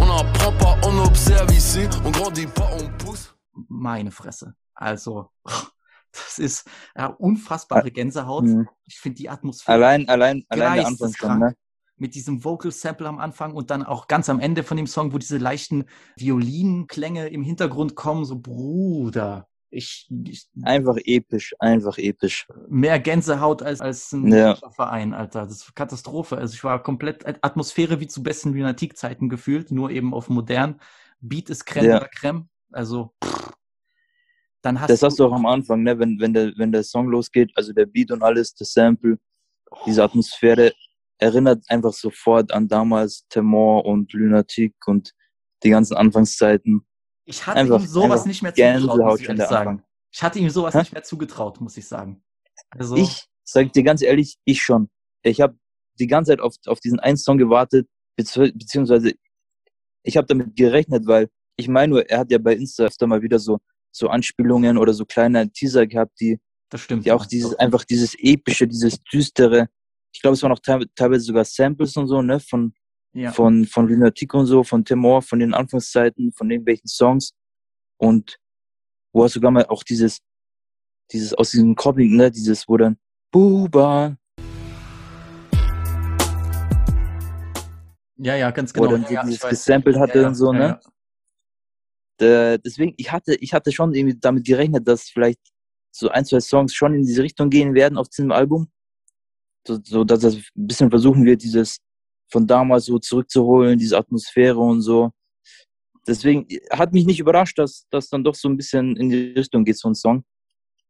On 0.00 0.06
n'apprend 0.06 0.52
pas, 0.52 0.76
on 0.84 1.04
observe 1.04 1.52
ici. 1.52 1.80
On 2.04 2.10
grandit 2.10 2.46
pas, 2.46 2.70
on 2.80 2.88
pousse. 3.04 3.34
Meine 3.68 4.10
Fresse. 4.10 4.44
Also, 4.76 5.30
das 6.12 6.38
ist 6.38 6.68
ja, 6.96 7.06
unfassbare 7.06 7.90
Gänsehaut. 7.90 8.44
Mhm. 8.44 8.68
Ich 8.86 8.98
finde 8.98 9.16
die 9.16 9.28
Atmosphäre. 9.28 9.76
Allein, 9.76 10.08
allein, 10.08 10.44
allein 10.48 10.74
der 10.76 10.86
Anfang 10.86 11.12
schon, 11.14 11.38
ne? 11.38 11.56
mit 11.96 12.14
diesem 12.14 12.42
Vocal 12.44 12.72
Sample 12.72 13.06
am 13.06 13.18
Anfang 13.18 13.52
und 13.54 13.70
dann 13.70 13.82
auch 13.84 14.08
ganz 14.08 14.28
am 14.30 14.40
Ende 14.40 14.62
von 14.62 14.76
dem 14.76 14.86
Song, 14.86 15.12
wo 15.12 15.18
diese 15.18 15.36
leichten 15.38 15.84
Violinklänge 16.16 17.28
im 17.28 17.42
Hintergrund 17.42 17.94
kommen, 17.94 18.24
so 18.24 18.38
Bruder. 18.38 19.46
Ich, 19.72 20.08
ich 20.24 20.48
Einfach 20.62 20.96
episch, 21.04 21.54
einfach 21.60 21.96
episch. 21.98 22.48
mehr 22.68 22.98
Gänsehaut 22.98 23.62
als, 23.62 23.80
als 23.80 24.10
ein 24.12 24.26
Ja. 24.32 24.56
Verein, 24.72 25.14
Alter. 25.14 25.42
Das 25.46 25.58
ist 25.58 25.76
Katastrophe. 25.76 26.38
Also 26.38 26.54
ich 26.54 26.64
war 26.64 26.82
komplett 26.82 27.24
Atmosphäre 27.44 28.00
wie 28.00 28.08
zu 28.08 28.22
besten 28.22 28.52
Lunatic-Zeiten 28.52 29.28
gefühlt, 29.28 29.70
nur 29.70 29.90
eben 29.90 30.12
auf 30.12 30.28
modern. 30.28 30.80
Beat 31.20 31.50
ist 31.50 31.66
Creme 31.66 31.84
Ja. 31.86 32.08
Creme. 32.08 32.48
Also 32.72 33.14
pff. 33.22 33.52
Dann 34.62 34.80
hast 34.80 34.90
Das 34.90 35.02
hast 35.02 35.18
du 35.18 35.26
auch 35.26 35.32
am 35.32 35.46
Anfang, 35.46 35.82
ne? 35.82 35.98
Wenn, 35.98 36.20
wenn, 36.20 36.32
der, 36.32 36.52
wenn 36.56 36.72
der 36.72 36.82
Song 36.82 37.08
losgeht, 37.08 37.50
also 37.54 37.72
der 37.72 37.86
Beat 37.86 38.10
und 38.10 38.22
alles, 38.22 38.54
das 38.54 38.72
Sample, 38.72 39.18
diese 39.86 40.02
Atmosphäre 40.04 40.72
erinnert 41.18 41.62
einfach 41.68 41.92
sofort 41.92 42.52
an 42.52 42.68
damals 42.68 43.26
Temor 43.28 43.84
und 43.84 44.12
Lunatic 44.12 44.74
und 44.86 45.12
die 45.62 45.70
ganzen 45.70 45.94
Anfangszeiten. 45.96 46.82
ich 47.26 47.46
hatte 47.46 47.58
einfach- 47.60 47.80
ihm 47.80 47.86
sowas 47.86 48.26
nicht 48.26 48.42
mehr 48.42 48.54
zugetraut, 48.54 48.98
muss 48.98 49.20
ich 49.20 49.28
ehrlich 49.28 49.44
sagen. 49.46 49.70
Anfang. 49.70 49.86
Ich 50.12 50.22
hatte 50.22 50.38
ihm 50.40 50.50
sowas 50.50 50.74
Hä? 50.74 50.78
nicht 50.78 50.92
mehr 50.92 51.02
zugetraut, 51.02 51.60
muss 51.60 51.76
ich 51.76 51.86
sagen. 51.86 52.22
Also, 52.70 52.96
Ich 52.96 53.26
sag 53.44 53.72
dir 53.72 53.82
ganz 53.82 54.02
ehrlich, 54.02 54.36
ich 54.44 54.60
schon. 54.62 54.90
Ich 55.22 55.40
habe 55.40 55.56
die 55.98 56.06
ganze 56.06 56.32
Zeit 56.32 56.40
auf, 56.40 56.54
auf 56.66 56.80
diesen 56.80 56.98
einen 57.00 57.16
Song 57.16 57.38
gewartet, 57.38 57.86
bezieh- 58.18 58.52
beziehungsweise 58.52 59.12
ich 60.02 60.16
habe 60.16 60.26
damit 60.26 60.56
gerechnet, 60.56 61.06
weil 61.06 61.28
ich 61.56 61.68
meine 61.68 61.90
nur, 61.92 62.08
er 62.08 62.20
hat 62.20 62.30
ja 62.30 62.38
bei 62.38 62.54
Insta 62.54 62.84
öfter 62.84 63.06
mal 63.06 63.20
wieder 63.22 63.38
so, 63.38 63.58
so 63.92 64.08
Anspielungen 64.08 64.78
oder 64.78 64.92
so 64.92 65.04
kleine 65.04 65.50
Teaser 65.50 65.86
gehabt, 65.86 66.20
die, 66.20 66.40
das 66.70 66.82
stimmt. 66.82 67.04
die 67.04 67.12
auch 67.12 67.22
ja. 67.24 67.28
dieses, 67.28 67.54
einfach 67.56 67.84
dieses 67.84 68.14
epische, 68.18 68.66
dieses 68.66 69.02
düstere, 69.02 69.68
ich 70.12 70.20
glaube, 70.20 70.34
es 70.34 70.42
waren 70.42 70.52
auch 70.52 70.60
teil- 70.60 70.86
teilweise 70.94 71.24
sogar 71.24 71.44
Samples 71.44 71.96
und 71.96 72.08
so, 72.08 72.20
ne, 72.22 72.40
von, 72.40 72.72
ja. 73.12 73.32
von, 73.32 73.64
von 73.64 73.88
Lunatic 73.88 74.34
und 74.34 74.46
so, 74.46 74.64
von 74.64 74.84
Temor, 74.84 75.22
von 75.22 75.38
den 75.38 75.54
Anfangszeiten, 75.54 76.32
von 76.32 76.50
irgendwelchen 76.50 76.88
Songs. 76.88 77.32
Und 77.96 78.38
wo 79.12 79.24
er 79.24 79.28
sogar 79.28 79.50
mal 79.50 79.66
auch 79.66 79.82
dieses, 79.82 80.20
dieses 81.12 81.34
aus 81.34 81.50
diesem 81.50 81.74
Comic, 81.74 82.10
ne, 82.12 82.30
dieses, 82.30 82.68
wo 82.68 82.76
dann 82.76 82.96
Buba, 83.30 84.16
Ja, 88.22 88.34
ja, 88.36 88.50
ganz 88.50 88.74
wo 88.76 88.82
genau. 88.82 88.92
dann 88.92 89.02
ja, 89.04 89.10
ja, 89.12 89.22
dieses 89.24 89.42
weiß. 89.42 89.50
gesampelt 89.50 89.96
hatte 89.96 90.18
Ja, 90.18 90.22
ja, 90.22 90.28
und 90.28 90.34
so, 90.34 90.52
ja, 90.52 90.58
ne? 90.58 90.80
Äh, 92.20 92.58
deswegen, 92.58 92.94
ich 92.96 93.10
hatte, 93.10 93.34
ich 93.36 93.52
hatte 93.52 93.72
schon 93.72 93.94
irgendwie 93.94 94.18
damit 94.18 94.44
gerechnet, 94.44 94.86
dass 94.86 95.08
vielleicht 95.08 95.40
so 95.90 96.08
ein, 96.08 96.24
zwei 96.24 96.40
Songs 96.40 96.74
schon 96.74 96.94
in 96.94 97.04
diese 97.04 97.22
Richtung 97.22 97.50
gehen 97.50 97.74
werden 97.74 97.98
auf 97.98 98.08
diesem 98.08 98.30
Album. 98.32 98.70
So, 99.66 99.78
so 99.82 100.04
dass 100.04 100.20
das 100.20 100.36
ein 100.36 100.44
bisschen 100.54 100.90
versuchen 100.90 101.24
wird, 101.24 101.42
dieses 101.42 101.78
von 102.30 102.46
damals 102.46 102.84
so 102.84 102.98
zurückzuholen, 102.98 103.78
diese 103.78 103.98
Atmosphäre 103.98 104.58
und 104.58 104.82
so. 104.82 105.10
Deswegen 106.06 106.46
hat 106.70 106.92
mich 106.92 107.04
nicht 107.06 107.20
überrascht, 107.20 107.58
dass 107.58 107.86
das 107.90 108.08
dann 108.08 108.24
doch 108.24 108.34
so 108.34 108.48
ein 108.48 108.56
bisschen 108.56 108.96
in 108.96 109.10
die 109.10 109.32
Richtung 109.32 109.64
geht, 109.64 109.78
so 109.78 109.88
ein 109.88 109.94
Song. 109.94 110.24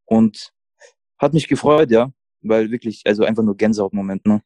Und 0.05 0.53
hat 1.18 1.33
mich 1.35 1.49
gefreut, 1.49 1.91
ja. 1.91 2.12
Weil 2.43 2.70
wirklich, 2.70 3.03
also 3.05 3.24
einfach 3.24 3.43
nur 3.43 3.57
Gänsehautmoment, 3.57 4.26
ne? 4.26 4.43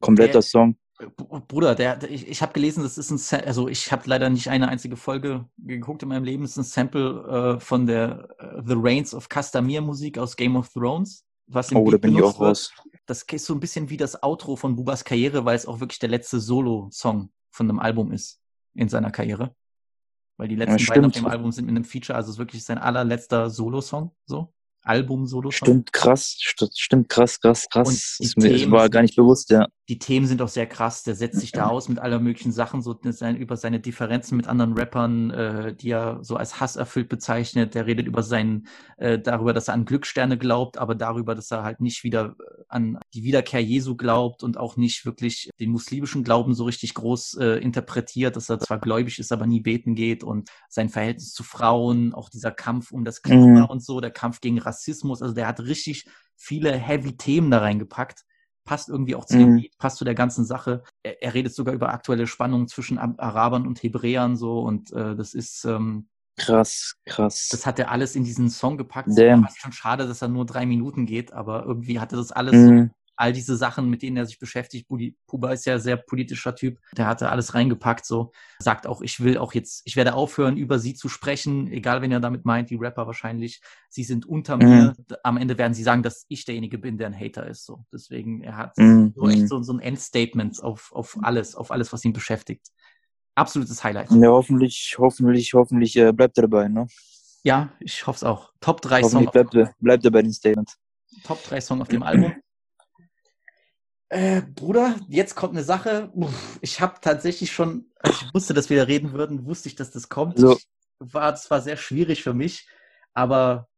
Kompletter 0.00 0.32
Der- 0.34 0.42
Song. 0.42 0.76
Br- 1.10 1.40
Bruder, 1.40 1.74
der, 1.74 1.96
der, 1.96 2.10
ich, 2.10 2.28
ich 2.28 2.42
habe 2.42 2.52
gelesen, 2.52 2.82
das 2.82 2.98
ist 2.98 3.10
ein, 3.10 3.18
Sa 3.18 3.38
also 3.38 3.68
ich 3.68 3.90
habe 3.92 4.02
leider 4.06 4.30
nicht 4.30 4.48
eine 4.48 4.68
einzige 4.68 4.96
Folge 4.96 5.48
geguckt 5.58 6.02
in 6.02 6.08
meinem 6.08 6.24
Leben. 6.24 6.44
Es 6.44 6.52
ist 6.52 6.56
ein 6.58 6.64
Sample 6.64 7.56
äh, 7.56 7.60
von 7.60 7.86
der 7.86 8.28
äh, 8.38 8.62
The 8.66 8.74
Reigns 8.76 9.14
of 9.14 9.28
Castamere 9.28 9.82
Musik 9.82 10.18
aus 10.18 10.36
Game 10.36 10.56
of 10.56 10.68
Thrones. 10.70 11.24
Was 11.46 11.70
im 11.70 11.78
Oh, 11.78 11.90
da 11.90 11.98
bin 11.98 12.14
ich 12.16 12.22
auch 12.22 12.38
wird. 12.40 12.50
raus. 12.50 12.72
Das 13.06 13.22
ist 13.22 13.44
so 13.44 13.52
ein 13.54 13.60
bisschen 13.60 13.90
wie 13.90 13.98
das 13.98 14.22
Outro 14.22 14.56
von 14.56 14.76
Bubas 14.76 15.04
Karriere, 15.04 15.44
weil 15.44 15.56
es 15.56 15.66
auch 15.66 15.80
wirklich 15.80 15.98
der 15.98 16.08
letzte 16.08 16.40
Solo-Song 16.40 17.30
von 17.50 17.68
einem 17.68 17.78
Album 17.78 18.12
ist 18.12 18.40
in 18.74 18.88
seiner 18.88 19.10
Karriere. 19.10 19.54
Weil 20.38 20.48
die 20.48 20.56
letzten 20.56 20.86
beiden 20.86 21.04
auf 21.04 21.12
dem 21.12 21.26
Album 21.26 21.52
sind 21.52 21.66
mit 21.66 21.76
einem 21.76 21.84
Feature, 21.84 22.16
also 22.16 22.30
es 22.30 22.36
ist 22.36 22.38
wirklich 22.38 22.64
sein 22.64 22.78
allerletzter 22.78 23.50
Solo-Song, 23.50 24.10
so. 24.24 24.52
Album-Solo-Song. 24.84 25.66
Stimmt 25.66 25.92
krass, 25.92 26.36
st 26.40 26.70
stimmt 26.78 27.08
krass, 27.08 27.40
krass, 27.40 27.66
krass. 27.70 28.16
Ist 28.20 28.36
mir, 28.36 28.56
Themen 28.56 28.72
war 28.72 28.88
gar 28.88 29.02
nicht 29.02 29.16
bewusst, 29.16 29.50
ja. 29.50 29.66
die 29.88 29.98
Themen 29.98 30.26
sind 30.26 30.42
auch 30.42 30.48
sehr 30.48 30.66
krass. 30.66 31.02
Der 31.02 31.14
setzt 31.14 31.40
sich 31.40 31.52
da 31.52 31.66
aus 31.68 31.88
mit 31.88 31.98
aller 31.98 32.20
möglichen 32.20 32.52
Sachen, 32.52 32.82
so 32.82 32.94
sein, 33.02 33.36
über 33.36 33.56
seine 33.56 33.80
Differenzen 33.80 34.36
mit 34.36 34.46
anderen 34.46 34.74
Rappern, 34.74 35.30
äh, 35.30 35.74
die 35.74 35.90
er 35.90 36.18
so 36.22 36.36
als 36.36 36.60
hasserfüllt 36.60 37.08
bezeichnet. 37.08 37.74
Der 37.74 37.86
redet 37.86 38.06
über 38.06 38.22
seinen, 38.22 38.66
äh, 38.98 39.18
darüber, 39.18 39.52
dass 39.52 39.68
er 39.68 39.74
an 39.74 39.84
Glückssterne 39.84 40.36
glaubt, 40.38 40.78
aber 40.78 40.94
darüber, 40.94 41.34
dass 41.34 41.50
er 41.50 41.62
halt 41.62 41.80
nicht 41.80 42.04
wieder 42.04 42.36
äh, 42.38 42.62
an 42.68 42.98
die 43.14 43.24
Wiederkehr 43.24 43.62
Jesu 43.62 43.96
glaubt 43.96 44.42
und 44.42 44.58
auch 44.58 44.76
nicht 44.76 45.06
wirklich 45.06 45.50
den 45.60 45.70
muslimischen 45.70 46.24
Glauben 46.24 46.54
so 46.54 46.64
richtig 46.64 46.94
groß 46.94 47.38
äh, 47.40 47.46
interpretiert, 47.58 48.36
dass 48.36 48.48
er 48.50 48.58
zwar 48.58 48.78
gläubig 48.80 49.18
ist, 49.18 49.32
aber 49.32 49.46
nie 49.46 49.60
beten 49.60 49.94
geht 49.94 50.24
und 50.24 50.50
sein 50.68 50.88
Verhältnis 50.88 51.32
zu 51.32 51.42
Frauen, 51.44 52.12
auch 52.12 52.28
dieser 52.28 52.50
Kampf 52.50 52.90
um 52.92 53.04
das 53.04 53.22
Klima 53.22 53.44
Mhm. 53.44 53.64
und 53.66 53.82
so, 53.84 54.00
der 54.00 54.10
Kampf 54.10 54.40
gegen 54.40 54.58
Rassismus. 54.58 54.73
Also 55.22 55.34
der 55.34 55.46
hat 55.46 55.60
richtig 55.60 56.06
viele 56.36 56.72
heavy 56.72 57.16
Themen 57.16 57.50
da 57.50 57.58
reingepackt 57.58 58.24
passt 58.64 58.88
irgendwie 58.88 59.14
auch 59.14 59.26
zu 59.26 59.36
dem 59.36 59.50
Mhm. 59.50 59.56
Lied, 59.58 59.76
passt 59.78 59.98
zu 59.98 60.04
der 60.04 60.14
ganzen 60.14 60.44
Sache. 60.44 60.82
Er, 61.02 61.22
er 61.22 61.34
redet 61.34 61.54
sogar 61.54 61.74
über 61.74 61.90
aktuelle 61.90 62.26
Spannungen 62.26 62.66
zwischen 62.66 62.98
Ab- 62.98 63.16
Arabern 63.18 63.66
und 63.66 63.82
Hebräern 63.82 64.36
so 64.36 64.60
und 64.60 64.90
äh, 64.92 65.14
das 65.14 65.34
ist 65.34 65.64
ähm, 65.64 66.08
Krass, 66.36 66.96
krass. 67.04 67.48
Das 67.50 67.66
hat 67.66 67.78
er 67.78 67.90
alles 67.90 68.16
in 68.16 68.24
diesen 68.24 68.50
Song 68.50 68.76
gepackt. 68.76 69.10
Damn. 69.16 69.44
Es 69.44 69.52
ist 69.52 69.60
schon 69.60 69.72
schade, 69.72 70.08
dass 70.08 70.22
er 70.22 70.28
nur 70.28 70.46
drei 70.46 70.66
Minuten 70.66 71.06
geht, 71.06 71.32
aber 71.32 71.64
irgendwie 71.64 72.00
hatte 72.00 72.16
das 72.16 72.32
alles 72.32 72.52
so 72.52 72.70
Mhm. 72.70 72.90
All 73.16 73.32
diese 73.32 73.56
Sachen, 73.56 73.88
mit 73.88 74.02
denen 74.02 74.16
er 74.16 74.26
sich 74.26 74.38
beschäftigt. 74.38 74.88
Puba 75.26 75.52
ist 75.52 75.66
ja 75.66 75.74
ein 75.74 75.80
sehr 75.80 75.96
politischer 75.96 76.54
Typ. 76.54 76.78
Der 76.96 77.06
hatte 77.06 77.30
alles 77.30 77.54
reingepackt, 77.54 78.04
so. 78.04 78.32
Sagt 78.58 78.86
auch, 78.86 79.02
ich 79.02 79.20
will 79.20 79.38
auch 79.38 79.52
jetzt, 79.54 79.82
ich 79.84 79.96
werde 79.96 80.14
aufhören, 80.14 80.56
über 80.56 80.78
sie 80.78 80.94
zu 80.94 81.08
sprechen, 81.08 81.70
egal 81.70 82.02
wen 82.02 82.12
er 82.12 82.20
damit 82.20 82.44
meint, 82.44 82.70
die 82.70 82.76
Rapper 82.76 83.06
wahrscheinlich. 83.06 83.60
Sie 83.88 84.04
sind 84.04 84.26
unter 84.26 84.56
Mhm. 84.56 84.64
mir. 84.64 84.94
Am 85.22 85.36
Ende 85.36 85.56
werden 85.58 85.74
sie 85.74 85.82
sagen, 85.82 86.02
dass 86.02 86.24
ich 86.28 86.44
derjenige 86.44 86.78
bin, 86.78 86.98
der 86.98 87.06
ein 87.08 87.18
Hater 87.18 87.46
ist, 87.46 87.64
so. 87.64 87.84
Deswegen, 87.92 88.42
er 88.42 88.56
hat 88.56 88.76
Mhm. 88.78 89.12
so 89.16 89.28
echt 89.28 89.42
Mhm. 89.42 89.46
so, 89.48 89.62
so 89.62 89.72
ein 89.74 89.80
Endstatement 89.80 90.62
auf, 90.62 90.90
auf 90.92 91.16
alles, 91.22 91.54
auf 91.54 91.70
alles, 91.70 91.92
was 91.92 92.04
ihn 92.04 92.12
beschäftigt. 92.12 92.68
Absolutes 93.36 93.82
Highlight. 93.82 94.10
Ja, 94.12 94.28
hoffentlich, 94.28 94.94
hoffentlich, 94.98 95.54
hoffentlich 95.54 95.96
äh, 95.96 96.12
bleibt 96.12 96.38
er 96.38 96.42
dabei, 96.42 96.68
ne? 96.68 96.86
Ja, 97.42 97.72
ich 97.80 98.06
hoffe 98.06 98.16
es 98.16 98.24
auch. 98.24 98.52
Top 98.60 98.80
3 98.80 99.02
Song, 99.02 99.26
Hoffentlich 99.26 99.30
bleibt 99.32 99.54
er, 99.54 99.74
bleibt 99.80 100.04
er 100.04 100.10
bei 100.10 100.22
den 100.22 100.32
Statements. 100.32 100.78
Top 101.24 101.42
3 101.44 101.60
Song 101.60 101.82
auf 101.82 101.88
dem 101.88 102.02
Album. 102.02 102.32
Äh, 104.14 104.42
Bruder, 104.54 104.94
jetzt 105.08 105.34
kommt 105.34 105.54
eine 105.54 105.64
Sache. 105.64 106.08
Uff, 106.14 106.58
Ich 106.62 106.80
habe 106.80 106.94
tatsächlich 107.00 107.50
schon, 107.50 107.86
als 107.98 108.22
ich 108.22 108.32
wusste, 108.32 108.54
dass 108.54 108.70
wir 108.70 108.76
da 108.76 108.84
reden 108.84 109.12
würden, 109.12 109.44
wusste 109.44 109.68
ich, 109.68 109.74
dass 109.74 109.90
das 109.90 110.08
kommt. 110.08 110.38
So. 110.38 110.56
War, 111.00 111.32
das 111.32 111.50
war 111.50 111.60
sehr 111.60 111.76
schwierig 111.76 112.22
für 112.22 112.32
mich, 112.32 112.68
aber 113.12 113.68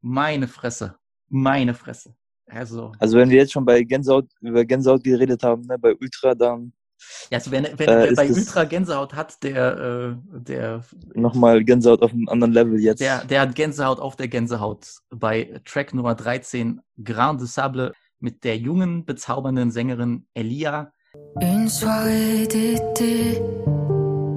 meine 0.00 0.48
Fresse, 0.48 0.96
meine 1.28 1.74
Fresse. 1.74 2.14
Also, 2.46 2.92
Also 2.98 3.18
wenn 3.18 3.28
wir 3.28 3.36
jetzt 3.36 3.52
schon 3.52 3.66
bei 3.66 3.82
Gänsehaut, 3.82 4.26
über 4.40 4.64
Gänsehaut 4.64 5.04
geredet 5.04 5.42
haben, 5.42 5.66
ne, 5.66 5.78
bei 5.78 5.94
Ultra, 5.94 6.34
dann 6.34 6.72
ja, 7.30 7.36
also 7.36 7.50
wenn, 7.50 7.64
wenn, 7.76 7.88
Äh, 7.88 8.12
bei 8.16 8.30
Ultra 8.30 8.64
Gänsehaut 8.64 9.12
hat, 9.12 9.42
der, 9.42 9.76
äh, 9.76 10.40
der, 10.40 10.82
nochmal 11.12 11.62
Gänsehaut 11.62 12.00
auf 12.00 12.12
einem 12.12 12.28
anderen 12.30 12.54
Level 12.54 12.80
jetzt. 12.80 13.00
der, 13.00 13.22
der 13.26 13.42
hat 13.42 13.54
Gänsehaut 13.54 14.00
auf 14.00 14.16
der 14.16 14.28
Gänsehaut. 14.28 14.86
Bei 15.10 15.60
Track 15.66 15.92
Nummer 15.92 16.14
13, 16.14 16.80
Grain 17.02 17.36
de 17.36 17.46
Sable, 17.46 17.92
mit 18.20 18.44
der 18.44 18.56
jungen, 18.56 19.04
bezaubernden 19.04 19.70
Sängerin 19.70 20.26
Elia. 20.34 20.92
Une 21.40 21.68
soirée 21.68 22.46
d'été, 22.46 23.40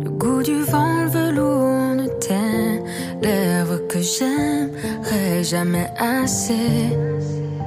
le 0.03 0.09
goût 0.11 0.43
du 0.43 0.61
vent, 0.63 1.03
le 1.03 1.09
velours 1.09 1.95
ne 1.95 2.07
teint, 2.19 2.84
lèvres 3.21 3.88
que 3.88 3.99
j'aimerais 4.01 5.43
jamais 5.43 5.89
assez. 5.97 6.95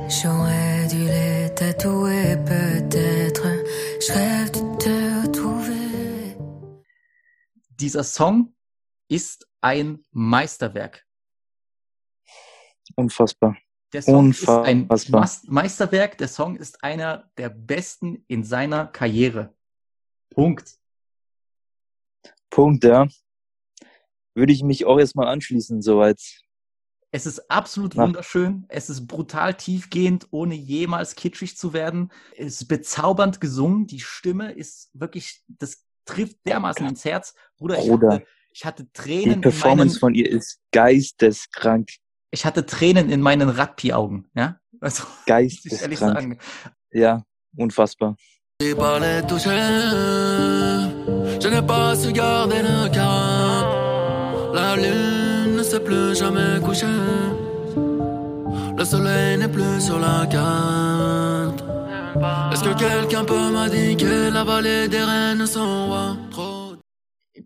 J'aurais 0.09 0.87
dû 0.89 1.05
les 1.07 1.55
tatouer, 1.55 2.37
peut-être. 2.45 3.47
Je 4.01 4.13
rêve 4.13 4.51
de 4.51 4.79
te 4.79 5.27
retrouver. 5.27 6.37
Dieser 7.79 8.05
Song 8.05 8.53
ist 9.09 9.47
ein 9.61 10.05
Meisterwerk. 10.13 11.07
Unfassbar. 12.97 13.57
Der 13.93 14.03
Song 14.03 14.31
ist 14.31 14.49
ein 14.49 14.83
Unfassbar. 14.83 15.29
Meisterwerk. 15.47 16.19
Der 16.19 16.29
Song 16.29 16.57
ist 16.57 16.83
einer 16.85 17.31
der 17.37 17.49
besten 17.49 18.25
in 18.29 18.45
seiner 18.45 18.87
Karriere. 18.87 19.55
Punkt. 20.31 20.77
Punkt, 22.51 22.85
ja. 22.85 23.09
Würde 24.35 24.53
ich 24.53 24.63
mich 24.63 24.85
auch 24.85 24.99
erstmal 24.99 25.27
anschließen, 25.29 25.83
soweit. 25.83 26.21
Es 27.13 27.27
ist 27.27 27.51
absolut 27.51 27.97
wunderschön. 27.97 28.65
Es 28.69 28.89
ist 28.89 29.09
brutal 29.09 29.55
tiefgehend, 29.55 30.29
ohne 30.31 30.55
jemals 30.55 31.17
kitschig 31.17 31.57
zu 31.57 31.73
werden. 31.73 32.13
Es 32.37 32.61
ist 32.61 32.69
bezaubernd 32.69 33.41
gesungen. 33.41 33.89
Die 33.89 33.99
Stimme 33.99 34.53
ist 34.53 34.91
wirklich, 34.93 35.43
das 35.49 35.85
trifft 36.05 36.37
dermaßen 36.47 36.87
ins 36.87 37.05
Herz. 37.05 37.35
Bruder, 37.57 37.81
ich 37.81 37.89
Bruder. 37.89 38.13
hatte, 38.15 38.27
ich 38.53 38.65
hatte 38.65 38.85
Die 38.85 38.93
Tränen 38.93 39.35
in 39.35 39.41
Performance 39.41 39.95
meinen, 39.95 40.01
von 40.01 40.15
ihr 40.15 40.31
ist 40.31 40.61
geisteskrank. 40.71 41.91
Ich 42.31 42.45
hatte 42.45 42.65
Tränen 42.67 43.11
in 43.11 43.21
meinen 43.21 43.49
Radpi-Augen, 43.49 44.27
ja? 44.35 44.57
Also, 44.81 45.03
muss 45.29 45.65
ich 45.65 45.81
ehrlich 45.83 46.01
Geisteskrank. 46.01 46.17
sagen. 46.19 46.39
Ja, 46.93 47.23
unfassbar. 47.57 48.17
J'ai 48.63 48.75
pas 48.75 48.99
les 48.99 49.23
toucher, 49.27 49.57
je 51.41 51.49
n'ai 51.49 51.63
pas 51.63 51.97
su 51.97 52.13
garder 52.13 52.63
le 52.63 52.89
cap. 52.91 53.67
La 54.53 54.77
lune 54.77 55.57
ne 55.57 55.63
s'est 55.63 55.81
plus 55.81 56.15
jamais 56.19 56.61
couchée, 56.63 56.85
le 58.77 58.85
soleil 58.85 59.39
n'est 59.39 59.49
plus 59.49 59.81
sur 59.81 59.99
la 59.99 60.27
carte. 60.27 61.65
Est-ce 62.53 62.65
que 62.65 62.75
quelqu'un 62.79 63.25
peut 63.25 63.51
m'indiquer 63.51 64.31
la 64.31 64.45
vallée 64.45 64.89
des 64.89 65.03
reines 65.03 65.47
sont 65.47 65.87
rois? 65.87 66.17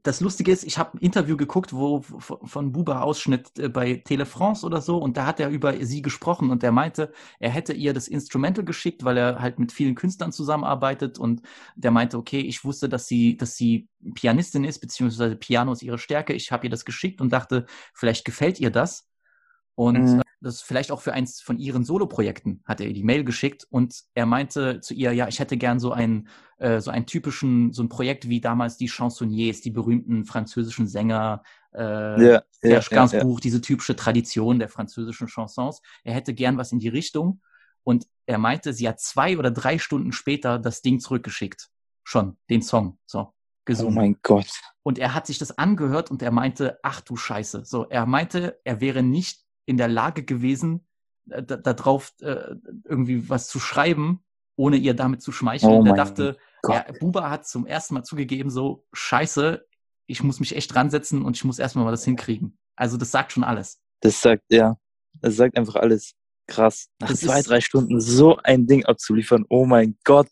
Das 0.02 0.20
Lustige 0.20 0.50
ist, 0.50 0.64
ich 0.64 0.78
habe 0.78 0.96
ein 0.96 1.00
Interview 1.00 1.36
geguckt, 1.36 1.72
wo 1.72 2.00
von 2.02 2.72
Buba 2.72 3.02
Ausschnitt 3.02 3.58
äh, 3.58 3.68
bei 3.68 4.02
Tele 4.04 4.26
France 4.26 4.66
oder 4.66 4.80
so, 4.80 4.98
und 4.98 5.16
da 5.16 5.26
hat 5.26 5.40
er 5.40 5.50
über 5.50 5.74
sie 5.84 6.02
gesprochen 6.02 6.50
und 6.50 6.62
er 6.64 6.72
meinte, 6.72 7.12
er 7.38 7.50
hätte 7.50 7.72
ihr 7.72 7.92
das 7.92 8.08
Instrumental 8.08 8.64
geschickt, 8.64 9.04
weil 9.04 9.16
er 9.16 9.40
halt 9.40 9.58
mit 9.58 9.72
vielen 9.72 9.94
Künstlern 9.94 10.32
zusammenarbeitet 10.32 11.18
und 11.18 11.42
der 11.76 11.90
meinte, 11.90 12.18
okay, 12.18 12.40
ich 12.40 12.64
wusste, 12.64 12.88
dass 12.88 13.06
sie, 13.06 13.36
dass 13.36 13.56
sie 13.56 13.88
Pianistin 14.14 14.64
ist, 14.64 14.80
beziehungsweise 14.80 15.36
Piano 15.36 15.72
ist 15.72 15.82
ihre 15.82 15.98
Stärke. 15.98 16.32
Ich 16.32 16.50
habe 16.50 16.66
ihr 16.66 16.70
das 16.70 16.84
geschickt 16.84 17.20
und 17.20 17.32
dachte, 17.32 17.66
vielleicht 17.94 18.24
gefällt 18.24 18.58
ihr 18.60 18.70
das. 18.70 19.08
Und 19.76 19.94
Mhm. 20.02 20.23
Das 20.44 20.62
vielleicht 20.62 20.92
auch 20.92 21.00
für 21.00 21.12
eins 21.12 21.40
von 21.40 21.58
ihren 21.58 21.84
Soloprojekten 21.84 22.62
hat 22.64 22.80
er 22.80 22.86
ihr 22.86 22.94
die 22.94 23.02
Mail 23.02 23.24
geschickt 23.24 23.66
und 23.70 24.04
er 24.14 24.26
meinte 24.26 24.80
zu 24.80 24.94
ihr, 24.94 25.12
ja, 25.12 25.26
ich 25.26 25.40
hätte 25.40 25.56
gern 25.56 25.80
so 25.80 25.92
einen, 25.92 26.28
äh, 26.58 26.80
so 26.80 26.90
einen 26.90 27.06
typischen, 27.06 27.72
so 27.72 27.82
ein 27.82 27.88
Projekt 27.88 28.28
wie 28.28 28.40
damals 28.40 28.76
die 28.76 28.88
Chansonniers, 28.88 29.60
die 29.60 29.70
berühmten 29.70 30.24
französischen 30.24 30.86
Sänger, 30.86 31.42
äh, 31.74 31.78
Ja, 31.80 32.16
ja, 32.22 32.42
Serge 32.50 32.88
ja, 32.90 32.96
Gainsbourg, 32.96 33.40
diese 33.40 33.60
typische 33.60 33.96
Tradition 33.96 34.58
der 34.58 34.68
französischen 34.68 35.26
Chansons. 35.28 35.82
Er 36.04 36.14
hätte 36.14 36.34
gern 36.34 36.56
was 36.56 36.70
in 36.72 36.78
die 36.78 36.88
Richtung 36.88 37.40
und 37.82 38.06
er 38.26 38.38
meinte, 38.38 38.72
sie 38.72 38.88
hat 38.88 39.00
zwei 39.00 39.36
oder 39.38 39.50
drei 39.50 39.78
Stunden 39.78 40.12
später 40.12 40.58
das 40.58 40.82
Ding 40.82 41.00
zurückgeschickt. 41.00 41.68
Schon, 42.04 42.36
den 42.50 42.62
Song, 42.62 42.98
so, 43.06 43.18
Oh 43.20 43.32
gesungen. 43.64 43.94
mein 43.94 44.16
Gott. 44.22 44.50
Und 44.82 44.98
er 44.98 45.14
hat 45.14 45.26
sich 45.26 45.38
das 45.38 45.56
angehört 45.56 46.10
und 46.10 46.20
er 46.22 46.30
meinte, 46.30 46.78
ach 46.82 47.00
du 47.00 47.16
Scheiße. 47.16 47.64
So, 47.64 47.88
er 47.88 48.04
meinte, 48.04 48.60
er 48.64 48.80
wäre 48.82 49.02
nicht 49.02 49.43
in 49.66 49.76
der 49.76 49.88
Lage 49.88 50.24
gewesen, 50.24 50.86
äh, 51.30 51.42
da, 51.42 51.56
da 51.56 51.72
drauf 51.72 52.12
äh, 52.20 52.54
irgendwie 52.84 53.28
was 53.28 53.48
zu 53.48 53.58
schreiben, 53.60 54.22
ohne 54.56 54.76
ihr 54.76 54.94
damit 54.94 55.22
zu 55.22 55.32
schmeicheln. 55.32 55.72
Oh 55.72 55.84
er 55.84 55.94
dachte, 55.94 56.36
Gott. 56.62 56.74
er, 56.86 56.92
Buba 56.94 57.30
hat 57.30 57.46
zum 57.46 57.66
ersten 57.66 57.94
Mal 57.94 58.04
zugegeben, 58.04 58.50
so, 58.50 58.84
Scheiße, 58.92 59.64
ich 60.06 60.22
muss 60.22 60.38
mich 60.40 60.54
echt 60.54 60.74
dran 60.74 60.90
setzen 60.90 61.22
und 61.22 61.36
ich 61.36 61.44
muss 61.44 61.58
erstmal 61.58 61.84
mal 61.84 61.90
das 61.90 62.04
hinkriegen. 62.04 62.58
Also 62.76 62.96
das 62.96 63.10
sagt 63.10 63.32
schon 63.32 63.44
alles. 63.44 63.80
Das 64.00 64.20
sagt, 64.20 64.44
ja, 64.50 64.76
das 65.14 65.36
sagt 65.36 65.56
einfach 65.56 65.76
alles. 65.76 66.12
Krass. 66.46 66.88
Nach 67.00 67.08
Das 67.08 67.20
zwei, 67.20 67.40
drei 67.40 67.60
Stunden 67.62 68.00
so 68.00 68.36
ein 68.36 68.66
Ding 68.66 68.84
abzuliefern. 68.84 69.46
Oh 69.48 69.64
mein 69.64 69.96
Gott. 70.04 70.28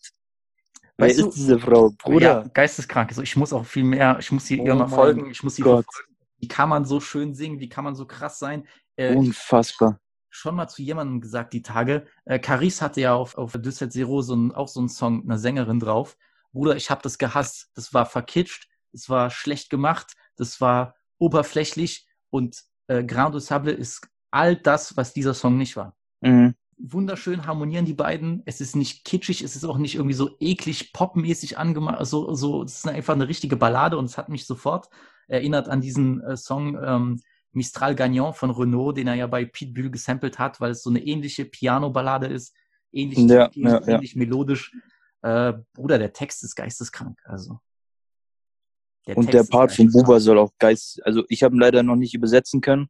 Wer 0.97 1.07
Weißt 1.07 1.19
du- 1.19 1.29
ist 1.29 1.35
diese 1.37 1.57
Frau? 1.59 1.89
Ja, 1.89 1.95
Bruder. 2.03 2.49
geisteskrank. 2.53 3.09
Also 3.09 3.23
ich 3.23 3.35
muss 3.35 3.51
auch 3.51 3.65
viel 3.65 3.83
mehr, 3.83 4.17
ich 4.19 4.31
muss 4.31 4.45
sie 4.45 4.59
Oh 4.59 4.75
mein 4.75 4.87
folgen, 4.89 5.31
ich 5.31 5.41
muss 5.41 5.55
sie 5.55 5.63
verfolgen. 5.63 5.87
Wie 6.37 6.47
kann 6.47 6.69
man 6.69 6.85
so 6.85 6.99
schön 6.99 7.33
singen? 7.33 7.59
Wie 7.59 7.69
kann 7.69 7.83
man 7.83 7.95
so 7.95 8.05
krass 8.05 8.37
sein? 8.37 8.67
Äh, 8.95 9.15
Unfassbar. 9.15 9.99
schon 10.29 10.55
mal 10.55 10.67
zu 10.67 10.81
jemandem 10.81 11.21
gesagt 11.21 11.53
die 11.53 11.61
Tage. 11.61 12.05
Äh, 12.25 12.39
Caris 12.39 12.81
hatte 12.81 13.01
ja 13.01 13.13
auf, 13.13 13.37
auf 13.37 13.53
Düsseldorf 13.53 13.93
Zero 13.93 14.21
so 14.21 14.35
ein, 14.35 14.51
auch 14.51 14.67
so 14.67 14.79
einen 14.79 14.89
Song, 14.89 15.23
einer 15.23 15.37
Sängerin 15.37 15.79
drauf. 15.79 16.17
Bruder, 16.51 16.75
ich 16.75 16.89
habe 16.89 17.01
das 17.01 17.17
gehasst. 17.17 17.71
Das 17.75 17.93
war 17.93 18.05
verkitscht, 18.05 18.67
das 18.91 19.09
war 19.09 19.29
schlecht 19.29 19.69
gemacht, 19.69 20.13
das 20.35 20.61
war 20.61 20.95
oberflächlich 21.17 22.07
und 22.29 22.63
äh, 22.87 23.03
Grand 23.03 23.33
du 23.33 23.39
Sable 23.39 23.71
ist 23.71 24.07
all 24.31 24.55
das, 24.55 24.97
was 24.97 25.13
dieser 25.13 25.33
Song 25.33 25.57
nicht 25.57 25.75
war. 25.75 25.95
Mhm. 26.21 26.55
Wunderschön 26.77 27.45
harmonieren 27.45 27.85
die 27.85 27.93
beiden. 27.93 28.41
Es 28.45 28.59
ist 28.59 28.75
nicht 28.75 29.05
kitschig, 29.05 29.41
es 29.41 29.55
ist 29.55 29.63
auch 29.63 29.77
nicht 29.77 29.95
irgendwie 29.95 30.15
so 30.15 30.35
eklig 30.39 30.91
popmäßig 30.91 31.57
angemacht. 31.57 32.05
So, 32.05 32.33
so, 32.33 32.63
es 32.63 32.77
ist 32.77 32.87
einfach 32.87 33.13
eine 33.13 33.27
richtige 33.27 33.55
Ballade 33.55 33.97
und 33.97 34.05
es 34.05 34.17
hat 34.17 34.29
mich 34.29 34.45
sofort 34.45 34.89
erinnert 35.27 35.69
an 35.69 35.81
diesen 35.81 36.21
äh, 36.21 36.35
Song 36.35 36.77
ähm, 36.83 37.21
Mistral 37.53 37.95
Gagnant 37.95 38.35
von 38.35 38.51
Renault, 38.51 38.97
den 38.97 39.07
er 39.07 39.15
ja 39.15 39.27
bei 39.27 39.45
Pitbull 39.45 39.89
gesampelt 39.89 40.39
hat, 40.39 40.59
weil 40.59 40.71
es 40.71 40.83
so 40.83 40.89
eine 40.89 41.03
ähnliche 41.03 41.45
Piano-Ballade 41.45 42.27
ist, 42.27 42.55
ähnlich, 42.91 43.19
Ja, 43.19 43.45
ähnlich, 43.53 43.55
ja, 43.55 43.81
ja. 43.81 43.95
ähnlich 43.95 44.15
melodisch. 44.15 44.71
Äh, 45.21 45.53
Bruder, 45.73 45.99
der 45.99 46.13
Text 46.13 46.43
ist 46.43 46.55
geisteskrank. 46.55 47.19
Also. 47.25 47.59
Und 49.07 49.25
Text 49.25 49.33
der 49.33 49.43
Part 49.43 49.71
von. 49.71 49.91
Buba 49.91 50.19
soll 50.19 50.37
auch 50.37 50.51
geist, 50.59 51.01
also 51.05 51.23
ich 51.29 51.43
habe 51.43 51.55
ihn 51.55 51.59
leider 51.59 51.83
noch 51.83 51.95
nicht 51.95 52.13
übersetzen 52.13 52.61
können, 52.61 52.87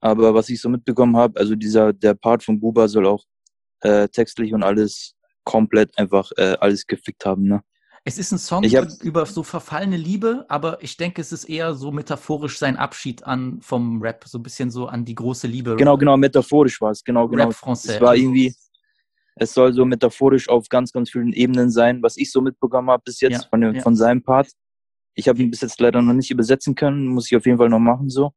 aber 0.00 0.34
was 0.34 0.48
ich 0.48 0.60
so 0.60 0.68
mitbekommen 0.68 1.16
habe, 1.16 1.38
also 1.38 1.54
dieser, 1.54 1.92
der 1.92 2.14
Part 2.14 2.42
von 2.42 2.58
Buba 2.58 2.88
soll 2.88 3.06
auch 3.06 3.24
äh, 3.80 4.08
textlich 4.08 4.54
und 4.54 4.62
alles 4.62 5.14
komplett 5.44 5.96
einfach 5.98 6.30
äh, 6.36 6.56
alles 6.60 6.86
gefickt 6.86 7.26
haben, 7.26 7.44
ne? 7.44 7.62
Es 8.06 8.18
ist 8.18 8.32
ein 8.32 8.38
Song 8.38 8.64
hab- 8.64 9.02
über, 9.02 9.24
so 9.24 9.42
verfallene 9.42 9.96
Liebe, 9.96 10.44
aber 10.48 10.82
ich 10.82 10.98
denke, 10.98 11.22
es 11.22 11.32
ist 11.32 11.44
eher 11.44 11.72
so 11.72 11.90
metaphorisch 11.90 12.58
sein 12.58 12.76
Abschied 12.76 13.24
an 13.24 13.62
vom 13.62 14.02
Rap, 14.02 14.24
so 14.26 14.38
ein 14.38 14.42
bisschen 14.42 14.70
so 14.70 14.86
an 14.86 15.06
die 15.06 15.14
große 15.14 15.46
Liebe. 15.46 15.74
Genau, 15.76 15.96
genau, 15.96 16.16
metaphorisch 16.18 16.80
war 16.82 16.90
es, 16.90 17.02
genau, 17.02 17.26
genau. 17.28 17.44
Rap 17.44 17.54
Français. 17.54 17.94
Es 17.94 18.00
war 18.02 18.14
irgendwie, 18.14 18.54
es 19.36 19.54
soll 19.54 19.72
so 19.72 19.86
metaphorisch 19.86 20.50
auf 20.50 20.68
ganz, 20.68 20.92
ganz 20.92 21.10
vielen 21.10 21.32
Ebenen 21.32 21.70
sein, 21.70 22.02
was 22.02 22.18
ich 22.18 22.30
so 22.30 22.42
mitbekommen 22.42 22.90
habe 22.90 23.02
bis 23.06 23.22
jetzt 23.22 23.42
Ja, 23.44 23.48
von, 23.48 23.62
dem, 23.62 23.74
ja. 23.74 23.82
von 23.82 23.96
seinem 23.96 24.22
Part. 24.22 24.48
Ich 25.14 25.28
habe 25.28 25.40
ihn 25.42 25.50
bis 25.50 25.60
jetzt 25.60 25.80
leider 25.80 26.02
noch 26.02 26.12
nicht 26.12 26.30
übersetzen 26.30 26.74
können, 26.74 27.06
muss 27.06 27.30
ich 27.30 27.36
auf 27.36 27.46
jeden 27.46 27.58
Fall 27.58 27.68
noch 27.68 27.78
machen 27.78 28.10
so. 28.10 28.32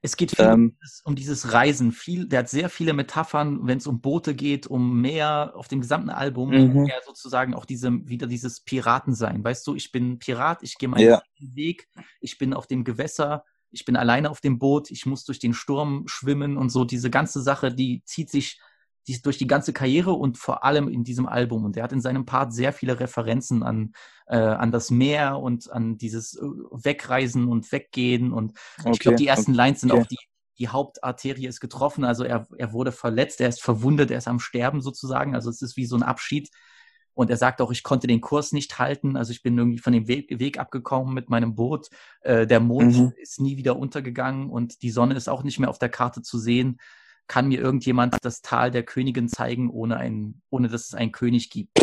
Es 0.00 0.16
geht 0.16 0.32
viel 0.32 0.46
um, 0.46 0.52
Ähm, 0.52 0.76
dieses, 0.82 1.00
um 1.04 1.16
dieses 1.16 1.52
Reisen. 1.52 1.92
Viel, 1.92 2.28
der 2.28 2.40
hat 2.40 2.48
sehr 2.48 2.68
viele 2.68 2.92
Metaphern, 2.92 3.66
wenn 3.66 3.78
es 3.78 3.86
um 3.86 4.00
Boote 4.00 4.34
geht, 4.34 4.66
um 4.66 5.00
Meer 5.00 5.52
auf 5.54 5.68
dem 5.68 5.80
gesamten 5.80 6.10
Album. 6.10 6.50
Mhm. 6.50 6.86
Ja, 6.86 6.94
sozusagen 7.04 7.54
auch 7.54 7.64
diese, 7.64 7.90
wieder 8.08 8.26
dieses 8.26 8.60
Piratensein. 8.60 9.42
Weißt 9.42 9.66
du, 9.66 9.74
ich 9.74 9.90
bin 9.90 10.18
Pirat, 10.18 10.62
ich 10.62 10.78
gehe 10.78 10.88
meinen 10.88 11.08
Ja. 11.08 11.22
Weg, 11.40 11.88
ich 12.20 12.38
bin 12.38 12.54
auf 12.54 12.66
dem 12.66 12.84
Gewässer, 12.84 13.44
ich 13.70 13.84
bin 13.84 13.96
alleine 13.96 14.30
auf 14.30 14.40
dem 14.40 14.58
Boot, 14.58 14.90
ich 14.90 15.04
muss 15.04 15.24
durch 15.24 15.40
den 15.40 15.52
Sturm 15.54 16.04
schwimmen 16.06 16.56
und 16.56 16.70
so. 16.70 16.84
Diese 16.84 17.10
ganze 17.10 17.42
Sache, 17.42 17.74
die 17.74 18.02
zieht 18.04 18.30
sich 18.30 18.60
die 19.08 19.20
durch 19.22 19.38
die 19.38 19.46
ganze 19.48 19.72
Karriere 19.72 20.12
und 20.12 20.38
vor 20.38 20.64
allem 20.64 20.88
in 20.88 21.04
diesem 21.04 21.26
Album. 21.26 21.64
Und 21.64 21.76
er 21.76 21.84
hat 21.84 21.92
in 21.92 22.02
seinem 22.02 22.26
Part 22.26 22.52
sehr 22.54 22.72
viele 22.74 23.00
Referenzen 23.00 23.62
an, 23.64 23.92
äh, 24.28 24.36
an 24.38 24.72
das 24.72 24.90
Meer 24.90 25.38
und 25.40 25.70
an 25.72 25.98
dieses 25.98 26.34
äh, 26.36 26.42
Wegreisen 26.72 27.48
und 27.48 27.72
Weggehen. 27.72 28.32
Und 28.32 28.52
ich 28.92 29.00
Okay, 29.00 29.00
glaube, 29.00 29.16
die 29.16 29.26
ersten 29.26 29.54
Lines 29.54 29.80
sind 29.80 29.92
okay. 29.92 30.02
auch 30.02 30.06
die, 30.06 30.18
die 30.58 30.68
Hauptarterie 30.68 31.46
ist 31.46 31.60
getroffen. 31.60 32.04
Also 32.04 32.24
er, 32.24 32.46
er 32.58 32.72
wurde 32.72 32.92
verletzt, 32.92 33.40
er 33.40 33.48
ist 33.48 33.62
verwundet, 33.62 34.10
er 34.10 34.18
ist 34.18 34.28
am 34.28 34.40
Sterben 34.40 34.82
sozusagen. 34.82 35.34
Also 35.34 35.50
es 35.50 35.62
ist 35.62 35.76
wie 35.76 35.86
so 35.86 35.96
ein 35.96 36.02
Abschied. 36.04 36.50
Und 37.14 37.30
er 37.30 37.36
sagt 37.36 37.60
auch, 37.60 37.72
ich 37.72 37.82
konnte 37.82 38.06
den 38.06 38.20
Kurs 38.20 38.52
nicht 38.52 38.78
halten. 38.78 39.16
Also 39.16 39.32
ich 39.32 39.42
bin 39.42 39.58
irgendwie 39.58 39.78
von 39.78 39.92
dem 39.92 40.06
Weg, 40.06 40.38
Weg 40.38 40.58
abgekommen 40.60 41.14
mit 41.14 41.30
meinem 41.30 41.56
Boot. 41.56 41.88
Äh, 42.20 42.46
der 42.46 42.60
Mond 42.60 42.94
Mhm. 42.94 43.12
ist 43.16 43.40
nie 43.40 43.56
wieder 43.56 43.76
untergegangen 43.76 44.50
und 44.50 44.82
die 44.82 44.90
Sonne 44.90 45.14
ist 45.16 45.28
auch 45.28 45.42
nicht 45.42 45.58
mehr 45.58 45.70
auf 45.70 45.80
der 45.80 45.88
Karte 45.88 46.22
zu 46.22 46.38
sehen. 46.38 46.78
Kann 47.28 47.48
mir 47.48 47.60
irgendjemand 47.60 48.16
das 48.22 48.40
Tal 48.42 48.70
der 48.70 48.82
Königin 48.82 49.28
zeigen, 49.28 49.70
ohne, 49.70 49.96
ein, 49.98 50.40
ohne 50.50 50.68
dass 50.68 50.86
es 50.86 50.94
einen 50.94 51.12
König 51.12 51.50
gibt? 51.50 51.78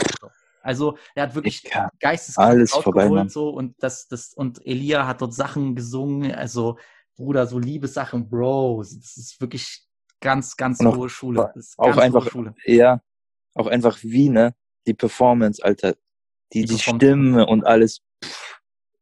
Also 0.62 0.98
er 1.14 1.24
hat 1.24 1.36
wirklich 1.36 1.64
alles 1.98 2.72
vorbei, 2.74 3.28
so 3.28 3.50
und 3.50 3.76
das, 3.80 4.08
das, 4.08 4.34
und 4.34 4.66
Elia 4.66 5.06
hat 5.06 5.22
dort 5.22 5.36
Sachen 5.36 5.76
gesungen, 5.76 6.32
also 6.34 6.80
Bruder, 7.16 7.46
so 7.46 7.60
Liebessachen, 7.60 8.28
Bro, 8.28 8.80
das 8.80 9.16
ist 9.16 9.40
wirklich 9.40 9.86
ganz, 10.20 10.58
ganz 10.58 10.80
Und 10.80 10.88
auch- 10.88 10.98
hohe 10.98 11.10
Schule. 11.10 11.52
Das 11.54 11.68
ist 11.68 11.80
auch 11.80 11.96
einfach- 11.98 12.26
hohe 12.26 12.32
Schule. 12.32 12.56
Ja, 12.66 13.00
auch 13.54 13.68
einfach 13.68 14.00
wie, 14.02 14.30
ne? 14.30 14.56
Die 14.88 14.96
Performance, 14.96 15.64
Alter. 15.64 15.96
Die, 16.54 16.62
Die 16.66 16.74
die. 16.74 16.80
Stimme 16.80 17.46
und 17.46 17.64
alles. 17.66 18.02
Pff, 18.24 18.45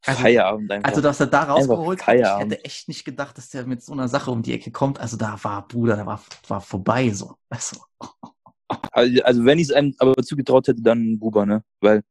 Also- 0.06 0.22
Feierabend 0.22 0.72
einfach. 0.72 0.90
Also, 0.90 1.02
dass 1.02 1.20
er 1.20 1.28
da 1.28 1.44
rausgeholt 1.44 2.06
hat, 2.06 2.16
ich 2.16 2.24
hätte 2.24 2.66
echt 2.66 2.88
nicht 2.88 3.06
gedacht, 3.06 3.38
dass 3.38 3.50
der 3.50 3.66
mit 3.66 3.82
so 3.84 3.94
einer 3.94 4.08
Sache 4.08 4.32
um 4.32 4.42
die 4.42 4.54
Ecke 4.54 4.72
kommt. 4.72 5.00
Also 5.00 5.18
da 5.18 5.38
war 5.44 5.68
Bruder, 5.68 5.96
da 5.96 6.06
war, 6.06 6.22
war 6.48 6.62
vorbei 6.62 7.10
so. 7.10 7.36
Also, 7.50 7.78
also, 8.92 9.24
also 9.24 9.46
wenn 9.46 9.60
ich 9.60 9.70
es 9.70 9.74
einem 9.74 9.94
aber 10.00 10.16
zugetraut 10.24 10.68
hätte, 10.68 10.82
dann 10.82 11.20
Buba, 11.20 11.46
ne? 11.46 11.64
Weil 11.80 12.04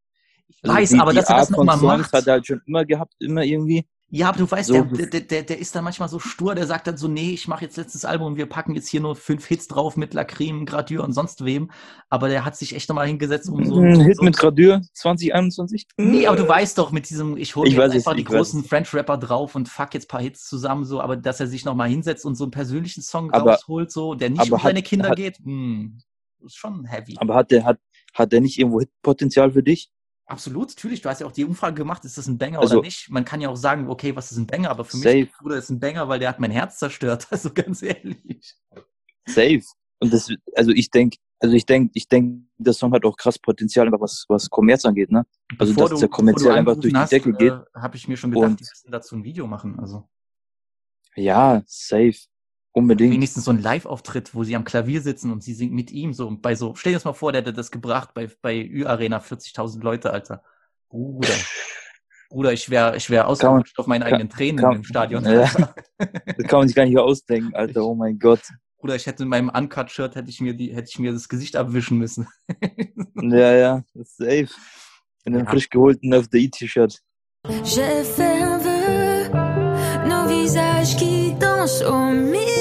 ich 0.48 0.58
also 0.62 0.76
weiß, 0.76 0.90
die, 0.90 0.98
aber 1.00 1.10
die 1.12 1.16
dass 1.18 1.28
er 1.28 1.36
das 1.36 1.50
nochmal 1.50 1.76
macht. 1.76 2.12
hat 2.12 2.26
er 2.26 2.34
halt 2.34 2.46
schon 2.46 2.62
immer 2.66 2.84
gehabt, 2.84 3.14
immer 3.18 3.42
irgendwie. 3.42 3.86
Ja, 4.14 4.28
aber 4.28 4.36
du 4.40 4.50
weißt, 4.50 4.68
So 4.68 4.82
der, 4.82 5.06
der, 5.06 5.20
der, 5.22 5.42
der 5.42 5.58
ist 5.58 5.74
dann 5.74 5.84
manchmal 5.84 6.06
so 6.10 6.18
stur, 6.18 6.54
der 6.54 6.66
sagt 6.66 6.86
dann 6.86 6.98
so, 6.98 7.08
nee, 7.08 7.30
ich 7.30 7.48
mache 7.48 7.64
jetzt 7.64 7.78
letztes 7.78 8.04
Album 8.04 8.26
und 8.28 8.36
wir 8.36 8.44
packen 8.44 8.74
jetzt 8.74 8.88
hier 8.88 9.00
nur 9.00 9.16
fünf 9.16 9.46
Hits 9.46 9.68
drauf 9.68 9.96
mit 9.96 10.12
Lacrim, 10.12 10.66
Gradure 10.66 11.02
und 11.02 11.14
sonst 11.14 11.46
wem. 11.46 11.70
Aber 12.10 12.28
der 12.28 12.44
hat 12.44 12.54
sich 12.54 12.74
echt 12.76 12.90
nochmal 12.90 13.06
hingesetzt, 13.06 13.48
um 13.48 13.64
so 13.64 13.80
Ein 13.80 14.00
Hit 14.02 14.18
so, 14.18 14.22
mit 14.22 14.36
Gradür 14.36 14.82
2021. 14.92 15.86
Nee, 15.96 16.26
aber 16.26 16.36
du 16.36 16.46
weißt 16.46 16.76
doch, 16.76 16.92
mit 16.92 17.08
diesem, 17.08 17.38
ich 17.38 17.56
hole 17.56 17.74
weiß 17.74 17.88
es, 17.94 18.06
einfach 18.06 18.14
die 18.14 18.20
ich 18.20 18.28
weiß 18.28 18.34
großen 18.36 18.64
French-Rapper 18.64 19.16
drauf 19.16 19.54
und 19.54 19.70
fuck 19.70 19.94
jetzt 19.94 20.04
ein 20.04 20.08
paar 20.08 20.20
Hits 20.20 20.46
zusammen, 20.46 20.84
so, 20.84 21.00
aber 21.00 21.16
dass 21.16 21.40
er 21.40 21.46
sich 21.46 21.64
nochmal 21.64 21.88
hinsetzt 21.88 22.26
und 22.26 22.34
so 22.34 22.44
einen 22.44 22.50
persönlichen 22.50 23.00
Song 23.00 23.30
Aber- 23.30 23.52
rausholt, 23.54 23.90
so, 23.90 24.14
der 24.14 24.28
nicht 24.28 24.50
um 24.52 24.58
hat- 24.58 24.62
seine 24.68 24.82
Kinder 24.82 25.08
hat- 25.08 25.16
geht, 25.16 25.38
hm, 25.38 25.98
ist 26.44 26.56
schon 26.56 26.84
heavy. 26.84 27.16
Aber 27.18 27.34
hat 27.34 27.50
der, 27.50 27.64
hat, 27.64 27.78
hat 28.12 28.30
der 28.32 28.42
nicht 28.42 28.58
irgendwo 28.58 28.80
Hitpotenzial 28.80 29.52
für 29.52 29.62
dich? 29.62 29.90
Absolut, 30.26 30.68
natürlich. 30.70 31.00
Du 31.02 31.08
hast 31.08 31.20
ja 31.20 31.26
auch 31.26 31.32
die 31.32 31.44
Umfrage 31.44 31.74
gemacht, 31.74 32.04
ist 32.04 32.16
das 32.16 32.26
ein 32.26 32.38
Banger 32.38 32.60
Also- 32.60 32.76
oder 32.78 32.86
nicht? 32.86 33.10
Man 33.10 33.24
kann 33.24 33.40
ja 33.40 33.48
auch 33.48 33.56
sagen, 33.56 33.88
okay, 33.88 34.14
was 34.16 34.30
ist 34.32 34.38
ein 34.38 34.46
Banger? 34.46 34.70
Aber 34.70 34.84
für 34.84 34.96
Safe. 34.96 35.16
mich, 35.22 35.32
Bruder, 35.38 35.56
ist 35.56 35.68
ein 35.70 35.80
Banger, 35.80 36.08
weil 36.08 36.18
der 36.20 36.28
hat 36.28 36.38
mein 36.40 36.50
Herz 36.52 36.78
zerstört. 36.78 37.26
Also 37.30 37.52
ganz 37.52 37.82
ehrlich. 37.82 38.56
Safe. 39.26 39.62
Und 40.00 40.12
das, 40.12 40.32
also 40.54 40.70
ich 40.70 40.90
denke, 40.90 41.18
also 41.38 41.54
ich 41.54 41.66
denke, 41.66 41.90
ich 41.94 42.08
denke, 42.08 42.44
der 42.56 42.72
Song 42.72 42.92
hat 42.92 43.04
auch 43.04 43.16
krass 43.16 43.38
Potenzial, 43.38 43.90
was, 43.92 44.24
was 44.28 44.48
Kommerz 44.48 44.84
angeht, 44.84 45.10
ne? 45.10 45.26
Also, 45.58 45.74
Bevor 45.74 45.90
dass 45.90 46.00
der 46.00 46.08
kommerziell 46.08 46.52
einfach 46.52 46.76
durch 46.76 46.94
die 46.94 47.08
Decke 47.10 47.32
geht. 47.32 47.52
Äh, 47.52 47.60
habe 47.74 47.96
ich 47.96 48.06
mir 48.08 48.16
schon 48.16 48.30
gedacht, 48.30 48.50
Und- 48.50 48.60
die 48.60 48.64
müssen 48.64 48.90
dazu 48.92 49.16
ein 49.16 49.24
Video 49.24 49.46
machen. 49.46 49.78
Also 49.78 50.08
Ja, 51.16 51.62
safe. 51.66 52.14
Unbedingt. 52.74 53.12
wenigstens 53.12 53.44
so 53.44 53.50
ein 53.50 53.60
Live-Auftritt, 53.60 54.34
wo 54.34 54.44
sie 54.44 54.56
am 54.56 54.64
Klavier 54.64 55.02
sitzen 55.02 55.30
und 55.30 55.42
sie 55.44 55.52
singt 55.54 55.72
mit 55.72 55.90
ihm 55.90 56.12
so 56.14 56.30
bei 56.40 56.54
so. 56.54 56.74
Stell 56.74 56.92
dir 56.92 56.96
das 56.96 57.04
mal 57.04 57.12
vor, 57.12 57.32
der 57.32 57.42
hätte 57.42 57.52
das 57.52 57.70
gebracht 57.70 58.14
bei 58.14 58.28
bei 58.40 58.56
Ü-Arena 58.62 59.18
40.000 59.18 59.82
Leute, 59.82 60.12
Alter. 60.12 60.42
Bruder. 60.88 61.28
Bruder, 62.30 62.52
ich 62.52 62.70
wäre 62.70 62.96
ich 62.96 63.10
wäre 63.10 63.26
ausgerutscht 63.26 63.78
auf 63.78 63.86
meine 63.86 64.04
kann- 64.04 64.14
eigenen 64.14 64.30
Tränen 64.30 64.58
kann- 64.64 64.76
im 64.76 64.84
Stadion. 64.84 65.22
Ja. 65.24 65.50
Das 65.98 66.46
kann 66.48 66.60
man 66.60 66.66
sich 66.68 66.74
gar 66.76 66.86
nicht 66.86 66.96
ausdenken, 66.98 67.54
Alter. 67.54 67.84
Oh 67.84 67.94
mein 67.94 68.18
Gott. 68.18 68.40
Bruder, 68.78 68.96
ich 68.96 69.06
hätte 69.06 69.22
in 69.24 69.28
meinem 69.28 69.50
Uncut-Shirt 69.50 70.14
hätte 70.16 70.30
ich 70.30 70.40
mir 70.40 70.54
die 70.54 70.74
hätte 70.74 70.88
ich 70.90 70.98
mir 70.98 71.12
das 71.12 71.28
Gesicht 71.28 71.56
abwischen 71.56 71.98
müssen. 71.98 72.26
Ja, 73.22 73.54
ja, 73.54 73.82
das 73.94 74.08
ist 74.08 74.16
safe. 74.16 74.48
In 75.24 75.34
einem 75.36 75.44
Ja. 75.44 75.50
frisch 75.50 75.68
geholten 75.70 76.12
FDI-T-Shirt. 76.12 77.00
J'ai 77.62 78.02
fait 78.04 78.42
un 78.42 78.58
vœu, 78.58 80.08
nos 80.08 80.26
visages 80.28 80.96
qui 80.96 81.34
dansent 81.38 81.82
au 81.84 82.10
milieu 82.10 82.51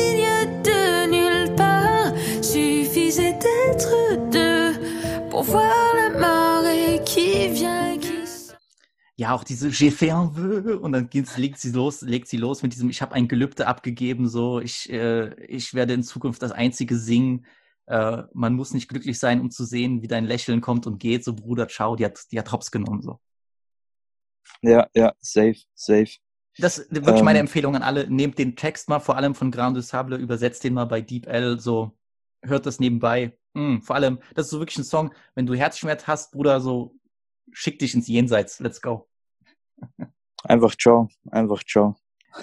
la 5.59 6.09
marée 6.19 7.03
qui 7.05 7.49
vient, 7.49 7.97
qui 7.99 8.25
sort. 8.27 8.57
Ja, 9.17 9.33
auch 9.33 9.43
diese 9.43 9.69
J'ai 9.71 9.91
fait 9.91 10.11
un 10.11 10.27
vœu 10.27 10.79
und 10.79 10.93
dann 10.93 11.09
geht's, 11.09 11.37
legt 11.37 11.57
sie 11.59 11.71
los, 11.71 12.01
legt 12.01 12.27
sie 12.27 12.37
los 12.37 12.63
mit 12.63 12.73
diesem 12.73 12.89
Ich 12.89 13.01
habe 13.01 13.13
ein 13.15 13.27
Gelübde 13.27 13.67
abgegeben, 13.67 14.27
so 14.27 14.59
ich 14.59 14.89
äh, 14.91 15.33
ich 15.45 15.73
werde 15.73 15.93
in 15.93 16.03
Zukunft 16.03 16.41
das 16.41 16.51
einzige 16.51 16.97
singen. 16.97 17.45
Äh, 17.87 18.23
man 18.33 18.53
muss 18.53 18.73
nicht 18.73 18.87
glücklich 18.87 19.19
sein, 19.19 19.41
um 19.41 19.51
zu 19.51 19.65
sehen, 19.65 20.01
wie 20.01 20.07
dein 20.07 20.25
Lächeln 20.25 20.61
kommt 20.61 20.87
und 20.87 20.99
geht. 20.99 21.23
So 21.23 21.33
Bruder, 21.33 21.67
ciao, 21.67 21.95
die 21.95 22.05
hat 22.05 22.19
die 22.31 22.39
hat 22.39 22.51
Hops 22.51 22.71
genommen 22.71 23.01
so. 23.01 23.19
Ja, 24.61 24.87
ja, 24.95 25.13
safe, 25.19 25.57
safe. 25.73 26.17
Das 26.57 26.77
ist 26.77 26.93
wirklich 26.93 27.23
meine 27.23 27.39
Ähm. 27.39 27.45
Empfehlung 27.45 27.75
an 27.75 27.83
alle. 27.83 28.09
Nehmt 28.09 28.37
den 28.37 28.55
Text 28.55 28.89
mal, 28.89 28.99
vor 28.99 29.17
allem 29.17 29.35
von 29.35 29.51
Grand 29.51 29.77
du 29.77 29.81
Sable, 29.81 30.17
übersetzt 30.17 30.63
den 30.63 30.73
mal 30.73 30.85
bei 30.85 31.01
Deep 31.01 31.27
L, 31.27 31.59
so 31.59 31.97
hört 32.43 32.65
das 32.65 32.79
nebenbei. 32.79 33.37
Mm, 33.53 33.79
vor 33.79 33.95
allem, 33.95 34.19
das 34.35 34.45
ist 34.47 34.51
so 34.51 34.59
wirklich 34.59 34.77
ein 34.77 34.83
Song, 34.83 35.13
wenn 35.35 35.45
du 35.45 35.53
Herzschmerz 35.55 36.07
hast, 36.07 36.31
Bruder, 36.31 36.61
so 36.61 36.95
schick 37.51 37.79
dich 37.79 37.93
ins 37.93 38.07
Jenseits. 38.07 38.59
Let's 38.59 38.81
go. 38.81 39.07
Einfach 40.43 40.75
ciao, 40.75 41.09
einfach 41.31 41.63
ciao. 41.63 41.95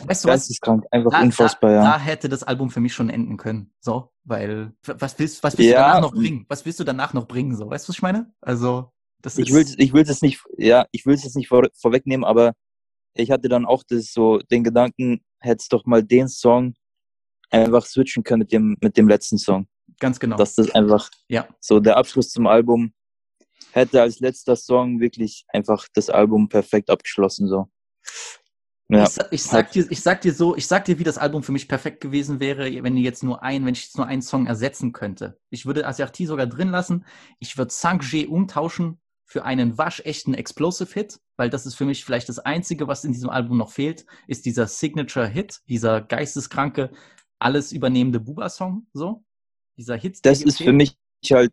Weißt 0.04 0.24
du 0.24 0.28
was? 0.28 0.40
Geisteskrank, 0.42 0.84
einfach 0.90 1.10
Da, 1.12 1.22
unfassbar, 1.22 1.70
da, 1.70 1.76
ja. 1.76 1.82
da 1.82 1.98
hätte 1.98 2.28
das 2.28 2.42
Album 2.42 2.68
für 2.70 2.80
mich 2.80 2.92
schon 2.92 3.08
enden 3.08 3.38
können. 3.38 3.72
So, 3.80 4.12
weil 4.24 4.74
was 4.82 5.18
willst, 5.18 5.42
was 5.42 5.56
willst 5.56 5.70
Ja. 5.72 5.78
du 5.78 5.82
danach 5.88 6.00
noch 6.02 6.12
bringen? 6.12 6.44
Was 6.48 6.66
willst 6.66 6.78
du 6.80 6.84
danach 6.84 7.14
noch 7.14 7.26
bringen? 7.26 7.56
So, 7.56 7.70
weißt 7.70 7.86
du, 7.86 7.90
was 7.90 7.96
ich 7.96 8.02
meine? 8.02 8.30
Also, 8.42 8.92
das 9.22 9.38
Ich 9.38 9.48
ist. 9.48 9.54
will, 9.54 9.74
ich 9.78 9.92
will 9.94 10.02
es 10.02 10.20
nicht, 10.20 10.44
ja, 10.58 10.86
ich 10.92 11.06
will 11.06 11.14
es 11.14 11.24
jetzt 11.24 11.36
nicht 11.36 11.48
vor, 11.48 11.66
vorwegnehmen, 11.74 12.24
aber 12.24 12.52
ich 13.14 13.30
hatte 13.30 13.48
dann 13.48 13.64
auch 13.64 13.82
das 13.88 14.12
so, 14.12 14.38
den 14.38 14.62
Gedanken, 14.62 15.24
hättest 15.40 15.72
doch 15.72 15.86
mal 15.86 16.02
den 16.04 16.28
Song 16.28 16.74
einfach 17.50 17.86
switchen 17.86 18.22
können 18.24 18.40
mit 18.40 18.52
dem, 18.52 18.76
mit 18.82 18.96
dem 18.98 19.08
letzten 19.08 19.38
Song. 19.38 19.66
Ganz 19.98 20.20
genau. 20.20 20.36
Dass 20.36 20.54
das 20.54 20.70
einfach 20.74 21.10
ja. 21.28 21.48
so 21.60 21.80
der 21.80 21.96
Abschluss 21.96 22.30
zum 22.30 22.46
Album 22.46 22.92
hätte 23.72 24.02
als 24.02 24.20
letzter 24.20 24.56
Song 24.56 25.00
wirklich 25.00 25.44
einfach 25.48 25.86
das 25.94 26.10
Album 26.10 26.48
perfekt 26.48 26.90
abgeschlossen, 26.90 27.48
so. 27.48 27.68
Ja, 28.90 29.04
Ich, 29.04 29.18
ich 29.32 29.42
sag 29.42 29.70
dir, 29.72 29.86
ich 29.90 30.00
sag 30.00 30.22
dir 30.22 30.32
so, 30.32 30.56
ich 30.56 30.66
sag 30.66 30.86
dir, 30.86 30.98
wie 30.98 31.04
das 31.04 31.18
Album 31.18 31.42
für 31.42 31.52
mich 31.52 31.68
perfekt 31.68 32.00
gewesen 32.00 32.40
wäre, 32.40 32.82
wenn 32.82 32.96
ihr 32.96 33.02
jetzt 33.02 33.22
nur 33.22 33.42
ein, 33.42 33.66
wenn 33.66 33.74
ich 33.74 33.84
jetzt 33.84 33.98
nur 33.98 34.06
einen 34.06 34.22
Song 34.22 34.46
ersetzen 34.46 34.92
könnte. 34.92 35.38
Ich 35.50 35.66
würde 35.66 35.86
Asiarti 35.86 36.24
sogar 36.24 36.46
drin 36.46 36.70
lassen. 36.70 37.04
Ich 37.38 37.58
würde 37.58 37.70
Sanjay 37.70 38.26
umtauschen 38.26 38.98
für 39.26 39.44
einen 39.44 39.76
waschechten 39.76 40.32
Explosive 40.32 40.90
Hit, 40.94 41.20
weil 41.36 41.50
das 41.50 41.66
ist 41.66 41.74
für 41.74 41.84
mich 41.84 42.02
vielleicht 42.02 42.30
das 42.30 42.38
einzige, 42.38 42.88
was 42.88 43.04
in 43.04 43.12
diesem 43.12 43.28
Album 43.28 43.58
noch 43.58 43.70
fehlt, 43.70 44.06
ist 44.26 44.46
dieser 44.46 44.66
Signature 44.66 45.26
Hit, 45.26 45.60
dieser 45.68 46.00
geisteskranke, 46.00 46.90
alles 47.38 47.72
übernehmende 47.72 48.20
Buba-Song, 48.20 48.86
so. 48.94 49.22
Dieser 49.78 49.96
Hit. 49.96 50.18
das 50.24 50.42
ist 50.42 50.58
für 50.58 50.72
mich 50.72 50.96
halt, 51.30 51.52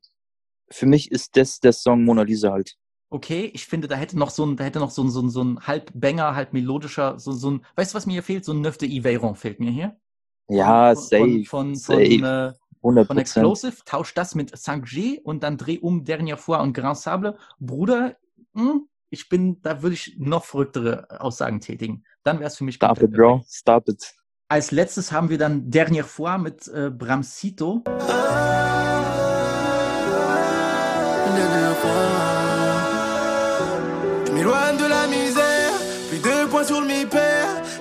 für 0.69 0.87
mich 0.87 1.11
ist 1.11 1.37
das 1.37 1.59
der 1.59 1.71
Song 1.71 2.03
Mona 2.03 2.23
Lisa 2.23 2.51
halt. 2.51 2.75
okay, 3.09 3.49
ich 3.53 3.65
finde, 3.65 3.87
da 3.87 3.95
hätte 3.95 4.17
noch 4.17 4.31
so 4.31 4.45
ein, 4.45 4.57
da 4.57 4.63
hätte 4.65 4.79
noch 4.79 4.91
so 4.91 5.03
ein, 5.03 5.09
so 5.09 5.21
ein, 5.21 5.29
so 5.29 5.43
ein 5.43 5.59
halb 5.61 5.91
Banger, 5.93 6.35
halb 6.35 6.51
melodischer, 6.51 7.19
so, 7.19 7.31
so 7.31 7.51
ein, 7.51 7.65
weißt 7.75 7.93
du, 7.93 7.95
was 7.95 8.05
mir 8.05 8.13
hier 8.13 8.23
fehlt? 8.23 8.43
So 8.43 8.51
ein 8.51 8.61
Neuf 8.61 8.77
de 8.77 8.89
Yveron 8.89 9.35
fehlt 9.35 9.59
mir 9.59 9.71
hier. 9.71 9.95
Ja, 10.49 10.93
von, 10.93 11.03
safe, 11.03 11.19
Von, 11.19 11.45
von, 11.45 11.75
safe, 11.75 12.19
von, 12.19 12.23
äh, 12.23 12.53
100 12.85 13.07
von 13.07 13.17
Explosive, 13.17 13.77
tausch 13.85 14.13
das 14.13 14.35
mit 14.35 14.53
5G 14.53 15.21
und 15.21 15.43
dann 15.43 15.57
dreh 15.57 15.79
um 15.79 16.03
Dernière 16.03 16.37
fois 16.37 16.61
und 16.61 16.73
Grand 16.73 16.97
Sable. 16.97 17.37
Bruder, 17.59 18.15
hm, 18.53 18.87
ich 19.09 19.29
bin, 19.29 19.61
da 19.61 19.81
würde 19.81 19.95
ich 19.95 20.17
noch 20.19 20.45
verrücktere 20.45 21.21
Aussagen 21.21 21.61
tätigen. 21.61 22.03
Dann 22.23 22.39
wäre 22.39 22.47
es 22.47 22.57
für 22.57 22.63
mich 22.63 22.75
Stop 22.75 23.01
it, 23.01 23.11
bro, 23.11 23.43
stop 23.47 23.87
it. 23.89 24.13
Als 24.47 24.69
letztes 24.69 25.11
haben 25.11 25.29
wir 25.29 25.39
dann 25.39 25.71
Dernière 25.71 26.05
fois 26.05 26.37
mit 26.37 26.67
äh, 26.67 26.91
Bramsito. 26.91 27.83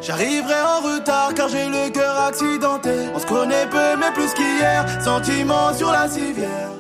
J'arriverai 0.01 0.63
en 0.63 0.81
retard 0.83 1.35
car 1.35 1.49
j'ai 1.49 1.67
le 1.67 1.91
cœur 1.91 2.17
accidenté. 2.19 3.09
On 3.15 3.19
se 3.19 3.27
connaît 3.27 3.67
peu, 3.71 3.97
mais 3.99 4.13
plus 4.13 4.33
qu'hier. 4.35 4.85
Sentiments 5.03 5.75
sur 5.75 5.91
la 5.91 6.09
civière. 6.09 6.71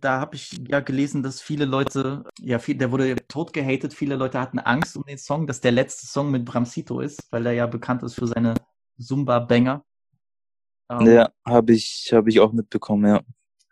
Da 0.00 0.20
habe 0.20 0.36
ich 0.36 0.60
ja 0.68 0.80
gelesen, 0.80 1.22
dass 1.22 1.40
viele 1.40 1.64
Leute, 1.64 2.24
ja, 2.40 2.58
viel, 2.58 2.76
der 2.76 2.92
wurde 2.92 3.16
tot 3.28 3.52
gehatet, 3.52 3.94
viele 3.94 4.16
Leute 4.16 4.40
hatten 4.40 4.58
Angst 4.58 4.96
um 4.96 5.04
den 5.04 5.18
Song, 5.18 5.46
dass 5.46 5.60
der 5.60 5.72
letzte 5.72 6.06
Song 6.06 6.30
mit 6.30 6.44
Bramsito 6.44 7.00
ist, 7.00 7.22
weil 7.30 7.46
er 7.46 7.52
ja 7.52 7.66
bekannt 7.66 8.02
ist 8.02 8.14
für 8.14 8.26
seine 8.26 8.54
Zumba-Banger. 8.98 9.84
Ähm, 10.90 11.06
Ja, 11.06 11.32
habe 11.44 11.72
ich, 11.72 12.10
habe 12.12 12.30
ich 12.30 12.40
auch 12.40 12.52
mitbekommen, 12.52 13.06
ja. 13.08 13.22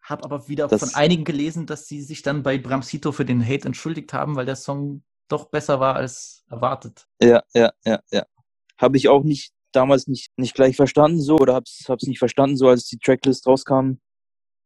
Hab 0.02 0.24
aber 0.24 0.48
wieder 0.48 0.66
Das- 0.68 0.80
von 0.80 0.94
einigen 0.94 1.24
gelesen, 1.24 1.66
dass 1.66 1.86
sie 1.86 2.02
sich 2.02 2.22
dann 2.22 2.42
bei 2.42 2.58
Bramsito 2.58 3.12
für 3.12 3.24
den 3.24 3.44
Hate 3.44 3.66
entschuldigt 3.66 4.12
haben, 4.12 4.34
weil 4.36 4.46
der 4.46 4.56
Song 4.56 5.02
doch 5.28 5.46
besser 5.48 5.80
war 5.80 5.94
als 5.96 6.44
erwartet. 6.50 7.06
Ja, 7.20 7.42
ja, 7.54 7.72
ja, 7.84 8.00
ja. 8.10 8.26
Habe 8.78 8.96
ich 8.96 9.08
auch 9.08 9.22
nicht 9.22 9.52
damals 9.70 10.06
nicht, 10.06 10.36
nicht 10.36 10.54
gleich 10.54 10.76
verstanden 10.76 11.20
so 11.20 11.36
oder 11.36 11.54
hab's, 11.54 11.86
hab's 11.88 12.06
nicht 12.06 12.18
verstanden 12.18 12.56
so, 12.56 12.68
als 12.68 12.86
die 12.86 12.98
Tracklist 12.98 13.46
rauskam, 13.46 13.92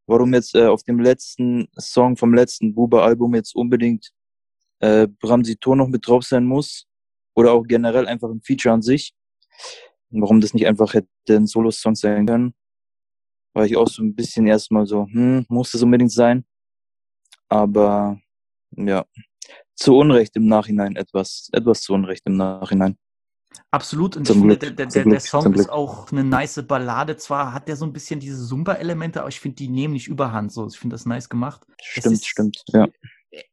warum 0.06 0.34
jetzt 0.34 0.54
äh, 0.56 0.66
auf 0.66 0.82
dem 0.82 0.98
letzten 0.98 1.68
Song 1.78 2.16
vom 2.16 2.34
letzten 2.34 2.74
Buba-Album 2.74 3.34
jetzt 3.34 3.54
unbedingt 3.54 4.10
äh, 4.80 5.06
Bramsito 5.06 5.74
noch 5.76 5.88
mit 5.88 6.06
drauf 6.08 6.24
sein 6.24 6.44
muss 6.44 6.86
oder 7.34 7.52
auch 7.52 7.62
generell 7.62 8.08
einfach 8.08 8.30
ein 8.30 8.40
Feature 8.42 8.74
an 8.74 8.82
sich. 8.82 9.14
Warum 10.20 10.40
das 10.40 10.54
nicht 10.54 10.66
einfach 10.66 10.94
hätte 10.94 11.08
ein 11.30 11.46
Solo-Song 11.46 11.94
sein 11.94 12.26
können. 12.26 12.54
War 13.54 13.64
ich 13.64 13.76
auch 13.76 13.88
so 13.88 14.02
ein 14.02 14.14
bisschen 14.14 14.46
erstmal 14.46 14.86
so, 14.86 15.06
hm, 15.06 15.46
muss 15.48 15.72
das 15.72 15.82
unbedingt 15.82 16.12
sein. 16.12 16.44
Aber 17.48 18.20
ja, 18.76 19.06
zu 19.74 19.96
Unrecht 19.96 20.36
im 20.36 20.46
Nachhinein 20.46 20.96
etwas, 20.96 21.48
etwas 21.52 21.82
zu 21.82 21.94
Unrecht 21.94 22.22
im 22.26 22.36
Nachhinein. 22.36 22.98
Absolut. 23.70 24.16
Und 24.16 24.26
Zum 24.26 24.36
ich 24.36 24.40
finde, 24.40 24.58
Glück, 24.58 24.76
der, 24.76 24.86
der, 24.86 24.86
der, 24.86 25.02
Glück, 25.02 25.12
der 25.14 25.20
Song 25.20 25.54
ist 25.54 25.70
auch 25.70 26.10
eine 26.12 26.24
nice 26.24 26.62
Ballade. 26.66 27.16
Zwar 27.16 27.52
hat 27.52 27.68
der 27.68 27.76
so 27.76 27.84
ein 27.84 27.92
bisschen 27.92 28.20
diese 28.20 28.46
Zumba-Elemente, 28.46 29.20
aber 29.20 29.28
ich 29.28 29.40
finde, 29.40 29.56
die 29.56 29.68
nehmen 29.68 29.94
nicht 29.94 30.08
überhand. 30.08 30.52
So, 30.52 30.66
ich 30.66 30.78
finde 30.78 30.94
das 30.94 31.06
nice 31.06 31.28
gemacht. 31.28 31.66
Stimmt, 31.82 32.14
ist- 32.14 32.26
stimmt, 32.26 32.62
ja. 32.68 32.88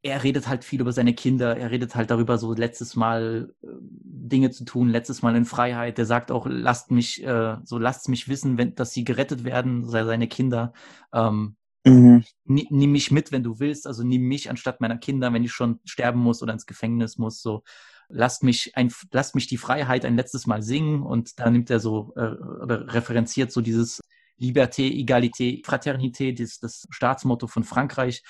Er- 0.02 0.24
redet 0.24 0.48
halt 0.48 0.64
viel 0.64 0.82
über 0.82 0.92
seine 0.94 1.14
Kinder, 1.14 1.58
er 1.58 1.72
redet 1.72 1.96
halt 1.96 2.10
darüber, 2.12 2.38
so 2.38 2.54
letztes 2.54 2.96
Mal 2.96 3.54
äh, 3.64 3.68
Dinge 3.82 4.52
zu 4.52 4.66
tun, 4.66 4.90
letztes 4.90 5.22
Mal 5.22 5.36
in 5.36 5.46
Freiheit. 5.46 5.98
Der 5.98 6.06
sagt 6.06 6.32
auch, 6.32 6.46
lasst 6.50 6.92
mich, 6.92 7.24
äh, 7.24 7.58
so 7.64 7.78
lasst 7.78 8.10
mich 8.10 8.28
wissen, 8.30 8.58
wenn, 8.58 8.76
dass 8.76 8.92
sie 8.94 9.04
gerettet 9.04 9.44
werden, 9.44 9.88
sei 9.88 10.04
seine 10.06 10.28
Kinder. 10.28 10.74
Ähm, 11.14 11.56
Mhm. 11.86 12.24
ni- 12.46 12.68
nimm 12.70 12.92
mich 12.94 13.12
mit, 13.12 13.32
wenn 13.34 13.44
du 13.44 13.60
willst, 13.60 13.88
also 13.88 14.04
nimm 14.04 14.22
mich 14.24 14.50
anstatt 14.50 14.80
meiner 14.80 14.98
Kinder, 14.98 15.34
wenn 15.34 15.44
ich 15.44 15.52
schon 15.52 15.80
sterben 15.86 16.20
muss 16.22 16.42
oder 16.42 16.54
ins 16.54 16.66
Gefängnis 16.66 17.18
muss, 17.18 17.42
so 17.42 17.64
lasst 18.10 18.44
mich 18.44 18.76
ein, 18.78 18.92
lasst 19.12 19.36
mich 19.36 19.48
die 19.48 19.58
Freiheit 19.58 20.06
ein 20.06 20.16
letztes 20.16 20.48
Mal 20.48 20.62
singen 20.62 21.04
und 21.04 21.40
da 21.40 21.50
nimmt 21.50 21.70
er 21.70 21.80
so 21.80 22.14
äh, 22.16 22.22
oder 22.62 22.94
referenziert 22.94 23.52
so 23.52 23.60
dieses 23.62 24.00
Liberté, 24.40 24.84
Egalité, 24.90 25.62
Fraternité, 25.66 26.34
das, 26.34 26.60
das 26.60 26.88
Staatsmotto 26.90 27.48
von 27.48 27.64
Frankreich 27.64 28.24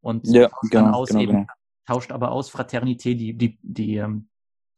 und 0.00 0.26
Ja, 0.26 0.48
tauscht 0.48 0.70
genau, 0.70 0.92
aus 0.92 1.08
genau, 1.08 1.20
eben, 1.20 1.32
genau. 1.32 1.46
tauscht 1.86 2.12
aber 2.12 2.32
aus 2.32 2.50
Fraternité 2.50 3.14
die, 3.14 3.34
die, 3.36 3.58
die, 3.62 3.96
ähm, 3.96 4.28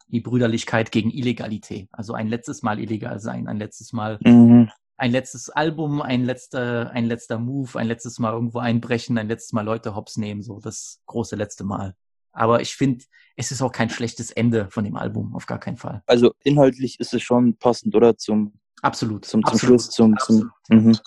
die 0.08 0.20
Brüderlichkeit 0.20 0.92
gegen 0.92 1.10
Illegalität. 1.10 1.88
Also 1.92 2.12
ein 2.14 2.28
letztes 2.28 2.62
Mal 2.62 2.78
illegal 2.78 3.18
sein, 3.18 3.48
ein 3.48 3.56
letztes 3.58 3.92
Mal 3.92 4.18
Mhm. 4.24 4.70
ein 4.98 5.10
letztes 5.10 5.48
Album, 5.50 6.02
ein 6.02 6.24
letzter, 6.24 6.90
ein 6.90 7.06
letzter 7.06 7.38
Move, 7.38 7.78
ein 7.78 7.86
letztes 7.88 8.18
Mal 8.18 8.32
irgendwo 8.32 8.58
einbrechen, 8.58 9.16
ein 9.18 9.28
letztes 9.28 9.52
Mal 9.52 9.64
Leute 9.64 9.94
hops 9.96 10.16
nehmen, 10.16 10.42
so 10.42 10.60
das 10.60 11.00
große 11.06 11.34
letzte 11.36 11.64
Mal. 11.64 11.94
Aber 12.32 12.60
ich 12.60 12.74
finde, 12.76 13.04
es 13.36 13.50
ist 13.50 13.62
auch 13.62 13.72
kein 13.72 13.90
schlechtes 13.90 14.30
Ende 14.30 14.68
von 14.70 14.84
dem 14.84 14.96
Album, 14.96 15.34
auf 15.34 15.46
gar 15.46 15.58
keinen 15.58 15.76
Fall. 15.76 16.02
Also 16.06 16.32
inhaltlich 16.44 16.98
ist 17.00 17.12
es 17.14 17.22
schon 17.22 17.56
passend, 17.56 17.94
oder? 17.94 18.16
Zum, 18.16 18.52
Absolut. 18.80 19.24
zum, 19.24 19.42
zum 19.42 19.52
absolut, 19.52 19.60
Schluss, 19.82 19.90
zum, 19.90 20.16
zum 20.18 20.50
absolut. 20.70 20.84
mhm. 20.84 20.98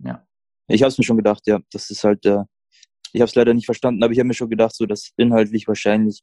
Ja. 0.00 0.26
Ich 0.68 0.82
habe 0.82 0.88
es 0.88 0.98
mir 0.98 1.04
schon 1.04 1.16
gedacht, 1.16 1.42
ja. 1.46 1.58
Das 1.70 1.90
ist 1.90 2.02
halt, 2.04 2.24
äh, 2.26 2.42
ich 3.12 3.20
habe 3.20 3.28
es 3.28 3.34
leider 3.34 3.54
nicht 3.54 3.66
verstanden, 3.66 4.02
aber 4.02 4.12
ich 4.12 4.18
habe 4.18 4.28
mir 4.28 4.34
schon 4.34 4.50
gedacht, 4.50 4.74
so 4.74 4.86
dass 4.86 5.10
inhaltlich 5.16 5.66
wahrscheinlich 5.68 6.22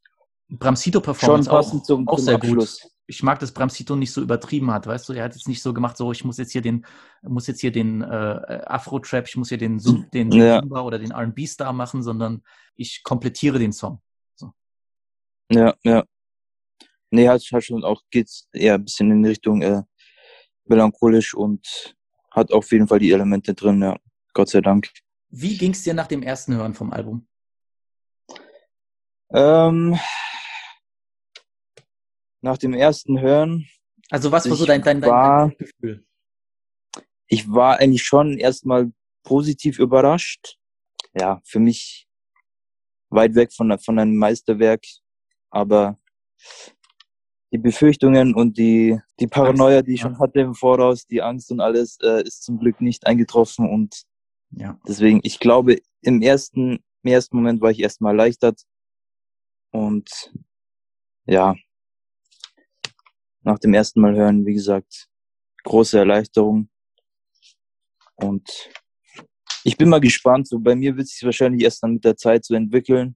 Bramsito 0.50 1.02
Performance 1.02 1.52
auch, 1.52 1.84
zum, 1.84 2.08
auch 2.08 2.18
zum 2.18 2.26
sehr 2.26 2.36
Abschluss. 2.36 2.82
gut. 2.82 2.92
Ich 3.06 3.22
mag, 3.22 3.40
dass 3.40 3.52
Bramsito 3.52 3.96
nicht 3.96 4.14
so 4.14 4.22
übertrieben 4.22 4.72
hat, 4.72 4.88
weißt 4.88 5.10
du? 5.10 5.14
Er 5.14 5.26
hat 5.26 5.36
jetzt 5.36 5.48
nicht 5.48 5.62
so 5.62 5.74
gemacht, 5.74 5.98
so 5.98 6.12
ich 6.12 6.24
muss 6.24 6.38
jetzt 6.38 6.52
hier 6.52 6.62
den, 6.62 6.86
muss 7.22 7.48
jetzt 7.48 7.62
hier 7.62 7.72
den 7.72 8.02
äh, 8.02 8.62
Afro-Trap, 8.66 9.28
ich 9.28 9.36
muss 9.36 9.50
hier 9.50 9.58
den, 9.58 9.82
den, 10.14 10.32
Ja. 10.32 10.62
Zumba 10.62 10.82
oder 10.82 11.00
den 11.00 11.12
R&B-Star 11.12 11.74
machen, 11.74 12.02
sondern 12.02 12.44
ich 12.76 13.04
komplettiere 13.04 13.60
den 13.60 13.74
Song. 13.74 14.02
Ja, 15.52 15.76
ja. 15.84 16.04
Nee, 17.12 17.28
hat, 17.28 17.42
hat 17.52 17.64
schon 17.64 17.84
auch, 17.84 18.02
geht's 18.10 18.48
eher 18.54 18.76
ein 18.76 18.86
bisschen 18.86 19.12
in 19.12 19.26
Richtung 19.26 19.62
äh, 19.62 19.84
melancholisch 20.66 21.34
und 21.36 21.96
hat 22.32 22.52
auf 22.52 22.72
jeden 22.72 22.88
Fall 22.88 23.00
die 23.00 23.12
Elemente 23.12 23.54
drin, 23.54 23.82
ja. 23.82 23.98
Gott 24.34 24.50
sei 24.50 24.62
Dank. 24.62 24.90
Wie 25.36 25.58
ging's 25.58 25.82
dir 25.82 25.96
nach 25.96 26.06
dem 26.06 26.22
ersten 26.22 26.54
Hören 26.56 26.76
vom 26.76 26.92
Album? 26.94 27.28
Ähm, 29.32 29.98
nach 32.42 32.60
dem 32.60 32.76
ersten 32.76 33.20
Hören, 33.20 33.68
Also 34.12 34.32
was 34.32 34.48
war 34.48 34.56
so 34.56 34.68
dein, 34.68 34.84
dein, 34.84 35.02
dein, 35.02 35.10
war- 35.10 35.48
dein 35.48 35.58
Gefühl? 35.58 36.06
ich 37.26 37.50
war 37.52 37.80
eigentlich 37.80 38.04
schon 38.04 38.38
erstmal 38.38 38.92
positiv 39.24 39.80
überrascht. 39.80 40.60
Ja, 41.16 41.42
für 41.46 41.60
mich 41.60 42.08
weit 43.10 43.34
weg 43.34 43.52
von, 43.54 43.76
von 43.80 43.98
einem 43.98 44.16
Meisterwerk, 44.16 44.86
aber 45.50 45.98
die 47.52 47.58
Befürchtungen 47.58 48.36
und 48.36 48.60
die, 48.60 49.00
die 49.20 49.28
Paranoia, 49.28 49.82
die 49.82 49.96
ich 49.96 50.02
schon 50.02 50.20
hatte 50.20 50.42
im 50.42 50.54
Voraus, 50.54 51.08
die 51.08 51.24
Angst 51.24 51.52
und 51.52 51.60
alles, 51.60 51.98
äh, 52.04 52.22
ist 52.22 52.44
zum 52.44 52.60
Glück 52.60 52.82
nicht 52.82 53.08
eingetroffen 53.08 53.68
und 53.68 54.04
Ja. 54.56 54.80
deswegen, 54.88 55.20
ich 55.24 55.40
glaube, 55.40 55.82
im 56.02 56.22
ersten, 56.22 56.84
im 57.04 57.12
ersten 57.12 57.36
Moment 57.38 57.62
war 57.62 57.72
ich 57.72 57.80
erstmal 57.80 58.14
erleichtert 58.14 58.62
und 59.72 60.34
ja, 61.26 61.56
nach 63.42 63.60
dem 63.60 63.74
ersten 63.74 64.02
Mal 64.02 64.16
hören, 64.16 64.46
wie 64.46 64.54
gesagt, 64.54 65.08
große 65.64 65.98
Erleichterung 65.98 66.70
und 68.16 68.70
ich 69.64 69.78
bin 69.78 69.90
mal 69.90 70.02
gespannt, 70.02 70.48
so 70.48 70.60
bei 70.60 70.76
mir 70.76 70.98
wird 70.98 71.08
sich 71.08 71.24
wahrscheinlich 71.24 71.64
erst 71.64 71.84
dann 71.84 71.94
mit 71.94 72.04
der 72.04 72.18
Zeit 72.18 72.44
so 72.46 72.54
entwickeln. 72.54 73.16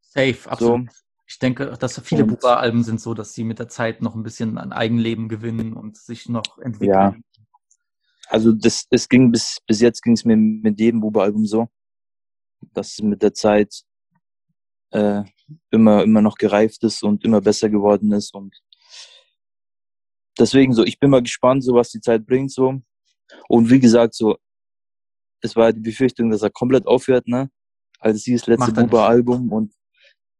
Safe, 0.00 0.38
absolut. 0.46 0.90
So, 0.90 0.96
Ich 1.26 1.38
denke, 1.38 1.76
dass 1.78 2.00
viele 2.00 2.24
Buba-Alben 2.24 2.84
sind 2.84 3.00
so, 3.00 3.14
dass 3.14 3.34
sie 3.34 3.44
mit 3.44 3.58
der 3.58 3.68
Zeit 3.68 4.00
noch 4.00 4.14
ein 4.14 4.22
bisschen 4.22 4.58
an 4.58 4.72
Eigenleben 4.72 5.28
gewinnen 5.28 5.74
und 5.74 5.96
sich 5.96 6.28
noch 6.28 6.58
entwickeln. 6.58 6.88
Ja. 6.88 7.14
Also 8.28 8.52
das, 8.52 8.86
es 8.90 9.08
ging 9.08 9.32
bis, 9.32 9.58
bis 9.66 9.80
jetzt 9.80 10.02
ging 10.02 10.12
es 10.12 10.24
mir 10.24 10.36
mit 10.36 10.78
jedem 10.78 11.00
Buba-Album 11.00 11.46
so, 11.46 11.68
dass 12.74 12.92
es 12.92 13.02
mit 13.02 13.22
der 13.22 13.34
Zeit 13.34 13.82
äh, 14.90 15.22
immer, 15.70 16.02
immer 16.02 16.22
noch 16.22 16.36
gereift 16.36 16.82
ist 16.84 17.02
und 17.02 17.24
immer 17.24 17.40
besser 17.40 17.70
geworden 17.70 18.12
ist 18.12 18.34
und 18.34 18.54
deswegen 20.38 20.72
so, 20.72 20.84
ich 20.84 20.98
bin 20.98 21.10
mal 21.10 21.22
gespannt, 21.22 21.64
so 21.64 21.74
was 21.74 21.90
die 21.90 22.00
Zeit 22.00 22.26
bringt, 22.26 22.52
so. 22.52 22.80
Und 23.48 23.70
wie 23.70 23.80
gesagt, 23.80 24.14
so, 24.14 24.38
es 25.42 25.56
war 25.56 25.72
die 25.72 25.80
Befürchtung, 25.80 26.30
dass 26.30 26.42
er 26.42 26.50
komplett 26.50 26.86
aufhört, 26.86 27.26
ne? 27.28 27.50
Also 28.00 28.32
ist 28.32 28.46
letzte. 28.46 28.72
Buba-Album 28.72 29.52
und 29.52 29.74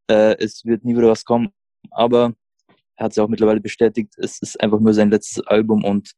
äh, 0.09 0.35
es 0.37 0.63
wird 0.65 0.85
nie 0.85 0.95
wieder 0.95 1.09
was 1.09 1.25
kommen. 1.25 1.49
Aber 1.91 2.33
er 2.95 3.05
hat 3.05 3.11
es 3.11 3.17
ja 3.17 3.23
auch 3.23 3.27
mittlerweile 3.27 3.61
bestätigt, 3.61 4.13
es 4.17 4.41
ist 4.41 4.59
einfach 4.61 4.79
nur 4.79 4.93
sein 4.93 5.09
letztes 5.09 5.45
Album 5.45 5.83
und 5.83 6.11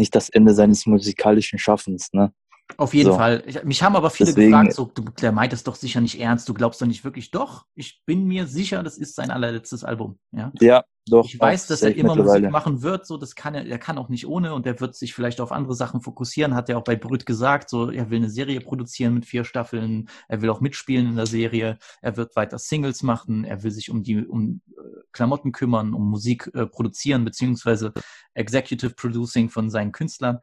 nicht 0.00 0.14
das 0.16 0.28
Ende 0.30 0.54
seines 0.54 0.86
musikalischen 0.86 1.58
Schaffens, 1.60 2.12
ne? 2.12 2.32
Auf 2.76 2.94
jeden 2.94 3.10
So. 3.10 3.16
Fall. 3.16 3.42
Ich, 3.46 3.62
mich 3.64 3.82
haben 3.82 3.96
aber 3.96 4.10
viele 4.10 4.28
Deswegen- 4.30 4.50
gefragt, 4.52 4.72
so, 4.74 4.90
du, 4.94 5.02
der 5.20 5.32
meint 5.32 5.52
es 5.52 5.64
doch 5.64 5.74
sicher 5.74 6.00
nicht 6.00 6.20
ernst, 6.20 6.48
du 6.48 6.54
glaubst 6.54 6.80
doch 6.80 6.86
nicht 6.86 7.04
wirklich. 7.04 7.30
Doch, 7.30 7.66
ich 7.74 8.02
bin 8.06 8.24
mir 8.26 8.46
sicher, 8.46 8.82
das 8.82 8.96
ist 8.98 9.14
sein 9.14 9.30
allerletztes 9.30 9.84
Album. 9.84 10.18
Ja. 10.32 10.52
Ja, 10.60 10.84
doch. 11.06 11.24
Ich 11.24 11.38
weiß, 11.38 11.66
dass 11.66 11.82
er 11.82 11.94
immer 11.96 12.14
Musik 12.14 12.50
machen 12.50 12.82
wird, 12.82 13.06
so 13.06 13.16
das 13.16 13.34
kann 13.34 13.54
er, 13.54 13.66
er 13.66 13.78
kann 13.78 13.98
auch 13.98 14.08
nicht 14.08 14.26
ohne 14.26 14.54
und 14.54 14.66
er 14.66 14.80
wird 14.80 14.94
sich 14.94 15.14
vielleicht 15.14 15.40
auf 15.40 15.52
andere 15.52 15.74
Sachen 15.74 16.00
fokussieren, 16.00 16.54
hat 16.54 16.68
er 16.68 16.78
auch 16.78 16.84
bei 16.84 16.96
Brüt 16.96 17.26
gesagt, 17.26 17.68
so 17.70 17.90
er 17.90 18.10
will 18.10 18.18
eine 18.18 18.30
Serie 18.30 18.60
produzieren 18.60 19.14
mit 19.14 19.26
vier 19.26 19.44
Staffeln, 19.44 20.08
er 20.28 20.40
will 20.42 20.50
auch 20.50 20.60
mitspielen 20.60 21.06
in 21.08 21.16
der 21.16 21.26
Serie, 21.26 21.78
er 22.00 22.16
wird 22.16 22.36
weiter 22.36 22.58
Singles 22.58 23.02
machen, 23.02 23.44
er 23.44 23.62
will 23.62 23.70
sich 23.70 23.90
um 23.90 24.02
die 24.02 24.24
um 24.26 24.60
äh, 24.70 24.80
Klamotten 25.12 25.52
kümmern, 25.52 25.94
um 25.94 26.08
Musik 26.08 26.50
äh, 26.54 26.66
produzieren 26.66 27.24
beziehungsweise 27.24 27.92
Executive 28.34 28.94
Producing 28.94 29.48
von 29.50 29.70
seinen 29.70 29.92
Künstlern. 29.92 30.38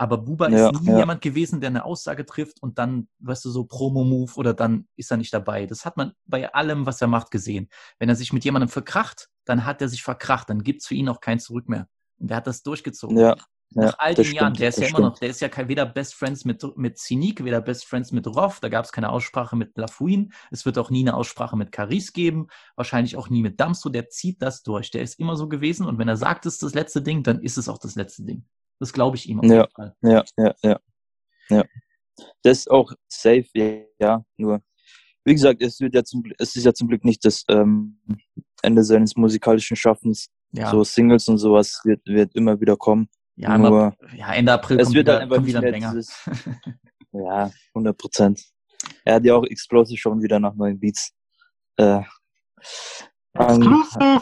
Aber 0.00 0.16
Buba 0.16 0.48
Ja, 0.48 0.70
ist 0.70 0.80
nie 0.80 0.92
ja. 0.92 0.98
jemand 1.00 1.20
gewesen, 1.20 1.60
der 1.60 1.68
eine 1.68 1.84
Aussage 1.84 2.24
trifft 2.24 2.62
und 2.62 2.78
dann, 2.78 3.06
weißt 3.18 3.44
du, 3.44 3.50
so 3.50 3.64
Promo-Move 3.64 4.32
oder 4.36 4.54
dann 4.54 4.88
ist 4.96 5.10
er 5.10 5.18
nicht 5.18 5.34
dabei. 5.34 5.66
Das 5.66 5.84
hat 5.84 5.98
man 5.98 6.12
bei 6.24 6.54
allem, 6.54 6.86
was 6.86 7.02
er 7.02 7.06
macht, 7.06 7.30
gesehen. 7.30 7.68
Wenn 7.98 8.08
er 8.08 8.14
sich 8.16 8.32
mit 8.32 8.42
jemandem 8.42 8.70
verkracht, 8.70 9.28
dann 9.44 9.66
hat 9.66 9.82
er 9.82 9.90
sich 9.90 10.02
verkracht, 10.02 10.48
dann 10.48 10.62
gibt's 10.62 10.86
für 10.86 10.94
ihn 10.94 11.10
auch 11.10 11.20
kein 11.20 11.38
Zurück 11.38 11.68
mehr. 11.68 11.86
Und 12.18 12.30
er 12.30 12.38
hat 12.38 12.46
das 12.46 12.62
durchgezogen. 12.62 13.18
Ja, 13.18 13.36
Nach 13.74 13.98
all 13.98 14.14
den 14.14 14.32
Jahren, 14.32 14.54
der 14.54 14.70
ist 14.70 14.78
ja 14.78 14.88
immer 14.88 15.00
noch, 15.00 15.08
stimmt. 15.16 15.20
der 15.20 15.28
ist 15.28 15.40
ja 15.40 15.50
kein, 15.50 15.68
weder 15.68 15.84
Best 15.84 16.14
Friends 16.14 16.46
mit, 16.46 16.64
mit 16.78 16.96
Cynique, 16.98 17.44
weder 17.44 17.60
Best 17.60 17.84
Friends 17.84 18.10
mit 18.10 18.26
Roth, 18.26 18.56
da 18.62 18.70
gab 18.70 18.86
es 18.86 18.92
keine 18.92 19.10
Aussprache 19.10 19.54
mit 19.54 19.76
Lafuin, 19.76 20.32
es 20.50 20.64
wird 20.64 20.78
auch 20.78 20.88
nie 20.88 21.02
eine 21.02 21.12
Aussprache 21.12 21.58
mit 21.58 21.72
Caris 21.72 22.14
geben, 22.14 22.46
wahrscheinlich 22.74 23.18
auch 23.18 23.28
nie 23.28 23.42
mit 23.42 23.60
Damso, 23.60 23.90
der 23.90 24.08
zieht 24.08 24.40
das 24.40 24.62
durch, 24.62 24.90
der 24.90 25.02
ist 25.02 25.20
immer 25.20 25.36
so 25.36 25.46
gewesen 25.46 25.84
und 25.84 25.98
wenn 25.98 26.08
er 26.08 26.16
sagt, 26.16 26.46
es 26.46 26.54
ist 26.54 26.62
das 26.62 26.72
letzte 26.72 27.02
Ding, 27.02 27.22
dann 27.22 27.42
ist 27.42 27.58
es 27.58 27.68
auch 27.68 27.78
das 27.78 27.96
letzte 27.96 28.24
Ding. 28.24 28.46
Das 28.80 28.92
glaube 28.92 29.16
ich 29.16 29.28
ihm 29.28 29.38
auf 29.40 29.46
Ja. 29.46 29.60
jeden 29.62 29.70
Fall. 29.72 29.96
Ja, 30.02 30.24
ja, 30.36 30.54
ja. 30.62 30.80
Ja. 31.50 31.64
Das 32.42 32.58
ist 32.58 32.70
auch 32.70 32.92
safe, 33.08 33.46
ja, 33.54 33.82
ja. 34.00 34.24
Nur, 34.36 34.60
wie 35.24 35.34
gesagt, 35.34 35.62
es 35.62 35.80
wird 35.80 35.94
ja 35.94 36.02
zum 36.04 36.22
es 36.38 36.56
ist 36.56 36.64
ja 36.64 36.72
zum 36.74 36.88
Glück 36.88 37.04
nicht 37.04 37.24
das 37.24 37.44
ähm, 37.48 38.00
Ende 38.62 38.82
seines 38.84 39.16
musikalischen 39.16 39.76
Schaffens. 39.76 40.28
Ja, 40.52 40.70
So 40.70 40.82
Singles 40.82 41.28
und 41.28 41.38
sowas 41.38 41.80
wird, 41.84 42.04
wird 42.06 42.34
immer 42.34 42.60
wieder 42.60 42.76
kommen. 42.76 43.08
ja, 43.36 43.56
nur, 43.56 43.66
aber, 43.68 43.96
ja 44.16 44.32
Ende 44.34 44.52
April 44.52 44.80
es 44.80 44.86
kommt 44.86 44.96
wird 44.96 45.06
wieder, 45.06 45.12
halt 45.14 45.22
einfach 45.22 45.36
kommt 45.36 45.46
wieder 45.48 45.60
ein 45.62 45.72
Banger. 45.72 45.90
dieses, 45.94 46.12
ja, 47.12 47.50
100 47.74 47.96
Prozent. 47.96 48.42
Er 49.04 49.14
hat 49.16 49.24
ja 49.24 49.34
auch 49.34 49.44
Explosive 49.44 49.98
schon 49.98 50.22
wieder 50.22 50.40
nach 50.40 50.54
neuen 50.54 50.78
Beats. 50.80 51.12
Äh, 51.76 52.02
an- 53.34 53.62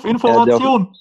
Information! 0.04 0.94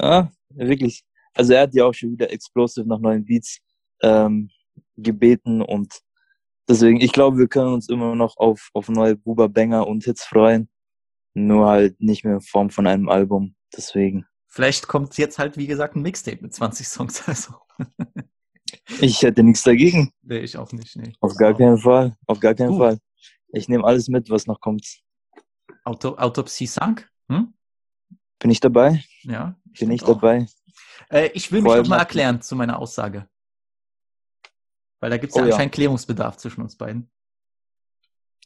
Ja, 0.00 0.30
wirklich. 0.50 1.04
Also 1.36 1.52
er 1.52 1.62
hat 1.62 1.74
ja 1.74 1.84
auch 1.84 1.92
schon 1.94 2.12
wieder 2.12 2.30
Explosive 2.32 2.86
nach 2.88 2.98
neuen 2.98 3.24
Beats 3.24 3.58
ähm, 4.02 4.50
gebeten 4.96 5.62
und 5.62 6.00
deswegen, 6.68 7.00
ich 7.00 7.12
glaube, 7.12 7.38
wir 7.38 7.48
können 7.48 7.74
uns 7.74 7.88
immer 7.88 8.14
noch 8.14 8.36
auf, 8.38 8.70
auf 8.74 8.88
neue 8.88 9.16
Buba 9.16 9.46
Banger 9.46 9.86
und 9.86 10.04
Hits 10.04 10.24
freuen. 10.24 10.68
Nur 11.34 11.66
halt 11.68 12.00
nicht 12.00 12.24
mehr 12.24 12.34
in 12.36 12.40
Form 12.40 12.70
von 12.70 12.86
einem 12.86 13.08
Album. 13.10 13.54
Deswegen. 13.76 14.26
Vielleicht 14.46 14.88
kommt 14.88 15.18
jetzt 15.18 15.38
halt, 15.38 15.58
wie 15.58 15.66
gesagt, 15.66 15.94
ein 15.94 16.02
Mixtape 16.02 16.38
mit 16.40 16.54
20 16.54 16.88
Songs. 16.88 17.28
Also, 17.28 17.54
Ich 19.00 19.22
hätte 19.22 19.42
nichts 19.42 19.62
dagegen. 19.62 20.12
nee, 20.22 20.38
ich 20.38 20.56
auch 20.56 20.72
nicht. 20.72 20.96
Nee. 20.96 21.12
Auf 21.20 21.34
gar 21.36 21.54
keinen 21.54 21.78
Fall. 21.78 22.16
Auf 22.26 22.40
gar 22.40 22.54
keinen 22.54 22.70
Gut. 22.70 22.78
Fall. 22.78 22.98
Ich 23.52 23.68
nehme 23.68 23.84
alles 23.84 24.08
mit, 24.08 24.28
was 24.30 24.46
noch 24.46 24.60
kommt. 24.60 24.86
Auto, 25.84 26.16
Autopsie 26.16 26.66
Sank? 26.66 27.08
Hm? 27.28 27.52
Bin 28.38 28.50
ich 28.50 28.60
dabei? 28.60 29.04
Ja. 29.22 29.56
ich 29.72 29.80
Bin 29.80 29.90
ich 29.90 30.02
auch. 30.02 30.08
dabei? 30.08 30.46
Äh, 31.10 31.28
ich 31.34 31.50
will 31.52 31.60
Vor 31.60 31.70
mich 31.70 31.72
allem 31.74 31.82
noch 31.82 31.88
mal 31.90 31.96
nach- 31.96 32.02
erklären 32.04 32.42
zu 32.42 32.56
meiner 32.56 32.78
Aussage. 32.78 33.28
Weil 35.00 35.10
da 35.10 35.18
gibt 35.18 35.32
es 35.32 35.36
Oh 35.36 35.40
ja 35.40 35.46
ja. 35.46 35.52
anscheinend 35.52 35.74
Klärungsbedarf 35.74 36.36
zwischen 36.38 36.62
uns 36.62 36.76
beiden. 36.76 37.10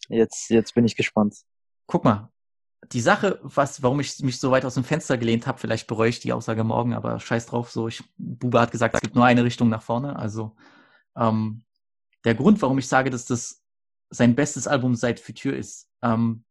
Jetzt, 0.08 0.50
jetzt 0.50 0.74
bin 0.74 0.84
ich 0.84 0.96
gespannt. 0.96 1.36
Guck 1.86 2.04
mal, 2.04 2.30
die 2.92 3.00
Sache, 3.00 3.38
was, 3.42 3.82
warum 3.82 4.00
ich 4.00 4.18
mich 4.20 4.40
so 4.40 4.50
weit 4.50 4.64
aus 4.64 4.74
dem 4.74 4.84
Fenster 4.84 5.16
gelehnt 5.18 5.46
habe, 5.46 5.58
vielleicht 5.58 5.86
bereue 5.86 6.08
ich 6.08 6.18
die 6.20 6.32
Aussage 6.32 6.64
morgen, 6.64 6.94
aber 6.94 7.20
scheiß 7.20 7.46
drauf, 7.46 7.70
so 7.70 7.86
ich, 7.88 8.02
Bube 8.16 8.60
hat 8.60 8.72
gesagt, 8.72 8.94
es 8.94 9.00
gibt 9.00 9.14
nur 9.14 9.24
eine 9.24 9.44
Richtung 9.44 9.68
nach 9.68 9.82
vorne. 9.82 10.16
Also 10.16 10.56
ähm, 11.16 11.62
der 12.24 12.34
Grund, 12.34 12.60
warum 12.62 12.78
ich 12.78 12.88
sage, 12.88 13.10
dass 13.10 13.26
das 13.26 13.62
sein 14.10 14.34
bestes 14.34 14.66
Album 14.66 14.96
seit 14.96 15.20
Future 15.20 15.54
ist, 15.54 15.88
ähm, 16.02 16.44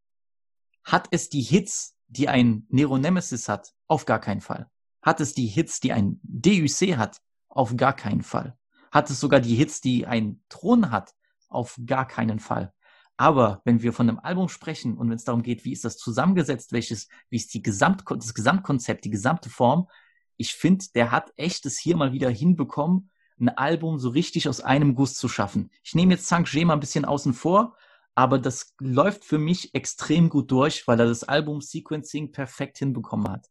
hat 0.85 1.07
es 1.11 1.29
die 1.29 1.41
Hits, 1.41 1.97
die 2.07 2.29
ein 2.29 2.65
Nero 2.69 2.97
Nemesis 2.97 3.49
hat? 3.49 3.73
Auf 3.87 4.05
gar 4.05 4.19
keinen 4.21 4.41
Fall. 4.41 4.69
Hat 5.01 5.21
es 5.21 5.33
die 5.33 5.47
Hits, 5.47 5.79
die 5.79 5.93
ein 5.93 6.19
DUC 6.23 6.97
hat? 6.97 7.21
Auf 7.47 7.75
gar 7.75 7.93
keinen 7.93 8.21
Fall. 8.21 8.57
Hat 8.91 9.09
es 9.09 9.19
sogar 9.19 9.39
die 9.39 9.55
Hits, 9.55 9.81
die 9.81 10.05
ein 10.05 10.41
Thron 10.49 10.91
hat? 10.91 11.13
Auf 11.47 11.79
gar 11.85 12.07
keinen 12.07 12.39
Fall. 12.39 12.73
Aber 13.17 13.61
wenn 13.65 13.81
wir 13.81 13.91
von 13.91 14.07
einem 14.07 14.19
Album 14.19 14.47
sprechen 14.47 14.97
und 14.97 15.09
wenn 15.09 15.17
es 15.17 15.25
darum 15.25 15.43
geht, 15.43 15.65
wie 15.65 15.73
ist 15.73 15.83
das 15.83 15.97
zusammengesetzt, 15.97 16.71
welches, 16.71 17.09
wie 17.29 17.35
ist 17.35 17.53
die 17.53 17.61
Gesamt, 17.61 18.03
das 18.07 18.33
Gesamtkonzept, 18.33 19.03
die 19.03 19.09
gesamte 19.09 19.49
Form, 19.49 19.87
ich 20.37 20.53
finde, 20.53 20.85
der 20.95 21.11
hat 21.11 21.33
echt 21.35 21.65
es 21.65 21.77
hier 21.77 21.97
mal 21.97 22.13
wieder 22.13 22.29
hinbekommen, 22.29 23.09
ein 23.39 23.49
Album 23.49 23.99
so 23.99 24.09
richtig 24.09 24.47
aus 24.47 24.61
einem 24.61 24.95
Guss 24.95 25.15
zu 25.15 25.27
schaffen. 25.27 25.69
Ich 25.83 25.95
nehme 25.95 26.13
jetzt 26.13 26.27
Sank 26.27 26.53
mal 26.53 26.73
ein 26.73 26.79
bisschen 26.79 27.03
außen 27.03 27.33
vor, 27.33 27.75
aber 28.15 28.39
das 28.39 28.73
läuft 28.79 29.25
für 29.25 29.37
mich 29.37 29.75
extrem 29.75 30.29
gut 30.29 30.49
durch, 30.51 30.87
weil 30.87 30.99
er 30.99 31.05
das 31.05 31.23
Album 31.25 31.61
Sequencing 31.61 32.31
perfekt 32.31 32.77
hinbekommen 32.77 33.29
hat. 33.29 33.47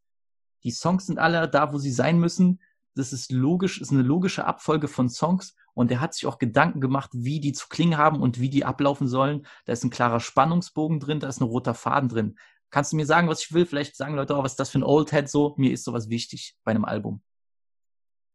Die 0.64 0.70
Songs 0.70 1.06
sind 1.06 1.18
alle 1.18 1.48
da, 1.48 1.72
wo 1.72 1.78
sie 1.78 1.92
sein 1.92 2.18
müssen. 2.18 2.60
Das 2.94 3.12
ist 3.12 3.30
logisch, 3.30 3.80
ist 3.80 3.92
eine 3.92 4.02
logische 4.02 4.44
Abfolge 4.44 4.88
von 4.88 5.08
Songs 5.08 5.54
und 5.74 5.90
er 5.92 6.00
hat 6.00 6.14
sich 6.14 6.26
auch 6.26 6.38
Gedanken 6.38 6.80
gemacht, 6.80 7.10
wie 7.12 7.38
die 7.38 7.52
zu 7.52 7.68
klingen 7.68 7.96
haben 7.96 8.20
und 8.20 8.40
wie 8.40 8.50
die 8.50 8.64
ablaufen 8.64 9.06
sollen. 9.06 9.46
Da 9.66 9.72
ist 9.72 9.84
ein 9.84 9.90
klarer 9.90 10.18
Spannungsbogen 10.18 10.98
drin, 10.98 11.20
da 11.20 11.28
ist 11.28 11.40
ein 11.40 11.44
roter 11.44 11.74
Faden 11.74 12.08
drin. 12.08 12.38
Kannst 12.70 12.92
du 12.92 12.96
mir 12.96 13.06
sagen, 13.06 13.28
was 13.28 13.42
ich 13.42 13.52
will? 13.52 13.66
Vielleicht 13.66 13.96
sagen 13.96 14.14
Leute, 14.14 14.36
oh, 14.36 14.42
was 14.42 14.52
ist 14.52 14.60
das 14.60 14.70
für 14.70 14.80
ein 14.80 14.84
Old 14.84 15.12
Head 15.12 15.28
so? 15.28 15.54
Mir 15.56 15.72
ist 15.72 15.84
sowas 15.84 16.08
wichtig 16.08 16.56
bei 16.64 16.72
einem 16.72 16.84
Album. 16.84 17.22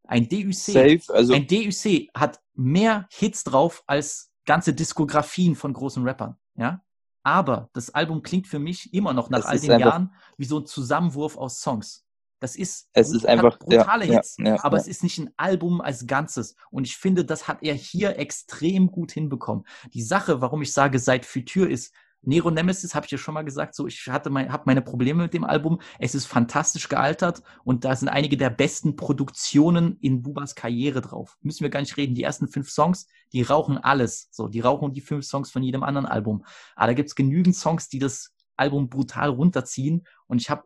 Ein 0.05 0.27
DUC, 0.27 0.53
Safe, 0.53 1.01
also 1.09 1.33
ein 1.33 1.47
DUC 1.47 2.09
hat 2.15 2.41
mehr 2.53 3.07
Hits 3.11 3.43
drauf 3.43 3.83
als 3.87 4.31
ganze 4.45 4.73
Diskografien 4.73 5.55
von 5.55 5.73
großen 5.73 6.07
Rappern, 6.07 6.37
ja? 6.55 6.81
Aber 7.23 7.69
das 7.73 7.89
Album 7.89 8.21
klingt 8.21 8.47
für 8.47 8.59
mich 8.59 8.93
immer 8.93 9.13
noch 9.13 9.29
nach 9.29 9.45
all 9.45 9.59
den 9.59 9.79
Jahren 9.79 10.13
wie 10.37 10.45
so 10.45 10.59
ein 10.59 10.65
Zusammenwurf 10.65 11.37
aus 11.37 11.61
Songs. 11.61 12.02
Das 12.43 12.57
ist, 12.57 12.89
Es 12.91 13.09
ist 13.13 13.25
einfach- 13.25 13.57
brutale 13.57 14.05
ja, 14.05 14.15
Hits, 14.15 14.35
ja, 14.37 14.61
aber 14.65 14.75
ja. 14.75 14.81
es 14.81 14.89
ist 14.89 15.01
nicht 15.01 15.17
ein 15.17 15.31
Album 15.37 15.79
als 15.79 16.07
Ganzes. 16.07 16.57
Und 16.71 16.85
ich 16.85 16.97
finde, 16.97 17.23
das 17.23 17.47
hat 17.47 17.59
er 17.63 17.73
hier 17.73 18.19
extrem 18.19 18.87
gut 18.91 19.13
hinbekommen. 19.13 19.63
Die 19.93 20.01
Sache, 20.01 20.41
warum 20.41 20.61
ich 20.61 20.73
sage, 20.73 20.99
seit 20.99 21.25
Futur 21.25 21.69
ist, 21.69 21.93
Nero 22.21 22.51
Nemesis, 22.51 22.95
habe 22.95 23.05
ich 23.05 23.13
ja 23.13 23.17
schon 23.17 23.33
mal 23.33 23.43
gesagt, 23.45 23.75
so 23.75 23.87
ich 23.87 24.07
hatte 24.09 24.29
mein, 24.29 24.51
habe 24.51 24.63
meine 24.65 24.81
Probleme 24.81 25.23
mit 25.23 25.33
dem 25.33 25.45
Album. 25.45 25.79
Es 25.99 26.15
ist 26.15 26.25
fantastisch 26.25 26.89
gealtert 26.89 27.43
und 27.63 27.85
da 27.85 27.95
sind 27.95 28.09
einige 28.09 28.35
der 28.35 28.49
besten 28.49 28.97
Produktionen 28.97 29.97
in 30.01 30.21
Bubas 30.21 30.53
Karriere 30.53 30.99
drauf. 30.99 31.37
Müssen 31.43 31.63
wir 31.63 31.69
gar 31.69 31.79
nicht 31.79 31.95
reden. 31.95 32.13
Die 32.13 32.23
ersten 32.23 32.49
fünf 32.49 32.69
Songs, 32.69 33.07
die 33.31 33.41
rauchen 33.41 33.77
alles. 33.77 34.27
So, 34.31 34.49
die 34.49 34.59
rauchen 34.59 34.91
die 34.91 34.99
fünf 35.01 35.23
Songs 35.25 35.49
von 35.49 35.63
jedem 35.63 35.81
anderen 35.83 36.07
Album. 36.07 36.43
Aber 36.75 36.87
da 36.87 36.93
gibt's 36.93 37.15
genügend 37.15 37.55
Songs, 37.55 37.87
die 37.87 37.99
das 37.99 38.33
Album 38.57 38.89
brutal 38.89 39.29
runterziehen. 39.29 40.05
Und 40.27 40.41
ich 40.41 40.49
habe, 40.49 40.63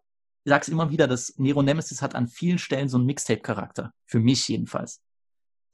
sag's 0.49 0.69
immer 0.69 0.89
wieder, 0.89 1.07
dass 1.07 1.37
Nero 1.37 1.61
Nemesis 1.61 2.01
hat 2.01 2.15
an 2.15 2.27
vielen 2.27 2.57
Stellen 2.57 2.89
so 2.89 2.97
einen 2.97 3.05
Mixtape-Charakter. 3.05 3.93
Für 4.05 4.19
mich 4.19 4.47
jedenfalls 4.47 5.01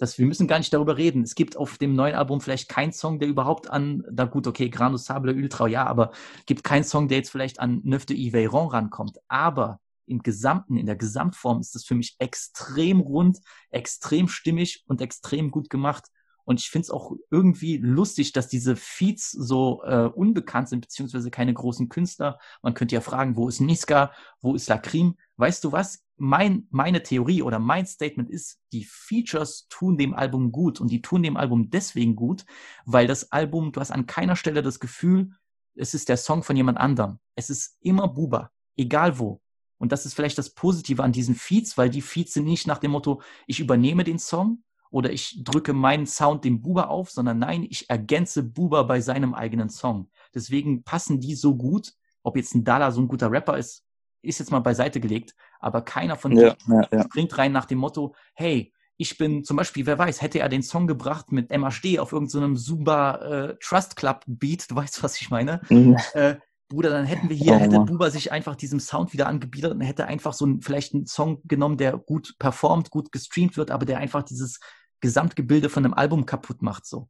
dass 0.03 0.17
wir 0.17 0.25
müssen 0.25 0.47
gar 0.47 0.57
nicht 0.57 0.73
darüber 0.73 0.97
reden. 0.97 1.23
Es 1.23 1.33
gibt 1.33 1.55
auf 1.55 1.77
dem 1.77 1.95
neuen 1.95 2.15
Album 2.15 2.41
vielleicht 2.41 2.67
keinen 2.67 2.91
Song, 2.91 3.19
der 3.19 3.29
überhaupt 3.29 3.69
an, 3.69 4.03
na 4.11 4.25
gut, 4.25 4.47
okay, 4.47 4.69
Grano 4.69 4.97
Sable 4.97 5.33
Ultra, 5.33 5.67
ja, 5.67 5.85
aber 5.85 6.11
gibt 6.45 6.63
keinen 6.63 6.83
Song, 6.83 7.07
der 7.07 7.19
jetzt 7.19 7.29
vielleicht 7.29 7.59
an 7.59 7.79
Neuf 7.85 8.05
de 8.05 8.17
Yveiron 8.17 8.67
rankommt. 8.67 9.17
Aber 9.29 9.79
im 10.05 10.21
Gesamten, 10.21 10.75
in 10.75 10.87
der 10.87 10.97
Gesamtform 10.97 11.61
ist 11.61 11.73
das 11.75 11.85
für 11.85 11.95
mich 11.95 12.15
extrem 12.19 12.99
rund, 12.99 13.39
extrem 13.69 14.27
stimmig 14.27 14.83
und 14.87 14.99
extrem 14.99 15.51
gut 15.51 15.69
gemacht. 15.69 16.07
Und 16.45 16.59
ich 16.59 16.69
finde 16.69 16.83
es 16.83 16.91
auch 16.91 17.13
irgendwie 17.31 17.77
lustig, 17.77 18.33
dass 18.33 18.47
diese 18.47 18.75
Feeds 18.75 19.31
so 19.31 19.83
äh, 19.83 20.05
unbekannt 20.05 20.69
sind, 20.69 20.81
beziehungsweise 20.81 21.31
keine 21.31 21.53
großen 21.53 21.89
Künstler. 21.89 22.39
Man 22.61 22.73
könnte 22.73 22.95
ja 22.95 23.01
fragen, 23.01 23.35
wo 23.35 23.47
ist 23.47 23.61
Niska, 23.61 24.11
wo 24.41 24.55
ist 24.55 24.67
Lakrim? 24.67 25.15
Weißt 25.37 25.63
du 25.63 25.71
was? 25.71 26.03
Mein, 26.17 26.67
meine 26.69 27.01
Theorie 27.01 27.41
oder 27.41 27.59
mein 27.59 27.85
Statement 27.85 28.29
ist, 28.29 28.59
die 28.71 28.85
Features 28.85 29.67
tun 29.69 29.97
dem 29.97 30.13
Album 30.13 30.51
gut 30.51 30.79
und 30.79 30.91
die 30.91 31.01
tun 31.01 31.23
dem 31.23 31.37
Album 31.37 31.69
deswegen 31.69 32.15
gut, 32.15 32.45
weil 32.85 33.07
das 33.07 33.31
Album, 33.31 33.71
du 33.71 33.79
hast 33.79 33.91
an 33.91 34.05
keiner 34.05 34.35
Stelle 34.35 34.61
das 34.61 34.79
Gefühl, 34.79 35.31
es 35.75 35.93
ist 35.93 36.09
der 36.09 36.17
Song 36.17 36.43
von 36.43 36.55
jemand 36.55 36.77
anderem. 36.77 37.19
Es 37.35 37.49
ist 37.49 37.77
immer 37.81 38.07
Buba, 38.07 38.51
egal 38.75 39.17
wo. 39.17 39.41
Und 39.79 39.91
das 39.91 40.05
ist 40.05 40.13
vielleicht 40.13 40.37
das 40.37 40.51
Positive 40.51 41.03
an 41.03 41.11
diesen 41.11 41.35
Feeds, 41.35 41.77
weil 41.77 41.89
die 41.89 42.01
Feeds 42.01 42.33
sind 42.33 42.45
nicht 42.45 42.67
nach 42.67 42.77
dem 42.77 42.91
Motto, 42.91 43.21
ich 43.47 43.59
übernehme 43.59 44.03
den 44.03 44.19
Song 44.19 44.63
oder 44.93 45.11
ich 45.11 45.43
drücke 45.43 45.73
meinen 45.73 46.05
Sound 46.05 46.45
dem 46.45 46.61
Buba 46.61 46.83
auf, 46.83 47.09
sondern 47.09 47.39
nein, 47.39 47.65
ich 47.67 47.89
ergänze 47.89 48.43
Buba 48.43 48.83
bei 48.83 49.01
seinem 49.01 49.33
eigenen 49.33 49.69
Song. 49.69 50.11
Deswegen 50.35 50.83
passen 50.83 51.19
die 51.19 51.33
so 51.33 51.55
gut. 51.55 51.93
Ob 52.21 52.37
jetzt 52.37 52.53
ein 52.53 52.63
Dala 52.63 52.91
so 52.91 53.01
ein 53.01 53.07
guter 53.07 53.31
Rapper 53.31 53.57
ist, 53.57 53.83
ist 54.21 54.37
jetzt 54.37 54.51
mal 54.51 54.59
beiseite 54.59 54.99
gelegt, 54.99 55.33
aber 55.59 55.81
keiner 55.81 56.15
von 56.15 56.35
denen 56.35 56.55
ja, 56.67 56.87
ja. 56.91 57.03
springt 57.05 57.35
rein 57.39 57.51
nach 57.51 57.65
dem 57.65 57.79
Motto, 57.79 58.13
hey, 58.35 58.71
ich 58.95 59.17
bin 59.17 59.43
zum 59.43 59.57
Beispiel, 59.57 59.87
wer 59.87 59.97
weiß, 59.97 60.21
hätte 60.21 60.39
er 60.39 60.47
den 60.47 60.61
Song 60.61 60.85
gebracht 60.85 61.31
mit 61.31 61.49
MHD 61.49 61.97
auf 61.97 62.13
irgendeinem 62.13 62.55
Zumba 62.55 63.15
äh, 63.15 63.55
Trust 63.59 63.95
Club 63.95 64.23
Beat, 64.27 64.69
du 64.69 64.75
weißt, 64.75 65.01
was 65.01 65.19
ich 65.19 65.31
meine, 65.31 65.59
Mhm. 65.69 65.97
äh, 66.13 66.35
Bruder, 66.69 66.91
dann 66.91 67.05
hätten 67.05 67.29
wir 67.29 67.35
hier, 67.35 67.53
Oh, 67.53 67.59
hätte. 67.59 67.79
Buba 67.79 68.09
sich 68.09 68.31
einfach 68.31 68.55
diesem 68.55 68.79
Sound 68.79 69.11
wieder 69.11 69.27
angebietet 69.27 69.73
und 69.73 69.81
hätte 69.81 70.05
einfach 70.05 70.33
so 70.33 70.45
ein, 70.45 70.61
vielleicht 70.61 70.93
einen 70.93 71.05
Song 71.05 71.41
genommen, 71.45 71.77
der 71.77 71.97
gut 71.97 72.35
performt, 72.39 72.89
gut 72.89 73.11
gestreamt 73.11 73.57
wird, 73.57 73.69
aber 73.71 73.85
der 73.85 73.97
einfach 73.97 74.23
dieses 74.23 74.59
Gesamtgebilde 75.03 75.67
von 75.69 75.83
einem 75.83 75.93
Album 75.93 76.25
kaputt 76.25 76.61
macht, 76.61 76.85
so. 76.85 77.09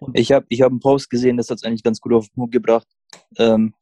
Und 0.00 0.18
Ich 0.18 0.32
habe 0.32 0.46
ich 0.48 0.62
hab 0.62 0.70
einen 0.70 0.80
Post 0.80 1.10
gesehen, 1.10 1.36
das 1.36 1.50
hat 1.50 1.58
es 1.58 1.62
eigentlich 1.62 1.82
ganz 1.82 2.00
gut 2.00 2.14
auf 2.14 2.26
den 2.28 2.34
Punkt 2.34 2.52
gebracht. 2.52 2.86
Ähm, 3.36 3.74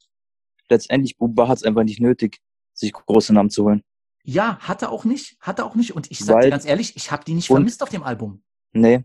letztendlich, 0.68 1.16
Buba 1.16 1.46
hat 1.46 1.58
es 1.58 1.62
einfach 1.64 1.84
nicht 1.84 2.00
nötig, 2.00 2.40
sich 2.74 2.92
große 2.92 3.32
Namen 3.32 3.50
zu 3.50 3.64
holen. 3.64 3.82
ja, 4.24 4.58
hat 4.58 4.82
er 4.82 4.90
auch 4.90 5.04
nicht, 5.04 5.36
hat 5.40 5.60
er 5.60 5.66
auch 5.66 5.76
nicht. 5.76 5.94
Und 5.94 6.10
ich 6.10 6.18
sag 6.18 6.42
dir 6.42 6.50
ganz 6.50 6.66
ehrlich, 6.66 6.96
ich 6.96 7.12
habe 7.12 7.24
die 7.24 7.34
nicht 7.34 7.46
vermisst 7.46 7.82
auf 7.84 7.88
dem 7.88 8.02
Album. 8.02 8.42
Nee, 8.72 9.04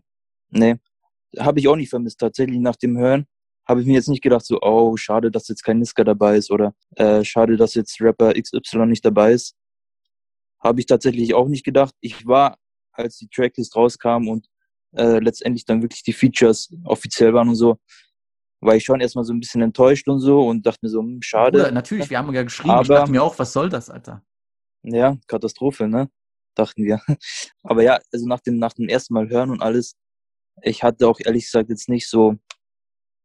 nee. 0.50 0.76
Habe 1.38 1.60
ich 1.60 1.68
auch 1.68 1.76
nicht 1.76 1.90
vermisst. 1.90 2.18
Tatsächlich 2.18 2.58
nach 2.58 2.76
dem 2.76 2.98
Hören 2.98 3.26
habe 3.64 3.80
ich 3.80 3.86
mir 3.86 3.94
jetzt 3.94 4.08
nicht 4.08 4.22
gedacht, 4.22 4.44
so, 4.44 4.58
oh, 4.60 4.96
schade, 4.96 5.30
dass 5.30 5.46
jetzt 5.46 5.62
kein 5.62 5.78
Niska 5.78 6.02
dabei 6.02 6.36
ist 6.36 6.50
oder 6.50 6.74
äh, 6.96 7.24
schade, 7.24 7.56
dass 7.56 7.74
jetzt 7.74 8.00
Rapper 8.00 8.34
XY 8.34 8.86
nicht 8.86 9.04
dabei 9.04 9.32
ist. 9.32 9.54
Habe 10.58 10.80
ich 10.80 10.86
tatsächlich 10.86 11.32
auch 11.32 11.46
nicht 11.48 11.64
gedacht. 11.64 11.94
Ich 12.00 12.26
war 12.26 12.58
als 12.92 13.18
die 13.18 13.28
Tracklist 13.28 13.74
rauskam 13.76 14.28
und 14.28 14.46
äh, 14.96 15.18
letztendlich 15.18 15.64
dann 15.64 15.82
wirklich 15.82 16.02
die 16.02 16.12
Features 16.12 16.72
offiziell 16.84 17.32
waren 17.34 17.48
und 17.48 17.54
so, 17.56 17.78
war 18.60 18.76
ich 18.76 18.84
schon 18.84 19.00
erstmal 19.00 19.24
so 19.24 19.32
ein 19.32 19.40
bisschen 19.40 19.62
enttäuscht 19.62 20.08
und 20.08 20.20
so 20.20 20.46
und 20.46 20.64
dachte 20.66 20.78
mir 20.82 20.88
so, 20.90 21.00
hm, 21.00 21.20
schade. 21.22 21.58
Bruder, 21.58 21.72
natürlich, 21.72 22.10
wir 22.10 22.18
haben 22.18 22.32
ja 22.32 22.42
geschrieben. 22.42 22.70
ich 22.70 22.74
Aber- 22.74 22.94
dachte 22.94 23.10
mir 23.10 23.22
auch, 23.22 23.38
was 23.38 23.52
soll 23.52 23.68
das, 23.68 23.90
Alter? 23.90 24.22
Ja, 24.82 25.16
Katastrophe, 25.26 25.88
ne? 25.88 26.10
Dachten 26.54 26.84
wir. 26.84 27.00
Aber 27.62 27.82
ja, 27.82 27.98
also 28.12 28.26
nach 28.26 28.40
dem, 28.40 28.58
nach 28.58 28.72
dem 28.72 28.88
ersten 28.88 29.14
Mal 29.14 29.28
hören 29.28 29.50
und 29.50 29.62
alles, 29.62 29.96
ich 30.62 30.82
hatte 30.82 31.08
auch 31.08 31.18
ehrlich 31.20 31.44
gesagt 31.44 31.70
jetzt 31.70 31.88
nicht 31.88 32.08
so, 32.08 32.36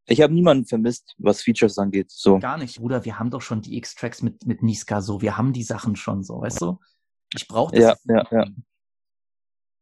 ich 0.09 0.21
habe 0.21 0.33
niemanden 0.33 0.65
vermisst, 0.65 1.13
was 1.17 1.41
Features 1.41 1.77
angeht. 1.77 2.09
So. 2.11 2.39
Gar 2.39 2.57
nicht. 2.57 2.79
Bruder, 2.79 3.03
wir 3.03 3.19
haben 3.19 3.29
doch 3.29 3.41
schon 3.41 3.61
die 3.61 3.75
X-Tracks 3.77 4.21
mit, 4.21 4.45
mit 4.45 4.63
Niska 4.63 5.01
so. 5.01 5.21
Wir 5.21 5.37
haben 5.37 5.51
die 5.51 5.63
Sachen 5.63 5.97
schon 5.97 6.23
so, 6.23 6.39
weißt 6.39 6.61
du? 6.61 6.79
Ich 7.35 7.45
brauche 7.47 7.75
das. 7.75 7.99
Ja, 8.05 8.15
ja, 8.15 8.27
ja. 8.31 8.45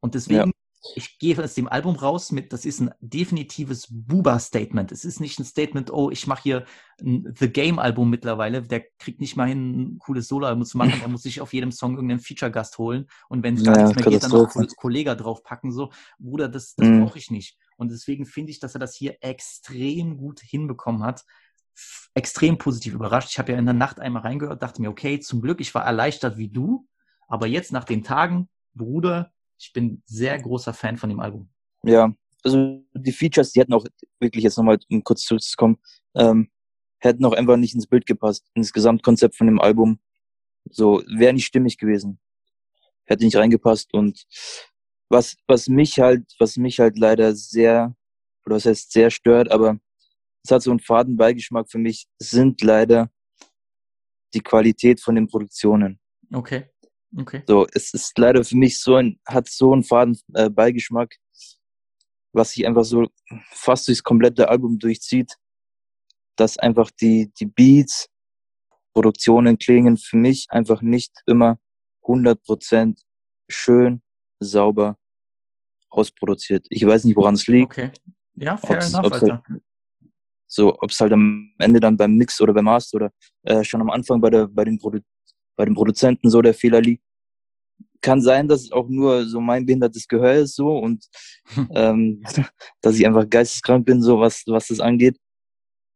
Und 0.06 0.14
deswegen, 0.16 0.52
ich 0.96 1.18
gehe 1.18 1.44
aus 1.44 1.56
dem 1.56 1.68
Album 1.68 1.96
raus 1.96 2.32
mit, 2.32 2.54
das 2.54 2.64
ist 2.64 2.80
ein 2.80 2.92
definitives 3.02 3.88
Buba-Statement. 3.90 4.92
Es 4.92 5.04
ist 5.04 5.20
nicht 5.20 5.40
ein 5.40 5.44
Statement, 5.46 5.92
oh, 5.92 6.12
ich 6.12 6.28
mache 6.28 6.44
hier 6.44 6.66
ein 7.02 7.34
The 7.40 7.50
Game-Album 7.50 8.08
mittlerweile. 8.08 8.62
Der 8.62 8.82
kriegt 9.00 9.20
nicht 9.20 9.36
mal 9.36 9.48
hin, 9.48 9.96
ein 9.96 9.98
cooles 9.98 10.28
Solo-Album 10.28 10.64
zu 10.64 10.78
machen. 10.78 11.00
Der 11.00 11.08
muss 11.10 11.24
sich 11.24 11.42
auf 11.42 11.54
jedem 11.54 11.72
Song 11.72 11.96
irgendeinen 11.96 12.20
Feature-Gast 12.20 12.78
holen. 12.78 13.08
Und 13.30 13.42
wenn 13.44 13.56
es 13.56 13.64
gar 13.64 13.74
Ja, 13.76 13.78
nichts 13.78 13.96
mehr 13.96 14.06
geht, 14.06 14.22
dann 14.24 14.30
noch 14.32 14.44
Katastrophe. 14.44 14.68
Ko- 14.68 14.76
Kollega 14.76 15.16
draufpacken. 15.16 15.72
So, 15.72 15.92
Bruder, 16.20 16.48
das, 16.50 16.76
das 16.76 16.88
Mhm. 16.88 17.00
brauche 17.00 17.18
ich 17.18 17.32
nicht. 17.32 17.58
Und 17.78 17.92
deswegen 17.92 18.28
finde 18.28 18.52
ich, 18.52 18.60
dass 18.60 18.76
er 18.76 18.80
das 18.80 18.96
hier 18.96 19.18
extrem 19.22 20.18
gut 20.18 20.40
hinbekommen 20.40 21.02
hat. 21.04 21.26
Extrem 22.14 22.58
positiv 22.60 22.94
überrascht. 22.94 23.30
Ich 23.32 23.40
habe 23.40 23.52
ja 23.52 23.58
in 23.58 23.66
der 23.66 23.74
Nacht 23.74 24.00
einmal 24.00 24.22
reingehört, 24.22 24.62
dachte 24.62 24.82
mir, 24.82 24.90
okay, 24.90 25.20
zum 25.20 25.42
Glück, 25.42 25.60
ich 25.60 25.74
war 25.76 25.84
erleichtert 25.84 26.38
wie 26.38 26.48
du. 26.48 26.88
Aber 27.28 27.48
jetzt 27.48 27.72
nach 27.74 27.84
den 27.84 28.04
Tagen, 28.04 28.48
Bruder, 28.76 29.32
ich 29.58 29.74
bin 29.74 30.02
sehr 30.06 30.40
großer 30.42 30.74
Fan 30.74 30.98
von 30.98 31.10
dem 31.10 31.20
Album. 31.20 31.50
Ja, 31.84 32.14
also 32.44 32.84
die 32.94 33.12
Features, 33.12 33.52
die 33.52 33.60
hätten 33.60 33.74
auch 33.74 33.86
wirklich 34.20 34.44
jetzt 34.44 34.58
nochmal, 34.58 34.80
um 34.90 35.04
kurz 35.04 35.24
zurückzukommen, 35.24 35.78
ähm, 36.16 36.50
hätten 37.00 37.26
auch 37.26 37.34
einfach 37.34 37.58
nicht 37.58 37.76
ins 37.76 37.88
Bild 37.88 38.06
gepasst, 38.06 38.46
ins 38.54 38.74
Gesamtkonzept 38.74 39.36
von 39.36 39.48
dem 39.48 39.60
Album. 39.60 40.00
So, 40.70 41.04
wäre 41.08 41.34
nicht 41.34 41.46
stimmig 41.46 41.78
gewesen. 41.78 42.20
Hätte 43.06 43.24
nicht 43.24 43.36
reingepasst 43.36 43.94
und 43.94 44.26
was, 45.10 45.38
was 45.48 45.68
mich 45.68 46.00
halt, 46.00 46.26
was 46.40 46.58
mich 46.58 46.80
halt 46.80 46.98
leider 46.98 47.36
sehr, 47.36 47.96
oder 48.46 48.56
was 48.56 48.66
heißt 48.66 48.92
sehr 48.92 49.12
stört, 49.12 49.52
aber 49.52 49.80
es 50.44 50.52
hat 50.52 50.62
so 50.62 50.72
einen 50.72 50.80
faden 50.80 51.18
Beigeschmack 51.18 51.70
für 51.70 51.78
mich, 51.78 52.08
sind 52.20 52.62
leider 52.62 53.12
die 54.34 54.42
Qualität 54.42 55.02
von 55.02 55.16
den 55.16 55.28
Produktionen. 55.28 56.00
Okay. 56.32 56.70
Okay. 57.18 57.44
So, 57.48 57.66
es 57.74 57.94
ist 57.94 58.18
leider 58.18 58.44
für 58.44 58.58
mich 58.58 58.80
so 58.80 58.96
ein, 58.96 59.20
hat 59.26 59.48
so 59.48 59.74
einen 59.74 59.84
faden 59.84 60.20
äh, 60.34 60.50
Beigeschmack, 60.50 61.16
was 62.34 62.52
sich 62.52 62.68
einfach 62.68 62.84
so 62.84 63.08
fast 63.52 63.88
durchs 63.88 64.04
komplette 64.04 64.50
Album 64.50 64.80
durchzieht, 64.80 65.36
dass 66.36 66.58
einfach 66.58 66.92
die, 66.92 67.32
die 67.40 67.46
Beats, 67.46 68.10
Produktionen 68.94 69.58
klingen 69.58 69.98
für 69.98 70.18
mich 70.18 70.48
einfach 70.50 70.82
nicht 70.82 71.12
immer 71.26 71.60
100% 72.04 72.98
schön, 73.50 74.02
sauber 74.40 74.98
ausproduziert. 75.90 76.66
Ich 76.70 76.86
weiß 76.86 77.04
nicht, 77.04 77.16
woran 77.16 77.36
es 77.36 77.48
liegt. 77.48 77.72
Okay. 77.72 77.92
Ja, 78.36 78.58
fair 78.58 78.78
Ob's- 78.78 78.94
enough, 78.94 79.06
ob's 79.06 79.24
Alter. 79.24 79.44
So, 80.48 80.78
ob 80.80 80.92
es 80.92 81.00
halt 81.00 81.12
am 81.14 81.54
Ende 81.58 81.80
dann 81.80 81.98
beim 81.98 82.16
Mix 82.16 82.40
oder 82.40 82.54
beim 82.54 82.66
Master 82.66 82.98
oder 82.98 83.14
äh, 83.44 83.64
schon 83.64 83.82
am 83.82 83.90
Anfang 83.90 84.22
bei, 84.22 84.30
der, 84.30 84.48
bei, 84.48 84.64
den 84.64 84.78
Produ 84.78 85.00
bei 85.58 85.66
den 85.66 85.74
Produzenten 85.74 86.30
so 86.30 86.42
der 86.42 86.54
Fehler 86.54 86.82
liegt. 86.82 87.04
Kann 88.06 88.22
sein, 88.22 88.48
dass 88.48 88.62
es 88.62 88.72
auch 88.72 88.88
nur 88.88 89.26
so 89.26 89.40
mein 89.42 89.66
behindertes 89.66 90.08
Gehör 90.08 90.36
ist 90.36 90.56
so 90.56 90.78
und 90.78 91.06
ähm, 91.72 92.22
dass 92.82 92.96
ich 92.98 93.06
einfach 93.06 93.28
geisteskrank 93.30 93.86
bin, 93.86 94.02
so 94.02 94.20
was, 94.20 94.44
was 94.48 94.68
das 94.68 94.80
angeht. 94.80 95.18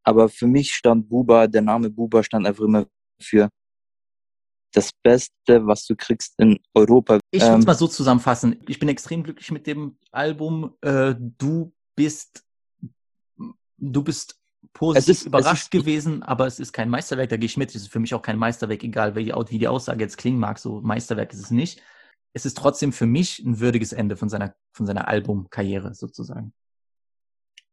Aber 0.04 0.28
für 0.30 0.48
mich 0.48 0.74
stand 0.74 1.08
Buba, 1.08 1.48
der 1.48 1.62
Name 1.62 1.90
Buba 1.90 2.24
stand 2.24 2.48
einfach 2.48 2.64
immer 2.64 2.86
für 3.22 3.50
das 4.74 4.92
Beste, 5.04 5.66
was 5.66 5.86
du 5.86 5.96
kriegst 5.96 6.34
in 6.40 6.60
Europa. 6.74 7.20
Ich 7.32 7.42
würde 7.42 7.54
es 7.56 7.60
Ähm, 7.62 7.66
mal 7.66 7.74
so 7.76 7.88
zusammenfassen. 7.88 8.60
Ich 8.68 8.80
bin 8.80 8.88
extrem 8.90 9.24
glücklich 9.24 9.52
mit 9.52 9.66
dem 9.68 9.98
Album. 10.12 10.76
Äh, 10.82 11.16
du 11.18 11.74
bist, 11.96 12.44
du 13.78 14.04
bist 14.04 14.40
positiv 14.74 15.10
Es 15.10 15.22
ist- 15.22 15.26
überrascht 15.28 15.64
ist- 15.64 15.72
gewesen, 15.72 16.22
aber 16.24 16.46
es 16.48 16.60
ist 16.60 16.72
kein 16.74 16.90
Meisterwerk. 16.90 17.30
Da 17.30 17.38
gehe 17.38 17.48
ich 17.48 17.58
mit. 17.58 17.70
Es 17.70 17.82
ist 17.84 17.92
für 17.92 18.00
mich 18.00 18.14
auch 18.14 18.22
kein 18.22 18.38
Meisterwerk, 18.38 18.84
egal 18.84 19.16
wie, 19.16 19.28
wie 19.50 19.60
die 19.60 19.68
Aussage 19.68 20.04
jetzt 20.04 20.18
klingen 20.18 20.40
mag. 20.40 20.60
So 20.60 20.82
Meisterwerk 20.82 21.34
ist 21.34 21.40
es 21.42 21.52
nicht. 21.52 21.82
Es 22.34 22.46
ist 22.46 22.58
trotzdem 22.58 22.92
für 22.94 23.06
mich 23.08 23.40
ein 23.40 23.60
würdiges 23.60 23.92
Ende 23.94 24.16
von 24.16 24.30
seiner, 24.30 24.56
von 24.72 24.86
seiner 24.86 25.08
Albumkarriere 25.08 25.94
sozusagen. 25.96 26.54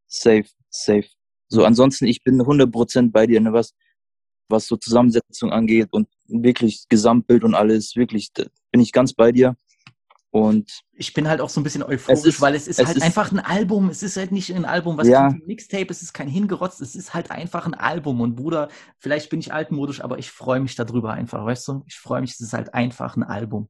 Safe, 0.07 0.47
safe. 0.71 1.07
So, 1.49 1.65
ansonsten, 1.65 2.07
ich 2.07 2.23
bin 2.25 2.41
100% 2.43 3.13
bei 3.13 3.27
dir, 3.27 3.41
ne, 3.41 3.53
was, 3.53 3.75
was 4.49 4.67
so 4.67 4.77
Zusammensetzung 4.77 5.53
angeht 5.53 5.89
und 5.93 6.09
wirklich 6.27 6.87
Gesamtbild 6.89 7.45
und 7.45 7.55
alles, 7.55 7.97
wirklich, 7.97 8.33
da 8.33 8.45
bin 8.73 8.81
ich 8.81 8.93
ganz 8.93 9.13
bei 9.13 9.31
dir. 9.33 9.57
Und 10.31 10.83
ich 10.93 11.15
bin 11.15 11.29
halt 11.29 11.41
auch 11.41 11.49
so 11.49 11.61
ein 11.61 11.65
bisschen 11.65 11.83
euphorisch, 11.83 12.25
ist- 12.25 12.41
weil 12.41 12.55
es 12.55 12.69
ist 12.69 12.79
es 12.79 12.87
halt 12.87 12.97
ist- 12.99 13.03
einfach 13.03 13.33
ein 13.33 13.39
Album. 13.39 13.89
Es 13.89 14.03
ist 14.03 14.17
halt 14.17 14.33
nicht 14.33 14.53
ein 14.55 14.65
Album, 14.65 14.99
was 14.99 15.09
Ja. 15.09 15.35
Mixtape, 15.47 15.87
es 15.89 16.03
ist 16.03 16.13
kein 16.13 16.29
hingerotzt, 16.29 16.81
es 16.83 16.95
ist 16.95 17.15
halt 17.15 17.31
einfach 17.31 17.65
ein 17.67 17.75
Album. 17.75 18.21
Und 18.21 18.35
Bruder, 18.37 18.69
vielleicht 18.99 19.31
bin 19.31 19.41
ich 19.41 19.53
altmodisch, 19.53 20.03
aber 20.03 20.19
ich 20.19 20.31
freue 20.31 20.61
mich 20.61 20.75
darüber 20.75 21.13
einfach, 21.13 21.45
weißt 21.45 21.69
du? 21.69 21.85
Ich 21.87 21.95
freue 21.97 22.21
mich, 22.21 22.33
es 22.33 22.41
ist 22.41 22.53
halt 22.53 22.75
einfach 22.75 23.17
ein 23.17 23.23
Album. 23.23 23.69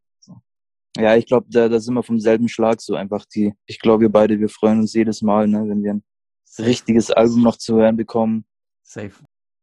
Ja, 0.97 1.17
ich 1.17 1.27
glaube, 1.27 1.47
da, 1.51 1.69
da 1.69 1.79
sind 1.81 1.95
wir 1.95 2.03
vom 2.03 2.19
selben 2.19 2.49
Schlag 2.49 2.81
so 2.81 2.95
einfach 2.95 3.25
die, 3.27 3.55
ich 3.67 3.81
glaube, 3.81 4.03
wir 4.03 4.09
beide, 4.11 4.41
wir 4.41 4.49
freuen 4.49 4.81
uns 4.81 4.93
jedes 4.95 5.23
Mal, 5.23 5.47
ne, 5.47 5.69
wenn 5.69 5.83
wir 5.83 5.95
ein 5.95 6.05
Safe. 6.45 6.69
richtiges 6.69 7.11
Album 7.11 7.43
noch 7.43 7.57
zu 7.57 7.77
hören 7.77 7.97
bekommen. 7.97 8.47
Safe. 8.83 9.13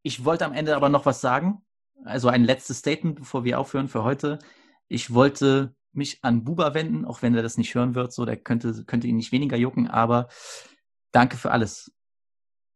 Ich 0.04 0.26
wollte 0.26 0.46
am 0.46 0.54
Ende 0.54 0.76
aber 0.76 0.90
noch 0.90 1.06
was 1.06 1.22
sagen. 1.22 1.64
Also 2.06 2.28
ein 2.28 2.44
letztes 2.44 2.80
Statement, 2.80 3.16
bevor 3.16 3.46
wir 3.46 3.60
aufhören 3.60 3.88
für 3.88 4.04
heute. 4.04 4.40
Ich 4.90 5.14
wollte 5.14 5.74
mich 5.94 6.20
an 6.24 6.44
Buba 6.44 6.74
wenden, 6.74 7.06
auch 7.06 7.22
wenn 7.22 7.36
er 7.36 7.44
das 7.44 7.58
nicht 7.58 7.74
hören 7.76 7.96
wird. 7.96 8.14
So, 8.14 8.26
der 8.26 8.38
könnte, 8.38 8.84
könnte 8.86 9.08
ihn 9.08 9.16
nicht 9.16 9.32
weniger 9.32 9.56
jucken, 9.58 9.88
aber 9.88 10.28
danke 11.12 11.38
für 11.38 11.52
alles. 11.52 11.92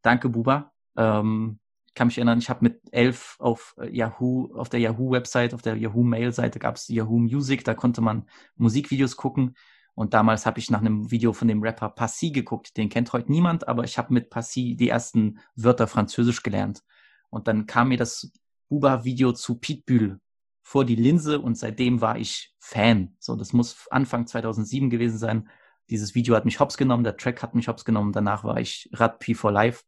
Danke, 0.02 0.30
Buba. 0.30 0.72
Ähm, 0.96 1.60
kann 1.98 2.08
mich 2.08 2.18
erinnern, 2.18 2.40
ich 2.40 2.50
habe 2.50 2.64
mit 2.64 2.80
elf 2.92 3.36
auf 3.40 3.76
äh, 3.78 3.90
Yahoo, 3.90 4.54
auf 4.56 4.70
der 4.70 4.80
Yahoo-Website, 4.80 5.54
auf 5.54 5.62
der 5.62 5.76
Yahoo-Mail-Seite 5.76 6.60
gab 6.60 6.76
es 6.76 6.88
Yahoo 6.88 7.18
Music, 7.20 7.66
da 7.66 7.74
konnte 7.74 8.02
man 8.02 8.26
Musikvideos 8.56 9.18
gucken. 9.18 9.56
Und 9.96 10.14
damals 10.14 10.46
habe 10.46 10.60
ich 10.60 10.70
nach 10.70 10.80
einem 10.80 11.10
Video 11.10 11.34
von 11.34 11.48
dem 11.48 11.64
Rapper 11.64 11.90
Passy 11.90 12.30
geguckt. 12.30 12.78
Den 12.78 12.88
kennt 12.88 13.12
heute 13.14 13.32
niemand, 13.32 13.68
aber 13.68 13.84
ich 13.84 13.98
habe 13.98 14.14
mit 14.14 14.30
Passy 14.30 14.76
die 14.76 14.90
ersten 14.90 15.40
Wörter 15.56 15.88
Französisch 15.88 16.44
gelernt. 16.44 16.84
Und 17.32 17.48
dann 17.48 17.66
kam 17.66 17.90
mir 17.90 17.98
das 17.98 18.32
Buba-Video 18.70 19.34
zu 19.34 19.56
Pitbull 19.56 20.20
vor 20.62 20.86
die 20.86 20.96
Linse 20.96 21.40
und 21.40 21.58
seitdem 21.58 22.00
war 22.00 22.18
ich 22.20 22.54
Fan. 22.60 23.16
So, 23.20 23.36
das 23.36 23.54
muss 23.54 23.88
Anfang 23.90 24.28
2007 24.28 24.92
gewesen 24.92 25.18
sein. 25.18 25.50
Dieses 25.90 26.14
Video 26.14 26.36
hat 26.36 26.46
mich 26.46 26.60
hops 26.60 26.78
genommen, 26.78 27.04
der 27.04 27.18
Track 27.18 27.42
hat 27.42 27.56
mich 27.56 27.68
hops 27.68 27.84
genommen. 27.84 28.12
Danach 28.12 28.44
war 28.44 28.60
ich 28.60 28.90
Rad 28.94 29.20
P 29.20 29.34
for 29.34 29.52
Life. 29.52 29.84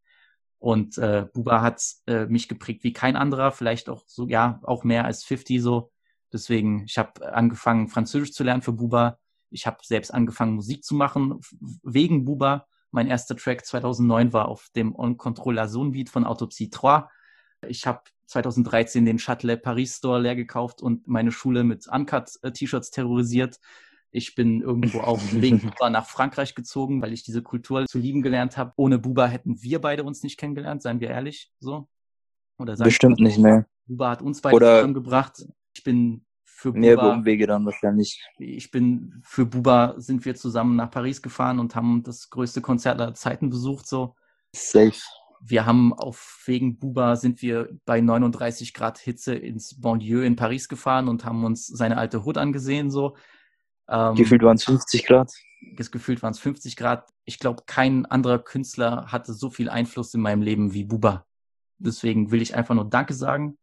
Und 0.60 0.98
äh, 0.98 1.26
Buba 1.34 1.62
hat 1.62 1.82
äh, 2.06 2.26
mich 2.26 2.50
geprägt 2.50 2.84
wie 2.84 2.94
kein 2.94 3.16
anderer, 3.16 3.52
vielleicht 3.52 3.90
auch 3.90 4.04
so, 4.08 4.28
ja, 4.28 4.60
auch 4.64 4.84
mehr 4.84 5.06
als 5.06 5.24
50 5.24 5.62
so. 5.62 5.92
Deswegen, 6.32 6.84
ich 6.86 6.98
habe 6.98 7.34
angefangen, 7.34 7.88
Französisch 7.88 8.34
zu 8.34 8.44
lernen 8.44 8.62
für 8.62 8.74
Buba. 8.74 9.18
Ich 9.50 9.66
habe 9.66 9.78
selbst 9.82 10.14
angefangen, 10.14 10.54
Musik 10.54 10.84
zu 10.84 10.96
machen, 10.96 11.40
wegen 11.82 12.26
Buba. 12.26 12.68
Mein 12.92 13.08
erster 13.08 13.36
Track 13.36 13.66
2009 13.66 14.34
war 14.34 14.48
auf 14.48 14.68
dem 14.76 14.94
On 14.96 15.18
Control 15.18 15.56
la 15.56 15.68
Zone 15.68 15.92
Beat 15.92 16.10
von 16.10 16.26
Autopsie 16.26 16.70
3. 16.70 17.06
Ich 17.68 17.88
habe 17.88 18.02
2013 18.28 19.06
den 19.06 19.18
Châtelet 19.18 19.58
Paris 19.58 19.98
Store 19.98 20.20
leer 20.20 20.36
gekauft 20.36 20.82
und 20.82 21.08
meine 21.08 21.32
Schule 21.32 21.64
mit 21.64 21.88
Uncut-T-Shirts 21.88 22.92
terrorisiert. 22.92 23.60
Ich 24.12 24.34
bin 24.36 24.62
irgendwo 24.62 25.02
auch 25.02 25.20
wegen 25.32 25.60
Buba 25.60 25.90
nach 25.90 26.08
Frankreich 26.08 26.56
gezogen, 26.56 27.02
weil 27.02 27.14
ich 27.14 27.24
diese 27.24 27.44
Kultur 27.44 27.86
zu 27.86 28.00
lieben 28.00 28.22
gelernt 28.22 28.58
habe. 28.58 28.74
Ohne 28.76 28.98
Buba 28.98 29.28
hätten 29.28 29.62
wir 29.62 29.80
beide 29.80 30.04
uns 30.04 30.24
nicht 30.24 30.38
kennengelernt, 30.38 30.82
seien 30.82 31.00
wir 31.00 31.10
ehrlich, 31.10 31.52
so. 31.60 31.88
Oder 32.58 32.76
sagen 32.76 32.88
Bestimmt 32.88 33.20
nicht, 33.20 33.38
ne. 33.38 33.66
Buba 33.86 34.10
hat 34.10 34.22
uns 34.22 34.42
beide 34.42 34.56
Oder- 34.56 34.76
zusammengebracht. 34.78 35.46
Ich 35.76 35.84
bin 35.84 36.26
für 36.44 36.74
Mehr 36.74 36.96
Buba, 36.96 37.14
Umwege 37.14 37.48
dann 37.48 37.66
wahrscheinlich. 37.66 38.22
ich 38.38 38.70
bin 38.72 39.22
für 39.24 39.46
Buba 39.46 39.94
sind 39.98 40.26
wir 40.26 40.36
zusammen 40.36 40.76
nach 40.76 40.92
Paris 40.92 41.22
gefahren 41.22 41.60
und 41.60 41.76
haben 41.76 42.04
das 42.04 42.30
größte 42.30 42.62
Konzert 42.62 43.00
aller 43.00 43.14
Zeiten 43.14 43.50
besucht, 43.50 43.88
so. 43.88 44.16
Safe. 44.54 45.00
Wir 45.42 45.66
haben 45.66 45.94
auf 45.94 46.42
wegen 46.46 46.78
Buba 46.80 47.16
sind 47.16 47.42
wir 47.42 47.70
bei 47.86 48.02
39 48.02 48.74
Grad 48.74 48.98
Hitze 48.98 49.36
ins 49.36 49.80
Banlieue 49.80 50.26
in 50.26 50.36
Paris 50.36 50.68
gefahren 50.68 51.08
und 51.08 51.24
haben 51.24 51.46
uns 51.46 51.66
seine 51.68 51.98
alte 51.98 52.26
Hood 52.26 52.38
angesehen, 52.38 52.92
so. 52.92 53.16
Ähm, 53.90 54.16
Gefühlt 54.16 54.44
waren 54.44 54.56
es 54.56 54.64
50 54.64 55.06
Grad. 55.06 55.32
das 55.76 55.92
gefühlt 55.92 56.22
waren 56.22 56.32
es 56.32 56.40
50 56.40 56.76
Grad. 56.76 57.10
Ich 57.26 57.40
glaube, 57.40 57.64
kein 57.66 58.06
anderer 58.06 58.40
Künstler 58.40 59.08
hatte 59.12 59.34
so 59.34 59.50
viel 59.50 59.70
Einfluss 59.70 60.14
in 60.14 60.22
meinem 60.22 60.42
Leben 60.42 60.74
wie 60.74 60.84
Buba. 60.84 61.26
Deswegen 61.78 62.32
will 62.32 62.42
ich 62.42 62.56
einfach 62.56 62.76
nur 62.76 62.90
Danke 62.90 63.14
sagen. 63.14 63.58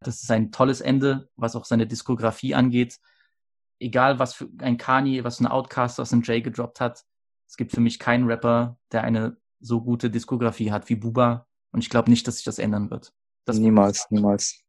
Das 0.00 0.22
ist 0.22 0.30
ein 0.30 0.50
tolles 0.50 0.80
Ende, 0.80 1.28
was 1.36 1.54
auch 1.56 1.64
seine 1.64 1.86
Diskografie 1.86 2.54
angeht. 2.54 2.98
egal 3.78 4.18
was 4.18 4.34
für 4.34 4.48
ein 4.58 4.76
Kanye, 4.76 5.24
was 5.24 5.40
ein 5.40 5.46
Outcast, 5.46 5.98
was 5.98 6.12
ein 6.12 6.22
Jay 6.22 6.40
gedroppt 6.40 6.80
hat, 6.80 7.04
es 7.48 7.56
gibt 7.56 7.72
für 7.72 7.80
mich 7.80 7.98
keinen 7.98 8.26
Rapper, 8.26 8.78
der 8.92 9.04
eine 9.04 9.36
so 9.60 9.80
gute 9.80 10.08
Diskografie 10.10 10.70
hat 10.72 10.88
wie 10.88 10.96
Buba. 10.96 11.46
Und 11.72 11.80
ich 11.82 11.90
glaube 11.90 12.10
nicht, 12.10 12.26
dass 12.26 12.36
sich 12.36 12.44
das 12.44 12.58
ändern 12.58 12.90
wird. 12.90 13.12
Das 13.44 13.58
niemals, 13.58 14.06
niemals. 14.10 14.60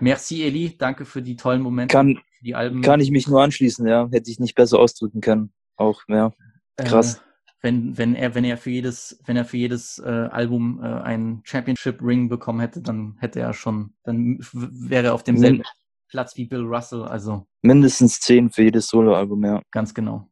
Merci, 0.00 0.42
Eli. 0.42 0.76
Danke 0.76 1.04
für 1.04 1.22
die 1.22 1.36
tollen 1.36 1.62
Momente, 1.62 1.92
Kann, 1.92 2.18
die 2.42 2.54
Alben. 2.54 2.82
kann 2.82 3.00
ich 3.00 3.10
mich 3.10 3.28
nur 3.28 3.42
anschließen, 3.42 3.86
ja. 3.86 4.08
Hätte 4.10 4.30
ich 4.30 4.38
nicht 4.38 4.54
besser 4.54 4.78
ausdrücken 4.78 5.20
können. 5.20 5.52
Auch, 5.76 6.02
ja. 6.08 6.32
krass. 6.76 7.16
Äh, 7.16 7.20
wenn, 7.62 7.96
wenn 7.96 8.14
er, 8.14 8.34
wenn 8.34 8.44
er 8.44 8.56
für 8.56 8.70
jedes, 8.70 9.20
wenn 9.24 9.36
er 9.36 9.44
für 9.44 9.56
jedes 9.56 9.98
äh, 10.00 10.08
Album 10.08 10.80
äh, 10.82 10.86
einen 10.86 11.42
Championship 11.44 12.02
Ring 12.02 12.28
bekommen 12.28 12.60
hätte, 12.60 12.82
dann 12.82 13.16
hätte 13.20 13.40
er 13.40 13.54
schon, 13.54 13.94
dann 14.02 14.38
wäre 14.52 15.06
er 15.06 15.14
auf 15.14 15.22
demselben 15.22 15.58
Min- 15.58 15.66
Platz 16.08 16.36
wie 16.36 16.44
Bill 16.44 16.62
Russell. 16.62 17.04
Also 17.04 17.46
Mindestens 17.62 18.18
zehn 18.18 18.50
für 18.50 18.64
jedes 18.64 18.88
Soloalbum, 18.88 19.44
ja. 19.44 19.62
ganz 19.70 19.94
genau. 19.94 20.28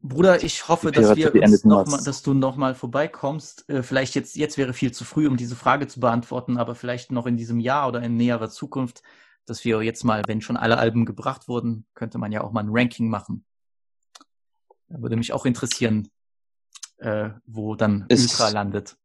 Bruder, 0.00 0.44
ich 0.44 0.68
hoffe, 0.68 0.92
dass 0.92 1.16
wir 1.16 1.34
uns 1.34 1.64
noch 1.64 1.86
mal, 1.86 2.02
dass 2.04 2.22
du 2.22 2.34
noch 2.34 2.56
mal 2.56 2.74
vorbeikommst. 2.74 3.68
Äh, 3.68 3.82
vielleicht 3.82 4.14
jetzt, 4.14 4.36
jetzt 4.36 4.58
wäre 4.58 4.72
viel 4.72 4.92
zu 4.92 5.04
früh, 5.04 5.26
um 5.26 5.36
diese 5.36 5.56
Frage 5.56 5.86
zu 5.86 6.00
beantworten, 6.00 6.58
aber 6.58 6.74
vielleicht 6.74 7.12
noch 7.12 7.26
in 7.26 7.36
diesem 7.36 7.60
Jahr 7.60 7.88
oder 7.88 8.02
in 8.02 8.16
näherer 8.16 8.50
Zukunft, 8.50 9.02
dass 9.46 9.64
wir 9.64 9.82
jetzt 9.82 10.04
mal, 10.04 10.22
wenn 10.26 10.40
schon 10.40 10.56
alle 10.56 10.78
Alben 10.78 11.04
gebracht 11.06 11.48
wurden, 11.48 11.86
könnte 11.94 12.18
man 12.18 12.32
ja 12.32 12.42
auch 12.42 12.52
mal 12.52 12.62
ein 12.62 12.68
Ranking 12.70 13.08
machen. 13.08 13.44
Da 14.88 15.00
würde 15.00 15.16
mich 15.16 15.32
auch 15.32 15.46
interessieren, 15.46 16.08
äh, 16.98 17.30
wo 17.46 17.74
dann 17.74 18.04
Es- 18.08 18.22
Ultra 18.22 18.50
landet. 18.50 18.96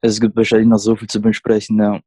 Es 0.00 0.20
gibt 0.20 0.36
wahrscheinlich 0.36 0.68
noch 0.68 0.78
so 0.78 0.94
viel 0.94 1.08
zu 1.08 1.20
besprechen, 1.20 1.78
ja. 1.80 2.00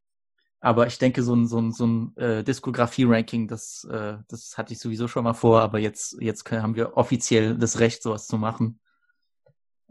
Aber 0.61 0.85
ich 0.87 0.97
denke, 0.99 1.23
so 1.23 1.35
ein, 1.35 1.47
so 1.47 1.59
ein, 1.59 1.71
so 1.73 1.85
ein 1.87 2.15
äh, 2.17 2.43
Diskografie-Ranking, 2.43 3.47
das, 3.47 3.83
äh, 3.85 4.17
das 4.29 4.57
hatte 4.57 4.73
ich 4.73 4.79
sowieso 4.79 5.07
schon 5.07 5.23
mal 5.23 5.33
vor, 5.33 5.61
aber 5.61 5.79
jetzt, 5.79 6.15
jetzt 6.21 6.45
können, 6.45 6.61
haben 6.61 6.75
wir 6.75 6.95
offiziell 6.97 7.57
das 7.57 7.79
Recht, 7.79 8.01
sowas 8.03 8.27
zu 8.27 8.37
machen. 8.37 8.79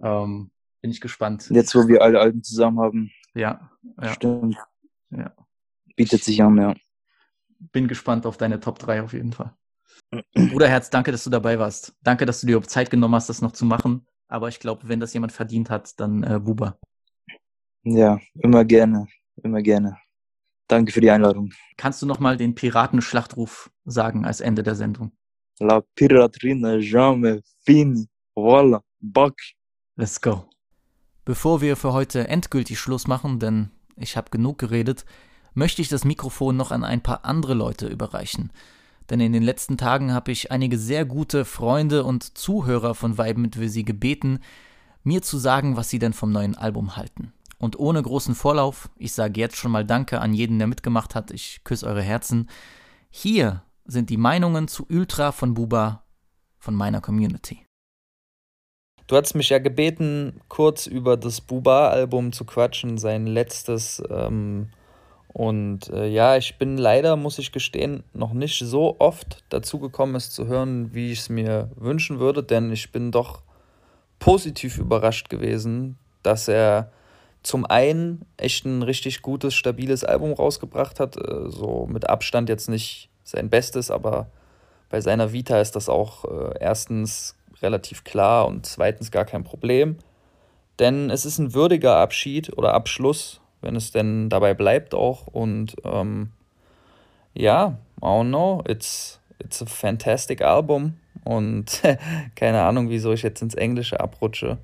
Ähm, 0.03 0.51
bin 0.81 0.91
ich 0.93 1.01
gespannt. 1.01 1.51
Jetzt, 1.51 1.75
wo 1.75 1.87
wir 1.89 2.01
alle 2.03 2.21
Alben 2.21 2.43
zusammen 2.43 2.79
haben, 2.81 3.11
Ja, 3.35 3.71
ja, 4.01 4.15
stimmt. 4.15 4.57
Ja. 5.11 5.35
Bietet 5.97 6.25
sich 6.25 6.43
an, 6.43 6.57
ja. 6.57 6.75
Bin 7.73 7.89
gespannt 7.89 8.27
auf 8.27 8.37
deine 8.37 8.61
Top 8.61 8.79
3 8.79 9.03
auf 9.03 9.13
jeden 9.13 9.33
Fall. 9.33 9.55
Bruderherz, 10.35 10.91
danke, 10.91 11.13
dass 11.13 11.25
du 11.25 11.31
dabei 11.31 11.59
warst. 11.59 11.95
Danke, 12.03 12.27
dass 12.27 12.41
du 12.41 12.47
dir 12.47 12.61
Zeit 12.63 12.91
genommen 12.91 13.15
hast, 13.15 13.29
das 13.29 13.43
noch 13.43 13.53
zu 13.53 13.65
machen. 13.65 14.07
Aber 14.29 14.49
ich 14.49 14.61
glaube, 14.61 14.89
wenn 14.89 15.01
das 15.01 15.13
jemand 15.13 15.33
verdient 15.33 15.71
hat, 15.71 15.99
dann 16.01 16.23
äh, 16.23 16.39
Buba. 16.39 16.79
Ja, 17.83 18.19
immer 18.35 18.65
gerne, 18.65 19.07
immer 19.43 19.63
gerne. 19.63 19.99
Danke 20.69 20.93
für 20.93 21.01
die 21.01 21.11
Einladung. 21.11 21.53
Kannst 21.77 22.01
du 22.01 22.07
noch 22.07 22.21
mal 22.21 22.37
den 22.37 22.55
Piratenschlachtruf 22.55 23.71
sagen 23.85 24.25
als 24.25 24.41
Ende 24.41 24.63
der 24.63 24.77
Sendung? 24.77 25.13
La 25.59 25.81
piraterie 25.95 26.55
n'est 26.55 26.81
jamais 26.81 27.43
fini. 27.65 28.09
Voilà, 28.37 28.81
Buck. 29.01 29.35
Let's 29.97 30.21
go. 30.21 30.49
Bevor 31.25 31.61
wir 31.61 31.77
für 31.77 31.93
heute 31.93 32.29
endgültig 32.29 32.79
Schluss 32.79 33.07
machen, 33.07 33.41
denn 33.41 33.71
ich 33.97 34.17
habe 34.17 34.31
genug 34.31 34.59
geredet, 34.59 35.05
möchte 35.55 35.83
ich 35.83 35.89
das 35.89 36.05
Mikrofon 36.05 36.57
noch 36.57 36.71
an 36.71 36.85
ein 36.85 37.03
paar 37.03 37.25
andere 37.25 37.55
Leute 37.55 37.87
überreichen. 37.87 38.53
Denn 39.11 39.21
in 39.21 39.33
den 39.33 39.43
letzten 39.43 39.77
Tagen 39.77 40.13
habe 40.13 40.31
ich 40.31 40.53
einige 40.53 40.79
sehr 40.79 41.05
gute 41.05 41.45
Freunde 41.45 42.05
und 42.05 42.39
Zuhörer 42.39 42.95
von 42.95 43.19
Vibe 43.19 43.41
mit 43.41 43.59
Visi 43.59 43.83
gebeten, 43.83 44.39
mir 45.03 45.23
zu 45.23 45.39
sagen, 45.39 45.77
was 45.77 45.91
sie 45.91 45.99
denn 45.99 46.13
vom 46.13 46.31
neuen 46.31 46.57
Album 46.57 46.97
halten. 46.97 47.33
Und 47.59 47.79
ohne 47.79 48.03
großen 48.03 48.35
Vorlauf, 48.35 48.89
ich 48.97 49.13
sage 49.13 49.41
jetzt 49.41 49.57
schon 49.57 49.73
mal 49.73 49.85
Danke 49.85 50.21
an 50.21 50.33
jeden, 50.33 50.59
der 50.59 50.69
mitgemacht 50.69 51.15
hat, 51.15 51.31
ich 51.31 51.63
küsse 51.65 51.87
eure 51.87 52.03
Herzen. 52.03 52.49
Hier 53.11 53.63
sind 53.85 54.11
die 54.11 54.17
Meinungen 54.17 54.69
zu 54.69 54.87
Ultra 54.89 55.33
von 55.33 55.55
Buba 55.55 56.05
von 56.59 56.75
meiner 56.75 57.01
Community. 57.01 57.67
Du 59.09 59.17
hast 59.17 59.35
mich 59.35 59.49
ja 59.49 59.59
gebeten, 59.59 60.41
kurz 60.49 60.87
über 60.87 61.17
das 61.17 61.41
Buba-Album 61.41 62.33
zu 62.33 62.45
quatschen, 62.45 62.97
sein 62.97 63.27
letztes. 63.27 64.01
Ähm, 64.09 64.69
und 65.33 65.89
äh, 65.91 66.09
ja, 66.09 66.37
ich 66.37 66.59
bin 66.59 66.77
leider, 66.77 67.17
muss 67.17 67.39
ich 67.39 67.53
gestehen, 67.53 68.03
noch 68.13 68.33
nicht 68.33 68.59
so 68.59 68.97
oft 68.99 69.45
dazu 69.49 69.79
gekommen, 69.79 70.17
es 70.17 70.31
zu 70.31 70.47
hören, 70.47 70.93
wie 70.93 71.13
ich 71.13 71.21
es 71.21 71.29
mir 71.29 71.71
wünschen 71.77 72.19
würde, 72.19 72.43
denn 72.43 72.73
ich 72.73 72.91
bin 72.91 73.13
doch 73.13 73.43
positiv 74.19 74.79
überrascht 74.79 75.31
gewesen, 75.31 75.99
dass 76.23 76.49
er 76.49 76.91
zum 77.43 77.65
einen 77.65 78.27
echt 78.37 78.67
ein 78.67 78.83
richtig 78.83 79.23
gutes, 79.23 79.55
stabiles 79.55 80.05
Album 80.05 80.33
rausgebracht 80.33 81.01
hat. 81.01 81.17
äh, 81.17 81.49
So 81.49 81.87
mit 81.89 82.09
Abstand 82.09 82.49
jetzt 82.49 82.69
nicht 82.69 83.09
sein 83.23 83.49
Bestes, 83.49 83.91
aber 83.91 84.27
bei 84.89 85.01
seiner 85.01 85.33
Vita 85.33 85.61
ist 85.61 85.77
das 85.77 85.89
auch 85.89 86.25
äh, 86.25 86.59
erstens 86.59 87.37
relativ 87.63 88.03
klar 88.05 88.49
und 88.49 88.67
zweitens 88.67 89.11
gar 89.11 89.25
kein 89.25 89.45
Problem. 89.45 89.97
Denn 90.81 91.11
es 91.11 91.25
ist 91.25 91.39
ein 91.39 91.55
würdiger 91.55 91.97
Abschied 91.97 92.57
oder 92.59 92.75
Abschluss, 92.75 93.41
wenn 93.61 93.77
es 93.77 93.93
denn 93.93 94.29
dabei 94.29 94.55
bleibt 94.55 94.95
auch. 94.95 95.27
Und 95.27 95.77
ähm, 95.85 96.31
ja, 97.35 97.79
I 98.01 98.05
don't 98.05 98.29
know, 98.29 98.63
it's, 98.69 99.21
it's 99.39 99.63
a 99.63 99.67
fantastic 99.67 100.43
album. 100.43 100.95
Und 101.25 101.83
keine 102.37 102.63
Ahnung, 102.63 102.89
wieso 102.89 103.13
ich 103.13 103.23
jetzt 103.23 103.43
ins 103.43 103.55
Englische 103.55 104.01
abrutsche. 104.01 104.59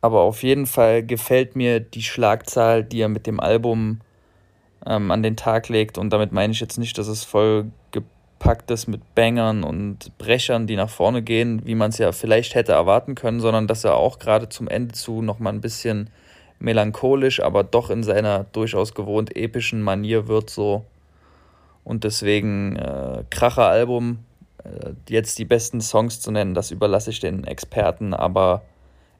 Aber 0.00 0.20
auf 0.20 0.42
jeden 0.42 0.66
Fall 0.66 1.04
gefällt 1.04 1.56
mir 1.56 1.80
die 1.80 2.02
Schlagzahl, 2.02 2.84
die 2.84 3.00
er 3.00 3.08
mit 3.08 3.26
dem 3.26 3.40
Album 3.40 4.00
ähm, 4.86 5.10
an 5.10 5.22
den 5.22 5.36
Tag 5.36 5.68
legt. 5.68 5.98
Und 5.98 6.10
damit 6.10 6.32
meine 6.32 6.52
ich 6.52 6.60
jetzt 6.60 6.78
nicht, 6.78 6.96
dass 6.98 7.08
es 7.08 7.24
voll 7.24 7.70
gepackt 7.90 8.70
ist 8.70 8.86
mit 8.86 9.14
Bangern 9.14 9.64
und 9.64 10.16
Brechern, 10.18 10.66
die 10.66 10.76
nach 10.76 10.90
vorne 10.90 11.22
gehen, 11.22 11.62
wie 11.64 11.74
man 11.74 11.90
es 11.90 11.98
ja 11.98 12.12
vielleicht 12.12 12.54
hätte 12.54 12.72
erwarten 12.72 13.14
können, 13.14 13.40
sondern 13.40 13.66
dass 13.66 13.84
er 13.84 13.96
auch 13.96 14.18
gerade 14.18 14.48
zum 14.48 14.68
Ende 14.68 14.94
zu 14.94 15.22
nochmal 15.22 15.54
ein 15.54 15.60
bisschen 15.60 16.10
melancholisch, 16.58 17.40
aber 17.40 17.64
doch 17.64 17.90
in 17.90 18.02
seiner 18.02 18.44
durchaus 18.44 18.94
gewohnt 18.94 19.36
epischen 19.36 19.82
Manier 19.82 20.28
wird 20.28 20.50
so. 20.50 20.84
Und 21.84 22.04
deswegen 22.04 22.76
äh, 22.76 23.24
Kracher-Album, 23.30 24.18
äh, 24.64 24.92
jetzt 25.08 25.38
die 25.38 25.44
besten 25.44 25.80
Songs 25.80 26.20
zu 26.20 26.30
nennen, 26.30 26.54
das 26.54 26.70
überlasse 26.70 27.10
ich 27.10 27.20
den 27.20 27.44
Experten, 27.44 28.14
aber 28.14 28.62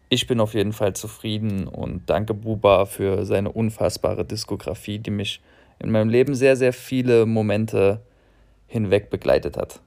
ich 0.08 0.26
bin 0.26 0.40
auf 0.40 0.54
jeden 0.54 0.72
Fall 0.72 0.94
zufrieden 0.94 1.66
und 1.66 2.08
danke 2.08 2.34
Buba 2.34 2.86
für 2.86 3.24
seine 3.24 3.50
unfassbare 3.50 4.24
Diskografie, 4.24 4.98
die 4.98 5.10
mich 5.10 5.40
in 5.78 5.90
meinem 5.90 6.08
Leben 6.08 6.34
sehr, 6.34 6.56
sehr 6.56 6.72
viele 6.72 7.26
Momente 7.26 8.00
hinweg 8.66 9.10
begleitet 9.10 9.56
hat. 9.56 9.80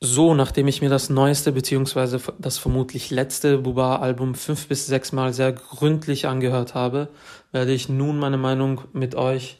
So, 0.00 0.32
nachdem 0.34 0.68
ich 0.68 0.80
mir 0.80 0.90
das 0.90 1.10
neueste 1.10 1.50
beziehungsweise 1.50 2.20
das 2.38 2.56
vermutlich 2.56 3.10
letzte 3.10 3.58
Buba-Album 3.58 4.36
fünf 4.36 4.68
bis 4.68 4.86
sechs 4.86 5.10
Mal 5.10 5.32
sehr 5.32 5.52
gründlich 5.52 6.28
angehört 6.28 6.74
habe, 6.74 7.08
werde 7.50 7.72
ich 7.72 7.88
nun 7.88 8.16
meine 8.20 8.36
Meinung 8.36 8.82
mit 8.92 9.16
euch 9.16 9.58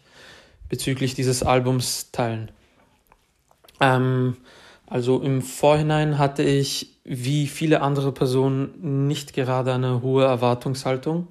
bezüglich 0.69 1.15
dieses 1.15 1.43
Albums 1.43 2.13
teilen. 2.13 2.53
Ähm, 3.81 4.37
also 4.87 5.21
im 5.21 5.43
Vorhinein 5.43 6.19
hatte 6.19 6.45
ich, 6.45 7.01
wie 7.03 7.49
viele 7.49 7.81
andere 7.81 8.13
Personen, 8.13 9.07
nicht 9.09 9.33
gerade 9.33 9.75
eine 9.75 10.03
hohe 10.03 10.25
Erwartungshaltung, 10.25 11.27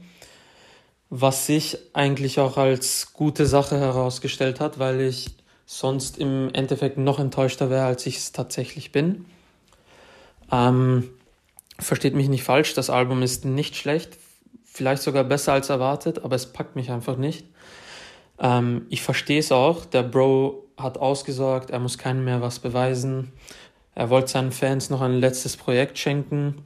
was 1.09 1.45
sich 1.45 1.77
eigentlich 1.93 2.41
auch 2.41 2.57
als 2.57 3.13
gute 3.13 3.45
Sache 3.45 3.79
herausgestellt 3.79 4.59
hat, 4.59 4.79
weil 4.79 4.99
ich 4.99 5.36
sonst 5.67 6.17
im 6.17 6.49
Endeffekt 6.53 6.97
noch 6.97 7.19
enttäuschter 7.19 7.69
wäre, 7.69 7.85
als 7.85 8.05
ich 8.05 8.17
es 8.17 8.31
tatsächlich 8.31 8.93
bin. 8.93 9.25
Ähm, 10.49 11.09
versteht 11.77 12.15
mich 12.15 12.29
nicht 12.29 12.43
falsch, 12.43 12.73
das 12.73 12.89
Album 12.89 13.21
ist 13.21 13.43
nicht 13.43 13.75
schlecht, 13.75 14.17
vielleicht 14.63 15.03
sogar 15.03 15.25
besser 15.25 15.51
als 15.53 15.69
erwartet, 15.69 16.23
aber 16.23 16.37
es 16.37 16.53
packt 16.53 16.77
mich 16.77 16.89
einfach 16.89 17.17
nicht. 17.17 17.45
Ähm, 18.39 18.85
ich 18.89 19.01
verstehe 19.01 19.39
es 19.39 19.51
auch, 19.51 19.83
der 19.83 20.03
Bro 20.03 20.63
hat 20.77 20.97
ausgesorgt, 20.97 21.69
er 21.69 21.79
muss 21.79 21.97
keinem 21.97 22.23
mehr 22.23 22.41
was 22.41 22.59
beweisen. 22.59 23.33
Er 23.93 24.09
wollte 24.09 24.29
seinen 24.29 24.53
Fans 24.53 24.89
noch 24.89 25.01
ein 25.01 25.19
letztes 25.19 25.57
Projekt 25.57 25.97
schenken, 25.97 26.63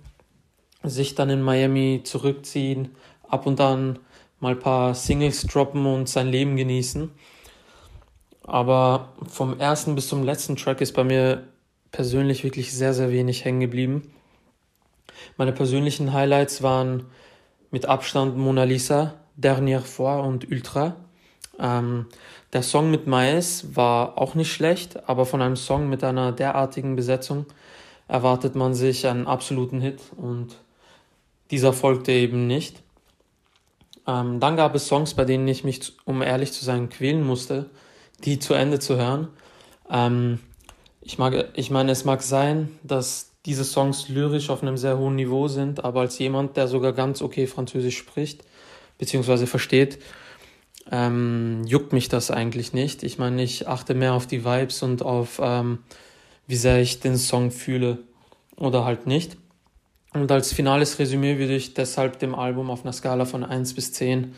sich 0.83 1.15
dann 1.15 1.31
in 1.31 1.41
Miami 1.41 2.01
zurückziehen, 2.03 2.89
ab 3.27 3.47
und 3.47 3.59
an 3.59 3.97
mal 4.39 4.53
ein 4.53 4.59
paar 4.59 4.93
Singles 4.93 5.41
droppen 5.43 5.87
und 5.87 6.07
sein 6.07 6.27
Leben 6.27 6.55
genießen. 6.55 7.09
Aber 8.51 9.13
vom 9.27 9.61
ersten 9.61 9.95
bis 9.95 10.09
zum 10.09 10.23
letzten 10.23 10.57
Track 10.57 10.81
ist 10.81 10.91
bei 10.91 11.05
mir 11.05 11.47
persönlich 11.93 12.43
wirklich 12.43 12.73
sehr, 12.73 12.93
sehr 12.93 13.09
wenig 13.09 13.45
hängen 13.45 13.61
geblieben. 13.61 14.11
Meine 15.37 15.53
persönlichen 15.53 16.11
Highlights 16.11 16.61
waren 16.61 17.05
mit 17.69 17.85
Abstand 17.85 18.35
Mona 18.35 18.65
Lisa, 18.65 19.13
Dernière 19.41 19.79
fois 19.79 20.27
und 20.27 20.51
Ultra. 20.51 20.97
Ähm, 21.59 22.07
der 22.51 22.61
Song 22.61 22.91
mit 22.91 23.07
Mais 23.07 23.73
war 23.73 24.17
auch 24.17 24.35
nicht 24.35 24.51
schlecht, 24.51 25.07
aber 25.07 25.25
von 25.25 25.41
einem 25.41 25.55
Song 25.55 25.87
mit 25.87 26.03
einer 26.03 26.33
derartigen 26.33 26.97
Besetzung 26.97 27.45
erwartet 28.09 28.55
man 28.55 28.73
sich 28.73 29.07
einen 29.07 29.27
absoluten 29.27 29.79
Hit 29.79 30.01
und 30.17 30.57
dieser 31.51 31.71
folgte 31.71 32.11
eben 32.11 32.47
nicht. 32.47 32.83
Ähm, 34.05 34.41
dann 34.41 34.57
gab 34.57 34.75
es 34.75 34.89
Songs, 34.89 35.13
bei 35.13 35.23
denen 35.23 35.47
ich 35.47 35.63
mich, 35.63 35.93
um 36.03 36.21
ehrlich 36.21 36.51
zu 36.51 36.65
sein, 36.65 36.89
quälen 36.89 37.25
musste, 37.25 37.69
die 38.25 38.39
zu 38.39 38.53
Ende 38.53 38.79
zu 38.79 38.97
hören. 38.97 39.27
Ähm, 39.89 40.39
Ich, 41.03 41.17
mag, 41.17 41.33
ich 41.55 41.71
meine, 41.71 41.91
es 41.91 42.05
mag 42.05 42.21
sein, 42.21 42.69
dass 42.83 43.31
diese 43.45 43.63
Songs 43.63 44.07
lyrisch 44.07 44.51
auf 44.51 44.61
einem 44.61 44.77
sehr 44.77 44.99
hohen 44.99 45.15
Niveau 45.15 45.47
sind, 45.47 45.83
aber 45.83 46.01
als 46.01 46.19
jemand, 46.19 46.57
der 46.57 46.67
sogar 46.67 46.93
ganz 46.93 47.23
okay 47.23 47.47
Französisch 47.47 47.97
spricht, 47.97 48.43
beziehungsweise 48.99 49.47
versteht, 49.47 49.97
ähm, 50.91 51.63
juckt 51.65 51.91
mich 51.91 52.07
das 52.07 52.29
eigentlich 52.29 52.73
nicht. 52.73 53.01
Ich 53.01 53.17
meine, 53.17 53.41
ich 53.41 53.67
achte 53.67 53.95
mehr 53.95 54.13
auf 54.13 54.27
die 54.27 54.45
Vibes 54.45 54.83
und 54.83 55.01
auf, 55.01 55.39
ähm, 55.41 55.79
wie 56.45 56.55
sehr 56.55 56.79
ich 56.81 56.99
den 56.99 57.17
Song 57.17 57.49
fühle 57.49 57.97
oder 58.57 58.85
halt 58.85 59.07
nicht. 59.07 59.37
Und 60.13 60.31
als 60.31 60.53
finales 60.53 60.99
Resümee 60.99 61.39
würde 61.39 61.55
ich 61.55 61.73
deshalb 61.73 62.19
dem 62.19 62.35
Album 62.35 62.69
auf 62.69 62.83
einer 62.83 62.93
Skala 62.93 63.25
von 63.25 63.43
1 63.43 63.73
bis 63.73 63.91
10 63.93 64.35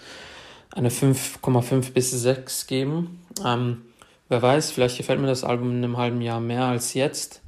eine 0.75 0.89
5,5 0.89 1.93
bis 1.93 2.11
6 2.11 2.67
geben. 2.67 3.19
Ähm, 3.45 3.83
wer 4.29 4.41
weiß, 4.41 4.71
vielleicht 4.71 4.97
gefällt 4.97 5.19
mir 5.19 5.27
das 5.27 5.43
Album 5.43 5.71
in 5.71 5.83
einem 5.83 5.97
halben 5.97 6.21
Jahr 6.21 6.39
mehr 6.39 6.65
als 6.65 6.93
jetzt. 6.93 7.41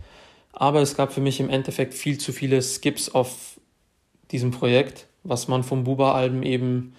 Aber 0.54 0.82
es 0.82 0.96
gab 0.96 1.12
für 1.12 1.22
mich 1.22 1.40
im 1.40 1.50
Endeffekt 1.50 1.94
viel 1.94 2.18
zu 2.18 2.32
viele 2.32 2.62
Skips 2.62 3.10
auf 3.10 3.60
diesem 4.32 4.52
Projekt, 4.52 5.08
was 5.24 5.48
man 5.48 5.64
vom 5.64 5.84
Buba-Alben 5.84 6.44
eben 6.44 6.96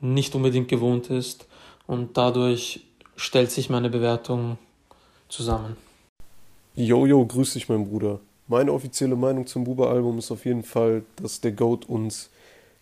nicht 0.00 0.34
unbedingt 0.34 0.68
gewohnt 0.68 1.10
ist. 1.10 1.46
Und 1.86 2.16
dadurch 2.16 2.80
stellt 3.16 3.50
sich 3.50 3.70
meine 3.70 3.88
Bewertung 3.88 4.58
zusammen. 5.28 5.76
Jojo, 6.74 7.24
grüß 7.24 7.54
dich, 7.54 7.68
mein 7.68 7.88
Bruder. 7.88 8.20
Meine 8.46 8.72
offizielle 8.72 9.16
Meinung 9.16 9.46
zum 9.46 9.64
Buba-Album 9.64 10.18
ist 10.18 10.30
auf 10.30 10.44
jeden 10.44 10.62
Fall, 10.62 11.02
dass 11.16 11.40
der 11.40 11.52
Goat 11.52 11.88
uns 11.88 12.30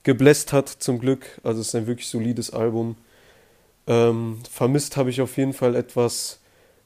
gebläst 0.06 0.52
hat, 0.52 0.68
zum 0.68 1.00
Glück. 1.00 1.26
Also 1.42 1.60
es 1.60 1.68
ist 1.68 1.74
ein 1.74 1.88
wirklich 1.88 2.08
solides 2.08 2.50
Album. 2.50 2.96
Ähm, 3.88 4.38
vermisst 4.48 4.96
habe 4.96 5.10
ich 5.10 5.20
auf 5.20 5.36
jeden 5.36 5.52
Fall 5.52 5.74
etwas 5.74 6.38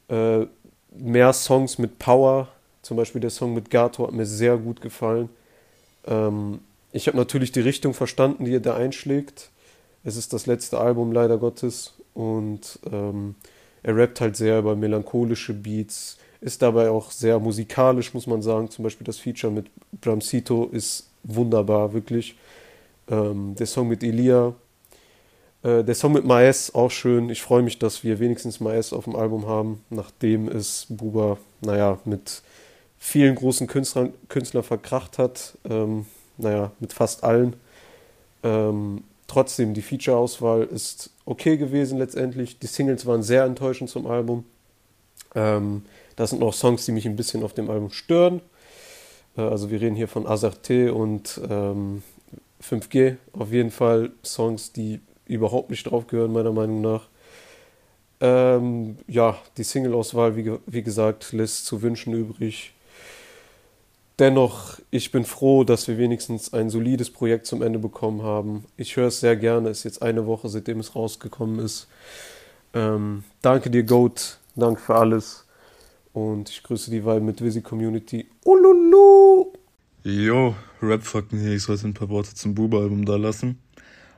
äh, 0.08 0.46
mehr 0.90 1.32
Songs 1.34 1.78
mit 1.78 1.98
Power. 1.98 2.48
Zum 2.80 2.96
Beispiel 2.96 3.20
der 3.20 3.28
Song 3.28 3.52
mit 3.52 3.68
Gato 3.68 4.06
hat 4.06 4.14
mir 4.14 4.24
sehr 4.24 4.56
gut 4.56 4.80
gefallen. 4.80 5.28
Ähm, 6.06 6.60
ich 6.92 7.08
habe 7.08 7.18
natürlich 7.18 7.52
die 7.52 7.60
Richtung 7.60 7.92
verstanden, 7.92 8.46
die 8.46 8.54
er 8.54 8.60
da 8.60 8.74
einschlägt. 8.74 9.50
Es 10.02 10.16
ist 10.16 10.32
das 10.32 10.46
letzte 10.46 10.78
Album, 10.78 11.12
leider 11.12 11.36
Gottes. 11.36 11.92
Und 12.14 12.78
ähm, 12.90 13.34
er 13.82 13.96
rappt 13.96 14.22
halt 14.22 14.34
sehr 14.34 14.60
über 14.60 14.76
melancholische 14.76 15.52
Beats, 15.52 16.16
ist 16.40 16.62
dabei 16.62 16.88
auch 16.88 17.10
sehr 17.10 17.38
musikalisch, 17.38 18.14
muss 18.14 18.26
man 18.26 18.40
sagen. 18.40 18.70
Zum 18.70 18.82
Beispiel 18.82 19.04
das 19.04 19.18
Feature 19.18 19.52
mit 19.52 19.66
Bramsito 20.00 20.70
ist 20.72 21.10
wunderbar, 21.22 21.92
wirklich. 21.92 22.34
Ähm, 23.10 23.54
der 23.56 23.66
Song 23.66 23.88
mit 23.88 24.02
Elia, 24.02 24.54
äh, 25.62 25.84
der 25.84 25.94
Song 25.94 26.12
mit 26.12 26.24
Maes 26.24 26.74
auch 26.74 26.90
schön. 26.90 27.28
Ich 27.28 27.42
freue 27.42 27.62
mich, 27.62 27.78
dass 27.78 28.04
wir 28.04 28.18
wenigstens 28.18 28.60
Maes 28.60 28.92
auf 28.92 29.04
dem 29.04 29.16
Album 29.16 29.46
haben, 29.46 29.84
nachdem 29.90 30.48
es 30.48 30.86
Buba, 30.88 31.38
naja, 31.60 31.98
mit 32.04 32.42
vielen 32.98 33.34
großen 33.34 33.66
Künstlern, 33.66 34.12
Künstlern 34.28 34.62
verkracht 34.62 35.18
hat. 35.18 35.58
Ähm, 35.68 36.06
naja, 36.38 36.72
mit 36.80 36.92
fast 36.92 37.24
allen. 37.24 37.56
Ähm, 38.42 39.04
trotzdem, 39.26 39.74
die 39.74 39.82
Feature-Auswahl 39.82 40.64
ist 40.64 41.10
okay 41.26 41.56
gewesen 41.56 41.98
letztendlich. 41.98 42.58
Die 42.58 42.66
Singles 42.66 43.04
waren 43.06 43.22
sehr 43.22 43.44
enttäuschend 43.44 43.90
zum 43.90 44.06
Album. 44.06 44.44
Ähm, 45.34 45.82
das 46.16 46.30
sind 46.30 46.40
noch 46.40 46.54
Songs, 46.54 46.86
die 46.86 46.92
mich 46.92 47.06
ein 47.06 47.16
bisschen 47.16 47.42
auf 47.42 47.52
dem 47.52 47.70
Album 47.70 47.90
stören. 47.90 48.40
Äh, 49.36 49.42
also 49.42 49.70
wir 49.70 49.80
reden 49.80 49.96
hier 49.96 50.08
von 50.08 50.26
Azarte 50.26 50.94
und 50.94 51.40
ähm, 51.48 52.02
5G. 52.62 53.16
Auf 53.32 53.52
jeden 53.52 53.70
Fall 53.70 54.10
Songs, 54.24 54.72
die 54.72 55.00
überhaupt 55.26 55.70
nicht 55.70 55.84
drauf 55.84 56.06
gehören, 56.06 56.32
meiner 56.32 56.52
Meinung 56.52 56.80
nach. 56.80 57.08
Ähm, 58.20 58.98
ja, 59.06 59.38
die 59.56 59.64
Single-Auswahl, 59.64 60.36
wie, 60.36 60.52
wie 60.66 60.82
gesagt, 60.82 61.32
lässt 61.32 61.66
zu 61.66 61.80
wünschen 61.82 62.12
übrig. 62.12 62.72
Dennoch, 64.18 64.78
ich 64.90 65.10
bin 65.12 65.24
froh, 65.24 65.64
dass 65.64 65.88
wir 65.88 65.96
wenigstens 65.96 66.52
ein 66.52 66.68
solides 66.68 67.10
Projekt 67.10 67.46
zum 67.46 67.62
Ende 67.62 67.78
bekommen 67.78 68.22
haben. 68.22 68.66
Ich 68.76 68.96
höre 68.96 69.08
es 69.08 69.20
sehr 69.20 69.36
gerne. 69.36 69.70
Es 69.70 69.78
ist 69.78 69.84
jetzt 69.84 70.02
eine 70.02 70.26
Woche, 70.26 70.50
seitdem 70.50 70.78
es 70.80 70.94
rausgekommen 70.94 71.58
ist. 71.58 71.88
Ähm, 72.74 73.24
danke 73.40 73.70
dir, 73.70 73.82
Goat. 73.82 74.38
Danke 74.56 74.80
für 74.82 74.96
alles. 74.96 75.46
Und 76.12 76.50
ich 76.50 76.62
grüße 76.62 76.90
die 76.90 77.04
Vibe 77.04 77.20
mit 77.20 77.42
Visi 77.42 77.62
Community. 77.62 78.26
Ululu! 78.44 79.29
Jo, 80.10 80.56
Rapfucken 80.82 81.38
hier. 81.38 81.54
Ich 81.54 81.62
sollte 81.62 81.86
ein 81.86 81.94
paar 81.94 82.08
Worte 82.08 82.34
zum 82.34 82.52
Buba-Album 82.56 83.04
da 83.04 83.14
lassen. 83.14 83.60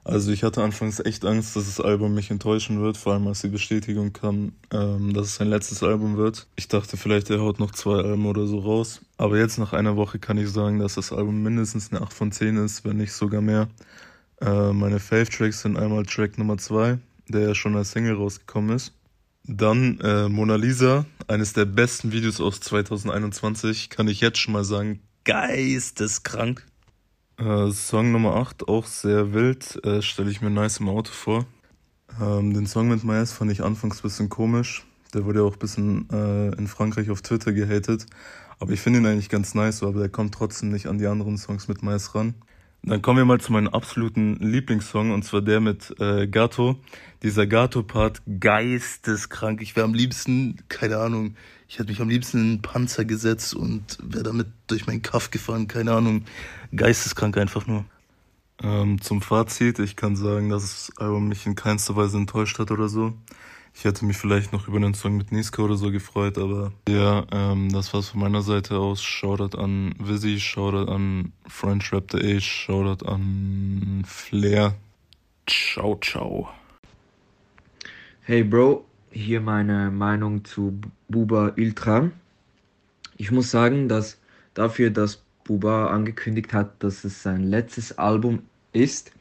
Also 0.05 0.33
ich 0.33 0.43
hatte 0.43 0.63
anfangs 0.63 1.01
echt 1.01 1.23
Angst, 1.27 1.55
dass 1.55 1.67
das 1.67 1.85
Album 1.85 2.15
mich 2.15 2.31
enttäuschen 2.31 2.81
wird, 2.81 2.97
vor 2.97 3.13
allem 3.13 3.27
als 3.27 3.43
die 3.43 3.49
Bestätigung 3.49 4.15
kam, 4.15 4.53
ähm, 4.73 5.13
dass 5.13 5.27
es 5.27 5.35
sein 5.35 5.51
letztes 5.51 5.83
Album 5.83 6.17
wird. 6.17 6.47
Ich 6.57 6.69
dachte 6.69 6.97
vielleicht, 6.97 7.29
er 7.29 7.41
haut 7.41 7.61
noch 7.61 7.73
zwei 7.73 7.99
Alben 7.99 8.25
oder 8.25 8.47
so 8.47 8.61
raus. 8.61 9.03
Aber 9.19 9.37
jetzt 9.37 9.59
nach 9.59 9.75
einer 9.75 9.95
Woche 9.97 10.19
kann 10.19 10.39
ich 10.39 10.49
sagen, 10.49 10.79
dass 10.79 10.95
das 10.95 11.13
Album 11.13 11.43
mindestens 11.43 11.93
eine 11.93 12.01
8 12.01 12.13
von 12.15 12.33
10 12.33 12.57
ist, 12.57 12.87
wenn 12.87 12.97
nicht 12.97 13.13
sogar 13.13 13.43
mehr. 13.43 13.69
Äh, 14.41 14.73
meine 14.73 14.99
Fave-Tracks 14.99 15.61
sind 15.61 15.77
einmal 15.77 16.07
Track 16.07 16.39
Nummer 16.39 16.57
2, 16.57 16.99
der 17.29 17.49
ja 17.49 17.55
schon 17.55 17.77
als 17.77 17.91
Single 17.91 18.15
rausgekommen 18.15 18.75
ist. 18.75 18.95
Dann 19.45 20.01
äh, 20.01 20.31
Mona 20.31 20.57
Lisa, 20.57 21.05
eines 21.29 21.53
der 21.53 21.67
besten 21.67 22.13
Videos 22.13 22.41
aus 22.41 22.61
2021, 22.61 23.91
kann 23.91 24.09
ich 24.09 24.23
jetzt 24.23 24.39
schon 24.39 24.55
mal 24.55 24.65
sagen, 24.65 25.01
geisteskrank. 25.25 26.67
Äh, 27.39 27.71
Song 27.71 28.13
Nummer 28.13 28.37
8, 28.37 28.69
auch 28.69 28.87
sehr 28.87 29.33
wild, 29.33 29.85
äh, 29.85 30.03
stelle 30.03 30.31
ich 30.31 30.43
mir 30.43 30.51
nice 30.51 30.79
im 30.79 30.89
Auto 30.89 31.13
vor. 31.13 31.47
Ähm, 32.21 32.53
den 32.53 32.67
Song 32.67 32.89
mit 32.89 33.05
Maes 33.05 33.33
fand 33.33 33.51
ich 33.51 33.63
anfangs 33.63 33.99
ein 33.99 34.03
bisschen 34.03 34.29
komisch. 34.29 34.85
Der 35.15 35.25
wurde 35.25 35.41
ja 35.41 35.47
auch 35.47 35.55
ein 35.55 35.59
bisschen 35.59 36.09
äh, 36.11 36.49
in 36.57 36.67
Frankreich 36.67 37.11
auf 37.11 37.23
Twitter 37.23 37.53
gehatet. 37.53 38.07
Aber 38.59 38.73
ich 38.73 38.81
finde 38.81 39.01
ihn 39.01 39.07
eigentlich 39.07 39.29
ganz 39.29 39.55
nice, 39.55 39.83
aber 39.83 40.01
der 40.01 40.09
kommt 40.09 40.35
trotzdem 40.35 40.71
nicht 40.71 40.87
an 40.87 40.99
die 40.99 41.07
anderen 41.07 41.37
Songs 41.37 41.69
mit 41.69 41.83
Maes 41.83 42.15
ran. 42.15 42.35
Dann 42.85 43.01
kommen 43.01 43.19
wir 43.19 43.25
mal 43.25 43.41
zu 43.41 43.53
meinem 43.53 43.69
absoluten 43.69 44.37
Lieblingssong 44.37 45.13
und 45.13 45.25
zwar 45.25 45.41
der 45.41 45.61
mit 45.61 45.95
äh, 46.01 46.27
Gato. 46.27 46.81
Dieser 47.23 47.47
Gato-Part 47.47 48.23
geisteskrank. 48.41 49.63
Ich 49.63 49.77
wäre 49.77 49.85
am 49.85 49.95
liebsten, 49.95 50.57
keine 50.69 50.99
Ahnung, 50.99 51.37
ich 51.69 51.79
hätte 51.79 51.91
mich 51.91 52.01
am 52.01 52.09
liebsten 52.09 52.39
in 52.39 52.45
einen 52.45 52.63
Panzer 52.63 53.05
gesetzt 53.05 53.55
und 53.55 53.99
wäre 54.03 54.25
damit 54.25 54.49
durch 54.67 54.87
meinen 54.87 55.03
Kaff 55.03 55.31
gefahren, 55.31 55.69
keine 55.69 55.93
Ahnung. 55.93 56.25
Geisteskrank 56.75 57.39
einfach 57.39 57.69
nur. 57.69 57.85
Ähm, 58.61 59.01
zum 59.01 59.23
Fazit, 59.23 59.79
ich 59.79 59.95
kann 59.95 60.17
sagen, 60.17 60.51
dass 60.51 60.63
das 60.63 60.99
Album 60.99 61.29
mich 61.29 61.47
in 61.47 61.55
keinster 61.55 61.95
Weise 61.95 62.17
enttäuscht 62.17 62.59
hat 62.59 62.73
oder 62.73 62.89
so. 62.89 63.15
Ich 63.75 63.85
hätte 63.85 64.05
mich 64.05 64.17
vielleicht 64.17 64.53
noch 64.53 64.69
über 64.69 64.77
einen 64.77 64.95
Song 64.95 65.17
mit 65.17 65.33
Niska 65.33 65.63
oder 65.63 65.77
so 65.77 65.91
gefreut, 65.91 66.39
aber 66.39 66.73
ja, 66.89 67.25
ähm, 67.33 67.71
das 67.73 67.93
war's 67.93 68.11
von 68.11 68.21
meiner 68.21 68.43
Seite 68.43 68.77
aus. 68.77 69.03
Shoutout 69.03 69.59
an 69.59 69.95
Vizzy, 69.99 70.39
Shoutout 70.39 70.91
an 70.91 71.33
French 71.49 71.93
Rap 71.93 72.11
The 72.13 72.19
Age, 72.19 72.45
Shoutout 72.45 73.07
an 73.07 74.05
Flair. 74.07 74.75
Ciao, 75.47 75.99
ciao. 76.01 76.49
Hey 78.23 78.45
Bro, 78.45 78.85
hier 79.11 79.41
meine 79.41 79.91
Meinung 79.91 80.45
zu 80.45 80.79
Buba 81.09 81.55
Ultra. 81.57 82.11
Ich 83.17 83.33
muss 83.33 83.51
sagen, 83.51 83.89
dass 83.89 84.21
dafür, 84.55 84.91
dass 84.91 85.23
Buba 85.45 85.89
angekündigt 85.89 86.53
hat, 86.53 86.83
dass 86.83 87.05
es 87.05 87.23
sein 87.23 87.43
letztes 87.43 87.99
Album 87.99 88.43
ist, 88.73 89.13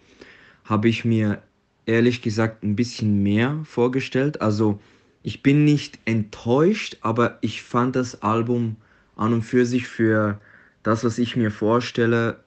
habe 0.66 0.88
ich 0.88 1.04
mir 1.04 1.42
ehrlich 1.86 2.22
gesagt 2.22 2.64
ein 2.64 2.76
bisschen 2.76 3.24
mehr 3.24 3.60
vorgestellt. 3.66 4.42
Also 4.42 4.80
ich 5.24 5.44
bin 5.44 5.66
nicht 5.66 6.00
enttäuscht, 6.06 6.98
aber 7.02 7.38
ich 7.42 7.62
fand 7.62 7.96
das 7.96 8.22
Album 8.22 8.78
an 9.16 9.34
und 9.34 9.44
für 9.44 9.66
sich 9.66 9.88
für 9.88 10.40
das, 10.84 11.04
was 11.04 11.18
ich 11.18 11.36
mir 11.36 11.52
vorstelle, 11.52 12.44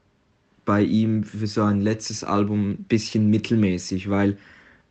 bei 0.64 0.82
ihm 0.82 1.24
für 1.24 1.46
so 1.46 1.62
ein 1.62 1.80
letztes 1.80 2.24
Album 2.24 2.70
ein 2.70 2.84
bisschen 2.84 3.28
mittelmäßig, 3.30 4.08
weil 4.08 4.38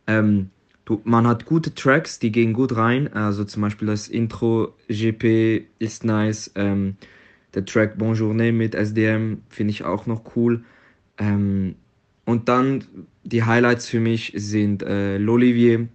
ähm, 0.06 0.50
du, 0.84 1.00
man 1.04 1.26
hat 1.26 1.46
gute 1.46 1.74
Tracks, 1.74 2.18
die 2.18 2.30
gehen 2.32 2.52
gut 2.52 2.76
rein. 2.76 3.12
Also 3.12 3.44
zum 3.44 3.62
Beispiel 3.62 3.88
das 3.88 4.08
Intro 4.08 4.74
GP 4.88 5.66
ist 5.78 6.04
nice. 6.04 6.50
Ähm, 6.54 6.96
der 7.54 7.64
Track 7.64 7.98
Bonjourne 7.98 8.52
mit 8.52 8.74
SDM 8.74 9.42
finde 9.48 9.70
ich 9.72 9.84
auch 9.84 10.06
noch 10.06 10.36
cool. 10.36 10.64
Ähm, 11.18 11.76
und 12.24 12.48
dann 12.48 12.84
die 13.22 13.42
Highlights 13.42 13.88
für 13.88 14.00
mich 14.00 14.32
sind 14.36 14.82
äh, 14.82 15.18
L'Olivier, 15.18 15.88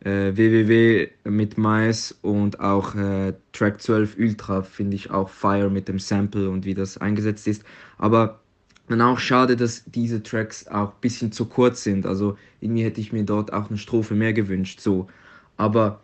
äh, 0.00 0.36
WWW 0.36 1.08
mit 1.24 1.58
Mais 1.58 2.16
und 2.22 2.60
auch 2.60 2.94
äh, 2.94 3.34
Track 3.52 3.80
12 3.80 4.16
Ultra 4.18 4.62
finde 4.62 4.96
ich 4.96 5.10
auch 5.10 5.28
Fire 5.28 5.70
mit 5.70 5.88
dem 5.88 5.98
Sample 5.98 6.48
und 6.50 6.64
wie 6.64 6.74
das 6.74 6.98
eingesetzt 6.98 7.46
ist. 7.46 7.64
Aber 7.98 8.40
dann 8.88 9.00
auch 9.00 9.18
schade, 9.18 9.56
dass 9.56 9.84
diese 9.86 10.22
Tracks 10.22 10.66
auch 10.68 10.90
ein 10.90 11.00
bisschen 11.00 11.32
zu 11.32 11.46
kurz 11.46 11.82
sind. 11.82 12.06
Also 12.06 12.36
irgendwie 12.60 12.84
hätte 12.84 13.00
ich 13.00 13.12
mir 13.12 13.24
dort 13.24 13.52
auch 13.52 13.68
eine 13.68 13.78
Strophe 13.78 14.14
mehr 14.14 14.32
gewünscht. 14.32 14.80
So. 14.80 15.08
Aber 15.56 16.02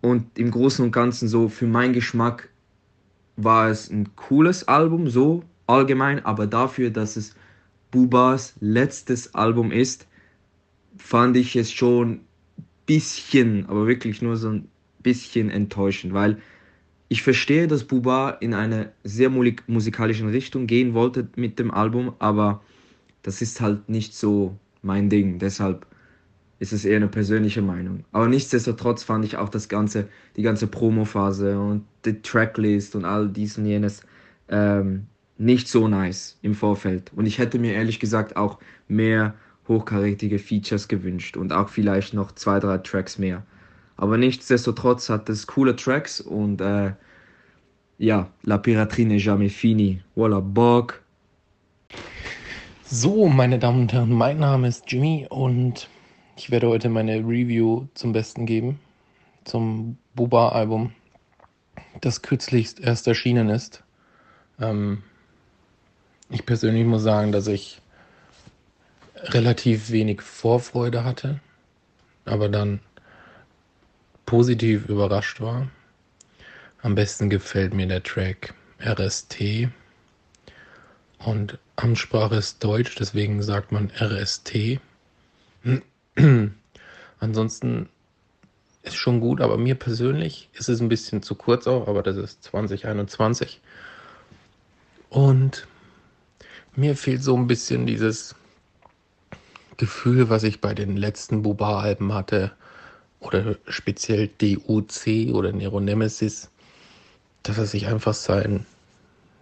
und 0.00 0.38
im 0.38 0.50
Großen 0.50 0.84
und 0.84 0.90
Ganzen 0.90 1.28
so 1.28 1.48
für 1.48 1.66
meinen 1.66 1.92
Geschmack 1.92 2.48
war 3.36 3.68
es 3.68 3.90
ein 3.90 4.14
cooles 4.16 4.66
Album, 4.68 5.08
so 5.08 5.44
allgemein, 5.66 6.24
aber 6.24 6.46
dafür, 6.46 6.90
dass 6.90 7.16
es 7.16 7.34
Bubas 7.92 8.54
letztes 8.58 9.36
Album 9.36 9.70
ist, 9.70 10.08
fand 10.96 11.36
ich 11.36 11.54
es 11.54 11.70
schon 11.70 12.10
ein 12.10 12.20
bisschen, 12.86 13.66
aber 13.66 13.86
wirklich 13.86 14.20
nur 14.20 14.36
so 14.36 14.48
ein 14.48 14.68
bisschen 15.02 15.50
enttäuschend, 15.50 16.12
weil 16.12 16.38
ich 17.08 17.22
verstehe, 17.22 17.68
dass 17.68 17.84
Buba 17.84 18.30
in 18.30 18.54
eine 18.54 18.92
sehr 19.04 19.28
musikalischen 19.28 20.30
Richtung 20.30 20.66
gehen 20.66 20.94
wollte 20.94 21.28
mit 21.36 21.58
dem 21.58 21.70
Album, 21.70 22.14
aber 22.18 22.62
das 23.22 23.42
ist 23.42 23.60
halt 23.60 23.88
nicht 23.88 24.14
so 24.14 24.56
mein 24.80 25.10
Ding. 25.10 25.38
Deshalb 25.38 25.86
ist 26.58 26.72
es 26.72 26.86
eher 26.86 26.96
eine 26.96 27.08
persönliche 27.08 27.60
Meinung. 27.60 28.04
Aber 28.12 28.28
nichtsdestotrotz 28.28 29.02
fand 29.02 29.24
ich 29.26 29.36
auch 29.36 29.50
das 29.50 29.68
ganze, 29.68 30.08
die 30.36 30.42
ganze 30.42 30.66
Promo-Phase 30.66 31.58
und 31.60 31.84
die 32.06 32.22
Tracklist 32.22 32.96
und 32.96 33.04
all 33.04 33.28
dies 33.28 33.58
und 33.58 33.66
jenes 33.66 34.02
ähm, 34.48 35.06
nicht 35.42 35.68
so 35.68 35.88
nice 35.88 36.38
im 36.42 36.54
Vorfeld. 36.54 37.12
Und 37.14 37.26
ich 37.26 37.38
hätte 37.38 37.58
mir 37.58 37.74
ehrlich 37.74 38.00
gesagt 38.00 38.36
auch 38.36 38.58
mehr 38.88 39.34
hochkarätige 39.68 40.38
Features 40.38 40.88
gewünscht 40.88 41.36
und 41.36 41.52
auch 41.52 41.68
vielleicht 41.68 42.14
noch 42.14 42.32
zwei, 42.32 42.60
drei 42.60 42.78
Tracks 42.78 43.18
mehr. 43.18 43.42
Aber 43.96 44.16
nichtsdestotrotz 44.16 45.08
hat 45.08 45.28
es 45.28 45.46
coole 45.46 45.76
Tracks 45.76 46.20
und 46.20 46.60
äh, 46.60 46.92
ja, 47.98 48.28
La 48.42 48.58
Piraterie 48.58 49.04
n'est 49.04 49.22
jamais 49.22 49.50
fini. 49.50 50.00
Voila, 50.14 50.40
Bock. 50.40 51.02
So, 52.84 53.28
meine 53.28 53.58
Damen 53.58 53.82
und 53.82 53.92
Herren, 53.92 54.12
mein 54.12 54.38
Name 54.38 54.68
ist 54.68 54.90
Jimmy 54.90 55.26
und 55.30 55.88
ich 56.36 56.50
werde 56.50 56.68
heute 56.68 56.88
meine 56.88 57.18
Review 57.18 57.86
zum 57.94 58.12
Besten 58.12 58.46
geben 58.46 58.78
zum 59.44 59.96
Buba-Album, 60.14 60.92
das 62.00 62.22
kürzlichst 62.22 62.80
erst 62.80 63.06
erschienen 63.06 63.48
ist. 63.48 63.82
Ähm, 64.60 65.02
ich 66.32 66.46
persönlich 66.46 66.84
muss 66.86 67.02
sagen, 67.02 67.30
dass 67.30 67.46
ich 67.46 67.80
relativ 69.14 69.90
wenig 69.90 70.22
Vorfreude 70.22 71.04
hatte, 71.04 71.40
aber 72.24 72.48
dann 72.48 72.80
positiv 74.26 74.88
überrascht 74.88 75.40
war. 75.40 75.68
Am 76.80 76.94
besten 76.94 77.30
gefällt 77.30 77.74
mir 77.74 77.86
der 77.86 78.02
Track 78.02 78.54
RST 78.80 79.68
und 81.18 81.58
Amtssprache 81.76 82.36
ist 82.36 82.64
Deutsch, 82.64 82.96
deswegen 82.96 83.42
sagt 83.42 83.70
man 83.70 83.92
RST. 83.96 84.80
Ansonsten 87.20 87.88
ist 88.82 88.96
schon 88.96 89.20
gut, 89.20 89.40
aber 89.40 89.58
mir 89.58 89.76
persönlich 89.76 90.48
ist 90.54 90.68
es 90.68 90.80
ein 90.80 90.88
bisschen 90.88 91.22
zu 91.22 91.36
kurz 91.36 91.66
auch, 91.68 91.86
aber 91.86 92.02
das 92.02 92.16
ist 92.16 92.42
2021. 92.42 93.60
Und 95.08 95.68
mir 96.74 96.96
fehlt 96.96 97.22
so 97.22 97.36
ein 97.36 97.46
bisschen 97.46 97.86
dieses 97.86 98.34
Gefühl, 99.76 100.30
was 100.30 100.42
ich 100.42 100.60
bei 100.60 100.74
den 100.74 100.96
letzten 100.96 101.42
Buba-Alben 101.42 102.12
hatte, 102.14 102.52
oder 103.20 103.56
speziell 103.68 104.28
DUC 104.28 105.32
oder 105.32 105.52
Nero 105.52 105.80
Nemesis, 105.80 106.50
dass 107.42 107.58
er 107.58 107.66
sich 107.66 107.86
einfach 107.86 108.14
seinen 108.14 108.66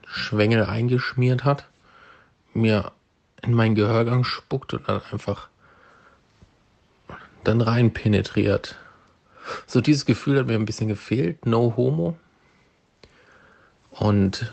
Schwengel 0.06 0.64
eingeschmiert 0.64 1.44
hat, 1.44 1.66
mir 2.52 2.92
in 3.42 3.54
meinen 3.54 3.74
Gehörgang 3.74 4.24
spuckt 4.24 4.74
und 4.74 4.88
dann 4.88 5.00
einfach 5.10 5.48
dann 7.44 7.62
rein 7.62 7.92
penetriert. 7.92 8.76
So 9.66 9.80
dieses 9.80 10.04
Gefühl 10.04 10.38
hat 10.38 10.46
mir 10.46 10.54
ein 10.54 10.66
bisschen 10.66 10.88
gefehlt. 10.88 11.46
No 11.46 11.74
Homo. 11.76 12.18
Und 13.90 14.52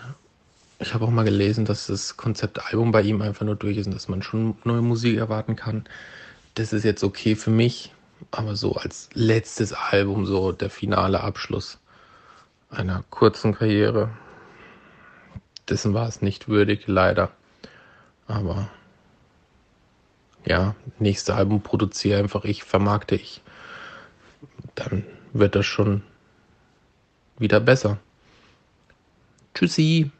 ich 0.79 0.93
habe 0.93 1.05
auch 1.05 1.09
mal 1.09 1.23
gelesen, 1.23 1.65
dass 1.65 1.87
das 1.87 2.17
Konzeptalbum 2.17 2.91
bei 2.91 3.01
ihm 3.01 3.21
einfach 3.21 3.45
nur 3.45 3.55
durch 3.55 3.77
ist 3.77 3.87
und 3.87 3.95
dass 3.95 4.07
man 4.07 4.21
schon 4.21 4.57
neue 4.63 4.81
Musik 4.81 5.17
erwarten 5.17 5.55
kann. 5.55 5.85
Das 6.55 6.73
ist 6.73 6.83
jetzt 6.83 7.03
okay 7.03 7.35
für 7.35 7.49
mich, 7.49 7.93
aber 8.31 8.55
so 8.55 8.75
als 8.75 9.09
letztes 9.13 9.73
Album, 9.73 10.25
so 10.25 10.51
der 10.51 10.69
finale 10.69 11.21
Abschluss 11.21 11.79
einer 12.69 13.03
kurzen 13.09 13.55
Karriere, 13.55 14.09
dessen 15.67 15.93
war 15.93 16.07
es 16.07 16.21
nicht 16.21 16.47
würdig, 16.47 16.83
leider. 16.87 17.31
Aber 18.27 18.69
ja, 20.45 20.75
nächste 20.99 21.35
Album 21.35 21.61
produziere 21.61 22.19
einfach 22.19 22.43
ich, 22.45 22.63
vermarkte 22.63 23.15
ich. 23.15 23.41
Dann 24.75 25.05
wird 25.33 25.55
das 25.55 25.65
schon 25.65 26.03
wieder 27.37 27.59
besser. 27.59 27.97
Tschüssi. 29.53 30.11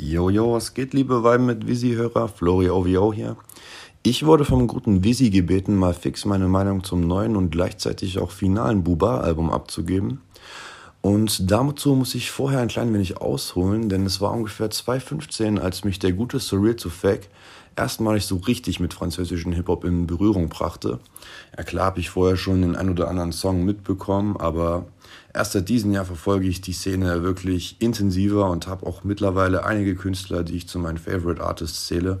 Jojo, 0.00 0.52
was 0.52 0.74
geht, 0.74 0.94
liebe 0.94 1.24
Weib 1.24 1.40
mit 1.40 1.66
Visi-Hörer? 1.66 2.28
Flori 2.28 2.70
OVO 2.70 3.12
hier. 3.12 3.36
Ich 4.04 4.24
wurde 4.24 4.44
vom 4.44 4.68
guten 4.68 5.02
Visi 5.02 5.30
gebeten, 5.30 5.74
mal 5.74 5.92
fix 5.92 6.24
meine 6.24 6.46
Meinung 6.46 6.84
zum 6.84 7.00
neuen 7.00 7.34
und 7.34 7.50
gleichzeitig 7.50 8.20
auch 8.20 8.30
finalen 8.30 8.84
Buba-Album 8.84 9.50
abzugeben. 9.50 10.20
Und 11.00 11.50
dazu 11.50 11.96
muss 11.96 12.14
ich 12.14 12.30
vorher 12.30 12.60
ein 12.60 12.68
klein 12.68 12.94
wenig 12.94 13.20
ausholen, 13.20 13.88
denn 13.88 14.06
es 14.06 14.20
war 14.20 14.30
ungefähr 14.30 14.70
2015, 14.70 15.58
als 15.58 15.82
mich 15.82 15.98
der 15.98 16.12
gute 16.12 16.38
Surreal 16.38 16.76
to 16.76 16.90
Fake 16.90 17.28
erstmalig 17.74 18.24
so 18.24 18.36
richtig 18.36 18.78
mit 18.78 18.94
französischen 18.94 19.52
Hip-Hop 19.52 19.84
in 19.84 20.06
Berührung 20.06 20.48
brachte. 20.48 21.00
Ja 21.56 21.64
klar 21.64 21.86
habe 21.86 22.00
ich 22.00 22.10
vorher 22.10 22.36
schon 22.36 22.62
den 22.62 22.76
ein 22.76 22.88
oder 22.88 23.08
anderen 23.08 23.32
Song 23.32 23.64
mitbekommen, 23.64 24.36
aber 24.36 24.86
erst 25.34 25.52
seit 25.52 25.68
diesem 25.68 25.92
Jahr 25.92 26.04
verfolge 26.04 26.48
ich 26.48 26.60
die 26.60 26.72
Szene 26.72 27.22
wirklich 27.22 27.76
intensiver 27.80 28.50
und 28.50 28.66
habe 28.66 28.86
auch 28.86 29.04
mittlerweile 29.04 29.64
einige 29.64 29.94
Künstler, 29.94 30.42
die 30.42 30.56
ich 30.56 30.68
zu 30.68 30.78
meinen 30.78 30.98
Favorite 30.98 31.42
Artists 31.42 31.86
zähle. 31.86 32.20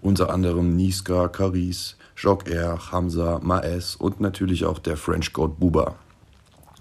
Unter 0.00 0.30
anderem 0.30 0.76
Niska, 0.76 1.28
Caris, 1.28 1.96
Jacques 2.16 2.52
R, 2.52 2.92
Hamza, 2.92 3.40
Maes 3.42 3.96
und 3.96 4.20
natürlich 4.20 4.64
auch 4.64 4.78
der 4.78 4.96
French 4.96 5.32
God 5.32 5.58
Buba. 5.58 5.96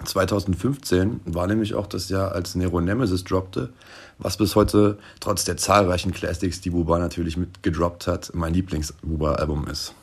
2015 0.04 1.22
war 1.26 1.48
nämlich 1.48 1.74
auch 1.74 1.88
das 1.88 2.10
Jahr, 2.10 2.34
als 2.34 2.56
Nero 2.56 2.82
Nemesis 2.82 3.24
droppte, 3.24 3.72
was 4.18 4.38
bis 4.38 4.56
heute 4.56 4.98
trotz 5.20 5.46
der 5.46 5.58
zahlreichen 5.58 6.12
Classics, 6.12 6.62
die 6.62 6.70
Buba 6.70 7.00
natürlich 7.00 7.38
mitgedroppt 7.38 8.08
hat, 8.08 8.32
mein 8.34 8.54
Lieblings-Buba-Album 8.54 9.68
ist. 9.68 9.94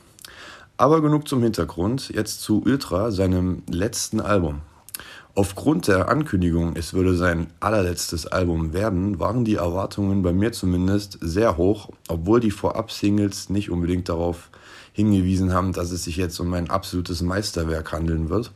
Aber 0.77 1.01
genug 1.01 1.27
zum 1.27 1.43
Hintergrund, 1.43 2.09
jetzt 2.09 2.41
zu 2.41 2.63
Ultra, 2.65 3.11
seinem 3.11 3.61
letzten 3.69 4.19
Album. 4.19 4.61
Aufgrund 5.35 5.87
der 5.87 6.09
Ankündigung, 6.09 6.75
es 6.75 6.93
würde 6.93 7.15
sein 7.15 7.47
allerletztes 7.59 8.27
Album 8.27 8.71
werden, 8.71 9.19
waren 9.19 9.43
die 9.43 9.55
Erwartungen 9.55 10.21
bei 10.21 10.31
mir 10.31 10.51
zumindest 10.51 11.17
sehr 11.21 11.57
hoch, 11.57 11.89
obwohl 12.07 12.39
die 12.39 12.51
Vorab-Singles 12.51 13.49
nicht 13.49 13.71
unbedingt 13.71 14.09
darauf 14.09 14.51
hingewiesen 14.91 15.51
haben, 15.51 15.73
dass 15.73 15.89
es 15.89 16.03
sich 16.03 16.17
jetzt 16.17 16.39
um 16.39 16.53
ein 16.53 16.69
absolutes 16.69 17.23
Meisterwerk 17.23 17.91
handeln 17.93 18.29
wird. 18.29 18.51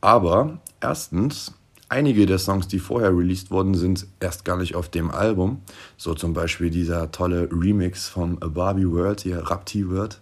Aber 0.00 0.56
erstens, 0.80 1.52
einige 1.88 2.26
der 2.26 2.38
Songs, 2.38 2.68
die 2.68 2.78
vorher 2.78 3.16
released 3.16 3.50
wurden, 3.50 3.74
sind 3.74 4.06
erst 4.20 4.44
gar 4.44 4.56
nicht 4.56 4.74
auf 4.74 4.88
dem 4.88 5.10
Album. 5.10 5.62
So 5.96 6.14
zum 6.14 6.32
Beispiel 6.32 6.70
dieser 6.70 7.10
tolle 7.10 7.48
Remix 7.50 8.08
von 8.08 8.42
A 8.42 8.48
Barbie 8.48 8.90
World, 8.90 9.20
hier 9.20 9.38
Rapti 9.38 9.88
World. 9.88 10.18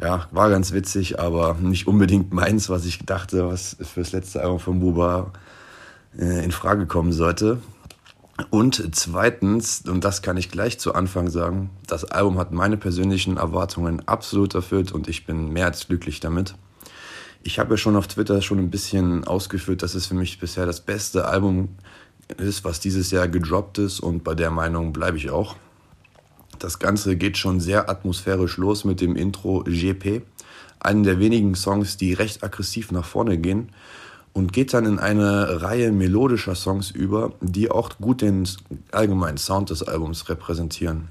Ja, 0.00 0.26
war 0.30 0.50
ganz 0.50 0.72
witzig, 0.72 1.20
aber 1.20 1.56
nicht 1.60 1.86
unbedingt 1.86 2.32
meins, 2.32 2.68
was 2.68 2.84
ich 2.84 3.00
dachte, 3.04 3.46
was 3.46 3.76
fürs 3.80 4.12
letzte 4.12 4.42
Album 4.42 4.58
von 4.58 4.80
Buba 4.80 5.32
äh, 6.18 6.44
in 6.44 6.50
Frage 6.50 6.86
kommen 6.86 7.12
sollte. 7.12 7.58
Und 8.50 8.94
zweitens, 8.94 9.82
und 9.86 10.04
das 10.04 10.22
kann 10.22 10.36
ich 10.36 10.50
gleich 10.50 10.80
zu 10.80 10.94
Anfang 10.94 11.28
sagen, 11.28 11.70
das 11.86 12.04
Album 12.04 12.38
hat 12.38 12.50
meine 12.50 12.76
persönlichen 12.76 13.36
Erwartungen 13.36 14.06
absolut 14.08 14.54
erfüllt 14.54 14.90
und 14.90 15.06
ich 15.06 15.26
bin 15.26 15.52
mehr 15.52 15.66
als 15.66 15.86
glücklich 15.86 16.20
damit. 16.20 16.54
Ich 17.44 17.58
habe 17.58 17.74
ja 17.74 17.76
schon 17.76 17.96
auf 17.96 18.06
Twitter 18.06 18.40
schon 18.40 18.58
ein 18.58 18.70
bisschen 18.70 19.24
ausgeführt, 19.24 19.82
dass 19.82 19.94
es 19.94 20.06
für 20.06 20.14
mich 20.14 20.38
bisher 20.38 20.64
das 20.64 20.80
beste 20.80 21.26
Album 21.26 21.70
ist, 22.38 22.64
was 22.64 22.78
dieses 22.78 23.10
Jahr 23.10 23.26
gedroppt 23.26 23.78
ist 23.78 24.00
und 24.00 24.22
bei 24.22 24.34
der 24.34 24.50
Meinung 24.50 24.92
bleibe 24.92 25.16
ich 25.16 25.30
auch. 25.30 25.56
Das 26.60 26.78
Ganze 26.78 27.16
geht 27.16 27.36
schon 27.36 27.58
sehr 27.58 27.90
atmosphärisch 27.90 28.58
los 28.58 28.84
mit 28.84 29.00
dem 29.00 29.16
Intro 29.16 29.64
GP, 29.64 30.22
einen 30.78 31.02
der 31.02 31.18
wenigen 31.18 31.56
Songs, 31.56 31.96
die 31.96 32.12
recht 32.12 32.44
aggressiv 32.44 32.92
nach 32.92 33.04
vorne 33.04 33.38
gehen 33.38 33.70
und 34.32 34.52
geht 34.52 34.72
dann 34.72 34.86
in 34.86 35.00
eine 35.00 35.62
Reihe 35.62 35.90
melodischer 35.90 36.54
Songs 36.54 36.92
über, 36.92 37.32
die 37.40 37.72
auch 37.72 37.98
gut 38.00 38.22
den 38.22 38.48
allgemeinen 38.92 39.38
Sound 39.38 39.70
des 39.70 39.82
Albums 39.82 40.28
repräsentieren. 40.28 41.08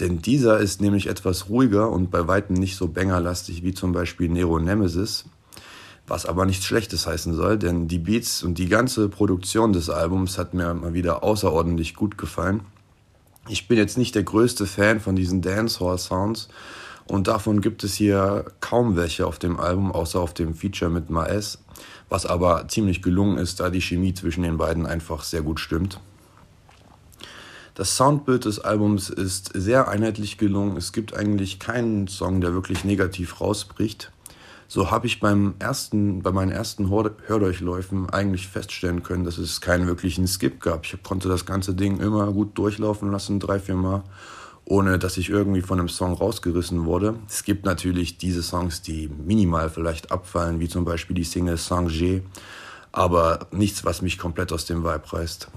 Denn 0.00 0.22
dieser 0.22 0.58
ist 0.58 0.80
nämlich 0.80 1.08
etwas 1.08 1.50
ruhiger 1.50 1.90
und 1.90 2.10
bei 2.10 2.26
weitem 2.26 2.56
nicht 2.56 2.76
so 2.76 2.88
bangerlastig 2.88 3.62
wie 3.62 3.74
zum 3.74 3.92
Beispiel 3.92 4.30
Nero 4.30 4.58
Nemesis, 4.58 5.26
was 6.10 6.26
aber 6.26 6.44
nichts 6.44 6.66
Schlechtes 6.66 7.06
heißen 7.06 7.34
soll, 7.34 7.56
denn 7.56 7.86
die 7.86 8.00
Beats 8.00 8.42
und 8.42 8.58
die 8.58 8.68
ganze 8.68 9.08
Produktion 9.08 9.72
des 9.72 9.88
Albums 9.88 10.38
hat 10.38 10.54
mir 10.54 10.74
mal 10.74 10.92
wieder 10.92 11.22
außerordentlich 11.22 11.94
gut 11.94 12.18
gefallen. 12.18 12.62
Ich 13.48 13.68
bin 13.68 13.78
jetzt 13.78 13.96
nicht 13.96 14.16
der 14.16 14.24
größte 14.24 14.66
Fan 14.66 14.98
von 14.98 15.14
diesen 15.14 15.40
Dancehall-Sounds 15.40 16.48
und 17.06 17.28
davon 17.28 17.60
gibt 17.60 17.84
es 17.84 17.94
hier 17.94 18.44
kaum 18.58 18.96
welche 18.96 19.24
auf 19.24 19.38
dem 19.38 19.60
Album, 19.60 19.92
außer 19.92 20.18
auf 20.18 20.34
dem 20.34 20.54
Feature 20.54 20.90
mit 20.90 21.10
Maes, 21.10 21.58
was 22.08 22.26
aber 22.26 22.66
ziemlich 22.66 23.02
gelungen 23.02 23.38
ist, 23.38 23.60
da 23.60 23.70
die 23.70 23.80
Chemie 23.80 24.12
zwischen 24.12 24.42
den 24.42 24.58
beiden 24.58 24.86
einfach 24.86 25.22
sehr 25.22 25.42
gut 25.42 25.60
stimmt. 25.60 26.00
Das 27.74 27.96
Soundbild 27.96 28.46
des 28.46 28.58
Albums 28.58 29.10
ist 29.10 29.52
sehr 29.54 29.86
einheitlich 29.86 30.38
gelungen. 30.38 30.76
Es 30.76 30.92
gibt 30.92 31.14
eigentlich 31.14 31.60
keinen 31.60 32.08
Song, 32.08 32.40
der 32.40 32.52
wirklich 32.52 32.84
negativ 32.84 33.40
rausbricht. 33.40 34.10
So 34.72 34.92
habe 34.92 35.08
ich 35.08 35.18
beim 35.18 35.54
ersten, 35.58 36.22
bei 36.22 36.30
meinen 36.30 36.52
ersten 36.52 36.90
Hör- 36.90 37.16
Hördurchläufen 37.26 38.08
eigentlich 38.08 38.46
feststellen 38.46 39.02
können, 39.02 39.24
dass 39.24 39.36
es 39.36 39.60
keinen 39.60 39.88
wirklichen 39.88 40.28
Skip 40.28 40.60
gab. 40.60 40.84
Ich 40.84 41.02
konnte 41.02 41.28
das 41.28 41.44
ganze 41.44 41.74
Ding 41.74 41.98
immer 41.98 42.30
gut 42.30 42.56
durchlaufen 42.56 43.10
lassen, 43.10 43.40
drei, 43.40 43.58
vier 43.58 43.74
Mal, 43.74 44.04
ohne 44.64 45.00
dass 45.00 45.16
ich 45.16 45.28
irgendwie 45.28 45.62
von 45.62 45.80
einem 45.80 45.88
Song 45.88 46.12
rausgerissen 46.12 46.84
wurde. 46.84 47.16
Es 47.28 47.42
gibt 47.42 47.64
natürlich 47.64 48.18
diese 48.18 48.44
Songs, 48.44 48.80
die 48.80 49.08
minimal 49.08 49.70
vielleicht 49.70 50.12
abfallen, 50.12 50.60
wie 50.60 50.68
zum 50.68 50.84
Beispiel 50.84 51.16
die 51.16 51.24
Single 51.24 51.56
Sanger, 51.56 52.20
aber 52.92 53.48
nichts, 53.50 53.84
was 53.84 54.02
mich 54.02 54.18
komplett 54.18 54.52
aus 54.52 54.66
dem 54.66 54.84
Vibe 54.84 55.12
reißt. 55.12 55.48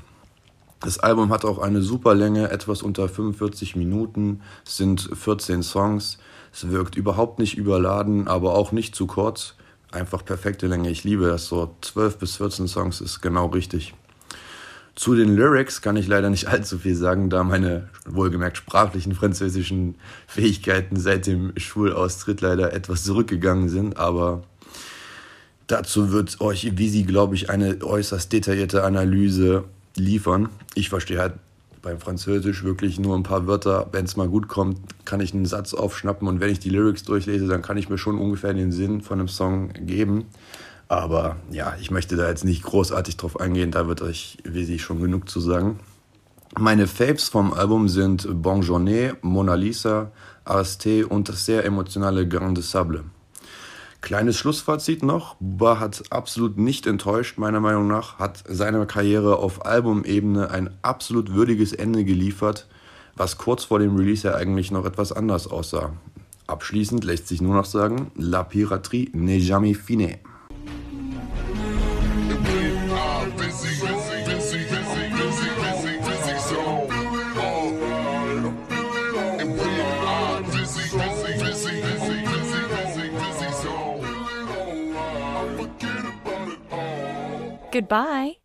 Das 0.80 0.98
Album 0.98 1.30
hat 1.30 1.45
auch 1.45 1.60
eine 1.60 1.84
super 1.84 2.15
Länge, 2.15 2.49
etwas 2.49 2.81
unter 2.81 3.07
45 3.07 3.76
Minuten, 3.76 4.41
sind 4.64 5.07
14 5.14 5.61
Songs. 5.61 6.18
Es 6.53 6.69
wirkt 6.69 6.95
überhaupt 6.95 7.39
nicht 7.39 7.57
überladen, 7.57 8.27
aber 8.27 8.53
auch 8.53 8.71
nicht 8.71 8.95
zu 8.95 9.07
kurz. 9.07 9.55
Einfach 9.91 10.23
perfekte 10.23 10.67
Länge. 10.67 10.89
Ich 10.91 11.03
liebe 11.03 11.25
das 11.25 11.47
so. 11.47 11.75
12 11.81 12.17
bis 12.19 12.35
14 12.38 12.67
Songs 12.67 13.01
ist 13.01 13.21
genau 13.21 13.47
richtig. 13.47 13.95
Zu 14.95 15.15
den 15.15 15.35
Lyrics 15.35 15.81
kann 15.81 15.97
ich 15.97 16.07
leider 16.07 16.30
nicht 16.30 16.47
allzu 16.49 16.77
viel 16.77 16.95
sagen, 16.95 17.31
da 17.31 17.43
meine 17.43 17.89
wohlgemerkt 18.05 18.57
sprachlichen 18.57 19.15
französischen 19.15 19.95
Fähigkeiten 20.27 20.97
seit 20.97 21.25
dem 21.25 21.53
Schulaustritt 21.57 22.41
leider 22.41 22.71
etwas 22.73 23.03
zurückgegangen 23.03 23.69
sind. 23.69 23.97
Aber 23.97 24.43
dazu 25.65 26.11
wird 26.11 26.39
euch 26.39 26.77
Visi, 26.77 27.01
glaube 27.01 27.34
ich, 27.34 27.49
eine 27.49 27.84
äußerst 27.84 28.31
detaillierte 28.31 28.84
Analyse 28.84 29.63
liefern. 29.95 30.49
Ich 30.75 30.89
verstehe 30.89 31.19
halt 31.19 31.34
beim 31.84 31.99
Französisch 31.99 32.64
wirklich 32.64 32.97
nur 32.97 33.15
ein 33.15 33.23
paar 33.23 33.45
Wörter. 33.45 33.89
Wenn 33.91 34.05
es 34.05 34.15
mal 34.15 34.27
gut 34.27 34.47
kommt, 34.47 34.80
kann 35.05 35.19
ich 35.19 35.34
einen 35.34 35.45
Satz 35.45 35.76
aufschnappen 35.76 36.27
und 36.27 36.39
wenn 36.39 36.49
ich 36.49 36.60
die 36.60 36.69
Lyrics 36.69 37.03
durchlese, 37.03 37.45
dann 37.47 37.61
kann 37.61 37.77
ich 37.77 37.89
mir 37.89 37.99
schon 37.99 38.18
ungefähr 38.18 38.53
den 38.53 38.72
Sinn 38.72 39.01
von 39.01 39.19
einem 39.19 39.27
Song 39.27 39.73
geben. 39.73 40.26
Aber 40.88 41.35
ja, 41.51 41.76
ich 41.80 41.91
möchte 41.91 42.15
da 42.15 42.27
jetzt 42.27 42.45
nicht 42.45 42.64
großartig 42.64 43.18
drauf 43.18 43.39
eingehen, 43.39 43.72
da 43.72 43.88
wird 43.88 44.01
euch 44.01 44.38
Visi 44.43 44.80
schon 44.80 45.01
genug 45.01 45.30
zu 45.30 45.39
sagen. 45.39 45.80
Meine 46.57 46.88
Faves 46.88 47.30
vom 47.30 47.53
Album 47.53 47.89
sind 47.89 48.27
Bon 48.41 48.61
Journée, 48.61 49.14
Mona 49.22 49.55
Lisa, 49.55 50.11
Arresté 50.45 51.03
und 51.03 51.27
das 51.27 51.45
sehr 51.45 51.65
emotionale 51.65 52.27
Grain 52.27 52.55
de 52.55 52.64
Sable. 52.64 53.03
Kleines 54.03 54.38
Schlussfazit 54.38 55.01
noch. 55.01 55.35
Buba 55.35 55.80
hat 55.80 56.03
absolut 56.09 56.57
nicht 56.57 56.88
enttäuscht, 56.88 57.38
meiner 57.38 57.61
Meinung 57.61 57.88
nach, 57.88 58.19
hat 58.19 58.43
seiner 58.45 58.85
Karriere 58.85 59.38
auf 59.38 59.65
Albumebene 59.65 60.51
ein 60.51 60.71
absolut 60.81 61.34
würdiges 61.34 61.71
Ende 61.71 62.03
geliefert, 62.03 62.67
was 63.15 63.38
kurz 63.38 63.63
vor 63.63 63.80
dem 63.80 63.95
Release 63.95 64.27
ja 64.27 64.35
eigentlich 64.35 64.71
noch 64.71 64.84
etwas 64.84 65.13
anders 65.13 65.47
aussah. 65.47 65.93
Abschließend 66.47 67.05
lässt 67.05 67.30
sich 67.30 67.41
nur 67.41 67.55
noch 67.55 67.63
sagen, 67.63 68.11
La 68.17 68.43
Piraterie 68.43 69.09
n'est 69.13 69.39
jamais 69.39 69.73
finie. 69.73 70.19
Goodbye. 87.73 88.43